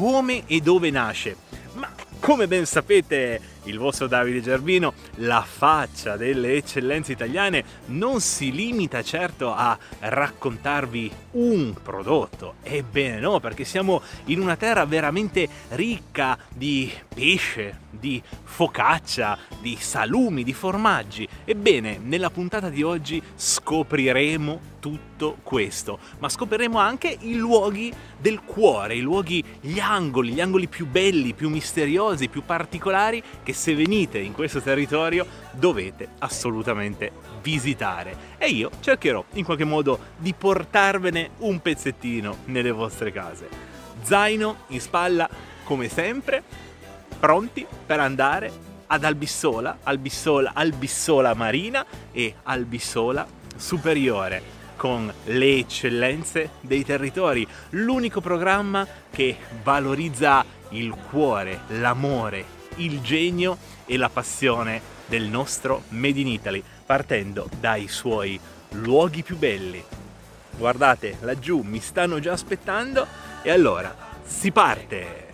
e 0.47 0.59
dove 0.59 0.89
nasce. 0.89 1.37
Ma 1.73 1.89
come 2.19 2.47
ben 2.47 2.65
sapete 2.65 3.39
il 3.63 3.77
vostro 3.77 4.07
Davide 4.07 4.41
Gerbino, 4.41 4.93
la 5.15 5.41
faccia 5.47 6.17
delle 6.17 6.55
eccellenze 6.55 7.13
italiane 7.13 7.63
non 7.87 8.19
si 8.19 8.51
limita 8.51 9.01
certo 9.01 9.53
a 9.53 9.77
raccontarvi 9.99 11.11
un 11.31 11.73
prodotto, 11.81 12.55
ebbene 12.61 13.19
no, 13.19 13.39
perché 13.39 13.63
siamo 13.63 14.01
in 14.25 14.41
una 14.41 14.57
terra 14.57 14.85
veramente 14.85 15.47
ricca 15.69 16.37
di 16.53 16.91
pesce, 17.13 17.79
di 17.89 18.21
focaccia, 18.43 19.37
di 19.61 19.77
salumi, 19.79 20.43
di 20.43 20.53
formaggi. 20.53 21.27
Ebbene, 21.45 21.99
nella 22.03 22.29
puntata 22.29 22.69
di 22.69 22.83
oggi 22.83 23.21
scopriremo 23.35 24.73
tutto 24.85 25.37
questo, 25.41 25.97
ma 26.19 26.29
scopriremo 26.29 26.77
anche 26.77 27.17
i 27.21 27.37
luoghi 27.37 27.91
del 28.19 28.43
cuore, 28.43 28.93
i 28.93 28.99
luoghi, 28.99 29.43
gli 29.59 29.79
angoli, 29.79 30.33
gli 30.33 30.39
angoli 30.39 30.67
più 30.67 30.85
belli, 30.85 31.33
più 31.33 31.49
misteriosi, 31.49 32.29
più 32.29 32.43
particolari 32.45 33.23
che 33.41 33.51
se 33.51 33.73
venite 33.73 34.19
in 34.19 34.31
questo 34.31 34.61
territorio 34.61 35.25
dovete 35.53 36.09
assolutamente 36.19 37.11
visitare 37.41 38.15
e 38.37 38.49
io 38.49 38.69
cercherò 38.79 39.25
in 39.33 39.43
qualche 39.43 39.63
modo 39.63 39.97
di 40.17 40.35
portarvene 40.37 41.31
un 41.39 41.59
pezzettino 41.63 42.37
nelle 42.45 42.69
vostre 42.69 43.11
case. 43.11 43.47
Zaino 44.03 44.65
in 44.67 44.81
spalla 44.81 45.27
come 45.63 45.89
sempre, 45.89 46.43
pronti 47.19 47.65
per 47.87 47.99
andare 47.99 48.51
ad 48.85 49.03
Albissola, 49.03 49.79
Albissola, 49.81 50.51
Albissola 50.53 51.33
Marina 51.33 51.83
e 52.11 52.35
Albissola 52.43 53.25
Superiore 53.55 54.54
con 54.85 55.11
le 55.23 55.57
eccellenze 55.57 56.51
dei 56.61 56.85
territori, 56.85 57.47
l'unico 57.71 58.21
programma 58.21 58.85
che 59.09 59.35
valorizza 59.63 60.45
il 60.69 60.93
cuore, 61.09 61.61
l'amore, 61.69 62.45
il 62.75 63.01
genio 63.01 63.57
e 63.87 63.97
la 63.97 64.09
passione 64.09 64.79
del 65.07 65.23
nostro 65.23 65.85
Made 65.87 66.19
in 66.19 66.27
Italy, 66.27 66.63
partendo 66.85 67.49
dai 67.59 67.87
suoi 67.87 68.39
luoghi 68.73 69.23
più 69.23 69.37
belli. 69.37 69.83
Guardate, 70.55 71.17
laggiù 71.21 71.61
mi 71.61 71.79
stanno 71.79 72.19
già 72.19 72.33
aspettando 72.33 73.07
e 73.41 73.49
allora 73.49 73.91
si 74.23 74.51
parte! 74.51 75.24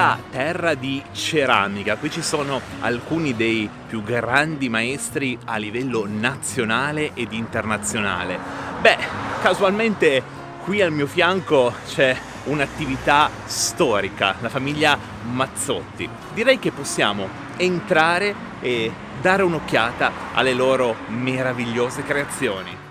Sola 0.00 0.18
terra 0.30 0.72
di 0.72 1.02
ceramica, 1.12 1.96
qui 1.96 2.10
ci 2.10 2.22
sono 2.22 2.58
alcuni 2.80 3.36
dei 3.36 3.68
più 3.86 4.02
grandi 4.02 4.70
maestri 4.70 5.38
a 5.44 5.58
livello 5.58 6.06
nazionale 6.08 7.10
ed 7.12 7.34
internazionale. 7.34 8.38
Beh, 8.80 8.96
casualmente 9.42 10.22
qui 10.64 10.80
al 10.80 10.90
mio 10.90 11.06
fianco 11.06 11.74
c'è 11.86 12.16
un'attività 12.44 13.28
storica, 13.44 14.36
la 14.40 14.48
famiglia 14.48 14.96
Mazzotti. 15.30 16.08
Direi 16.32 16.58
che 16.58 16.70
possiamo 16.70 17.28
entrare 17.58 18.34
e 18.62 18.90
dare 19.20 19.42
un'occhiata 19.42 20.12
alle 20.32 20.54
loro 20.54 20.96
meravigliose 21.08 22.04
creazioni. 22.04 22.88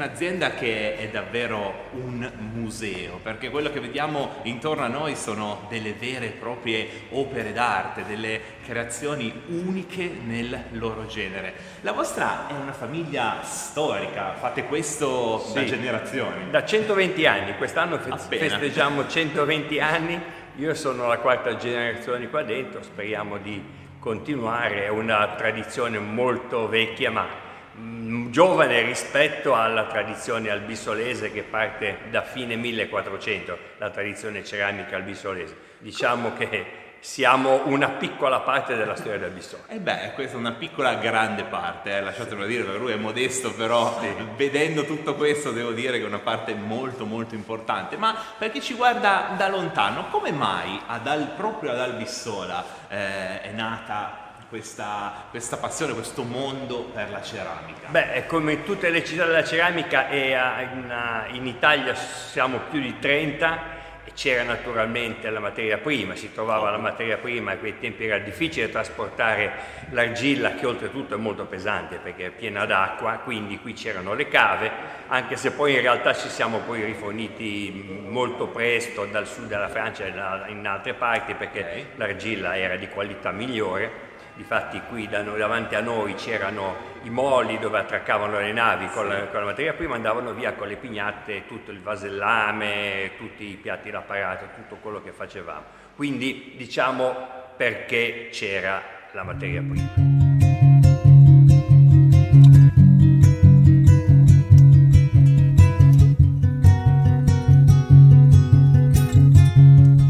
Un'azienda 0.00 0.52
che 0.54 0.96
è 0.96 1.08
davvero 1.08 1.88
un 1.92 2.30
museo, 2.54 3.18
perché 3.22 3.50
quello 3.50 3.70
che 3.70 3.80
vediamo 3.80 4.36
intorno 4.44 4.82
a 4.84 4.88
noi 4.88 5.14
sono 5.14 5.66
delle 5.68 5.92
vere 5.92 6.26
e 6.28 6.30
proprie 6.30 6.88
opere 7.10 7.52
d'arte, 7.52 8.04
delle 8.06 8.40
creazioni 8.64 9.42
uniche 9.48 10.10
nel 10.24 10.58
loro 10.70 11.04
genere. 11.04 11.52
La 11.82 11.92
vostra 11.92 12.48
è 12.48 12.54
una 12.54 12.72
famiglia 12.72 13.42
storica, 13.42 14.32
fate 14.38 14.64
questo 14.64 15.44
da 15.52 15.60
Sì. 15.60 15.66
generazioni. 15.66 16.50
Da 16.50 16.64
120 16.64 17.26
anni, 17.26 17.54
quest'anno 17.58 17.98
fe- 17.98 18.16
festeggiamo 18.38 19.06
120 19.06 19.80
anni, 19.80 20.18
io 20.56 20.72
sono 20.74 21.08
la 21.08 21.18
quarta 21.18 21.56
generazione 21.56 22.30
qua 22.30 22.42
dentro, 22.42 22.82
speriamo 22.82 23.36
di 23.36 23.62
continuare, 23.98 24.86
è 24.86 24.88
una 24.88 25.34
tradizione 25.36 25.98
molto 25.98 26.68
vecchia 26.68 27.10
ma 27.10 27.48
mm, 27.78 28.30
giovane 28.30 28.82
rispetto 28.82 29.54
alla 29.54 29.84
tradizione 29.84 30.50
albissolese 30.50 31.32
che 31.32 31.42
parte 31.42 31.98
da 32.10 32.22
fine 32.22 32.56
1400, 32.56 33.58
la 33.78 33.90
tradizione 33.90 34.44
ceramica 34.44 34.96
albissolese. 34.96 35.68
Diciamo 35.78 36.32
che 36.34 36.88
siamo 37.00 37.66
una 37.66 37.88
piccola 37.88 38.40
parte 38.40 38.76
della 38.76 38.94
storia 38.94 39.18
del 39.18 39.30
Bissone. 39.30 39.62
E 39.68 39.78
beh, 39.78 40.12
questa 40.14 40.36
è 40.36 40.38
una 40.38 40.52
piccola 40.52 40.94
grande 40.94 41.44
parte, 41.44 41.96
eh, 41.96 42.00
lasciatemelo 42.02 42.46
dire, 42.46 42.64
perché 42.64 42.78
lui 42.78 42.92
è 42.92 42.96
modesto, 42.96 43.52
però 43.54 43.98
vedendo 44.36 44.84
tutto 44.84 45.14
questo 45.14 45.50
devo 45.50 45.72
dire 45.72 45.96
che 45.98 46.04
è 46.04 46.06
una 46.06 46.18
parte 46.18 46.54
molto 46.54 47.06
molto 47.06 47.34
importante. 47.34 47.96
Ma 47.96 48.14
per 48.38 48.50
chi 48.50 48.60
ci 48.60 48.74
guarda 48.74 49.34
da 49.36 49.48
lontano, 49.48 50.08
come 50.10 50.30
mai 50.30 50.78
ad 50.86 51.06
Al- 51.06 51.32
proprio 51.36 51.70
ad 51.70 51.80
Albissola 51.80 52.64
eh, 52.88 53.40
è 53.40 53.50
nata 53.52 54.19
questa, 54.50 55.26
questa 55.30 55.56
passione, 55.58 55.94
questo 55.94 56.24
mondo 56.24 56.90
per 56.92 57.08
la 57.08 57.22
ceramica? 57.22 57.86
Beh, 57.86 58.26
come 58.26 58.64
tutte 58.64 58.90
le 58.90 59.04
città 59.04 59.24
della 59.24 59.44
ceramica 59.44 60.08
in, 60.08 61.46
Italia 61.46 61.94
siamo 61.94 62.58
più 62.68 62.80
di 62.80 62.98
30 62.98 63.78
e 64.04 64.10
c'era 64.12 64.42
naturalmente 64.42 65.30
la 65.30 65.38
materia 65.38 65.78
prima, 65.78 66.16
si 66.16 66.32
trovava 66.32 66.68
la 66.70 66.78
materia 66.78 67.16
prima, 67.18 67.52
a 67.52 67.56
quei 67.58 67.78
tempi 67.78 68.06
era 68.06 68.18
difficile 68.18 68.70
trasportare 68.70 69.52
l'argilla 69.90 70.54
che 70.54 70.66
oltretutto 70.66 71.14
è 71.14 71.18
molto 71.18 71.44
pesante 71.44 71.98
perché 71.98 72.26
è 72.26 72.30
piena 72.30 72.66
d'acqua, 72.66 73.20
quindi 73.22 73.60
qui 73.60 73.72
c'erano 73.74 74.14
le 74.14 74.26
cave, 74.26 74.68
anche 75.06 75.36
se 75.36 75.52
poi 75.52 75.74
in 75.74 75.80
realtà 75.80 76.12
ci 76.12 76.28
siamo 76.28 76.58
poi 76.58 76.82
riforniti 76.82 78.02
molto 78.08 78.48
presto 78.48 79.04
dal 79.04 79.28
sud 79.28 79.46
della 79.46 79.68
Francia 79.68 80.04
e 80.04 80.50
in 80.50 80.66
altre 80.66 80.94
parti 80.94 81.34
perché 81.34 81.90
l'argilla 81.94 82.58
era 82.58 82.74
di 82.74 82.88
qualità 82.88 83.30
migliore. 83.30 84.09
Difatti 84.40 84.80
qui 84.88 85.06
da 85.06 85.20
davanti 85.20 85.74
a 85.74 85.82
noi 85.82 86.14
c'erano 86.14 86.74
i 87.02 87.10
moli 87.10 87.58
dove 87.58 87.78
attraccavano 87.78 88.40
le 88.40 88.54
navi 88.54 88.86
con, 88.86 89.06
la, 89.06 89.26
con 89.26 89.40
la 89.40 89.44
materia 89.44 89.74
prima, 89.74 89.96
andavano 89.96 90.32
via 90.32 90.54
con 90.54 90.66
le 90.66 90.76
pignate, 90.76 91.46
tutto 91.46 91.70
il 91.70 91.78
vasellame, 91.78 93.10
tutti 93.18 93.44
i 93.44 93.56
piatti 93.56 93.90
d'apparato, 93.90 94.46
tutto 94.54 94.76
quello 94.76 95.02
che 95.02 95.12
facevamo. 95.12 95.64
Quindi 95.94 96.54
diciamo 96.56 97.14
perché 97.54 98.30
c'era 98.32 98.80
la 99.12 99.24
materia 99.24 99.60
prima. 99.60 99.88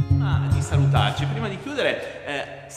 Prima 0.07 0.49
di 0.53 0.63
salutarci, 0.63 1.27
prima 1.27 1.49
di 1.49 1.59
chiudere, 1.61 2.10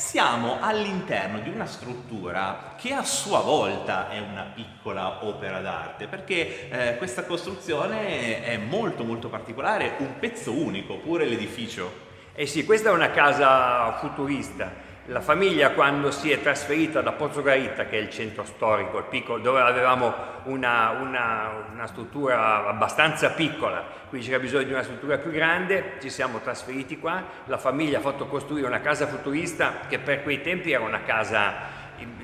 siamo 0.04 0.58
all'interno 0.60 1.40
di 1.40 1.50
una 1.50 1.66
struttura 1.66 2.76
che 2.78 2.94
a 2.94 3.06
sua 3.06 3.40
volta 3.40 4.10
è 4.10 4.20
una 4.20 4.52
piccola 4.54 5.24
opera 5.24 5.62
d'arte, 5.62 6.08
perché 6.08 6.70
eh, 6.70 6.98
questa 6.98 7.24
costruzione 7.24 8.44
è 8.44 8.58
molto 8.58 9.06
molto 9.06 9.30
particolare, 9.30 9.94
un 10.00 10.20
pezzo 10.20 10.52
unico, 10.52 10.98
pure 10.98 11.26
l'edificio. 11.26 11.90
Eh 12.34 12.46
sì, 12.46 12.66
questa 12.66 12.90
è 12.90 12.92
una 12.92 13.12
casa 13.12 13.94
futurista. 13.94 14.92
La 15.08 15.20
famiglia 15.20 15.72
quando 15.72 16.12
si 16.12 16.32
è 16.32 16.40
trasferita 16.42 17.02
da 17.02 17.12
Pozzogarita, 17.12 17.88
che 17.88 17.98
è 17.98 18.02
il 18.02 18.10
centro 18.10 18.46
storico, 18.46 19.00
il 19.00 19.04
piccolo, 19.10 19.40
dove 19.42 19.60
avevamo 19.60 20.14
una, 20.44 20.92
una- 20.92 21.66
una 21.74 21.88
struttura 21.88 22.66
abbastanza 22.66 23.32
piccola, 23.32 23.84
quindi 24.08 24.28
c'era 24.28 24.40
bisogno 24.40 24.64
di 24.64 24.72
una 24.72 24.84
struttura 24.84 25.18
più 25.18 25.30
grande, 25.32 25.98
ci 26.02 26.10
siamo 26.10 26.40
trasferiti 26.40 27.00
qua, 27.00 27.22
la 27.48 27.58
famiglia 27.58 27.98
ha 27.98 28.02
fatto 28.02 28.28
costruire 28.28 28.66
una 28.66 28.80
casa 28.80 29.06
futurista 29.06 29.80
che 29.90 30.00
per 30.00 30.24
quei 30.24 30.42
tempi 30.42 30.72
era 30.72 30.84
una 30.84 31.02
casa 31.04 31.82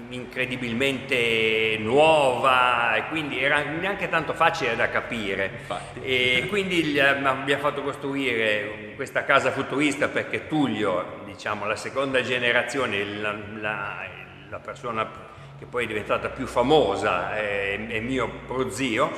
incredibilmente 0.09 1.77
nuova 1.79 2.95
e 2.95 3.07
quindi 3.09 3.43
era 3.43 3.61
neanche 3.61 4.07
tanto 4.09 4.33
facile 4.33 4.75
da 4.77 4.89
capire. 4.89 5.59
E 6.01 6.45
quindi 6.47 6.83
gli 6.85 6.99
abbiamo 6.99 7.61
fatto 7.61 7.81
costruire 7.81 8.93
questa 8.95 9.23
casa 9.25 9.51
futurista 9.51 10.07
perché 10.07 10.47
Tullio 10.47 11.18
diciamo 11.39 11.65
la 11.65 11.77
seconda 11.77 12.21
generazione 12.21 13.01
la, 13.05 13.33
la- 13.61 14.05
la 14.49 14.59
persona 14.59 15.09
che 15.57 15.65
poi 15.65 15.85
è 15.85 15.87
diventata 15.87 16.27
più 16.27 16.45
famosa 16.45 17.33
è, 17.33 17.79
è 17.87 17.99
mio 18.01 18.29
prozio 18.45 19.09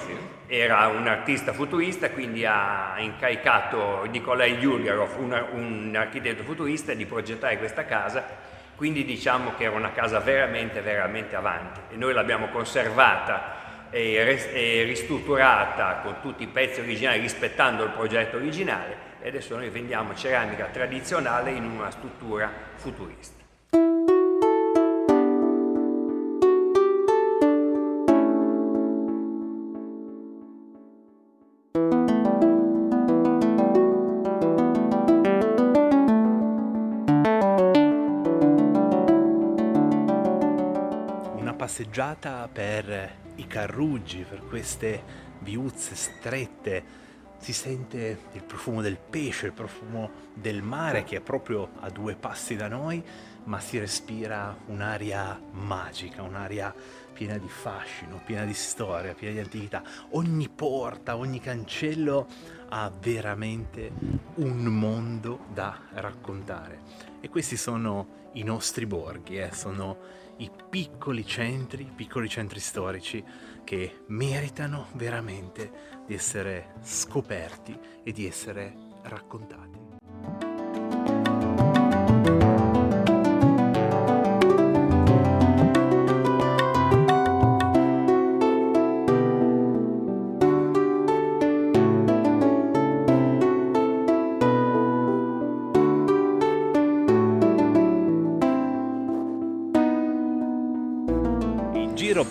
era 0.46 0.86
un 0.86 1.08
artista 1.08 1.52
futurista 1.52 2.12
quindi 2.12 2.46
ha 2.46 2.94
incaricato 3.00 4.04
Nikolai 4.04 4.54
Yulgarov 4.58 5.18
un, 5.18 5.46
un 5.54 5.96
architetto 5.96 6.44
futurista 6.44 6.94
di 6.94 7.08
progettare 7.08 7.58
questa 7.58 7.86
casa. 7.86 8.24
Quindi 8.76 9.04
diciamo 9.06 9.54
che 9.58 9.64
era 9.64 9.76
una 9.76 9.92
casa 9.92 10.20
veramente, 10.20 10.82
veramente 10.82 11.36
avanti. 11.36 11.80
E 11.92 11.96
noi 11.96 12.14
l'abbiamo 12.14 12.50
conservata 12.50 13.88
e, 13.90 14.24
res- 14.24 14.50
e 14.52 14.84
ristrutturata 14.84 16.02
con 16.04 16.16
tutti 16.22 16.44
i 16.44 16.48
pezzi 16.48 16.82
originali 16.82 17.22
rispettando 17.22 17.84
il 17.84 17.92
progetto 17.92 18.36
originale 18.38 19.11
e 19.22 19.28
adesso 19.28 19.56
noi 19.56 19.70
vendiamo 19.70 20.16
ceramica 20.16 20.66
tradizionale 20.66 21.52
in 21.52 21.64
una 21.64 21.92
struttura 21.92 22.52
futurista. 22.76 23.40
passeggiata 41.62 42.50
per 42.52 43.18
i 43.36 43.48
carruggi, 43.48 44.26
per 44.28 44.42
queste 44.48 45.04
viuzze 45.40 45.96
strette. 45.96 46.84
Si 47.42 47.54
sente 47.54 48.20
il 48.34 48.44
profumo 48.44 48.82
del 48.82 48.98
pesce, 48.98 49.48
il 49.48 49.52
profumo 49.52 50.12
del 50.36 50.62
mare 50.62 51.04
che 51.04 51.18
è 51.18 51.22
proprio 51.22 51.72
a 51.80 51.90
due 51.90 52.14
passi 52.14 52.56
da 52.56 52.68
noi, 52.68 53.04
ma 53.46 53.60
si 53.60 53.80
respira 53.80 54.56
un'aria 54.68 55.42
magica, 55.52 56.22
un'aria 56.22 56.74
piena 57.12 57.40
di 57.40 57.50
fascino, 57.50 58.22
piena 58.24 58.46
di 58.46 58.54
storia, 58.54 59.16
piena 59.16 59.34
di 59.34 59.40
antichità. 59.40 59.82
Ogni 60.12 60.50
porta, 60.50 61.18
ogni 61.18 61.40
cancello 61.40 62.28
ha 62.70 62.92
veramente 63.02 63.92
un 64.36 64.64
mondo 64.66 65.46
da 65.52 65.80
raccontare. 65.94 67.11
E 67.22 67.30
questi 67.30 67.56
sono 67.56 68.30
i 68.34 68.44
nostri 68.44 68.86
borghi, 68.86 69.38
eh? 69.38 69.52
sono 69.54 69.98
i 70.38 70.50
piccoli 70.70 71.26
centri, 71.26 71.90
piccoli 71.96 72.28
centri 72.28 72.60
storici 72.60 73.24
che 73.64 74.02
meritano 74.08 74.88
veramente 74.94 76.02
di 76.06 76.16
essere 76.16 76.74
scoperti 76.82 77.78
e 78.04 78.12
di 78.12 78.26
essere 78.26 78.74
raccontati. 79.04 79.71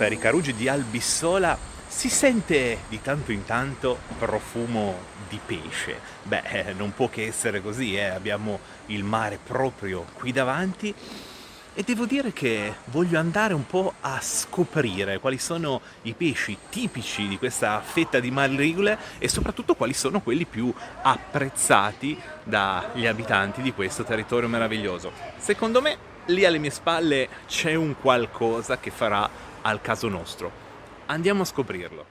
Per 0.00 0.12
i 0.12 0.18
carugi 0.18 0.54
di 0.54 0.66
Albissola 0.66 1.58
si 1.86 2.08
sente 2.08 2.84
di 2.88 3.02
tanto 3.02 3.32
in 3.32 3.44
tanto 3.44 3.98
profumo 4.18 4.96
di 5.28 5.38
pesce. 5.44 6.00
Beh, 6.22 6.40
eh, 6.44 6.72
non 6.72 6.94
può 6.94 7.10
che 7.10 7.26
essere 7.26 7.60
così, 7.60 7.96
eh? 7.96 8.06
abbiamo 8.06 8.60
il 8.86 9.04
mare 9.04 9.38
proprio 9.46 10.06
qui 10.14 10.32
davanti 10.32 10.94
e 11.74 11.82
devo 11.82 12.06
dire 12.06 12.32
che 12.32 12.76
voglio 12.86 13.18
andare 13.18 13.52
un 13.52 13.66
po' 13.66 13.92
a 14.00 14.18
scoprire 14.22 15.18
quali 15.18 15.36
sono 15.36 15.82
i 16.02 16.14
pesci 16.14 16.56
tipici 16.70 17.28
di 17.28 17.36
questa 17.36 17.82
fetta 17.82 18.20
di 18.20 18.30
Marligule 18.30 18.96
e 19.18 19.28
soprattutto 19.28 19.74
quali 19.74 19.92
sono 19.92 20.22
quelli 20.22 20.46
più 20.46 20.72
apprezzati 21.02 22.18
dagli 22.42 23.04
abitanti 23.04 23.60
di 23.60 23.74
questo 23.74 24.04
territorio 24.04 24.48
meraviglioso. 24.48 25.12
Secondo 25.36 25.82
me 25.82 26.08
lì 26.26 26.46
alle 26.46 26.58
mie 26.58 26.70
spalle 26.70 27.28
c'è 27.46 27.74
un 27.74 27.96
qualcosa 28.00 28.78
che 28.78 28.90
farà 28.90 29.48
al 29.62 29.80
caso 29.80 30.08
nostro. 30.08 30.50
Andiamo 31.06 31.42
a 31.42 31.44
scoprirlo. 31.44 32.06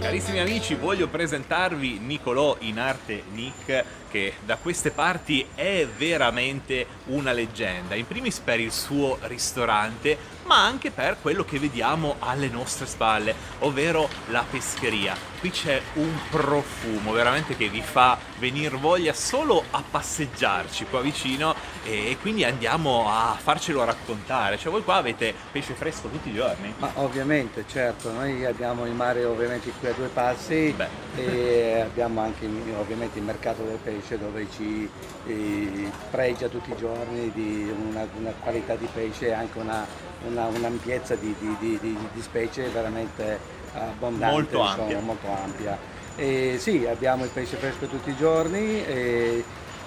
Carissimi 0.00 0.40
amici, 0.40 0.74
voglio 0.74 1.08
presentarvi 1.08 1.98
Nicolò 1.98 2.56
in 2.60 2.78
arte 2.78 3.22
Nick 3.32 3.84
che 4.12 4.34
da 4.44 4.58
queste 4.58 4.90
parti 4.90 5.44
è 5.54 5.86
veramente 5.86 6.86
una 7.06 7.32
leggenda, 7.32 7.94
in 7.94 8.06
primis 8.06 8.38
per 8.40 8.60
il 8.60 8.70
suo 8.70 9.18
ristorante, 9.22 10.18
ma 10.44 10.64
anche 10.64 10.90
per 10.90 11.16
quello 11.22 11.44
che 11.44 11.58
vediamo 11.58 12.16
alle 12.18 12.48
nostre 12.48 12.84
spalle, 12.84 13.34
ovvero 13.60 14.08
la 14.28 14.44
pescheria. 14.48 15.16
Qui 15.40 15.50
c'è 15.50 15.80
un 15.94 16.12
profumo 16.30 17.12
veramente 17.12 17.56
che 17.56 17.68
vi 17.68 17.80
fa 17.80 18.18
venire 18.38 18.76
voglia 18.76 19.12
solo 19.12 19.64
a 19.70 19.82
passeggiarci 19.88 20.86
qua 20.86 21.00
vicino 21.00 21.54
e 21.84 22.16
quindi 22.20 22.44
andiamo 22.44 23.08
a 23.08 23.36
farcelo 23.40 23.82
raccontare. 23.82 24.58
Cioè 24.58 24.70
voi 24.70 24.84
qua 24.84 24.96
avete 24.96 25.34
pesce 25.50 25.74
fresco 25.74 26.08
tutti 26.08 26.28
i 26.28 26.34
giorni? 26.34 26.74
Ma 26.78 26.92
ovviamente, 26.94 27.64
certo, 27.66 28.12
noi 28.12 28.44
abbiamo 28.44 28.84
il 28.86 28.92
mare 28.92 29.24
ovviamente 29.24 29.72
qui 29.80 29.88
a 29.88 29.92
due 29.92 30.08
passi 30.08 30.74
e 31.16 31.80
abbiamo 31.80 32.20
anche 32.20 32.46
ovviamente 32.76 33.18
il 33.18 33.24
mercato 33.24 33.62
del 33.62 33.78
pesce 33.82 34.01
dove 34.18 34.46
ci 34.50 34.88
eh, 35.26 35.90
pregia 36.10 36.48
tutti 36.48 36.70
i 36.70 36.76
giorni 36.76 37.30
di 37.32 37.72
una, 37.88 38.06
una 38.18 38.32
qualità 38.40 38.74
di 38.74 38.88
pesce 38.92 39.28
e 39.28 39.32
anche 39.32 39.58
una, 39.58 39.86
una, 40.26 40.46
un'ampiezza 40.46 41.14
di, 41.14 41.34
di, 41.38 41.56
di, 41.58 41.78
di, 41.80 42.22
specie 42.22 42.68
veramente 42.68 43.38
abbondante, 43.72 44.34
Molto 44.34 44.58
insomma, 44.58 44.82
ampia. 44.82 45.00
molto 45.00 45.26
ampia. 45.30 45.78
E 46.16 46.56
sì, 46.58 46.86
abbiamo 46.86 47.24
il 47.24 47.30
pesce 47.30 47.56
fresco 47.56 47.86
tutti 47.86 48.10
i 48.10 48.16
giorni 48.16 48.84
e 48.84 49.44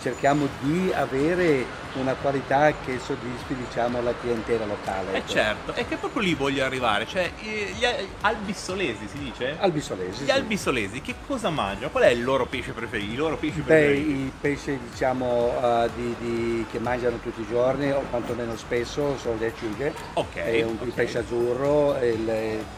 cerchiamo 0.10 0.48
di 0.62 0.92
avere 0.94 1.66
una 1.94 2.14
qualità 2.14 2.72
che 2.74 3.00
soddisfi 3.00 3.56
diciamo, 3.56 4.04
la 4.04 4.14
clientela 4.22 4.66
locale. 4.66 5.14
Eh 5.14 5.18
ecco. 5.18 5.32
certo, 5.32 5.74
è 5.74 5.88
che 5.88 5.96
proprio 5.96 6.22
lì 6.22 6.36
voglio 6.36 6.64
arrivare, 6.64 7.08
cioè 7.08 7.32
gli 7.40 7.84
a- 7.84 7.96
albissolesi 8.22 9.08
si 9.08 9.18
dice? 9.18 9.56
Albisolesi. 9.58 10.22
Gli 10.24 10.26
sì. 10.28 10.32
albisolesi 10.32 11.02
che 11.02 11.16
cosa 11.26 11.50
mangiano? 11.50 11.90
Qual 11.90 12.04
è 12.04 12.10
il 12.10 12.24
loro 12.24 12.46
pesce 12.46 12.74
preferito? 12.74 13.14
I 13.14 13.16
loro 13.16 13.38
pesci 13.38 13.62
Beh, 13.62 13.64
preferiti? 13.64 14.10
i 14.12 14.32
pesci 14.40 14.80
diciamo 14.92 15.54
eh, 15.64 15.90
di- 15.96 16.16
di- 16.20 16.66
che 16.70 16.78
mangiano 16.80 17.18
tutti 17.18 17.42
i 17.42 17.48
giorni 17.50 17.90
o 17.92 18.02
quantomeno 18.08 18.56
spesso 18.58 19.18
sono 19.18 19.38
le 19.40 19.48
acciughe, 19.48 19.92
Ok, 20.14 20.36
Eh, 20.36 20.62
un- 20.64 20.78
il 20.82 20.90
ok. 20.90 20.94
pesce 20.94 21.18
azzurro, 21.20 21.98
il- 22.04 22.26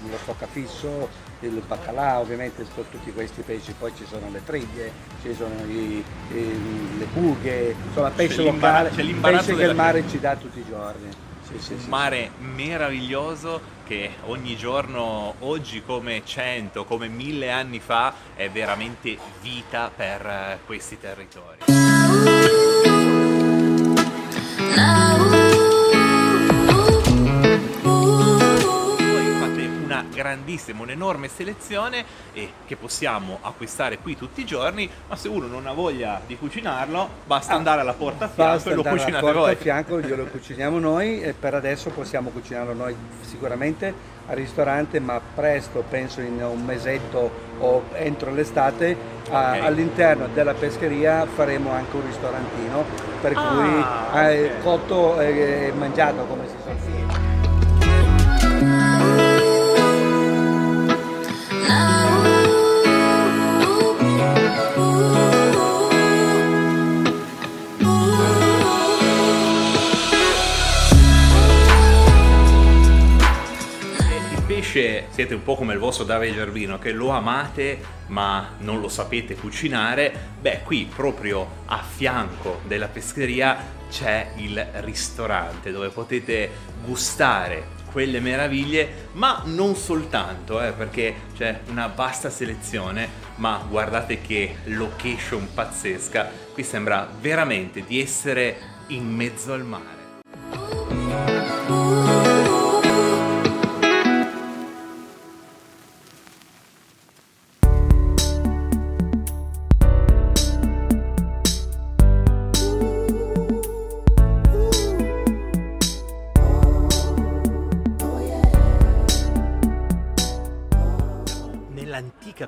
lo 0.10 0.18
stoccafisso, 0.22 1.10
il 1.42 1.62
baccalà, 1.66 2.20
ovviamente 2.20 2.66
sono 2.74 2.86
tutti 2.90 3.12
questi 3.14 3.42
pesci, 3.42 3.74
poi 3.78 3.92
ci 3.96 4.06
sono 4.10 4.30
le 4.32 4.42
triglie, 4.44 4.92
ci 5.22 5.34
sono 5.36 5.54
i- 5.68 6.04
i- 6.34 6.98
le 6.98 7.06
bughe, 7.14 7.76
insomma 7.88 8.10
pesce 8.10 8.44
locale, 8.44 8.90
pesce 8.90 9.56
che 9.56 9.64
il 9.64 9.76
mare 9.76 10.04
ci 10.10 10.20
dà 10.20 10.36
tutti 10.36 10.60
i 10.60 10.66
giorni. 10.68 11.10
Sì, 11.48 11.60
sì, 11.60 11.74
un 11.74 11.80
sì, 11.80 11.88
mare 11.90 12.32
meraviglioso 12.40 13.62
che 13.86 14.16
ogni 14.26 14.58
giorno, 14.58 15.36
oggi 15.40 15.82
come 15.82 16.22
100, 16.26 16.84
come 16.84 17.08
1000 17.08 17.52
anni 17.52 17.80
fa, 17.80 18.14
è 18.36 18.50
veramente 18.50 19.18
vita 19.42 19.90
per 19.96 20.26
eh, 20.26 20.60
questi 20.66 21.00
territori. 21.00 21.60
Voi 25.18 25.37
grandissima, 30.18 30.81
un'enorme 30.81 31.27
selezione 31.27 32.03
e 32.34 32.52
che 32.65 32.76
possiamo 32.76 33.38
acquistare 33.41 33.99
qui 33.99 34.18
tutti 34.18 34.41
i 34.41 34.45
giorni, 34.45 34.89
ma 35.07 35.15
se 35.15 35.27
uno 35.30 35.45
non 35.45 35.68
ha 35.68 35.73
voglia 35.73 36.19
di 36.26 36.35
cucinarlo, 36.38 37.07
basta 37.26 37.53
andare 37.53 37.81
alla 37.81 37.94
porta 37.94 38.26
a 38.26 38.27
fianco 38.27 38.69
e 38.69 38.73
lo 38.73 38.81
andare 38.81 38.89
alla 38.89 38.98
cucinate 39.03 39.23
porta 39.26 39.39
voi. 39.39 39.52
a 39.53 39.56
fianco, 39.56 40.02
glielo 40.02 40.26
cuciniamo 40.26 40.80
noi 40.80 41.22
e 41.22 41.34
per 41.34 41.53
adesso 41.53 41.91
possiamo 41.91 42.31
cucinarlo 42.31 42.73
noi 42.73 42.95
sicuramente 43.22 44.15
al 44.30 44.35
ristorante, 44.35 44.99
ma 44.99 45.22
presto, 45.35 45.84
penso 45.88 46.19
in 46.22 46.41
un 46.44 46.65
mesetto 46.65 47.31
o 47.60 47.84
entro 47.94 48.31
l'estate, 48.34 48.98
a- 49.30 49.52
Ok. 49.52 49.61
all'interno 49.64 50.27
della 50.34 50.53
pescheria 50.53 51.26
faremo 51.26 51.72
anche 51.72 51.95
un 51.95 52.06
ristorantino, 52.06 52.84
per 53.22 53.34
Ah, 53.35 53.41
cui 53.41 54.19
eh, 54.19 54.45
ok. 54.57 54.64
cotto 54.64 55.19
e 55.22 55.72
mangiato 55.77 56.26
come 56.26 56.48
si 56.48 56.56
suol 56.64 56.76
dire. 56.76 56.87
Siete 75.18 75.34
un 75.34 75.41
po' 75.41 75.56
come 75.56 75.73
il 75.73 75.80
vostro 75.80 76.03
Davide 76.06 76.35
Gervino 76.35 76.77
che 76.77 76.91
lo 76.91 77.10
amate 77.10 77.80
ma 78.10 78.52
non 78.60 78.80
lo 78.80 78.88
sapete 78.88 79.35
cucinare, 79.35 80.14
beh 80.39 80.61
qui 80.64 80.88
proprio 80.95 81.64
a 81.65 81.81
fianco 81.81 82.61
della 82.68 82.88
pescheria 82.88 83.57
c'è 83.89 84.34
il 84.35 84.64
ristorante 84.81 85.72
dove 85.72 85.89
potete 85.89 86.52
gustare 86.85 87.77
quelle 87.92 88.20
meraviglie, 88.20 89.10
ma 89.14 89.42
non 89.46 89.76
soltanto, 89.76 90.62
eh, 90.62 90.72
perché 90.72 91.14
c'è 91.36 91.62
una 91.70 91.88
vasta 91.88 92.30
selezione, 92.30 93.10
ma 93.36 93.64
guardate 93.68 94.22
che 94.22 94.58
location 94.66 95.48
pazzesca, 95.54 96.30
qui 96.54 96.64
sembra 96.64 97.10
veramente 97.20 97.84
di 97.86 98.02
essere 98.02 98.58
in 98.88 99.06
mezzo 99.06 99.54
al 99.54 99.64
mare. 99.64 99.96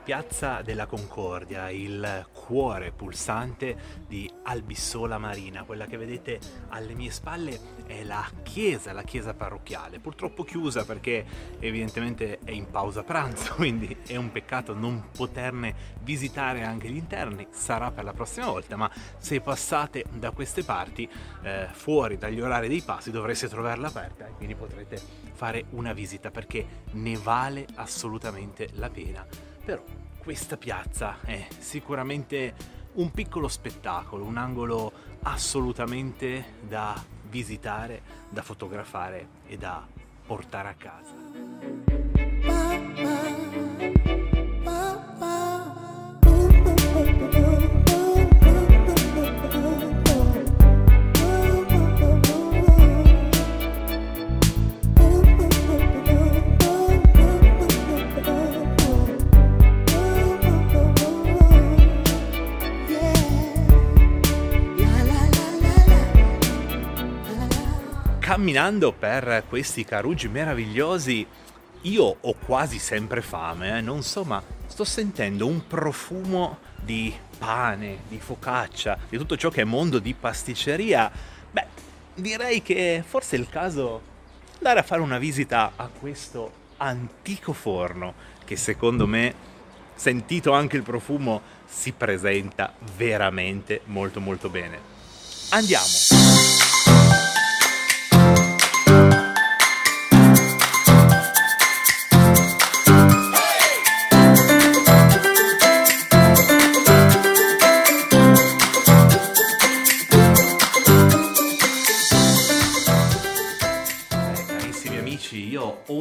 Piazza 0.10 0.64
della 0.64 0.88
Concordia, 0.88 1.70
il 1.70 2.26
cuore 2.34 2.92
pulsante 2.92 3.78
di 4.08 4.28
Albissola 4.42 5.20
Marina. 5.20 5.62
Quella 5.62 5.86
che 5.86 5.98
vedete 5.98 6.40
alle 6.70 6.96
mie 6.96 7.12
spalle 7.12 7.60
è 7.86 8.04
la 8.04 8.28
chiesa, 8.42 8.92
la 8.92 9.04
chiesa 9.04 9.36
parrocchiale, 9.36 10.00
purtroppo 10.00 10.44
chiusa 10.44 10.84
perché 10.84 11.24
evidentemente 11.60 12.40
è 12.44 12.50
in 12.50 12.72
pausa 12.72 13.04
pranzo, 13.04 13.54
quindi 13.62 13.96
è 14.08 14.16
un 14.16 14.32
peccato 14.32 14.74
non 14.74 15.10
poterne 15.16 15.76
visitare 16.02 16.64
anche 16.64 16.90
gli 16.90 16.98
interni, 16.98 17.46
sarà 17.52 17.92
per 17.92 18.04
la 18.04 18.14
prossima 18.14 18.48
volta, 18.48 18.76
ma 18.78 18.90
se 19.20 19.42
passate 19.42 20.06
da 20.12 20.32
queste 20.32 20.64
parti, 20.64 21.08
eh, 21.44 21.68
fuori 21.72 22.18
dagli 22.18 22.42
orari 22.42 22.68
dei 22.68 22.82
passi, 22.82 23.12
dovreste 23.12 23.48
trovarla 23.48 23.90
aperta 23.90 24.26
e 24.26 24.32
quindi 24.32 24.56
potrete 24.56 25.00
fare 25.34 25.66
una 25.70 25.94
visita 25.94 26.32
perché 26.32 26.66
ne 26.94 27.16
vale 27.16 27.68
assolutamente 27.76 28.70
la 28.74 28.90
pena. 28.90 29.49
Però 29.70 29.84
questa 30.18 30.58
piazza 30.58 31.20
è 31.24 31.46
sicuramente 31.60 32.56
un 32.94 33.12
piccolo 33.12 33.48
spettacolo, 33.48 34.26
un 34.26 34.38
angolo 34.38 34.92
assolutamente 35.22 36.56
da 36.68 37.00
visitare, 37.30 38.02
da 38.30 38.42
fotografare 38.42 39.28
e 39.46 39.58
da 39.58 39.86
portare 40.26 40.70
a 40.70 40.74
casa. 40.74 42.29
Camminando 68.30 68.92
per 68.92 69.46
questi 69.50 69.84
carugi 69.84 70.28
meravigliosi, 70.28 71.26
io 71.82 72.18
ho 72.22 72.34
quasi 72.36 72.78
sempre 72.78 73.24
fame, 73.24 73.80
eh? 73.80 73.82
non 73.82 74.04
so, 74.04 74.24
ma 74.24 74.40
sto 74.68 74.84
sentendo 74.84 75.48
un 75.48 75.66
profumo 75.66 76.60
di 76.80 77.12
pane, 77.40 78.02
di 78.08 78.20
focaccia, 78.20 79.00
di 79.10 79.18
tutto 79.18 79.36
ciò 79.36 79.50
che 79.50 79.62
è 79.62 79.64
mondo 79.64 79.98
di 79.98 80.14
pasticceria. 80.14 81.12
Beh, 81.50 81.66
direi 82.14 82.62
che 82.62 83.04
forse 83.04 83.36
è 83.36 83.40
il 83.40 83.50
caso 83.50 84.00
andare 84.58 84.82
a 84.82 84.84
fare 84.84 85.02
una 85.02 85.18
visita 85.18 85.72
a 85.76 85.88
questo 85.88 86.52
antico 86.78 87.52
forno 87.52 88.14
che 88.46 88.56
secondo 88.58 89.08
me, 89.08 89.34
sentito 89.96 90.52
anche 90.52 90.78
il 90.78 90.84
profumo, 90.84 91.42
si 91.66 91.94
presenta 91.94 92.76
veramente 92.96 93.82
molto 93.86 94.20
molto 94.20 94.50
bene. 94.50 94.80
Andiamo! 95.50 96.59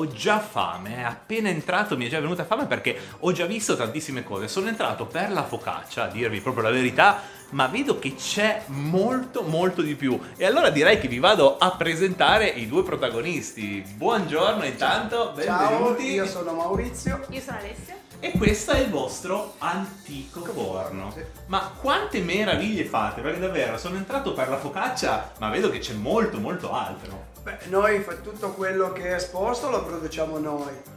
Ho 0.08 0.12
già 0.12 0.40
fame, 0.40 1.04
appena 1.04 1.50
entrato 1.50 1.96
mi 1.96 2.06
è 2.06 2.08
già 2.08 2.20
venuta 2.20 2.44
fame 2.44 2.64
perché 2.64 2.98
ho 3.20 3.32
già 3.32 3.44
visto 3.44 3.76
tantissime 3.76 4.24
cose. 4.24 4.48
Sono 4.48 4.68
entrato 4.68 5.04
per 5.04 5.30
la 5.30 5.44
focaccia, 5.44 6.04
a 6.04 6.08
dirvi 6.08 6.40
proprio 6.40 6.64
la 6.64 6.70
verità, 6.70 7.20
ma 7.50 7.66
vedo 7.66 7.98
che 7.98 8.14
c'è 8.14 8.62
molto 8.66 9.42
molto 9.42 9.82
di 9.82 9.94
più. 9.94 10.18
E 10.36 10.46
allora 10.46 10.70
direi 10.70 10.98
che 10.98 11.08
vi 11.08 11.18
vado 11.18 11.58
a 11.58 11.72
presentare 11.72 12.46
i 12.46 12.66
due 12.66 12.82
protagonisti. 12.82 13.84
Buongiorno 13.96 14.64
intanto, 14.64 15.34
Ciao, 15.42 15.68
benvenuti. 15.68 16.10
io 16.10 16.26
sono 16.26 16.54
Maurizio. 16.54 17.26
Io 17.28 17.40
sono 17.40 17.58
Alessia. 17.58 17.96
E 18.20 18.32
questo 18.32 18.72
è 18.72 18.80
il 18.80 18.90
vostro 18.90 19.54
antico 19.58 20.42
forno. 20.42 21.14
Ma 21.46 21.70
quante 21.78 22.20
meraviglie 22.20 22.84
fate? 22.84 23.20
Perché 23.20 23.38
davvero 23.38 23.78
sono 23.78 23.96
entrato 23.96 24.32
per 24.32 24.48
la 24.48 24.58
focaccia, 24.58 25.32
ma 25.38 25.50
vedo 25.50 25.70
che 25.70 25.78
c'è 25.78 25.92
molto 25.92 26.40
molto 26.40 26.72
altro. 26.72 27.36
Beh, 27.56 27.68
noi 27.70 28.04
tutto 28.22 28.50
quello 28.52 28.92
che 28.92 29.08
è 29.10 29.14
esposto 29.14 29.70
lo 29.70 29.82
produciamo 29.84 30.38
noi. 30.38 30.96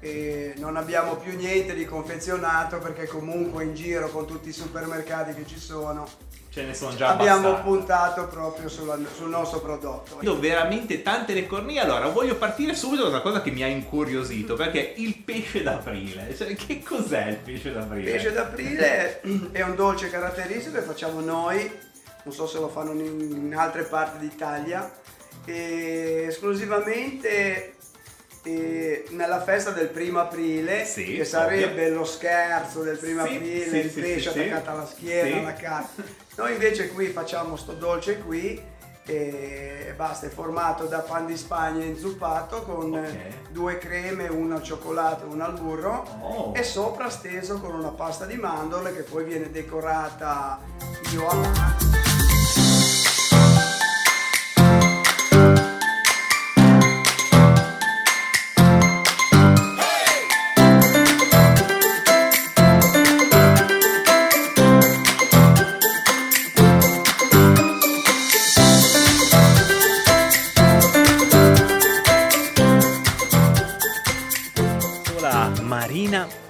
E 0.00 0.54
non 0.58 0.76
abbiamo 0.76 1.16
più 1.16 1.34
niente 1.36 1.74
di 1.74 1.84
confezionato 1.86 2.78
perché 2.78 3.06
comunque 3.06 3.64
in 3.64 3.74
giro 3.74 4.08
con 4.10 4.26
tutti 4.26 4.48
i 4.50 4.52
supermercati 4.52 5.32
che 5.32 5.46
ci 5.46 5.58
sono 5.58 6.06
Ce 6.50 6.62
ne 6.62 6.74
sono 6.74 6.94
già 6.94 7.08
abbiamo 7.08 7.48
abbastanza. 7.48 7.62
puntato 7.62 8.26
proprio 8.28 8.68
sulla- 8.68 8.98
sul 9.16 9.28
nostro 9.28 9.60
prodotto. 9.60 10.18
Vedo 10.18 10.38
veramente 10.38 11.00
tante 11.02 11.32
le 11.32 11.46
cornie. 11.46 11.80
Allora, 11.80 12.08
voglio 12.08 12.36
partire 12.36 12.74
subito 12.74 13.04
da 13.04 13.08
una 13.08 13.20
cosa 13.22 13.40
che 13.40 13.50
mi 13.50 13.62
ha 13.62 13.66
incuriosito, 13.66 14.54
perché 14.54 14.92
il 14.96 15.16
pesce 15.16 15.62
d'aprile. 15.62 16.34
Cioè, 16.36 16.54
che 16.54 16.82
cos'è 16.82 17.28
il 17.30 17.36
pesce 17.38 17.68
Il 17.68 17.74
d'aprile? 17.74 18.10
pesce 18.12 18.32
d'aprile 18.32 19.20
è 19.52 19.62
un 19.62 19.74
dolce 19.74 20.10
caratteristico 20.10 20.76
che 20.76 20.82
facciamo 20.82 21.20
noi, 21.20 21.68
non 22.24 22.32
so 22.34 22.46
se 22.46 22.58
lo 22.58 22.68
fanno 22.68 22.92
in, 22.92 23.20
in 23.46 23.54
altre 23.56 23.82
parti 23.82 24.18
d'Italia, 24.18 24.92
e 25.44 26.24
esclusivamente 26.28 27.74
eh, 28.42 29.04
nella 29.10 29.42
festa 29.42 29.70
del 29.70 29.88
primo 29.88 30.20
aprile, 30.20 30.84
Sì, 30.84 31.16
che 31.16 31.24
sarebbe 31.24 31.86
ovvio. 31.86 31.98
lo 31.98 32.04
scherzo 32.04 32.82
del 32.82 32.98
primo 32.98 33.26
Sì, 33.26 33.34
aprile, 33.36 33.66
sì, 33.68 33.76
il 33.78 33.90
pesce 33.90 34.28
attaccato 34.30 34.70
alla 34.70 34.86
schiena, 34.86 35.38
alla 35.38 35.52
carne. 35.54 35.88
Noi 36.36 36.52
invece 36.52 36.88
qui 36.88 37.06
facciamo 37.08 37.56
sto 37.56 37.72
dolce 37.72 38.18
qui 38.18 38.72
e 39.06 39.92
basta, 39.96 40.26
è 40.26 40.30
formato 40.30 40.84
da 40.86 41.00
pan 41.00 41.26
di 41.26 41.36
Spagna 41.36 41.84
inzuppato 41.84 42.62
con 42.62 42.94
eh, 42.96 43.40
due 43.50 43.76
creme, 43.78 44.28
una 44.28 44.56
al 44.56 44.62
cioccolato 44.62 45.24
e 45.24 45.28
una 45.32 45.44
al 45.46 45.60
burro 45.60 46.04
Oh. 46.22 46.52
e 46.56 46.62
sopra 46.62 47.08
steso 47.10 47.60
con 47.60 47.74
una 47.74 47.90
pasta 47.90 48.24
di 48.24 48.36
mandorle 48.36 48.94
che 48.94 49.02
poi 49.02 49.24
viene 49.24 49.50
decorata 49.50 50.58
io 51.12 51.28
a 51.28 51.34
mano. 51.34 52.13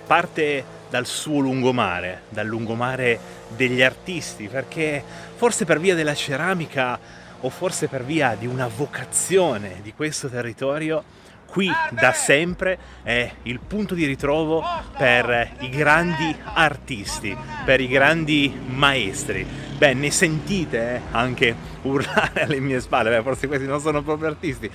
Parte 0.06 0.64
dal 0.90 1.06
suo 1.06 1.40
lungomare, 1.40 2.22
dal 2.28 2.46
lungomare 2.46 3.18
degli 3.56 3.82
artisti, 3.82 4.48
perché 4.48 5.02
forse 5.34 5.64
per 5.64 5.80
via 5.80 5.94
della 5.94 6.14
ceramica 6.14 6.98
o 7.40 7.50
forse 7.50 7.88
per 7.88 8.04
via 8.04 8.36
di 8.38 8.46
una 8.46 8.68
vocazione 8.68 9.80
di 9.82 9.92
questo 9.92 10.28
territorio, 10.28 11.02
qui 11.46 11.70
da 11.90 12.12
sempre 12.12 12.78
è 13.02 13.30
il 13.42 13.60
punto 13.60 13.94
di 13.94 14.06
ritrovo 14.06 14.64
per 14.96 15.56
i 15.60 15.68
grandi 15.68 16.34
artisti, 16.42 17.36
per 17.64 17.80
i 17.80 17.88
grandi 17.88 18.52
maestri. 18.66 19.46
Beh, 19.76 19.94
ne 19.94 20.10
sentite 20.10 20.94
eh, 20.94 21.00
anche 21.10 21.54
urlare 21.82 22.42
alle 22.42 22.60
mie 22.60 22.80
spalle, 22.80 23.10
beh, 23.10 23.22
forse 23.22 23.46
questi 23.46 23.66
non 23.66 23.80
sono 23.80 24.02
proprio 24.02 24.28
artisti, 24.28 24.70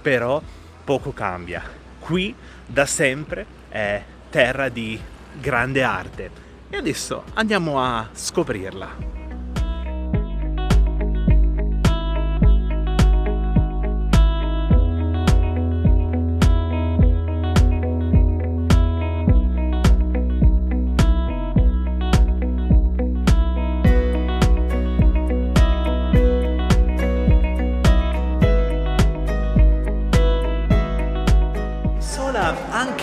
però 0.00 0.40
poco 0.82 1.12
cambia. 1.12 1.62
Qui 1.98 2.34
da 2.66 2.86
sempre 2.86 3.46
è 3.68 4.02
terra 4.34 4.68
di 4.68 4.98
grande 5.40 5.84
arte 5.84 6.30
e 6.68 6.76
adesso 6.76 7.22
andiamo 7.34 7.80
a 7.80 8.08
scoprirla. 8.12 9.13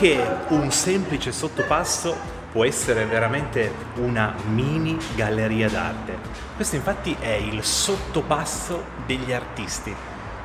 Anche 0.01 0.45
un 0.47 0.71
semplice 0.71 1.31
sottopasso 1.31 2.17
può 2.51 2.65
essere 2.65 3.05
veramente 3.05 3.71
una 3.97 4.33
mini 4.47 4.97
galleria 5.13 5.69
d'arte. 5.69 6.17
Questo 6.55 6.75
infatti 6.75 7.15
è 7.19 7.33
il 7.33 7.63
sottopasso 7.63 8.83
degli 9.05 9.31
artisti. 9.31 9.93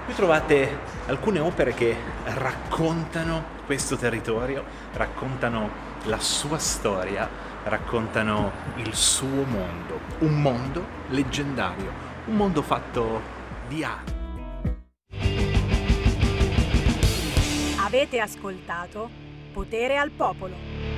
Qui 0.04 0.14
trovate 0.14 0.78
alcune 1.06 1.40
opere 1.40 1.72
che 1.72 1.96
raccontano 2.24 3.44
questo 3.64 3.96
territorio, 3.96 4.62
raccontano 4.92 5.70
la 6.04 6.20
sua 6.20 6.58
storia 6.58 7.26
raccontano 7.64 8.52
il 8.76 8.94
suo 8.94 9.44
mondo, 9.44 10.00
un 10.18 10.38
mondo 10.38 10.84
leggendario, 11.08 11.90
un 12.26 12.36
mondo 12.36 12.60
fatto 12.60 13.22
di 13.68 13.82
arte. 13.82 14.14
Avete 17.78 18.20
ascoltato 18.20 19.24
potere 19.56 19.96
al 19.96 20.10
popolo. 20.10 20.95